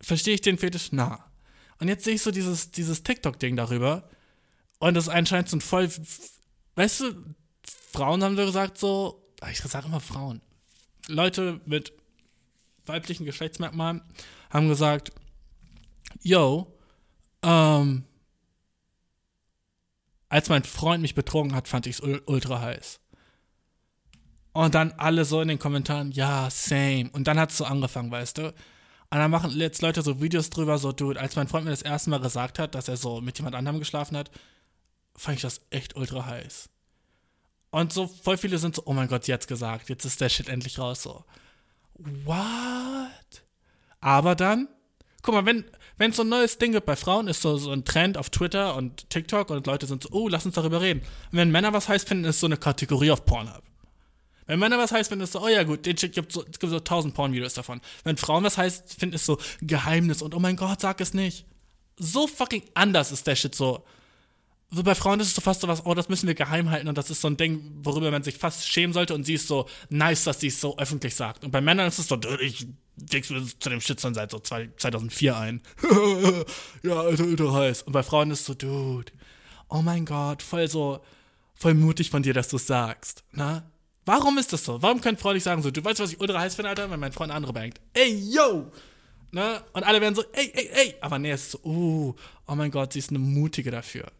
Verstehe 0.00 0.34
ich 0.34 0.40
den 0.40 0.58
Fetisch? 0.58 0.88
Na. 0.90 1.24
Und 1.78 1.88
jetzt 1.88 2.04
sehe 2.04 2.14
ich 2.14 2.22
so 2.22 2.32
dieses, 2.32 2.72
dieses 2.72 3.04
TikTok-Ding 3.04 3.54
darüber. 3.54 4.08
Und 4.78 4.96
ist 4.96 5.08
anscheinend 5.08 5.48
so 5.48 5.56
ein 5.56 5.60
voll. 5.60 5.88
Weißt 6.74 7.00
du, 7.00 7.34
Frauen 7.92 8.22
haben 8.24 8.36
so 8.36 8.44
gesagt, 8.44 8.78
so. 8.78 9.22
Ich 9.48 9.58
sage 9.58 9.86
immer 9.86 10.00
Frauen. 10.00 10.40
Leute 11.06 11.60
mit 11.66 11.92
weiblichen 12.84 13.24
Geschlechtsmerkmalen 13.24 14.02
haben 14.50 14.68
gesagt, 14.68 15.12
yo, 16.22 16.75
ähm, 17.42 18.04
als 20.28 20.48
mein 20.48 20.64
Freund 20.64 21.02
mich 21.02 21.14
betrogen 21.14 21.54
hat, 21.54 21.68
fand 21.68 21.86
ich 21.86 21.98
es 21.98 22.20
ultra 22.26 22.60
heiß. 22.60 23.00
Und 24.52 24.74
dann 24.74 24.92
alle 24.92 25.24
so 25.24 25.40
in 25.42 25.48
den 25.48 25.58
Kommentaren, 25.58 26.12
ja, 26.12 26.48
same. 26.50 27.10
Und 27.12 27.28
dann 27.28 27.38
hat 27.38 27.50
es 27.50 27.58
so 27.58 27.64
angefangen, 27.64 28.10
weißt 28.10 28.38
du? 28.38 28.46
Und 28.46 29.18
dann 29.18 29.30
machen 29.30 29.50
jetzt 29.52 29.82
Leute 29.82 30.02
so 30.02 30.20
Videos 30.20 30.50
drüber, 30.50 30.78
so, 30.78 30.92
dude, 30.92 31.20
als 31.20 31.36
mein 31.36 31.46
Freund 31.46 31.64
mir 31.64 31.70
das 31.70 31.82
erste 31.82 32.10
Mal 32.10 32.20
gesagt 32.20 32.58
hat, 32.58 32.74
dass 32.74 32.88
er 32.88 32.96
so 32.96 33.20
mit 33.20 33.38
jemand 33.38 33.54
anderem 33.54 33.78
geschlafen 33.78 34.16
hat, 34.16 34.30
fand 35.14 35.36
ich 35.36 35.42
das 35.42 35.60
echt 35.70 35.94
ultra 35.96 36.26
heiß. 36.26 36.70
Und 37.70 37.92
so 37.92 38.06
voll 38.06 38.38
viele 38.38 38.58
sind 38.58 38.74
so, 38.74 38.82
oh 38.86 38.94
mein 38.94 39.08
Gott, 39.08 39.26
jetzt 39.26 39.48
gesagt, 39.48 39.90
jetzt 39.90 40.04
ist 40.04 40.20
der 40.20 40.28
Shit 40.28 40.48
endlich 40.48 40.78
raus, 40.78 41.02
so. 41.02 41.24
What? 41.94 43.44
Aber 44.00 44.34
dann, 44.34 44.68
guck 45.22 45.34
mal, 45.34 45.46
wenn, 45.46 45.64
wenn 45.98 46.10
es 46.10 46.16
so 46.16 46.22
ein 46.22 46.28
neues 46.28 46.58
Ding 46.58 46.72
gibt 46.72 46.86
bei 46.86 46.96
Frauen, 46.96 47.28
ist 47.28 47.42
so, 47.42 47.56
so 47.56 47.70
ein 47.70 47.84
Trend 47.84 48.18
auf 48.18 48.30
Twitter 48.30 48.76
und 48.76 49.08
TikTok 49.10 49.50
und 49.50 49.66
Leute 49.66 49.86
sind 49.86 50.02
so, 50.02 50.10
oh, 50.12 50.28
lass 50.28 50.44
uns 50.44 50.54
darüber 50.54 50.80
reden. 50.80 51.00
Und 51.32 51.38
wenn 51.38 51.50
Männer 51.50 51.72
was 51.72 51.88
heiß 51.88 52.04
finden, 52.04 52.24
ist 52.24 52.40
so 52.40 52.46
eine 52.46 52.56
Kategorie 52.56 53.10
auf 53.10 53.24
Pornhub. 53.24 53.62
Wenn 54.46 54.60
Männer 54.60 54.78
was 54.78 54.92
heiß 54.92 55.08
finden, 55.08 55.24
ist 55.24 55.32
so, 55.32 55.42
oh 55.42 55.48
ja 55.48 55.64
gut, 55.64 55.86
den 55.86 55.96
Chick 55.96 56.12
gibt 56.12 56.32
so, 56.32 56.44
es 56.50 56.58
gibt 56.58 56.70
so 56.70 56.80
tausend 56.80 57.14
Pornvideos 57.14 57.54
davon. 57.54 57.80
Wenn 58.04 58.16
Frauen 58.16 58.44
was 58.44 58.58
heiß 58.58 58.84
finden, 58.98 59.16
ist 59.16 59.26
so 59.26 59.38
Geheimnis 59.60 60.22
und 60.22 60.34
oh 60.34 60.38
mein 60.38 60.56
Gott, 60.56 60.80
sag 60.80 61.00
es 61.00 61.14
nicht. 61.14 61.46
So 61.98 62.26
fucking 62.26 62.62
anders 62.74 63.10
ist 63.10 63.26
der 63.26 63.34
Shit 63.34 63.54
so. 63.54 63.84
So 64.70 64.82
bei 64.82 64.94
Frauen 64.94 65.20
ist 65.20 65.28
es 65.28 65.34
so 65.34 65.40
fast 65.40 65.62
so 65.62 65.68
was, 65.68 65.86
oh, 65.86 65.94
das 65.94 66.08
müssen 66.08 66.26
wir 66.26 66.34
geheim 66.34 66.70
halten 66.70 66.88
und 66.88 66.98
das 66.98 67.10
ist 67.10 67.20
so 67.20 67.28
ein 67.28 67.36
Ding, 67.36 67.80
worüber 67.82 68.10
man 68.10 68.22
sich 68.22 68.36
fast 68.36 68.68
schämen 68.68 68.92
sollte 68.92 69.14
und 69.14 69.24
sie 69.24 69.34
ist 69.34 69.48
so 69.48 69.66
nice, 69.88 70.24
dass 70.24 70.40
sie 70.40 70.48
es 70.48 70.60
so 70.60 70.76
öffentlich 70.76 71.14
sagt. 71.14 71.44
Und 71.44 71.52
bei 71.52 71.60
Männern 71.60 71.88
ist 71.88 71.98
es 71.98 72.08
so, 72.08 72.18
ich 72.40 72.66
zu 72.96 73.68
dem 73.68 73.80
Shitstorm 73.80 74.14
seit 74.14 74.30
so 74.30 74.38
2004 74.38 75.36
ein. 75.36 75.62
ja, 76.82 77.00
Alter, 77.00 77.24
ultra 77.24 77.52
heiß. 77.52 77.82
Und 77.82 77.92
bei 77.92 78.02
Frauen 78.02 78.30
ist 78.30 78.44
so, 78.44 78.54
dude, 78.54 79.12
oh 79.68 79.82
mein 79.82 80.04
Gott, 80.04 80.42
voll 80.42 80.68
so, 80.68 81.00
voll 81.54 81.74
mutig 81.74 82.10
von 82.10 82.22
dir, 82.22 82.34
dass 82.34 82.48
du 82.48 82.56
es 82.56 82.66
sagst, 82.66 83.24
na? 83.32 83.70
Warum 84.04 84.38
ist 84.38 84.52
das 84.52 84.64
so? 84.64 84.80
Warum 84.82 85.00
können 85.00 85.18
Frauen 85.18 85.34
nicht 85.34 85.42
sagen 85.42 85.62
so, 85.62 85.70
du 85.72 85.84
weißt, 85.84 85.98
was 85.98 86.12
ich 86.12 86.20
ultra 86.20 86.38
heiß 86.38 86.54
finde, 86.54 86.68
Alter, 86.68 86.88
wenn 86.90 87.00
mein 87.00 87.12
Freund 87.12 87.32
andere 87.32 87.52
bangt? 87.52 87.80
Ey, 87.92 88.14
yo! 88.32 88.70
Ne? 89.32 89.62
Und 89.72 89.82
alle 89.82 90.00
werden 90.00 90.14
so, 90.14 90.22
ey, 90.32 90.52
ey, 90.54 90.70
ey! 90.72 90.94
Aber 91.00 91.18
nee, 91.18 91.32
es 91.32 91.42
ist 91.42 91.50
so, 91.52 91.58
uh, 91.64 92.14
oh 92.46 92.54
mein 92.54 92.70
Gott, 92.70 92.92
sie 92.92 93.00
ist 93.00 93.10
eine 93.10 93.18
mutige 93.18 93.72
dafür. 93.72 94.12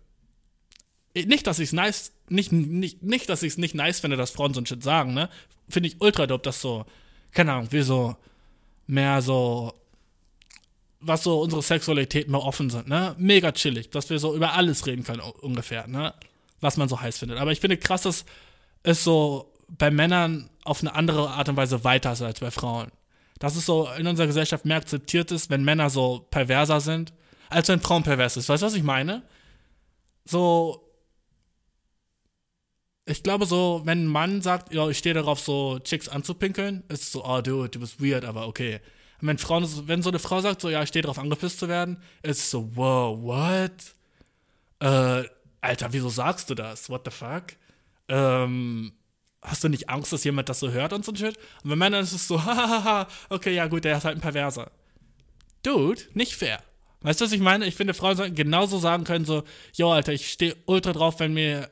Nicht, 1.14 1.46
dass 1.46 1.60
ich 1.60 1.68
es 1.68 1.72
nice, 1.72 2.12
nicht, 2.28 2.50
nicht, 2.52 3.02
nicht, 3.02 3.28
dass 3.28 3.44
ich 3.44 3.52
es 3.52 3.58
nicht 3.58 3.74
nice 3.74 4.00
finde, 4.00 4.16
dass 4.16 4.32
Frauen 4.32 4.52
so 4.52 4.60
ein 4.60 4.66
Shit 4.66 4.82
sagen, 4.82 5.14
ne? 5.14 5.30
Finde 5.68 5.88
ich 5.88 6.00
ultra 6.00 6.26
dope, 6.26 6.42
dass 6.42 6.60
so, 6.60 6.84
keine 7.32 7.52
Ahnung, 7.52 7.68
wie 7.70 7.82
so 7.82 8.16
mehr 8.87 9.22
so, 9.22 9.72
was 11.01 11.22
so 11.22 11.41
unsere 11.41 11.62
Sexualität 11.62 12.28
mehr 12.28 12.43
offen 12.43 12.70
sind, 12.70 12.89
ne? 12.89 13.14
Mega 13.18 13.53
chillig, 13.53 13.91
dass 13.91 14.11
wir 14.11 14.18
so 14.18 14.34
über 14.34 14.55
alles 14.55 14.87
reden 14.87 15.05
können, 15.05 15.20
ungefähr, 15.20 15.87
ne? 15.87 16.14
Was 16.61 16.76
man 16.76 16.89
so 16.89 17.01
heiß 17.01 17.18
findet. 17.18 17.39
Aber 17.39 17.53
ich 17.53 17.61
finde 17.61 17.76
krass, 17.76 18.03
dass 18.03 18.24
es 18.82 19.05
so 19.05 19.53
bei 19.68 19.91
Männern 19.91 20.49
auf 20.64 20.80
eine 20.80 20.95
andere 20.95 21.30
Art 21.30 21.49
und 21.49 21.57
Weise 21.57 21.84
weiter 21.84 22.12
ist 22.12 22.22
als 22.22 22.41
bei 22.41 22.51
Frauen. 22.51 22.91
Dass 23.39 23.57
es 23.57 23.66
so 23.66 23.89
in 23.99 24.07
unserer 24.07 24.26
Gesellschaft 24.26 24.64
mehr 24.64 24.78
akzeptiert 24.78 25.30
ist, 25.30 25.51
wenn 25.51 25.64
Männer 25.64 25.91
so 25.91 26.26
perverser 26.30 26.80
sind, 26.80 27.12
als 27.51 27.68
wenn 27.68 27.80
Frauen 27.80 28.03
pervers 28.03 28.37
ist. 28.37 28.49
Weißt 28.49 28.62
du, 28.62 28.66
was 28.66 28.74
ich 28.74 28.82
meine? 28.82 29.22
So, 30.24 30.86
ich 33.07 33.22
glaube 33.22 33.46
so, 33.46 33.82
wenn 33.84 34.04
ein 34.04 34.09
Mann 34.09 34.42
sagt, 34.42 34.74
ja, 34.74 34.88
ich 34.88 34.98
stehe 34.98 35.14
darauf, 35.14 35.38
so 35.38 35.78
Chicks 35.78 36.09
anzupinkeln, 36.09 36.82
ist 36.88 37.12
so, 37.12 37.24
oh, 37.24 37.40
dude, 37.40 37.68
du 37.68 37.80
bist 37.80 38.02
weird, 38.02 38.24
aber 38.24 38.48
okay. 38.48 38.80
Und 39.20 39.28
wenn, 39.28 39.38
Frauen, 39.38 39.66
wenn 39.86 40.02
so 40.02 40.11
eine 40.11 40.18
Frau 40.18 40.40
sagt, 40.40 40.61
so, 40.61 40.68
ja, 40.68 40.82
ich 40.82 40.88
stehe 40.88 41.02
darauf, 41.02 41.18
angepisst 41.18 41.61
zu 41.61 41.68
werden, 41.68 42.02
ist 42.22 42.50
so, 42.50 42.68
wow, 42.74 43.16
what? 43.22 43.94
Äh, 44.80 45.28
Alter, 45.61 45.92
wieso 45.92 46.09
sagst 46.09 46.50
du 46.50 46.54
das? 46.54 46.90
What 46.90 47.02
the 47.04 47.12
fuck? 47.12 47.44
Ähm, 48.09 48.92
hast 49.40 49.62
du 49.62 49.68
nicht 49.68 49.88
Angst, 49.88 50.12
dass 50.12 50.24
jemand 50.24 50.48
das 50.48 50.59
so 50.59 50.70
hört 50.70 50.92
und 50.92 51.04
so 51.04 51.12
ein 51.12 51.16
Shit? 51.16 51.38
Und 51.62 51.70
bei 51.70 51.76
Männern 51.76 52.02
ist 52.02 52.12
es 52.12 52.26
so, 52.26 52.44
hahaha, 52.44 53.07
okay, 53.30 53.54
ja 53.54 53.68
gut, 53.68 53.84
der 53.84 53.96
ist 53.96 54.04
halt 54.04 54.18
ein 54.18 54.20
Perverser. 54.20 54.72
Dude, 55.62 56.02
nicht 56.14 56.34
fair. 56.34 56.61
Weißt 57.02 57.20
du, 57.20 57.24
was 57.24 57.32
ich 57.32 57.40
meine? 57.40 57.66
Ich 57.66 57.76
finde, 57.76 57.94
Frauen 57.94 58.16
sollten 58.16 58.34
genauso 58.34 58.78
sagen 58.78 59.04
können, 59.04 59.24
so, 59.24 59.44
yo, 59.74 59.92
Alter, 59.92 60.12
ich 60.12 60.28
stehe 60.32 60.57
ultra 60.66 60.92
drauf, 60.92 61.20
wenn 61.20 61.34
mir 61.34 61.70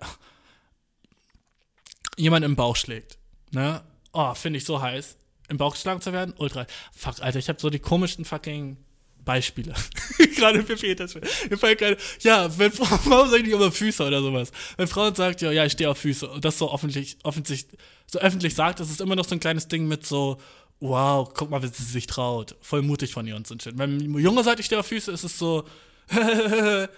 jemand 2.17 2.45
im 2.45 2.57
Bauch 2.57 2.77
schlägt. 2.77 3.19
Ne? 3.51 3.83
Oh, 4.12 4.35
finde 4.35 4.59
ich 4.59 4.65
so 4.65 4.81
heiß. 4.81 5.17
Im 5.49 5.59
Bauch 5.59 5.73
geschlagen 5.73 6.01
zu 6.01 6.12
werden? 6.12 6.35
Ultra. 6.39 6.67
Fuck, 6.93 7.21
Alter, 7.21 7.39
ich 7.39 7.49
habe 7.49 7.61
so 7.61 7.69
die 7.69 7.79
komischsten 7.79 8.25
fucking 8.25 8.79
Beispiele. 9.25 9.75
gerade 10.37 10.62
für 10.62 10.77
gerade, 10.77 11.97
ja, 12.21 12.59
wenn 12.59 12.73
Frauen, 12.73 13.01
warum 13.05 13.29
sage 13.29 13.43
ich 13.43 13.49
nicht 13.49 13.55
über 13.55 13.73
Füße 13.73 14.05
oder 14.05 14.21
sowas? 14.21 14.53
Wenn 14.77 14.87
Frauen 14.87 15.15
sagt, 15.15 15.43
ja, 15.43 15.51
ja, 15.51 15.65
ich 15.65 15.73
stehe 15.73 15.91
auf 15.91 15.99
Füße 15.99 16.29
und 16.29 16.45
das 16.45 16.59
so 16.59 16.71
offentlich, 16.71 17.19
offensichtlich, 17.23 17.79
so 18.07 18.19
öffentlich 18.19 18.55
sagt, 18.55 18.81
das 18.81 18.91
ist 18.91 19.01
immer 19.01 19.17
noch 19.17 19.25
so 19.25 19.35
ein 19.35 19.41
kleines 19.41 19.69
Ding 19.69 19.87
mit 19.87 20.07
so, 20.07 20.39
wow, 20.81 21.29
guck 21.33 21.51
mal, 21.51 21.62
wie 21.62 21.69
sie 21.69 21.83
sich 21.83 22.07
traut. 22.07 22.57
Voll 22.61 22.83
mutig 22.83 23.12
von 23.12 23.27
ihr 23.27 23.37
und 23.37 23.47
so 23.47 23.55
ein 23.55 23.61
Shit. 23.61 23.79
Wenn 23.79 23.99
ein 23.99 24.19
Junge 24.19 24.45
sagt, 24.45 24.61
ich 24.61 24.67
stehe 24.67 24.81
auf 24.81 24.87
Füße, 24.87 25.11
ist 25.12 25.25
es 25.25 25.39
so, 25.39 25.65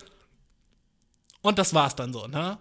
und 1.43 1.59
das 1.59 1.75
war's 1.75 1.95
dann 1.95 2.13
so, 2.13 2.27
ne? 2.27 2.59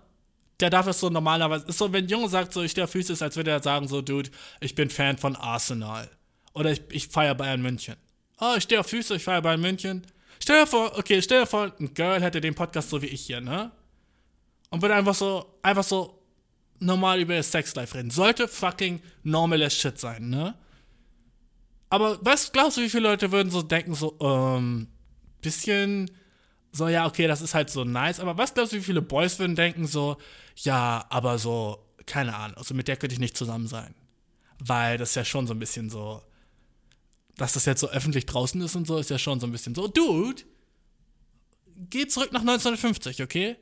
Der 0.59 0.69
darf 0.69 0.87
es 0.87 0.99
so 0.99 1.09
normalerweise, 1.09 1.65
ist 1.67 1.77
so, 1.77 1.91
wenn 1.91 2.05
ein 2.05 2.09
Junge 2.09 2.29
sagt, 2.29 2.53
so, 2.53 2.61
ich 2.61 2.71
stehe 2.71 2.85
auf 2.85 2.91
Füße, 2.91 3.13
ist, 3.13 3.21
als 3.21 3.35
würde 3.35 3.51
er 3.51 3.61
sagen, 3.61 3.87
so, 3.87 4.01
Dude, 4.01 4.29
ich 4.61 4.75
bin 4.75 4.89
Fan 4.89 5.17
von 5.17 5.35
Arsenal. 5.35 6.09
Oder 6.53 6.71
ich, 6.71 6.81
ich 6.89 7.07
feiere 7.09 7.35
Bayern 7.35 7.61
München 7.61 7.95
oh, 8.39 8.53
ich 8.57 8.63
stehe 8.63 8.79
auf 8.79 8.87
Füße, 8.87 9.15
ich 9.15 9.23
feiere 9.23 9.41
bei 9.41 9.57
München. 9.57 10.05
Stell 10.39 10.61
dir 10.61 10.67
vor, 10.67 10.97
okay, 10.97 11.21
stell 11.21 11.41
dir 11.41 11.47
vor, 11.47 11.71
ein 11.79 11.93
Girl 11.93 12.21
hätte 12.21 12.41
den 12.41 12.55
Podcast 12.55 12.89
so 12.89 13.01
wie 13.01 13.07
ich 13.07 13.21
hier, 13.21 13.41
ne? 13.41 13.71
Und 14.69 14.81
würde 14.81 14.95
einfach 14.95 15.15
so, 15.15 15.57
einfach 15.61 15.83
so 15.83 16.21
normal 16.79 17.19
über 17.19 17.35
ihr 17.35 17.43
Sexlife 17.43 17.95
reden. 17.95 18.09
Sollte 18.09 18.47
fucking 18.47 19.01
normales 19.23 19.75
Shit 19.75 19.99
sein, 19.99 20.29
ne? 20.29 20.55
Aber 21.89 22.19
was 22.21 22.51
glaubst 22.51 22.77
du, 22.77 22.81
wie 22.81 22.89
viele 22.89 23.09
Leute 23.09 23.31
würden 23.31 23.49
so 23.49 23.61
denken, 23.61 23.95
so, 23.95 24.17
ähm, 24.19 24.87
bisschen, 25.41 26.11
so, 26.75 26.89
ja, 26.89 27.05
okay, 27.05 27.27
das 27.27 27.41
ist 27.41 27.53
halt 27.53 27.69
so 27.69 27.85
nice, 27.85 28.19
aber 28.19 28.37
was 28.37 28.53
glaubst 28.53 28.73
du, 28.73 28.77
wie 28.77 28.81
viele 28.83 29.01
Boys 29.01 29.39
würden 29.39 29.55
denken, 29.55 29.87
so, 29.87 30.17
ja, 30.57 31.05
aber 31.09 31.39
so, 31.39 31.79
keine 32.05 32.35
Ahnung, 32.35 32.57
also 32.57 32.73
mit 32.73 32.89
der 32.89 32.97
könnte 32.97 33.13
ich 33.13 33.19
nicht 33.19 33.37
zusammen 33.37 33.67
sein. 33.67 33.95
Weil 34.59 34.97
das 34.97 35.15
ja 35.15 35.23
schon 35.23 35.47
so 35.47 35.53
ein 35.53 35.59
bisschen 35.59 35.89
so, 35.89 36.21
dass 37.37 37.53
das 37.53 37.63
jetzt 37.63 37.79
so 37.79 37.89
öffentlich 37.89 38.25
draußen 38.25 38.59
ist 38.59 38.75
und 38.75 38.87
so, 38.87 38.97
ist 38.97 39.09
ja 39.09 39.17
schon 39.17 39.39
so 39.39 39.47
ein 39.47 39.53
bisschen 39.53 39.73
so, 39.73 39.87
Dude, 39.87 40.43
geh 41.89 42.07
zurück 42.07 42.33
nach 42.33 42.41
1950, 42.41 43.23
okay? 43.23 43.55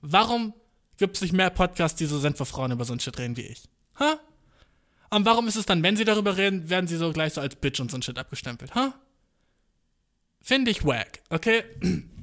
Warum 0.00 0.54
gibt 0.96 1.16
es 1.16 1.22
nicht 1.22 1.32
mehr 1.32 1.50
Podcasts, 1.50 1.98
die 1.98 2.06
so 2.06 2.20
sind, 2.20 2.38
wo 2.38 2.44
Frauen 2.44 2.70
über 2.70 2.84
so 2.84 2.92
ein 2.92 3.00
Shit 3.00 3.18
reden 3.18 3.36
wie 3.36 3.42
ich? 3.42 3.64
Ha? 3.98 4.20
Und 5.10 5.26
warum 5.26 5.48
ist 5.48 5.56
es 5.56 5.66
dann, 5.66 5.82
wenn 5.82 5.96
sie 5.96 6.04
darüber 6.04 6.36
reden, 6.36 6.70
werden 6.70 6.86
sie 6.86 6.96
so 6.96 7.12
gleich 7.12 7.32
so 7.32 7.40
als 7.40 7.56
Bitch 7.56 7.80
und 7.80 7.90
so 7.90 7.98
ein 7.98 8.02
Shit 8.02 8.16
abgestempelt, 8.16 8.76
ha? 8.76 8.94
Finde 10.40 10.70
ich 10.70 10.84
wack, 10.84 11.20
okay? 11.30 11.64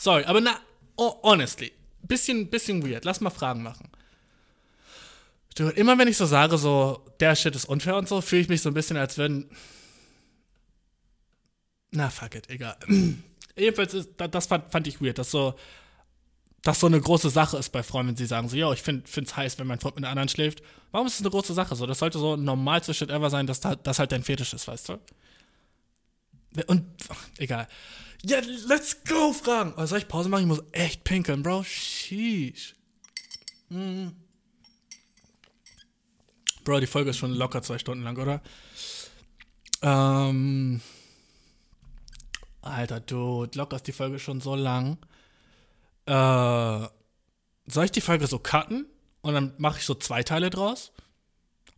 Sorry, 0.00 0.24
aber 0.24 0.40
na, 0.40 0.58
oh, 0.96 1.20
honestly, 1.22 1.72
bisschen, 2.02 2.48
bisschen 2.48 2.82
weird. 2.88 3.04
Lass 3.04 3.20
mal 3.20 3.30
Fragen 3.30 3.62
machen. 3.62 3.88
Du, 5.56 5.68
immer 5.68 5.98
wenn 5.98 6.08
ich 6.08 6.16
so 6.16 6.26
sage, 6.26 6.56
so, 6.56 7.04
der 7.20 7.36
Shit 7.36 7.54
ist 7.54 7.66
unfair 7.66 7.96
und 7.96 8.08
so, 8.08 8.20
fühle 8.20 8.42
ich 8.42 8.48
mich 8.48 8.62
so 8.62 8.70
ein 8.70 8.74
bisschen, 8.74 8.96
als 8.96 9.18
wenn 9.18 9.50
na, 11.92 12.08
fuck 12.08 12.34
it, 12.34 12.48
egal. 12.48 12.76
Jedenfalls, 13.56 13.94
ist, 13.94 14.10
das 14.16 14.46
fand, 14.46 14.70
fand 14.70 14.86
ich 14.86 15.00
weird, 15.00 15.18
dass 15.18 15.30
so, 15.30 15.54
dass 16.62 16.80
so 16.80 16.86
eine 16.86 17.00
große 17.00 17.30
Sache 17.30 17.56
ist 17.56 17.70
bei 17.70 17.82
Frauen, 17.82 18.08
wenn 18.08 18.16
sie 18.16 18.26
sagen 18.26 18.48
so, 18.48 18.56
ja, 18.56 18.72
ich 18.72 18.82
finde 18.82 19.04
es 19.06 19.36
heiß, 19.36 19.58
wenn 19.58 19.66
mein 19.66 19.80
Freund 19.80 19.96
mit 19.96 20.04
einer 20.04 20.10
anderen 20.10 20.28
schläft. 20.28 20.62
Warum 20.92 21.06
ist 21.06 21.18
das 21.18 21.22
eine 21.22 21.30
große 21.30 21.54
Sache? 21.54 21.74
So, 21.74 21.86
das 21.86 21.98
sollte 21.98 22.18
so 22.18 22.36
normalste 22.36 22.94
Shit 22.94 23.10
ever 23.10 23.30
sein, 23.30 23.46
dass 23.46 23.60
das 23.60 23.98
halt 23.98 24.12
dein 24.12 24.22
Fetisch 24.22 24.52
ist, 24.52 24.68
weißt 24.68 24.90
du? 24.90 24.98
Und, 26.66 26.84
egal. 27.38 27.66
Ja, 28.24 28.40
let's 28.66 29.02
go, 29.04 29.32
Fragen. 29.32 29.74
Oh, 29.76 29.86
soll 29.86 29.98
ich 29.98 30.08
Pause 30.08 30.28
machen? 30.28 30.42
Ich 30.42 30.46
muss 30.46 30.62
echt 30.72 31.04
pinkeln, 31.04 31.42
Bro. 31.42 31.64
Sheesh. 31.64 32.74
Mm. 33.70 34.08
Bro, 36.64 36.80
die 36.80 36.86
Folge 36.86 37.10
ist 37.10 37.16
schon 37.16 37.32
locker 37.32 37.62
zwei 37.62 37.78
Stunden 37.78 38.04
lang, 38.04 38.18
oder? 38.18 38.42
Ähm 39.82 40.80
Alter, 42.62 43.00
du 43.00 43.46
lockerst 43.54 43.86
die 43.86 43.92
Folge 43.92 44.18
schon 44.18 44.40
so 44.40 44.54
lang. 44.54 44.98
Äh, 46.06 46.88
soll 47.66 47.84
ich 47.84 47.92
die 47.92 48.02
Folge 48.02 48.26
so 48.26 48.38
cutten? 48.38 48.86
Und 49.22 49.34
dann 49.34 49.54
mache 49.58 49.78
ich 49.78 49.84
so 49.84 49.94
zwei 49.94 50.22
Teile 50.22 50.50
draus? 50.50 50.92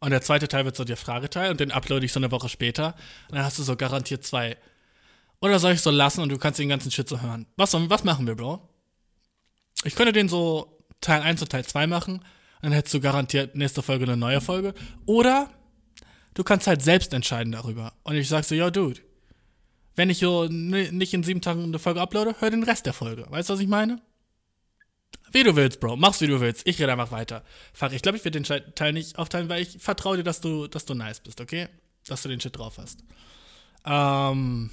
Und 0.00 0.10
der 0.10 0.22
zweite 0.22 0.48
Teil 0.48 0.64
wird 0.64 0.74
so 0.74 0.84
der 0.84 0.96
Frageteil 0.96 1.50
und 1.50 1.60
den 1.60 1.70
uploade 1.70 2.04
ich 2.04 2.12
so 2.12 2.18
eine 2.18 2.32
Woche 2.32 2.48
später. 2.48 2.94
Und 3.28 3.36
dann 3.36 3.44
hast 3.44 3.58
du 3.58 3.62
so 3.62 3.76
garantiert 3.76 4.24
zwei. 4.24 4.56
Oder 5.42 5.58
soll 5.58 5.72
ich 5.72 5.80
so 5.80 5.90
lassen 5.90 6.22
und 6.22 6.30
du 6.30 6.38
kannst 6.38 6.58
den 6.58 6.68
ganzen 6.70 6.90
Shit 6.90 7.08
so 7.08 7.20
hören? 7.20 7.46
Was, 7.56 7.74
was 7.74 8.04
machen 8.04 8.26
wir, 8.26 8.36
Bro? 8.36 8.66
Ich 9.84 9.94
könnte 9.96 10.12
den 10.12 10.28
so 10.28 10.78
Teil 11.00 11.20
1 11.20 11.42
und 11.42 11.50
Teil 11.50 11.64
2 11.64 11.86
machen. 11.88 12.24
Dann 12.62 12.72
hättest 12.72 12.94
du 12.94 13.00
garantiert 13.00 13.56
nächste 13.56 13.82
Folge 13.82 14.04
eine 14.04 14.16
neue 14.16 14.40
Folge. 14.40 14.72
Oder 15.04 15.50
du 16.34 16.44
kannst 16.44 16.68
halt 16.68 16.80
selbst 16.80 17.12
entscheiden 17.12 17.52
darüber. 17.52 17.92
Und 18.04 18.14
ich 18.14 18.28
sag 18.28 18.44
so, 18.44 18.54
ja, 18.54 18.70
Dude, 18.70 19.00
wenn 19.96 20.10
ich 20.10 20.18
so 20.20 20.46
ni- 20.48 20.92
nicht 20.92 21.12
in 21.12 21.24
sieben 21.24 21.40
Tagen 21.40 21.64
eine 21.64 21.78
Folge 21.80 22.00
uploade, 22.00 22.36
hör 22.38 22.50
den 22.50 22.62
Rest 22.62 22.86
der 22.86 22.92
Folge. 22.92 23.26
Weißt 23.28 23.48
du, 23.50 23.54
was 23.54 23.60
ich 23.60 23.66
meine? 23.68 24.00
Wie 25.32 25.42
du 25.42 25.56
willst, 25.56 25.80
Bro. 25.80 25.96
Mach's, 25.96 26.20
wie 26.20 26.28
du 26.28 26.40
willst. 26.40 26.66
Ich 26.68 26.78
rede 26.80 26.92
einfach 26.92 27.10
weiter. 27.10 27.42
Fuck, 27.72 27.92
ich 27.92 28.02
glaube, 28.02 28.16
ich 28.16 28.24
werde 28.24 28.40
den 28.40 28.74
Teil 28.76 28.92
nicht 28.92 29.18
aufteilen, 29.18 29.48
weil 29.48 29.62
ich 29.62 29.78
vertraue 29.78 30.18
dir, 30.18 30.22
dass 30.24 30.40
du, 30.40 30.68
dass 30.68 30.84
du 30.84 30.94
nice 30.94 31.18
bist, 31.20 31.40
okay? 31.40 31.68
Dass 32.06 32.22
du 32.22 32.28
den 32.28 32.40
Shit 32.40 32.56
drauf 32.56 32.78
hast. 32.78 33.00
Ähm. 33.84 34.70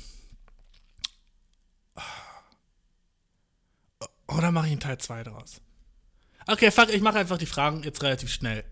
Oder 4.27 4.51
mache 4.51 4.67
ich 4.67 4.71
einen 4.71 4.79
Teil 4.79 4.97
2 4.97 5.23
draus? 5.23 5.61
Okay, 6.47 6.71
fuck, 6.71 6.89
ich 6.93 7.01
mache 7.01 7.19
einfach 7.19 7.37
die 7.37 7.45
Fragen 7.45 7.83
jetzt 7.83 8.01
relativ 8.03 8.31
schnell. 8.31 8.63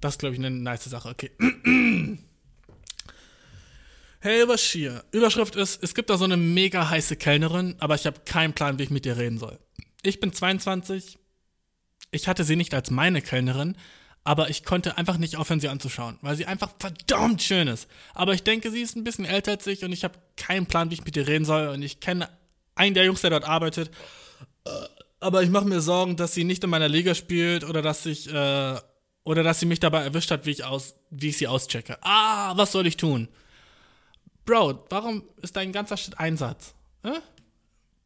Das 0.00 0.14
ist, 0.14 0.18
glaube 0.20 0.34
ich, 0.34 0.40
eine 0.40 0.50
nice 0.50 0.84
Sache. 0.84 1.08
Okay. 1.08 1.30
Hey 4.20 4.44
Bashir, 4.46 5.04
Überschrift 5.12 5.54
ist, 5.54 5.80
es 5.80 5.94
gibt 5.94 6.10
da 6.10 6.18
so 6.18 6.24
eine 6.24 6.36
mega 6.36 6.90
heiße 6.90 7.14
Kellnerin, 7.14 7.76
aber 7.78 7.94
ich 7.94 8.04
habe 8.04 8.18
keinen 8.24 8.52
Plan, 8.52 8.76
wie 8.76 8.82
ich 8.82 8.90
mit 8.90 9.06
ihr 9.06 9.16
reden 9.16 9.38
soll. 9.38 9.60
Ich 10.02 10.18
bin 10.18 10.32
22, 10.32 11.20
ich 12.10 12.26
hatte 12.26 12.42
sie 12.42 12.56
nicht 12.56 12.74
als 12.74 12.90
meine 12.90 13.22
Kellnerin, 13.22 13.76
aber 14.24 14.50
ich 14.50 14.64
konnte 14.64 14.98
einfach 14.98 15.18
nicht 15.18 15.36
aufhören, 15.36 15.60
sie 15.60 15.68
anzuschauen, 15.68 16.18
weil 16.20 16.34
sie 16.34 16.46
einfach 16.46 16.72
verdammt 16.80 17.44
schön 17.44 17.68
ist. 17.68 17.88
Aber 18.12 18.34
ich 18.34 18.42
denke, 18.42 18.72
sie 18.72 18.82
ist 18.82 18.96
ein 18.96 19.04
bisschen 19.04 19.24
älter 19.24 19.52
als 19.52 19.68
ich 19.68 19.84
und 19.84 19.92
ich 19.92 20.02
habe 20.02 20.18
keinen 20.36 20.66
Plan, 20.66 20.90
wie 20.90 20.94
ich 20.94 21.04
mit 21.04 21.16
ihr 21.16 21.28
reden 21.28 21.44
soll 21.44 21.68
und 21.68 21.82
ich 21.82 22.00
kenne 22.00 22.28
einen 22.78 22.94
der 22.94 23.04
Jungs, 23.04 23.20
der 23.20 23.30
dort 23.30 23.44
arbeitet, 23.44 23.90
Äh, 24.68 24.88
aber 25.20 25.42
ich 25.42 25.50
mache 25.50 25.64
mir 25.64 25.80
Sorgen, 25.80 26.16
dass 26.16 26.34
sie 26.34 26.44
nicht 26.44 26.62
in 26.62 26.70
meiner 26.70 26.88
Liga 26.88 27.14
spielt 27.14 27.64
oder 27.64 27.82
dass 27.82 28.06
ich, 28.06 28.32
äh, 28.32 28.76
oder 29.24 29.42
dass 29.42 29.60
sie 29.60 29.66
mich 29.66 29.80
dabei 29.80 30.02
erwischt 30.02 30.30
hat, 30.30 30.46
wie 30.46 30.50
ich, 30.50 30.64
aus, 30.64 30.94
wie 31.10 31.28
ich 31.28 31.38
sie 31.38 31.48
auschecke. 31.48 31.98
Ah, 32.02 32.56
was 32.56 32.72
soll 32.72 32.86
ich 32.86 32.96
tun? 32.96 33.28
Bro, 34.44 34.86
warum 34.90 35.24
ist 35.42 35.56
dein 35.56 35.72
ganzer 35.72 35.96
Shit 35.96 36.18
ein 36.18 36.36
Satz? 36.36 36.74
Äh? 37.02 37.20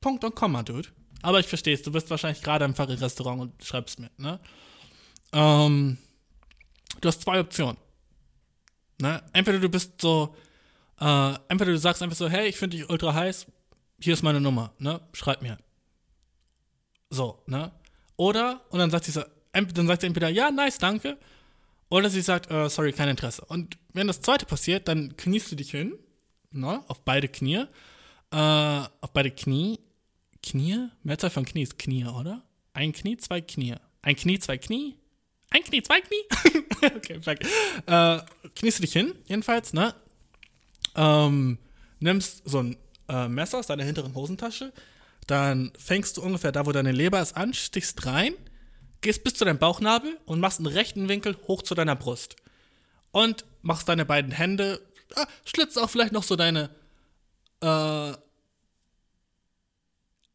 Punkt 0.00 0.24
und 0.24 0.34
Komma, 0.34 0.62
Dude. 0.62 0.88
Aber 1.20 1.38
ich 1.38 1.46
verstehe 1.46 1.74
es, 1.74 1.82
du 1.82 1.92
bist 1.92 2.10
wahrscheinlich 2.10 2.42
gerade 2.42 2.64
im 2.64 2.74
Ferry-Restaurant 2.74 3.40
und 3.40 3.64
schreibst 3.64 4.00
mit, 4.00 4.18
ne? 4.18 4.40
Ähm, 5.32 5.98
du 7.00 7.08
hast 7.08 7.22
zwei 7.22 7.38
Optionen. 7.38 7.76
Ne? 9.00 9.22
Entweder 9.32 9.60
du 9.60 9.68
bist 9.68 10.00
so, 10.00 10.34
äh, 11.00 11.34
entweder 11.48 11.72
du 11.72 11.78
sagst 11.78 12.02
einfach 12.02 12.16
so, 12.16 12.28
hey, 12.28 12.48
ich 12.48 12.56
finde 12.56 12.76
dich 12.76 12.90
ultra 12.90 13.14
heiß, 13.14 13.46
hier 14.04 14.14
ist 14.14 14.22
meine 14.22 14.40
Nummer, 14.40 14.72
ne? 14.78 15.00
Schreib 15.12 15.42
mir. 15.42 15.58
So, 17.10 17.42
ne? 17.46 17.72
Oder, 18.16 18.62
und 18.70 18.78
dann 18.78 18.90
sagt 18.90 19.04
sie 19.04 19.12
so, 19.12 19.22
dann 19.52 19.86
sagt 19.86 20.00
sie 20.00 20.06
entweder, 20.06 20.28
ja, 20.28 20.50
nice, 20.50 20.78
danke. 20.78 21.18
Oder 21.90 22.08
sie 22.08 22.22
sagt, 22.22 22.50
äh, 22.50 22.70
sorry, 22.70 22.92
kein 22.92 23.08
Interesse. 23.08 23.44
Und 23.44 23.76
wenn 23.92 24.06
das 24.06 24.22
zweite 24.22 24.46
passiert, 24.46 24.88
dann 24.88 25.16
kniest 25.16 25.52
du 25.52 25.56
dich 25.56 25.70
hin, 25.70 25.94
ne? 26.50 26.82
Auf 26.88 27.04
beide 27.04 27.28
Knie. 27.28 27.66
Äh, 28.30 28.36
auf 28.36 29.12
beide 29.12 29.30
Knie. 29.30 29.78
Knie? 30.42 30.88
Mehrzahl 31.02 31.30
von 31.30 31.44
Knie 31.44 31.62
ist 31.62 31.78
Knie, 31.78 32.06
oder? 32.06 32.42
Ein 32.72 32.92
Knie, 32.92 33.16
zwei 33.18 33.40
Knie. 33.40 33.74
Ein 34.00 34.16
Knie, 34.16 34.38
zwei 34.38 34.56
Knie. 34.58 34.96
Ein 35.50 35.62
Knie, 35.64 35.82
zwei 35.82 36.00
Knie. 36.00 36.56
okay, 36.96 37.20
fuck. 37.20 37.38
Äh, 37.86 38.20
kniest 38.56 38.78
du 38.78 38.82
dich 38.82 38.92
hin, 38.92 39.14
jedenfalls, 39.26 39.74
ne? 39.74 39.94
Ähm, 40.94 41.58
nimmst 42.00 42.42
so 42.48 42.60
ein 42.60 42.76
äh, 43.08 43.28
Messer 43.28 43.58
aus 43.58 43.66
deiner 43.66 43.84
hinteren 43.84 44.14
Hosentasche, 44.14 44.72
dann 45.26 45.72
fängst 45.78 46.16
du 46.16 46.22
ungefähr 46.22 46.52
da, 46.52 46.66
wo 46.66 46.72
deine 46.72 46.92
Leber 46.92 47.20
ist, 47.20 47.36
an, 47.36 47.54
stichst 47.54 48.06
rein, 48.06 48.34
gehst 49.00 49.24
bis 49.24 49.34
zu 49.34 49.44
deinem 49.44 49.58
Bauchnabel 49.58 50.18
und 50.24 50.40
machst 50.40 50.58
einen 50.58 50.66
rechten 50.66 51.08
Winkel 51.08 51.36
hoch 51.46 51.62
zu 51.62 51.74
deiner 51.74 51.96
Brust. 51.96 52.36
Und 53.10 53.44
machst 53.60 53.88
deine 53.88 54.04
beiden 54.04 54.32
Hände, 54.32 54.80
ah, 55.14 55.26
schlitzt 55.44 55.78
auch 55.78 55.90
vielleicht 55.90 56.12
noch 56.12 56.22
so 56.22 56.36
deine 56.36 56.70
äh, 57.60 58.12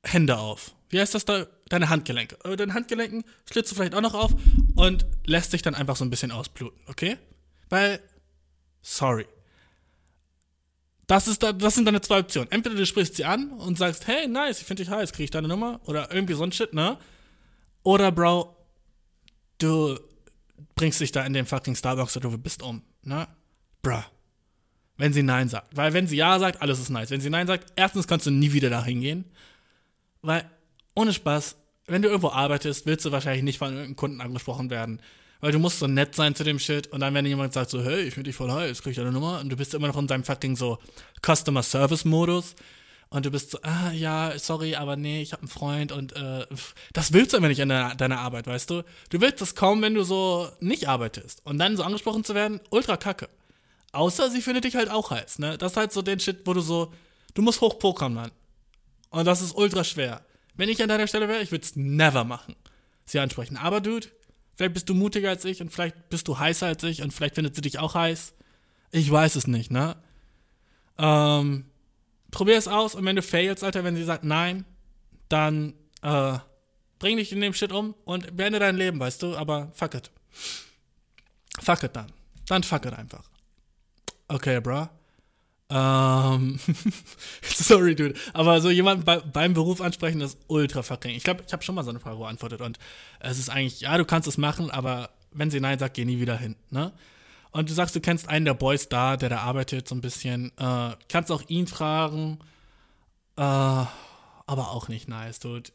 Hände 0.03 0.38
auf. 0.38 0.73
Wie 0.89 0.99
heißt 0.99 1.15
das 1.15 1.26
da? 1.26 1.48
Deine 1.69 1.89
Handgelenke. 1.89 2.38
Äh, 2.45 2.56
deine 2.56 2.73
Handgelenken 2.73 3.23
schlitzt 3.49 3.72
du 3.72 3.76
vielleicht 3.76 3.95
auch 3.95 4.02
noch 4.02 4.14
auf 4.14 4.34
und 4.76 5.06
lässt 5.26 5.52
sich 5.52 5.61
dann 5.61 5.76
einfach 5.76 5.98
so 5.98 6.06
ein 6.06 6.10
bisschen 6.10 6.31
ausbluten, 6.31 6.80
okay? 6.88 7.18
Weil, 7.69 7.99
sorry. 8.81 9.27
Das, 11.08 11.28
ist 11.28 11.42
da, 11.42 11.54
das 11.54 11.76
sind 11.76 11.86
deine 11.86 12.02
zwei 12.02 12.20
Optionen. 12.20 12.52
Entweder 12.52 12.76
du 12.76 12.86
sprichst 12.86 13.16
sie 13.16 13.26
an 13.26 13.52
und 13.52 13.78
sagst, 13.78 14.08
hey, 14.08 14.28
nice, 14.28 14.60
ich 14.60 14.68
finde 14.68 14.84
dich 14.84 14.92
heiß, 14.92 15.14
krieg 15.14 15.26
ich 15.26 15.32
deine 15.32 15.48
Nummer? 15.48 15.80
Oder 15.86 16.14
irgendwie 16.14 16.34
so 16.34 16.44
ein 16.44 16.52
Shit, 16.52 16.74
ne? 16.74 16.98
Oder, 17.84 18.12
Bro, 18.12 18.56
du 19.58 19.98
bringst 20.76 21.00
dich 21.00 21.14
da 21.14 21.26
in 21.26 21.32
den 21.32 21.46
fucking 21.46 21.76
Starbucks 21.76 22.18
oder 22.18 22.30
du 22.30 22.38
bist 22.38 22.62
um, 22.62 22.82
ne? 23.04 23.28
Bruh. 23.82 24.04
Wenn 24.98 25.14
sie 25.14 25.24
Nein 25.24 25.48
sagt. 25.48 25.76
Weil 25.78 25.94
wenn 25.94 26.08
sie 26.08 26.18
Ja 26.18 26.40
sagt, 26.40 26.62
alles 26.62 26.80
ist 26.80 26.90
nice. 26.90 27.10
Wenn 27.12 27.22
sie 27.22 27.30
Nein 27.30 27.48
sagt, 27.48 27.72
erstens 27.76 28.08
kannst 28.08 28.26
du 28.26 28.32
nie 28.32 28.52
wieder 28.52 28.70
da 28.70 28.84
hingehen. 28.84 29.26
Weil, 30.22 30.50
ohne 30.96 31.14
Spaß, 31.14 31.56
wenn 31.86 32.02
du 32.02 32.10
irgendwo 32.10 32.32
arbeitest, 32.32 32.86
willst 32.86 33.06
du 33.06 33.12
wahrscheinlich 33.12 33.44
nicht 33.44 33.60
von 33.60 33.70
irgendeinem 33.70 33.96
Kunden 33.96 34.22
angesprochen 34.22 34.70
werden. 34.70 35.02
Weil 35.40 35.52
du 35.52 35.60
musst 35.60 35.80
so 35.80 35.88
nett 35.88 36.16
sein 36.16 36.34
zu 36.36 36.44
dem 36.44 36.60
Shit 36.60 36.88
und 36.88 37.00
dann, 37.00 37.14
wenn 37.14 37.26
jemand 37.26 37.54
sagt 37.54 37.70
so, 37.70 37.84
hey, 37.84 38.02
ich 38.02 38.14
finde 38.14 38.30
dich 38.30 38.36
voll 38.36 38.52
heiß, 38.52 38.82
krieg 38.82 38.92
ich 38.92 38.98
deine 38.98 39.12
Nummer 39.12 39.40
und 39.40 39.50
du 39.50 39.56
bist 39.56 39.74
immer 39.74 39.88
noch 39.88 39.98
in 39.98 40.08
seinem 40.08 40.24
fucking 40.24 40.56
so 40.56 40.80
Customer 41.24 41.62
Service 41.62 42.06
Modus 42.06 42.56
und 43.10 43.26
du 43.26 43.32
bist 43.32 43.52
so, 43.52 43.60
ah, 43.62 43.92
ja, 43.92 44.38
sorry, 44.38 44.76
aber 44.76 44.96
nee, 44.96 45.22
ich 45.22 45.32
habe 45.32 45.44
einen 45.44 45.50
Freund 45.50 45.92
und 45.92 46.16
äh, 46.16 46.46
das 46.94 47.14
willst 47.14 47.34
du 47.34 47.38
immer 47.38 47.48
nicht 47.48 47.60
in 47.60 47.70
deiner, 47.70 47.96
deiner 47.96 48.20
Arbeit, 48.20 48.48
weißt 48.48 48.70
du? 48.70 48.84
Du 49.10 49.22
willst 49.22 49.42
das 49.42 49.56
kaum, 49.56 49.82
wenn 49.82 49.94
du 49.94 50.04
so 50.04 50.50
nicht 50.60 50.90
arbeitest 50.90 51.46
und 51.46 51.60
dann 51.60 51.78
so 51.78 51.84
angesprochen 51.84 52.24
zu 52.24 52.36
werden, 52.36 52.60
ultra 52.70 52.98
kacke. 52.98 53.30
Außer 53.94 54.30
sie 54.30 54.42
findet 54.42 54.66
dich 54.66 54.76
halt 54.76 54.90
auch 54.90 55.12
heiß, 55.12 55.40
ne? 55.40 55.58
Das 55.58 55.74
ist 55.74 55.78
halt 55.78 55.94
so 55.94 56.02
den 56.02 56.20
Shit, 56.20 56.42
wo 56.46 56.54
du 56.54 56.62
so, 56.62 56.92
du 57.34 57.42
musst 57.42 57.62
hochpokern, 57.62 58.14
Mann. 58.14 58.32
Und 59.10 59.26
das 59.26 59.42
ist 59.42 59.56
ultra 59.56 59.84
schwer. 59.84 60.26
Wenn 60.56 60.70
ich 60.70 60.82
an 60.82 60.90
deiner 60.90 61.08
Stelle 61.08 61.30
wäre, 61.30 61.42
ich 61.42 61.52
würde 61.52 61.64
es 61.64 61.76
never 61.76 62.24
machen. 62.24 62.56
Sie 63.06 63.20
ansprechen. 63.20 63.56
Aber, 63.56 63.80
Dude, 63.80 64.08
vielleicht 64.58 64.74
bist 64.74 64.90
du 64.90 64.94
mutiger 64.94 65.30
als 65.30 65.46
ich 65.46 65.62
und 65.62 65.72
vielleicht 65.72 66.10
bist 66.10 66.28
du 66.28 66.38
heißer 66.38 66.68
als 66.68 66.84
ich 66.84 67.02
und 67.02 67.14
vielleicht 67.14 67.36
findet 67.36 67.56
sie 67.56 67.62
dich 67.62 67.80
auch 67.80 67.96
heiß. 67.96 68.34
Ich 68.92 69.10
weiß 69.10 69.36
es 69.36 69.48
nicht, 69.48 69.72
ne? 69.72 69.96
Ähm, 70.98 71.66
probier 72.32 72.58
es 72.58 72.68
aus 72.68 72.96
und 72.96 73.06
wenn 73.06 73.16
du 73.16 73.22
failst, 73.22 73.64
Alter, 73.64 73.84
wenn 73.84 73.96
sie 73.96 74.04
sagt 74.04 74.24
nein, 74.24 74.66
dann 75.30 75.74
äh, 76.02 76.40
bring 77.00 77.18
dich 77.18 77.32
in 77.32 77.40
dem 77.40 77.54
Shit 77.54 77.72
um 77.72 77.94
und 78.04 78.36
beende 78.36 78.60
dein 78.60 78.76
Leben, 78.76 79.00
weißt 79.00 79.22
du? 79.22 79.38
Aber 79.38 79.72
fuck 79.74 79.94
it. 79.94 80.12
Fuck 81.62 81.84
it 81.84 81.96
dann. 81.96 82.12
Dann 82.48 82.64
fuck 82.64 82.86
it 82.86 82.94
einfach. 82.94 83.30
Okay, 84.28 84.60
bruh. 84.60 84.88
Ähm, 85.69 86.60
sorry, 87.44 87.95
dude. 87.95 88.15
Aber 88.34 88.61
so 88.61 88.69
jemanden 88.69 89.03
bei, 89.03 89.19
beim 89.19 89.53
Beruf 89.53 89.81
ansprechen, 89.81 90.22
ist 90.22 90.38
ultra 90.48 90.81
fucking. 90.81 91.11
Ich 91.11 91.23
glaube, 91.23 91.44
ich 91.45 91.53
habe 91.53 91.64
schon 91.64 91.76
mal 91.76 91.84
so 91.84 91.89
eine 91.89 91.99
Frage 91.99 92.18
beantwortet 92.18 92.61
und 92.61 92.77
es 93.19 93.38
ist 93.38 93.49
eigentlich, 93.49 93.81
ja, 93.81 93.98
du 93.98 94.06
kannst 94.06 94.27
es 94.27 94.38
machen, 94.38 94.72
aber 94.72 95.10
wenn 95.31 95.52
sie 95.52 95.60
Nein 95.60 95.80
sagt, 95.80 95.95
geh 95.95 96.06
nie 96.06 96.19
wieder 96.19 96.38
hin, 96.38 96.56
ne? 96.69 96.94
Und 97.52 97.69
du 97.69 97.73
sagst, 97.73 97.95
du 97.95 98.02
kennst 98.02 98.30
einen 98.30 98.45
der 98.45 98.53
Boys 98.53 98.89
da, 98.89 99.18
der 99.18 99.30
da 99.30 99.39
arbeitet 99.39 99.88
so 99.88 99.95
ein 99.95 100.02
bisschen. 100.02 100.52
Äh, 100.57 100.91
kannst 101.10 101.31
auch 101.31 101.41
ihn 101.48 101.65
fragen, 101.65 102.39
äh, 103.35 103.41
aber 103.41 104.72
auch 104.72 104.89
nicht 104.89 105.07
nice, 105.07 105.39
dude. 105.39 105.72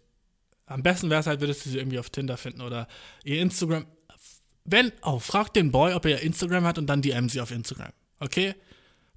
Am 0.66 0.82
besten 0.82 1.10
wäre 1.10 1.20
es 1.20 1.26
halt, 1.26 1.40
würdest 1.40 1.66
du 1.66 1.70
sie 1.70 1.78
irgendwie 1.78 1.98
auf 1.98 2.10
Tinder 2.10 2.36
finden 2.36 2.60
oder 2.60 2.88
ihr 3.24 3.40
Instagram. 3.40 3.86
Wenn, 4.64 4.92
oh, 5.02 5.18
frag 5.18 5.52
den 5.54 5.72
Boy, 5.72 5.92
ob 5.94 6.06
er 6.06 6.22
Instagram 6.22 6.64
hat 6.64 6.78
und 6.78 6.86
dann 6.86 7.02
DM 7.02 7.28
sie 7.28 7.40
auf 7.40 7.50
Instagram. 7.50 7.92
Okay? 8.20 8.54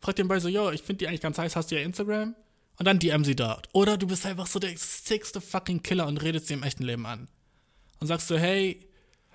Frag 0.06 0.18
den 0.18 0.28
Boy 0.28 0.40
so, 0.40 0.50
yo, 0.50 0.70
ich 0.70 0.84
finde 0.84 1.00
die 1.00 1.08
eigentlich 1.08 1.22
ganz 1.22 1.40
heiß, 1.40 1.56
hast 1.56 1.72
du 1.72 1.76
ja 1.76 1.82
Instagram? 1.82 2.36
Und 2.78 2.86
dann 2.86 3.00
DM 3.00 3.26
sie 3.26 3.36
dort. 3.36 3.70
Oder 3.74 3.98
du 3.98 4.06
bist 4.06 4.24
einfach 4.28 4.46
so 4.46 4.60
der 4.60 4.78
sixte 4.78 5.42
fucking 5.42 5.82
Killer 5.82 6.06
und 6.06 6.22
redest 6.22 6.46
sie 6.46 6.54
im 6.54 6.62
echten 6.62 6.84
Leben 6.84 7.08
an. 7.08 7.28
Und 8.00 8.06
sagst 8.06 8.28
so, 8.28 8.38
hey, 8.38 8.88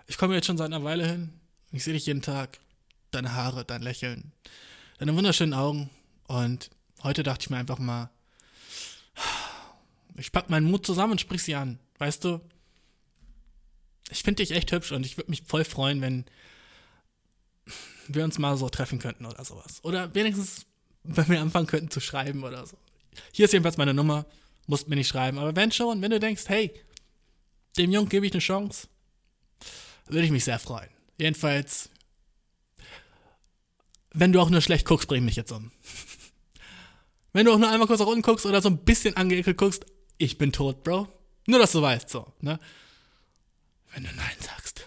ich 0.07 0.17
komme 0.17 0.37
jetzt 0.37 0.47
schon 0.47 0.59
seit 0.59 0.67
einer 0.67 0.85
Weile 0.85 1.05
hin. 1.05 1.33
Ich 1.73 1.83
sehe 1.83 1.93
dich 1.93 2.07
jeden 2.07 2.23
Tag. 2.23 2.61
Deine 3.11 3.35
Haare, 3.35 3.65
dein 3.65 3.83
Lächeln, 3.83 4.31
deine 4.99 5.17
wunderschönen 5.17 5.55
Augen. 5.55 5.91
Und 6.29 6.71
heute 7.03 7.25
dachte 7.25 7.43
ich 7.43 7.51
mir 7.51 7.57
einfach 7.57 7.81
mal, 7.81 8.09
ich 10.19 10.31
pack 10.31 10.51
meinen 10.51 10.71
Mut 10.71 10.87
zusammen 10.87 11.13
und 11.13 11.21
sprich 11.21 11.43
sie 11.43 11.57
an. 11.57 11.81
Weißt 11.99 12.23
du? 12.23 12.41
Ich 14.13 14.23
finde 14.23 14.45
dich 14.45 14.53
echt 14.53 14.71
hübsch 14.71 14.93
und 14.93 15.05
ich 15.05 15.17
würde 15.17 15.31
mich 15.33 15.43
voll 15.43 15.65
freuen, 15.65 16.01
wenn 16.01 16.27
wir 18.15 18.25
uns 18.25 18.39
mal 18.39 18.57
so 18.57 18.69
treffen 18.69 18.99
könnten 18.99 19.27
oder 19.27 19.45
sowas. 19.45 19.81
Oder 19.83 20.15
wenigstens, 20.15 20.67
wenn 21.03 21.29
wir 21.29 21.41
anfangen 21.41 21.67
könnten 21.67 21.91
zu 21.91 22.01
schreiben 22.01 22.45
oder 22.45 22.67
so. 22.67 22.77
Hier 23.33 23.45
ist 23.47 23.53
jedenfalls 23.53 23.77
meine 23.77 23.95
Nummer. 23.95 24.27
Musst 24.67 24.89
mir 24.89 24.97
nicht 24.97 25.09
schreiben. 25.09 25.39
Aber 25.39 25.57
wenn 25.57 25.73
schon, 25.73 26.01
wenn 26.03 26.11
du 26.11 26.21
denkst, 26.21 26.45
hey, 26.47 26.73
dem 27.77 27.93
Jungen 27.93 28.09
gebe 28.09 28.27
ich 28.27 28.33
eine 28.33 28.41
Chance, 28.41 28.89
würde 30.07 30.25
ich 30.25 30.31
mich 30.31 30.45
sehr 30.45 30.59
freuen. 30.59 30.91
Jedenfalls, 31.19 31.91
wenn 34.13 34.33
du 34.33 34.41
auch 34.41 34.51
nur 34.51 34.61
schlecht 34.61 34.87
guckst, 34.87 35.09
bring 35.09 35.25
mich 35.25 35.37
jetzt 35.37 35.53
um. 35.53 35.71
Wenn 37.33 37.47
du 37.47 37.53
auch 37.53 37.59
nur 37.59 37.71
einmal 37.71 37.87
kurz 37.87 38.01
nach 38.01 38.09
unten 38.09 38.23
guckst 38.23 38.45
oder 38.45 38.61
so 38.61 38.69
ein 38.69 38.79
bisschen 38.79 39.17
angeekelt 39.17 39.57
guckst, 39.57 39.87
ich 40.19 40.37
bin 40.37 40.51
tot, 40.51 40.83
Bro. 40.83 41.07
Nur, 41.47 41.61
dass 41.61 41.71
du 41.71 41.81
weißt, 41.81 42.09
so, 42.11 42.33
ne? 42.41 42.59
Wenn 43.95 44.03
du 44.03 44.11
Nein 44.15 44.37
sagst, 44.41 44.85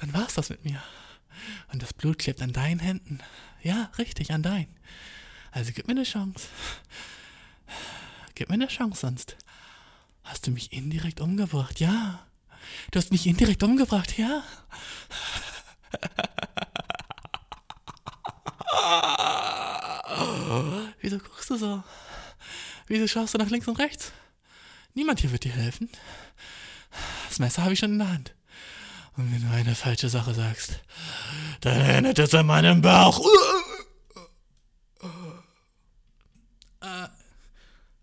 dann 0.00 0.12
war's 0.14 0.34
das 0.34 0.48
mit 0.50 0.64
mir. 0.64 0.82
Und 1.72 1.82
das 1.82 1.92
Blut 1.92 2.18
klebt 2.18 2.42
an 2.42 2.52
deinen 2.52 2.80
Händen. 2.80 3.20
Ja, 3.62 3.90
richtig, 3.98 4.32
an 4.32 4.42
deinen. 4.42 4.74
Also 5.52 5.72
gib 5.72 5.86
mir 5.86 5.92
eine 5.92 6.04
Chance. 6.04 6.48
Gib 8.34 8.48
mir 8.48 8.54
eine 8.54 8.68
Chance, 8.68 9.00
sonst 9.02 9.36
hast 10.24 10.46
du 10.46 10.50
mich 10.50 10.72
indirekt 10.72 11.20
umgebracht, 11.20 11.80
ja. 11.80 12.26
Du 12.90 12.98
hast 12.98 13.12
mich 13.12 13.26
indirekt 13.26 13.62
umgebracht, 13.62 14.16
ja. 14.16 14.42
Wieso 21.00 21.18
guckst 21.18 21.50
du 21.50 21.56
so? 21.56 21.84
Wieso 22.86 23.06
schaust 23.06 23.34
du 23.34 23.38
nach 23.38 23.50
links 23.50 23.68
und 23.68 23.78
rechts? 23.78 24.12
Niemand 24.94 25.20
hier 25.20 25.32
wird 25.32 25.44
dir 25.44 25.52
helfen. 25.52 25.90
Das 27.28 27.38
Messer 27.38 27.62
habe 27.62 27.74
ich 27.74 27.78
schon 27.78 27.92
in 27.92 27.98
der 27.98 28.12
Hand. 28.12 28.34
Und 29.16 29.32
wenn 29.32 29.42
du 29.42 29.54
eine 29.54 29.74
falsche 29.74 30.08
Sache 30.08 30.34
sagst, 30.34 30.80
dann 31.60 31.80
endet 31.80 32.18
es 32.18 32.34
an 32.34 32.46
meinem 32.46 32.80
Bauch. 32.80 33.20
Äh, 36.80 37.08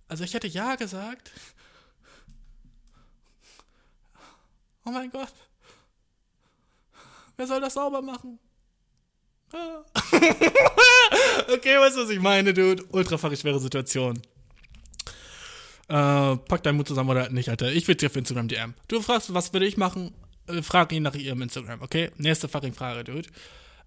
also 0.07 0.23
ich 0.23 0.33
hätte 0.33 0.47
ja 0.47 0.75
gesagt. 0.75 1.31
Oh 4.85 4.91
mein 4.91 5.09
Gott. 5.11 5.33
Wer 7.35 7.47
soll 7.47 7.61
das 7.61 7.73
sauber 7.73 8.01
machen? 8.01 8.39
Ah. 9.53 9.83
okay, 11.53 11.79
weißt 11.79 11.97
du, 11.97 12.03
was 12.03 12.09
ich 12.09 12.19
meine, 12.19 12.53
Dude? 12.53 12.83
Ultra 12.91 13.17
schwere 13.35 13.59
Situation. 13.59 14.21
Äh, 15.89 16.35
pack 16.37 16.63
deinen 16.63 16.77
Mut 16.77 16.87
zusammen 16.87 17.09
oder 17.09 17.29
nicht, 17.29 17.49
Alter. 17.49 17.71
Ich 17.71 17.87
will 17.87 17.95
dir 17.95 18.07
auf 18.07 18.15
Instagram 18.15 18.49
DM. 18.49 18.73
Du 18.87 19.01
fragst, 19.01 19.33
was 19.33 19.53
würde 19.53 19.65
ich 19.65 19.77
machen? 19.77 20.13
Äh, 20.47 20.61
frag 20.61 20.91
ihn 20.91 21.03
nach 21.03 21.15
ihrem 21.15 21.41
Instagram, 21.41 21.81
okay? 21.81 22.11
Nächste 22.17 22.47
fucking 22.47 22.73
Frage, 22.73 23.03
Dude. 23.03 23.29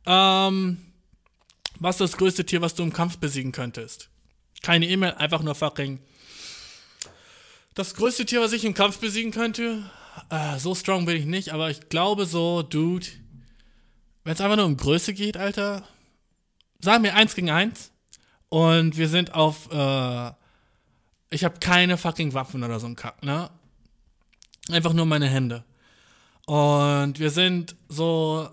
Ähm, 0.07 0.79
was 1.79 1.97
ist 1.97 2.13
das 2.13 2.17
größte 2.17 2.45
Tier, 2.45 2.61
was 2.61 2.75
du 2.75 2.83
im 2.83 2.93
Kampf 2.93 3.19
besiegen 3.19 3.53
könntest? 3.53 4.11
Keine 4.63 4.87
E-Mail, 4.87 5.13
einfach 5.15 5.43
nur 5.43 5.55
fucking. 5.55 6.01
Das 7.75 7.95
größte 7.95 8.27
Tier, 8.27 8.41
was 8.41 8.53
ich 8.53 8.65
im 8.65 8.75
Kampf 8.75 8.99
besiegen 8.99 9.33
könnte? 9.33 9.91
Äh, 10.29 10.59
so 10.59 10.75
strong 10.75 11.07
bin 11.07 11.17
ich 11.17 11.25
nicht, 11.25 11.53
aber 11.53 11.71
ich 11.71 11.89
glaube 11.89 12.27
so, 12.27 12.63
Dude. 12.63 13.07
Wenn 14.25 14.35
es 14.35 14.41
einfach 14.41 14.57
nur 14.57 14.67
um 14.67 14.77
Größe 14.77 15.15
geht, 15.15 15.37
Alter. 15.37 15.87
Sagen 16.81 17.05
wir 17.05 17.15
eins 17.15 17.35
gegen 17.35 17.51
eins. 17.51 17.91
Und 18.49 18.97
wir 18.97 19.09
sind 19.09 19.35
auf, 19.35 19.71
äh, 19.71 20.33
ich 21.31 21.45
habe 21.45 21.61
keine 21.61 21.97
fucking 21.97 22.35
Waffen 22.35 22.65
oder 22.65 22.81
so 22.81 22.87
ein 22.87 22.97
Kack, 22.97 23.23
ne? 23.23 23.49
Einfach 24.71 24.93
nur 24.93 25.07
meine 25.07 25.29
Hände. 25.29 25.65
Und 26.47 27.19
wir 27.19 27.31
sind 27.31 27.77
so 27.89 28.49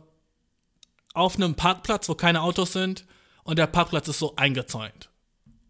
auf 1.14 1.35
einem 1.35 1.55
Parkplatz, 1.55 2.07
wo 2.09 2.15
keine 2.15 2.41
Autos 2.41 2.73
sind. 2.73 3.05
Und 3.43 3.57
der 3.57 3.68
Parkplatz 3.68 4.07
ist 4.07 4.19
so 4.19 4.35
eingezäunt. 4.35 5.09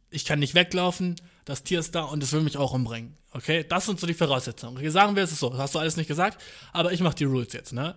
Ich 0.09 0.25
kann 0.25 0.39
nicht 0.39 0.55
weglaufen, 0.55 1.15
das 1.45 1.63
Tier 1.63 1.79
ist 1.79 1.95
da 1.95 2.03
und 2.03 2.21
es 2.23 2.33
will 2.33 2.41
mich 2.41 2.57
auch 2.57 2.73
umbringen. 2.73 3.15
Okay? 3.31 3.63
Das 3.63 3.85
sind 3.85 3.99
so 3.99 4.07
die 4.07 4.13
Voraussetzungen. 4.13 4.77
Okay, 4.77 4.89
sagen 4.89 5.15
wir, 5.15 5.23
es 5.23 5.31
ist 5.31 5.39
so. 5.39 5.49
Das 5.49 5.59
hast 5.59 5.75
du 5.75 5.79
alles 5.79 5.95
nicht 5.95 6.07
gesagt, 6.07 6.43
aber 6.73 6.91
ich 6.91 7.01
mache 7.01 7.15
die 7.15 7.23
Rules 7.23 7.53
jetzt, 7.53 7.71
ne? 7.71 7.95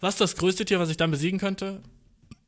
Was 0.00 0.14
ist 0.14 0.20
das 0.20 0.36
größte 0.36 0.64
Tier, 0.64 0.80
was 0.80 0.90
ich 0.90 0.96
dann 0.96 1.10
besiegen 1.10 1.38
könnte? 1.38 1.80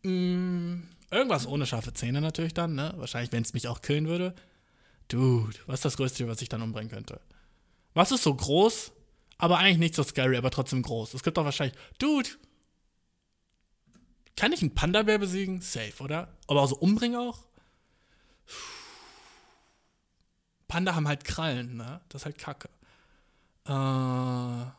Hm, 0.03 0.89
irgendwas 1.11 1.47
ohne 1.47 1.67
scharfe 1.67 1.95
Zähne 1.95 2.21
natürlich 2.21 2.55
dann, 2.55 2.75
ne? 2.75 2.93
Wahrscheinlich, 2.97 3.33
wenn 3.33 3.43
es 3.43 3.55
mich 3.55 3.69
auch 3.69 3.81
killen 3.81 4.09
würde. 4.09 4.35
Dude, 5.09 5.57
was 5.67 5.77
ist 5.81 5.85
das 5.85 5.97
größte 5.97 6.19
Tier, 6.19 6.29
was 6.29 6.43
ich 6.43 6.49
dann 6.49 6.63
umbringen 6.63 6.91
könnte? 6.91 7.21
Was 7.95 8.13
ist 8.13 8.23
so 8.23 8.35
groß, 8.35 8.93
aber 9.43 9.59
eigentlich 9.59 9.79
nicht 9.79 9.97
so 9.97 10.05
scary, 10.05 10.37
aber 10.37 10.53
trotzdem 10.53 10.83
groß? 10.83 11.15
Es 11.15 11.25
gibt 11.25 11.37
doch 11.37 11.45
wahrscheinlich. 11.45 11.77
Dude! 11.99 12.29
Kann 14.37 14.53
ich 14.53 14.63
einen 14.63 14.73
Panda-Bär 14.73 15.19
besiegen? 15.19 15.61
Safe, 15.61 16.01
oder? 16.01 16.39
Aber 16.47 16.63
auch 16.63 16.69
so 16.69 16.77
umbringen 16.77 17.19
auch? 17.19 17.45
Panda 20.69 20.95
haben 20.95 21.09
halt 21.09 21.25
Krallen, 21.25 21.77
ne? 21.77 22.01
Das 22.09 22.23
ist 22.23 22.27
halt 22.27 22.39
Kacke. 22.39 22.69
Äh. 23.65 24.71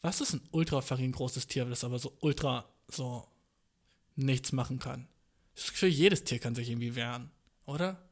Was 0.00 0.22
ist 0.22 0.32
ein 0.32 0.48
ultra 0.50 0.80
großes 0.80 1.46
Tier, 1.46 1.66
das 1.66 1.84
aber 1.84 1.98
so 1.98 2.16
ultra 2.20 2.64
so 2.88 3.28
nichts 4.16 4.52
machen 4.52 4.78
kann? 4.78 5.08
Für 5.54 5.88
jedes 5.88 6.24
Tier 6.24 6.38
kann 6.38 6.54
sich 6.54 6.70
irgendwie 6.70 6.94
wehren, 6.94 7.30
oder? 7.66 8.02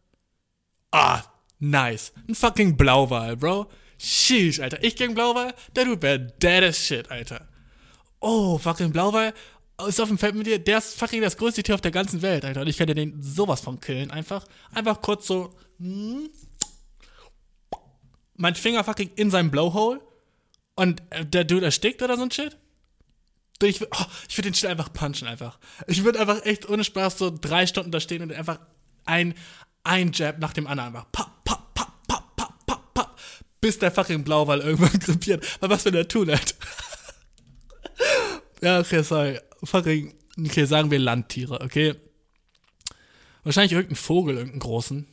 Ah, 0.90 1.22
nice. 1.60 2.12
Ein 2.28 2.34
fucking 2.34 2.76
Blauwal, 2.76 3.36
Bro. 3.36 3.70
Sheesh, 3.98 4.60
Alter. 4.60 4.82
Ich 4.82 4.96
gegen 4.96 5.14
Blauwal? 5.14 5.54
Der 5.76 5.84
Dude 5.84 6.02
wär 6.02 6.18
dead 6.18 6.64
as 6.64 6.78
shit, 6.78 7.10
Alter. 7.10 7.46
Oh, 8.20 8.58
fucking 8.58 8.92
Blauwal 8.92 9.32
ist 9.86 10.00
auf 10.00 10.08
dem 10.08 10.18
Feld 10.18 10.34
mit 10.34 10.46
dir. 10.46 10.58
Der 10.58 10.78
ist 10.78 10.98
fucking 10.98 11.22
das 11.22 11.36
größte 11.36 11.62
Tier 11.62 11.74
auf 11.74 11.80
der 11.80 11.90
ganzen 11.90 12.22
Welt, 12.22 12.44
Alter. 12.44 12.62
Und 12.62 12.66
ich 12.66 12.76
könnte 12.76 12.94
den 12.94 13.22
sowas 13.22 13.60
von 13.60 13.80
killen. 13.80 14.10
Einfach, 14.10 14.46
einfach 14.72 15.00
kurz 15.00 15.26
so. 15.26 15.54
Hm, 15.78 16.28
mein 18.36 18.54
Finger 18.54 18.84
fucking 18.84 19.10
in 19.16 19.30
seinem 19.30 19.50
Blowhole. 19.50 20.00
Und 20.76 21.02
äh, 21.10 21.26
der 21.26 21.44
Dude 21.44 21.66
erstickt 21.66 22.02
oder 22.02 22.16
so 22.16 22.22
ein 22.22 22.30
Shit. 22.30 22.56
Ich, 23.62 23.82
oh, 23.82 24.06
ich 24.28 24.38
würde 24.38 24.50
den 24.50 24.54
Shit 24.54 24.70
einfach 24.70 24.92
punchen, 24.92 25.28
einfach. 25.28 25.58
Ich 25.86 26.04
würde 26.04 26.20
einfach 26.20 26.44
echt 26.46 26.68
ohne 26.68 26.84
Spaß 26.84 27.18
so 27.18 27.30
drei 27.30 27.66
Stunden 27.66 27.90
da 27.90 28.00
stehen 28.00 28.22
und 28.22 28.32
einfach 28.32 28.58
ein, 29.04 29.34
ein 29.84 30.12
Jab 30.12 30.38
nach 30.38 30.54
dem 30.54 30.66
anderen 30.66 30.94
einfach. 30.94 31.12
Papp, 31.12 31.29
bis 33.60 33.78
der 33.78 33.90
fucking 33.90 34.24
Blauwall 34.24 34.60
irgendwann 34.60 34.98
krepiert. 35.00 35.44
Weil 35.60 35.70
was 35.70 35.84
will 35.84 35.92
der 35.92 36.08
tun 36.08 36.28
halt? 36.30 36.54
ja, 38.62 38.80
okay, 38.80 39.02
sorry. 39.02 39.40
Fucking, 39.62 40.14
okay, 40.38 40.64
sagen 40.64 40.90
wir 40.90 40.98
Landtiere, 40.98 41.60
okay? 41.60 41.94
Wahrscheinlich 43.44 43.72
irgendein 43.72 43.96
Vogel, 43.96 44.36
irgendeinen 44.36 44.60
großen. 44.60 45.06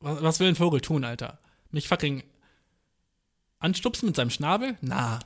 Was, 0.00 0.22
was 0.22 0.40
will 0.40 0.48
ein 0.48 0.56
Vogel 0.56 0.80
tun, 0.80 1.04
Alter? 1.04 1.38
Mich 1.70 1.88
fucking 1.88 2.22
anstupsen 3.58 4.06
mit 4.06 4.16
seinem 4.16 4.30
Schnabel? 4.30 4.76
Na. 4.80 5.20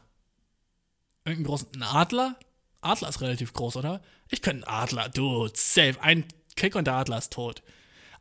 Irgendeinen 1.25 1.47
großen 1.47 1.69
ein 1.75 1.83
Adler? 1.83 2.37
Adler 2.81 3.09
ist 3.09 3.21
relativ 3.21 3.53
groß, 3.53 3.77
oder? 3.77 4.01
Ich 4.31 4.41
könnte 4.41 4.67
einen 4.69 4.83
Adler, 4.83 5.09
dude, 5.09 5.53
safe. 5.55 6.01
Ein 6.01 6.25
Kick 6.57 6.75
und 6.75 6.87
der 6.87 6.95
Adler 6.95 7.19
ist 7.19 7.33
tot. 7.33 7.63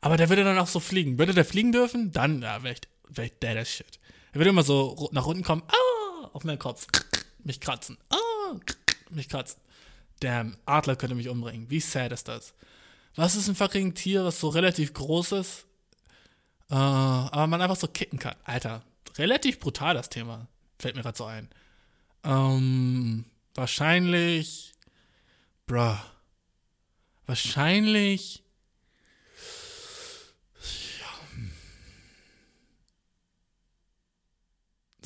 Aber 0.02 0.18
der 0.18 0.30
würde 0.30 0.44
dann 0.44 0.58
auch 0.58 0.68
so 0.68 0.80
fliegen. 0.80 1.18
Würde 1.18 1.34
der 1.34 1.46
fliegen 1.46 1.72
dürfen? 1.72 2.12
Dann, 2.12 2.42
ja, 2.42 2.64
wäre 2.64 2.76
ich, 3.10 3.18
wär 3.18 3.26
ich 3.26 3.40
dead 3.40 3.58
as 3.58 3.70
shit. 3.70 4.00
Er 4.32 4.40
würde 4.40 4.50
immer 4.50 4.64
so 4.64 5.10
nach 5.12 5.26
unten 5.26 5.44
kommen, 5.44 5.64
ah, 5.68 6.30
auf 6.34 6.44
meinen 6.44 6.60
Kopf, 6.60 6.88
mich 7.44 7.60
kratzen, 7.60 7.98
ah, 8.10 8.56
mich 9.10 9.30
kratzen. 9.30 9.60
Damn, 10.20 10.58
Adler 10.66 10.96
könnte 10.96 11.16
mich 11.16 11.30
umbringen. 11.30 11.70
Wie 11.70 11.80
sad 11.80 12.12
ist 12.12 12.28
das? 12.28 12.54
Was 13.16 13.36
ist 13.36 13.48
ein 13.48 13.56
fucking 13.56 13.94
Tier, 13.94 14.26
was 14.26 14.40
so 14.40 14.50
relativ 14.50 14.94
groß 14.94 15.34
ist, 15.34 15.66
äh, 16.70 16.76
aber 16.76 17.48
man 17.48 17.62
einfach 17.62 17.76
so 17.76 17.88
kicken 17.88 18.20
kann? 18.20 18.36
Alter, 18.44 18.84
relativ 19.18 19.60
brutal 19.60 19.96
das 19.96 20.10
Thema. 20.10 20.48
Fällt 20.80 20.96
mir 20.96 21.02
gerade 21.02 21.18
so 21.18 21.26
ein. 21.26 21.50
Ähm, 22.24 23.26
wahrscheinlich. 23.56 24.74
Bruh. 25.66 25.98
Wahrscheinlich. 27.26 28.44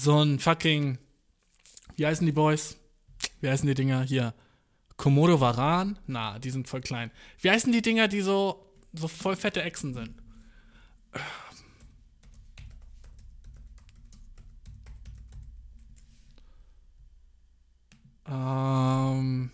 So 0.01 0.19
ein 0.19 0.39
fucking. 0.39 0.97
Wie 1.95 2.07
heißen 2.07 2.25
die 2.25 2.31
Boys? 2.31 2.75
Wie 3.39 3.47
heißen 3.47 3.67
die 3.67 3.75
Dinger? 3.75 4.01
Hier. 4.01 4.33
Komodo 4.97 5.39
Varan? 5.39 5.99
Na, 6.07 6.39
die 6.39 6.49
sind 6.49 6.67
voll 6.67 6.81
klein. 6.81 7.11
Wie 7.39 7.51
heißen 7.51 7.71
die 7.71 7.83
Dinger, 7.83 8.07
die 8.07 8.21
so, 8.21 8.65
so 8.93 9.07
voll 9.07 9.35
fette 9.35 9.61
Echsen 9.61 9.93
sind? 9.93 10.15
Ähm. 18.27 19.51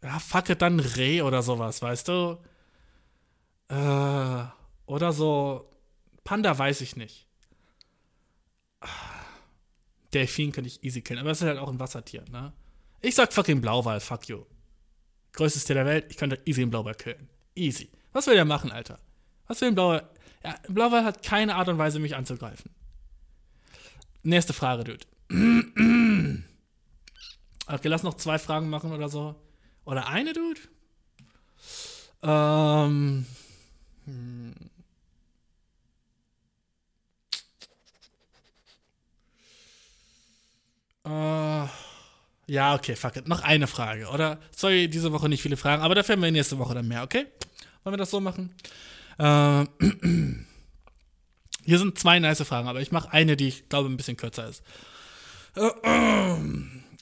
Ja, 0.00 0.20
fuck 0.20 0.50
it, 0.50 0.62
dann 0.62 0.78
Reh 0.78 1.22
oder 1.22 1.42
sowas, 1.42 1.82
weißt 1.82 2.06
du? 2.06 2.38
Äh, 3.68 4.44
oder 4.86 5.12
so. 5.12 5.68
Panda 6.26 6.58
weiß 6.58 6.80
ich 6.82 6.96
nicht. 6.96 7.26
Delfin 10.12 10.52
könnte 10.52 10.68
ich 10.68 10.82
easy 10.82 11.00
killen, 11.00 11.20
aber 11.20 11.30
das 11.30 11.40
ist 11.40 11.46
halt 11.46 11.58
auch 11.58 11.68
ein 11.68 11.78
Wassertier, 11.78 12.24
ne? 12.30 12.52
Ich 13.00 13.14
sag 13.14 13.32
fucking 13.32 13.60
Blauwal, 13.60 14.00
fuck 14.00 14.28
you. 14.28 14.44
Größtes 15.32 15.64
Tier 15.64 15.76
der 15.76 15.86
Welt, 15.86 16.06
ich 16.10 16.16
könnte 16.16 16.40
easy 16.44 16.62
einen 16.62 16.70
Blauwal 16.70 16.94
killen. 16.94 17.28
Easy. 17.54 17.88
Was 18.12 18.26
will 18.26 18.34
der 18.34 18.44
machen, 18.44 18.72
Alter? 18.72 18.98
Was 19.46 19.60
will 19.60 19.68
ein 19.68 19.74
Blauwal? 19.74 20.08
Ja, 20.42 20.56
ein 20.66 20.74
Blauwal 20.74 21.04
hat 21.04 21.22
keine 21.22 21.54
Art 21.54 21.68
und 21.68 21.78
Weise, 21.78 22.00
mich 22.00 22.16
anzugreifen. 22.16 22.70
Nächste 24.22 24.52
Frage, 24.52 24.84
Dude. 24.84 25.06
Okay, 27.68 27.88
lass 27.88 28.04
noch 28.04 28.14
zwei 28.14 28.38
Fragen 28.38 28.68
machen 28.68 28.92
oder 28.92 29.08
so. 29.08 29.34
Oder 29.84 30.06
eine, 30.06 30.32
Dude? 30.32 30.60
Ähm. 32.22 33.26
hm. 34.04 34.54
Äh, 41.06 41.66
ja, 42.48 42.74
okay, 42.74 42.96
fuck 42.96 43.16
it. 43.16 43.28
Noch 43.28 43.42
eine 43.42 43.66
Frage, 43.66 44.08
oder? 44.08 44.38
Sorry, 44.54 44.88
diese 44.88 45.12
Woche 45.12 45.28
nicht 45.28 45.42
viele 45.42 45.56
Fragen, 45.56 45.82
aber 45.82 45.94
dafür 45.94 46.14
haben 46.14 46.22
wir 46.22 46.30
nächste 46.30 46.58
Woche 46.58 46.74
dann 46.74 46.88
mehr, 46.88 47.02
okay? 47.02 47.26
Wollen 47.82 47.94
wir 47.94 47.98
das 47.98 48.10
so 48.10 48.20
machen? 48.20 48.54
Ähm, 49.18 49.68
hier 51.64 51.78
sind 51.78 51.98
zwei 51.98 52.18
nice 52.18 52.42
Fragen, 52.42 52.68
aber 52.68 52.80
ich 52.80 52.92
mache 52.92 53.12
eine, 53.12 53.36
die 53.36 53.48
ich 53.48 53.68
glaube 53.68 53.88
ein 53.88 53.96
bisschen 53.96 54.16
kürzer 54.16 54.48
ist. 54.48 54.62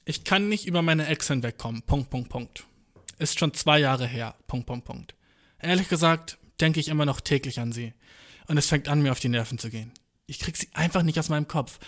Ich 0.04 0.24
kann 0.24 0.48
nicht 0.48 0.66
über 0.66 0.82
meine 0.82 1.06
Ex 1.06 1.28
hinwegkommen. 1.28 1.82
Punkt, 1.82 2.10
Punkt, 2.10 2.28
Punkt. 2.28 2.64
Ist 3.18 3.38
schon 3.38 3.54
zwei 3.54 3.78
Jahre 3.78 4.06
her. 4.06 4.34
Punkt, 4.46 4.66
Punkt, 4.66 4.84
Punkt. 4.84 5.14
Ehrlich 5.58 5.88
gesagt, 5.88 6.38
denke 6.60 6.80
ich 6.80 6.88
immer 6.88 7.06
noch 7.06 7.20
täglich 7.20 7.58
an 7.60 7.72
sie. 7.72 7.94
Und 8.46 8.58
es 8.58 8.68
fängt 8.68 8.88
an, 8.88 9.02
mir 9.02 9.12
auf 9.12 9.20
die 9.20 9.28
Nerven 9.28 9.58
zu 9.58 9.70
gehen. 9.70 9.92
Ich 10.26 10.38
krieg 10.38 10.56
sie 10.56 10.68
einfach 10.74 11.02
nicht 11.02 11.18
aus 11.18 11.30
meinem 11.30 11.48
Kopf 11.48 11.78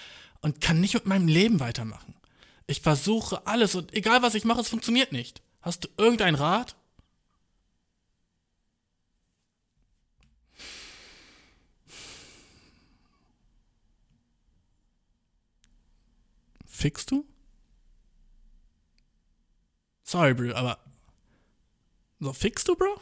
und 0.46 0.60
kann 0.60 0.80
nicht 0.80 0.94
mit 0.94 1.06
meinem 1.06 1.26
Leben 1.26 1.58
weitermachen. 1.58 2.14
Ich 2.68 2.80
versuche 2.80 3.44
alles 3.48 3.74
und 3.74 3.92
egal 3.92 4.22
was 4.22 4.36
ich 4.36 4.44
mache, 4.44 4.60
es 4.60 4.68
funktioniert 4.68 5.10
nicht. 5.10 5.42
Hast 5.60 5.82
du 5.82 5.88
irgendeinen 5.96 6.36
Rat? 6.36 6.76
Fixst 16.64 17.10
du? 17.10 17.26
Sorry, 20.04 20.32
Bro, 20.32 20.54
aber. 20.54 20.78
So, 22.20 22.32
fixst 22.32 22.68
du, 22.68 22.76
Bro? 22.76 23.00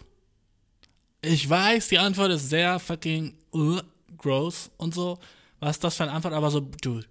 Ich 1.21 1.47
weiß, 1.51 1.89
die 1.89 1.99
Antwort 1.99 2.31
ist 2.31 2.49
sehr 2.49 2.79
fucking 2.79 3.37
uh, 3.53 3.83
gross 4.17 4.71
und 4.79 4.95
so. 4.95 5.19
Was 5.61 5.77
ist 5.77 5.85
das 5.85 5.97
für 5.99 6.05
eine 6.05 6.13
Antwort? 6.13 6.33
Aber 6.33 6.51
so, 6.51 6.61
dude. 6.61 7.07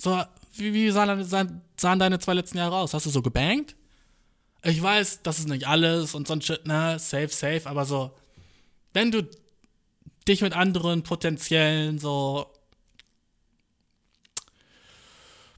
So, 0.00 0.24
wie, 0.54 0.72
wie 0.72 0.90
sahen, 0.90 1.24
sahen, 1.24 1.60
sahen 1.76 1.98
deine 1.98 2.18
zwei 2.18 2.34
letzten 2.34 2.58
Jahre 2.58 2.76
aus? 2.76 2.94
Hast 2.94 3.06
du 3.06 3.10
so 3.10 3.22
gebankt? 3.22 3.76
Ich 4.62 4.80
weiß, 4.82 5.22
das 5.22 5.38
ist 5.38 5.48
nicht 5.48 5.66
alles 5.66 6.14
und 6.14 6.26
so 6.26 6.34
ein 6.34 6.42
Shit, 6.42 6.66
ne? 6.66 6.98
Safe, 6.98 7.28
safe, 7.28 7.62
aber 7.64 7.84
so, 7.84 8.16
wenn 8.92 9.10
du 9.10 9.28
dich 10.26 10.42
mit 10.42 10.54
anderen 10.54 11.02
potenziellen 11.02 11.98
so 11.98 12.46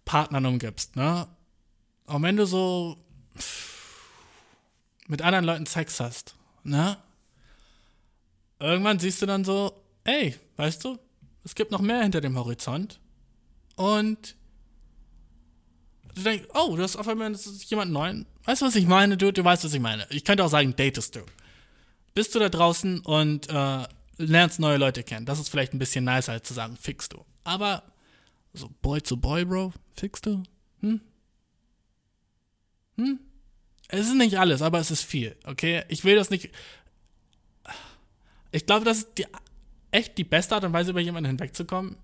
Partnern 0.05 0.47
umgibst, 0.47 0.97
ne? 0.97 1.28
Und 2.06 2.23
wenn 2.23 2.36
du 2.36 2.47
so 2.47 2.97
mit 5.06 5.23
anderen 5.23 5.44
Leuten 5.44 5.66
Sex 5.66 6.01
hast, 6.01 6.35
ne? 6.64 6.97
Irgendwann 8.59 8.98
siehst 8.98 9.23
du 9.23 9.27
dann 9.27 9.44
so, 9.44 9.73
ey, 10.05 10.36
weißt 10.56 10.85
du, 10.85 10.98
es 11.44 11.55
gibt 11.55 11.70
noch 11.70 11.81
mehr 11.81 12.02
hinter 12.02 12.20
dem 12.20 12.36
Horizont. 12.36 13.01
Und 13.77 14.36
du 16.15 16.23
denkst, 16.23 16.49
oh, 16.55 16.77
du 16.77 16.82
hast 16.82 16.97
auf 16.97 17.09
einmal 17.09 17.32
jemand 17.66 17.93
neuen. 17.93 18.27
Weißt 18.44 18.62
du, 18.62 18.66
was 18.66 18.77
ich 18.77 18.86
meine? 18.86 19.16
Du, 19.16 19.32
du 19.32 19.44
weißt, 19.44 19.65
was 19.65 19.74
ich 19.74 19.81
meine. 19.81 20.07
Ich 20.11 20.24
könnte 20.24 20.44
auch 20.44 20.51
sagen, 20.51 20.74
datest 20.77 21.16
du. 21.16 21.20
Bist 22.15 22.35
du 22.35 22.39
da 22.39 22.49
draußen 22.49 23.01
und 23.01 23.49
äh, 23.49 23.85
lernst 24.19 24.61
neue 24.61 24.77
Leute 24.77 25.03
kennen. 25.03 25.27
Das 25.27 25.39
ist 25.39 25.49
vielleicht 25.49 25.73
ein 25.73 25.78
bisschen 25.78 26.05
nicer, 26.05 26.32
als 26.32 26.47
zu 26.47 26.55
sagen, 26.55 26.77
fix 26.77 27.09
du. 27.09 27.24
Aber 27.44 27.82
so 28.53 28.70
Boy 28.82 29.03
zu 29.03 29.16
Boy, 29.16 29.44
Bro, 29.44 29.73
fix 29.94 30.20
du? 30.20 30.43
Hm? 30.81 31.01
Hm? 32.97 33.19
Es 33.89 34.07
ist 34.07 34.15
nicht 34.15 34.39
alles, 34.39 34.62
aber 34.62 34.78
es 34.78 34.90
ist 34.90 35.03
viel, 35.03 35.36
okay? 35.44 35.85
Ich 35.89 36.05
will 36.05 36.16
das 36.16 36.31
nicht. 36.31 36.51
Ich 38.51 38.66
glaube, 38.66 38.85
das 38.85 38.99
ist 38.99 39.19
die, 39.19 39.27
echt 39.90 40.16
die 40.19 40.24
beste 40.24 40.55
Art 40.55 40.65
und 40.65 40.73
Weise, 40.73 40.90
über 40.90 41.01
jemanden 41.01 41.28
hinwegzukommen. 41.28 41.97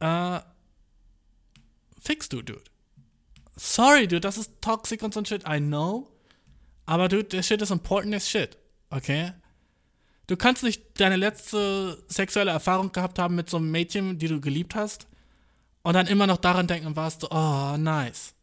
Äh, 0.00 0.40
fix 2.00 2.28
du, 2.28 2.42
Dude. 2.42 2.64
Sorry, 3.56 4.08
Dude, 4.08 4.20
das 4.20 4.38
ist 4.38 4.60
toxic 4.60 5.02
und 5.02 5.14
so 5.14 5.20
ein 5.20 5.26
Shit, 5.26 5.44
I 5.46 5.60
know. 5.60 6.10
Aber, 6.86 7.08
Dude, 7.08 7.24
der 7.24 7.42
Shit 7.42 7.62
ist 7.62 7.70
important 7.70 8.14
as 8.14 8.28
shit, 8.28 8.56
okay? 8.90 9.32
Du 10.26 10.36
kannst 10.36 10.62
nicht 10.62 11.00
deine 11.00 11.16
letzte 11.16 12.02
sexuelle 12.08 12.50
Erfahrung 12.50 12.92
gehabt 12.92 13.18
haben 13.18 13.34
mit 13.34 13.50
so 13.50 13.58
einem 13.58 13.70
Mädchen, 13.70 14.18
die 14.18 14.28
du 14.28 14.40
geliebt 14.40 14.74
hast, 14.74 15.06
und 15.82 15.94
dann 15.94 16.06
immer 16.06 16.26
noch 16.26 16.38
daran 16.38 16.66
denken 16.66 16.88
und 16.88 16.96
warst 16.96 17.22
du, 17.22 17.28
oh, 17.30 17.76
nice. 17.76 18.34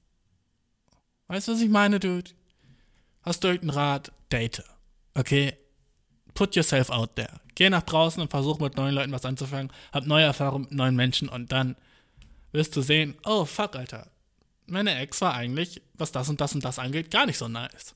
Weißt 1.27 1.47
du, 1.47 1.53
was 1.53 1.61
ich 1.61 1.69
meine, 1.69 1.99
Dude? 1.99 2.31
Hast 3.21 3.43
du 3.43 3.49
irgendeinen 3.49 3.77
Rat? 3.77 4.11
Date. 4.31 4.63
Okay? 5.13 5.57
Put 6.37 6.55
yourself 6.55 6.91
out 6.91 7.15
there. 7.15 7.41
Geh 7.55 7.67
nach 7.67 7.81
draußen 7.81 8.21
und 8.21 8.29
versuch 8.29 8.59
mit 8.59 8.77
neuen 8.77 8.93
Leuten 8.93 9.11
was 9.11 9.25
anzufangen. 9.25 9.71
Hab 9.91 10.05
neue 10.05 10.25
Erfahrungen 10.25 10.65
mit 10.65 10.73
neuen 10.73 10.95
Menschen 10.95 11.29
und 11.29 11.51
dann 11.51 11.75
wirst 12.51 12.75
du 12.75 12.83
sehen, 12.83 13.17
oh 13.25 13.43
fuck, 13.45 13.75
Alter. 13.75 14.11
Meine 14.67 14.95
Ex 14.99 15.19
war 15.21 15.33
eigentlich, 15.33 15.81
was 15.95 16.11
das 16.11 16.29
und 16.29 16.39
das 16.39 16.53
und 16.53 16.63
das 16.63 16.77
angeht, 16.77 17.09
gar 17.09 17.25
nicht 17.25 17.39
so 17.39 17.47
nice. 17.47 17.95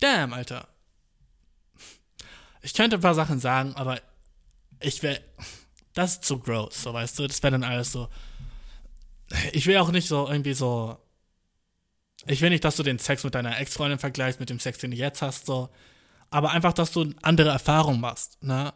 Damn, 0.00 0.32
Alter. 0.32 0.68
Ich 2.62 2.72
könnte 2.72 2.96
ein 2.96 3.02
paar 3.02 3.14
Sachen 3.14 3.40
sagen, 3.40 3.74
aber 3.74 4.00
ich 4.80 5.02
will. 5.02 5.20
Das 5.92 6.12
ist 6.12 6.24
zu 6.24 6.38
gross, 6.38 6.82
so 6.82 6.94
weißt 6.94 7.18
du. 7.18 7.26
Das 7.26 7.42
wäre 7.42 7.50
dann 7.50 7.62
alles 7.62 7.92
so. 7.92 8.08
Ich 9.52 9.66
will 9.66 9.76
auch 9.76 9.90
nicht 9.90 10.08
so 10.08 10.26
irgendwie 10.26 10.54
so. 10.54 10.96
Ich 12.26 12.40
will 12.40 12.48
nicht, 12.48 12.64
dass 12.64 12.76
du 12.76 12.82
den 12.82 12.98
Sex 12.98 13.22
mit 13.22 13.34
deiner 13.34 13.60
Ex-Freundin 13.60 13.98
vergleichst 13.98 14.40
mit 14.40 14.48
dem 14.48 14.60
Sex, 14.60 14.78
den 14.78 14.92
du 14.92 14.96
jetzt 14.96 15.20
hast, 15.20 15.44
so. 15.44 15.68
Aber 16.30 16.50
einfach, 16.50 16.72
dass 16.72 16.92
du 16.92 17.12
andere 17.22 17.50
Erfahrungen 17.50 18.00
machst, 18.00 18.42
ne? 18.42 18.72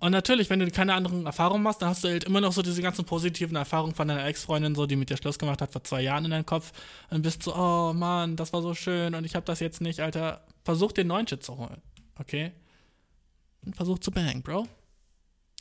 Und 0.00 0.10
natürlich, 0.10 0.50
wenn 0.50 0.58
du 0.58 0.70
keine 0.70 0.92
anderen 0.92 1.24
Erfahrungen 1.24 1.62
machst, 1.62 1.80
dann 1.80 1.88
hast 1.88 2.04
du 2.04 2.08
halt 2.08 2.24
immer 2.24 2.42
noch 2.42 2.52
so 2.52 2.60
diese 2.60 2.82
ganzen 2.82 3.06
positiven 3.06 3.56
Erfahrungen 3.56 3.94
von 3.94 4.06
deiner 4.06 4.26
Ex-Freundin, 4.26 4.74
so, 4.74 4.84
die 4.84 4.96
mit 4.96 5.08
dir 5.08 5.16
Schluss 5.16 5.38
gemacht 5.38 5.62
hat 5.62 5.72
vor 5.72 5.82
zwei 5.82 6.02
Jahren 6.02 6.26
in 6.26 6.32
deinem 6.32 6.44
Kopf. 6.44 6.72
Und 7.08 7.22
bist 7.22 7.42
so, 7.42 7.54
oh 7.54 7.94
Mann, 7.94 8.36
das 8.36 8.52
war 8.52 8.60
so 8.60 8.74
schön 8.74 9.14
und 9.14 9.24
ich 9.24 9.34
hab 9.34 9.46
das 9.46 9.60
jetzt 9.60 9.80
nicht, 9.80 10.00
Alter. 10.00 10.44
Versuch 10.62 10.92
den 10.92 11.06
neuen 11.06 11.26
Shit 11.26 11.42
zu 11.42 11.56
holen, 11.56 11.80
okay? 12.18 12.52
Und 13.64 13.76
versuch 13.76 13.98
zu 13.98 14.10
bang, 14.10 14.42
Bro. 14.42 14.68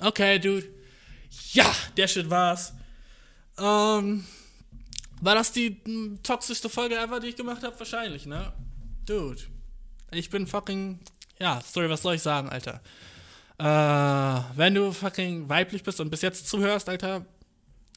Okay, 0.02 0.40
Dude. 0.40 0.68
Ja, 1.53 1.72
der 1.95 2.07
Shit 2.10 2.30
war's. 2.30 2.73
Ähm, 3.57 4.26
war 5.22 5.35
das 5.35 5.53
die 5.53 5.80
m, 5.85 6.19
toxischste 6.22 6.68
Folge 6.68 6.98
ever, 6.98 7.22
die 7.22 7.27
ich 7.27 7.35
gemacht 7.38 7.64
habe? 7.64 7.80
Wahrscheinlich, 7.80 8.26
ne? 8.26 8.52
Dude. 9.06 9.41
Ich 10.15 10.30
bin 10.30 10.48
fucking. 10.48 10.99
Ja, 11.40 11.61
sorry, 11.65 11.90
was 11.90 12.02
soll 12.02 12.15
ich 12.15 12.22
sagen, 12.22 12.49
Alter? 12.49 12.81
Äh, 13.60 14.44
wenn 14.57 14.76
du 14.76 14.91
fucking 14.91 15.49
weiblich 15.49 15.84
bist 15.84 15.99
und 15.99 16.10
bis 16.10 16.22
jetzt 16.22 16.48
zuhörst, 16.48 16.90
Alter, 16.90 17.26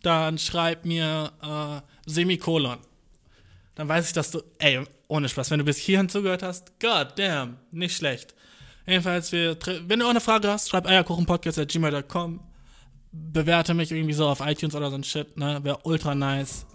dann 0.03 0.39
schreib 0.39 0.85
mir 0.85 1.33
äh, 1.43 2.11
Semikolon. 2.11 2.79
Dann 3.75 3.89
weiß 3.89 4.07
ich, 4.07 4.13
dass 4.13 4.31
du. 4.31 4.43
Ey, 4.59 4.85
ohne 5.09 5.29
Spaß, 5.29 5.51
wenn 5.51 5.59
du 5.59 5.65
bis 5.65 5.79
hierhin 5.79 6.09
zugehört 6.09 6.43
hast, 6.43 6.79
god 6.81 7.13
damn, 7.17 7.59
nicht 7.71 7.97
schlecht. 7.97 8.35
Jedenfalls, 8.87 9.33
wir, 9.33 9.57
wenn 9.87 9.99
du 9.99 10.07
auch 10.07 10.11
eine 10.11 10.21
Frage 10.21 10.49
hast, 10.49 10.69
schreib 10.69 10.87
eierkuchenpodcast.gmail.com. 10.87 12.41
Bewerte 13.13 13.75
mich 13.75 13.91
irgendwie 13.91 14.13
so 14.13 14.29
auf 14.29 14.41
iTunes 14.41 14.75
oder 14.75 14.91
so 14.91 14.97
ein 14.97 15.05
Shit, 15.05 15.37
ne? 15.37 15.61
Wäre 15.63 15.81
ultra 15.85 16.15
nice. 16.15 16.67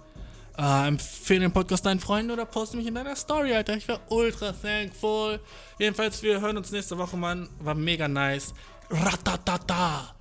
Äh, 0.58 0.88
empfehle 0.88 1.42
den 1.42 1.52
Podcast 1.52 1.86
deinen 1.86 2.00
Freunden 2.00 2.32
oder 2.32 2.46
poste 2.46 2.78
mich 2.78 2.88
in 2.88 2.96
deiner 2.96 3.16
Story, 3.16 3.54
Alter. 3.54 3.76
Ich 3.78 3.88
wäre 3.88 4.00
ultra 4.10 4.52
thankful. 4.52 5.40
Jedenfalls, 5.80 6.22
wir 6.24 6.42
hören 6.42 6.58
uns 6.58 6.72
nächste 6.72 6.98
Woche, 6.98 7.18
Mann. 7.18 7.50
War 7.60 7.74
mega 7.76 8.08
nice. 8.08 8.54
Ratatata. 8.90 10.14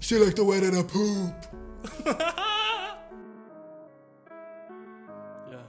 She 0.00 0.16
like 0.18 0.36
the 0.36 0.42
way 0.46 0.60
that 0.60 0.74
I 0.74 0.82
poop. 0.82 1.34
Yeah. 5.50 5.62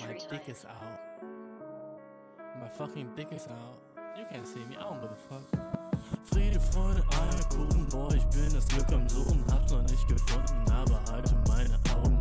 My 0.00 0.12
dick 0.30 0.48
is 0.48 0.64
out. 0.66 1.22
My 2.60 2.68
fucking 2.68 3.10
dick 3.16 3.28
is 3.32 3.46
out. 3.46 3.78
You 4.18 4.24
can't 4.30 4.46
see 4.46 4.60
me, 4.68 4.76
I 4.76 4.82
don't 4.82 5.00
give 5.00 5.10
a 5.10 5.16
fuck. 5.28 5.42
Friede, 6.24 6.60
Freude, 6.60 7.02
Eierkuchen, 7.10 7.86
boah, 7.88 8.12
ich 8.14 8.24
bin 8.26 8.52
das 8.52 8.66
Glück 8.68 8.92
am 8.92 9.08
Suchen, 9.08 9.42
hab's 9.50 9.72
noch 9.72 9.82
nicht 9.82 10.06
gefunden, 10.08 10.70
aber 10.70 11.00
halte 11.10 11.34
meine 11.48 11.78
Augen 11.96 12.11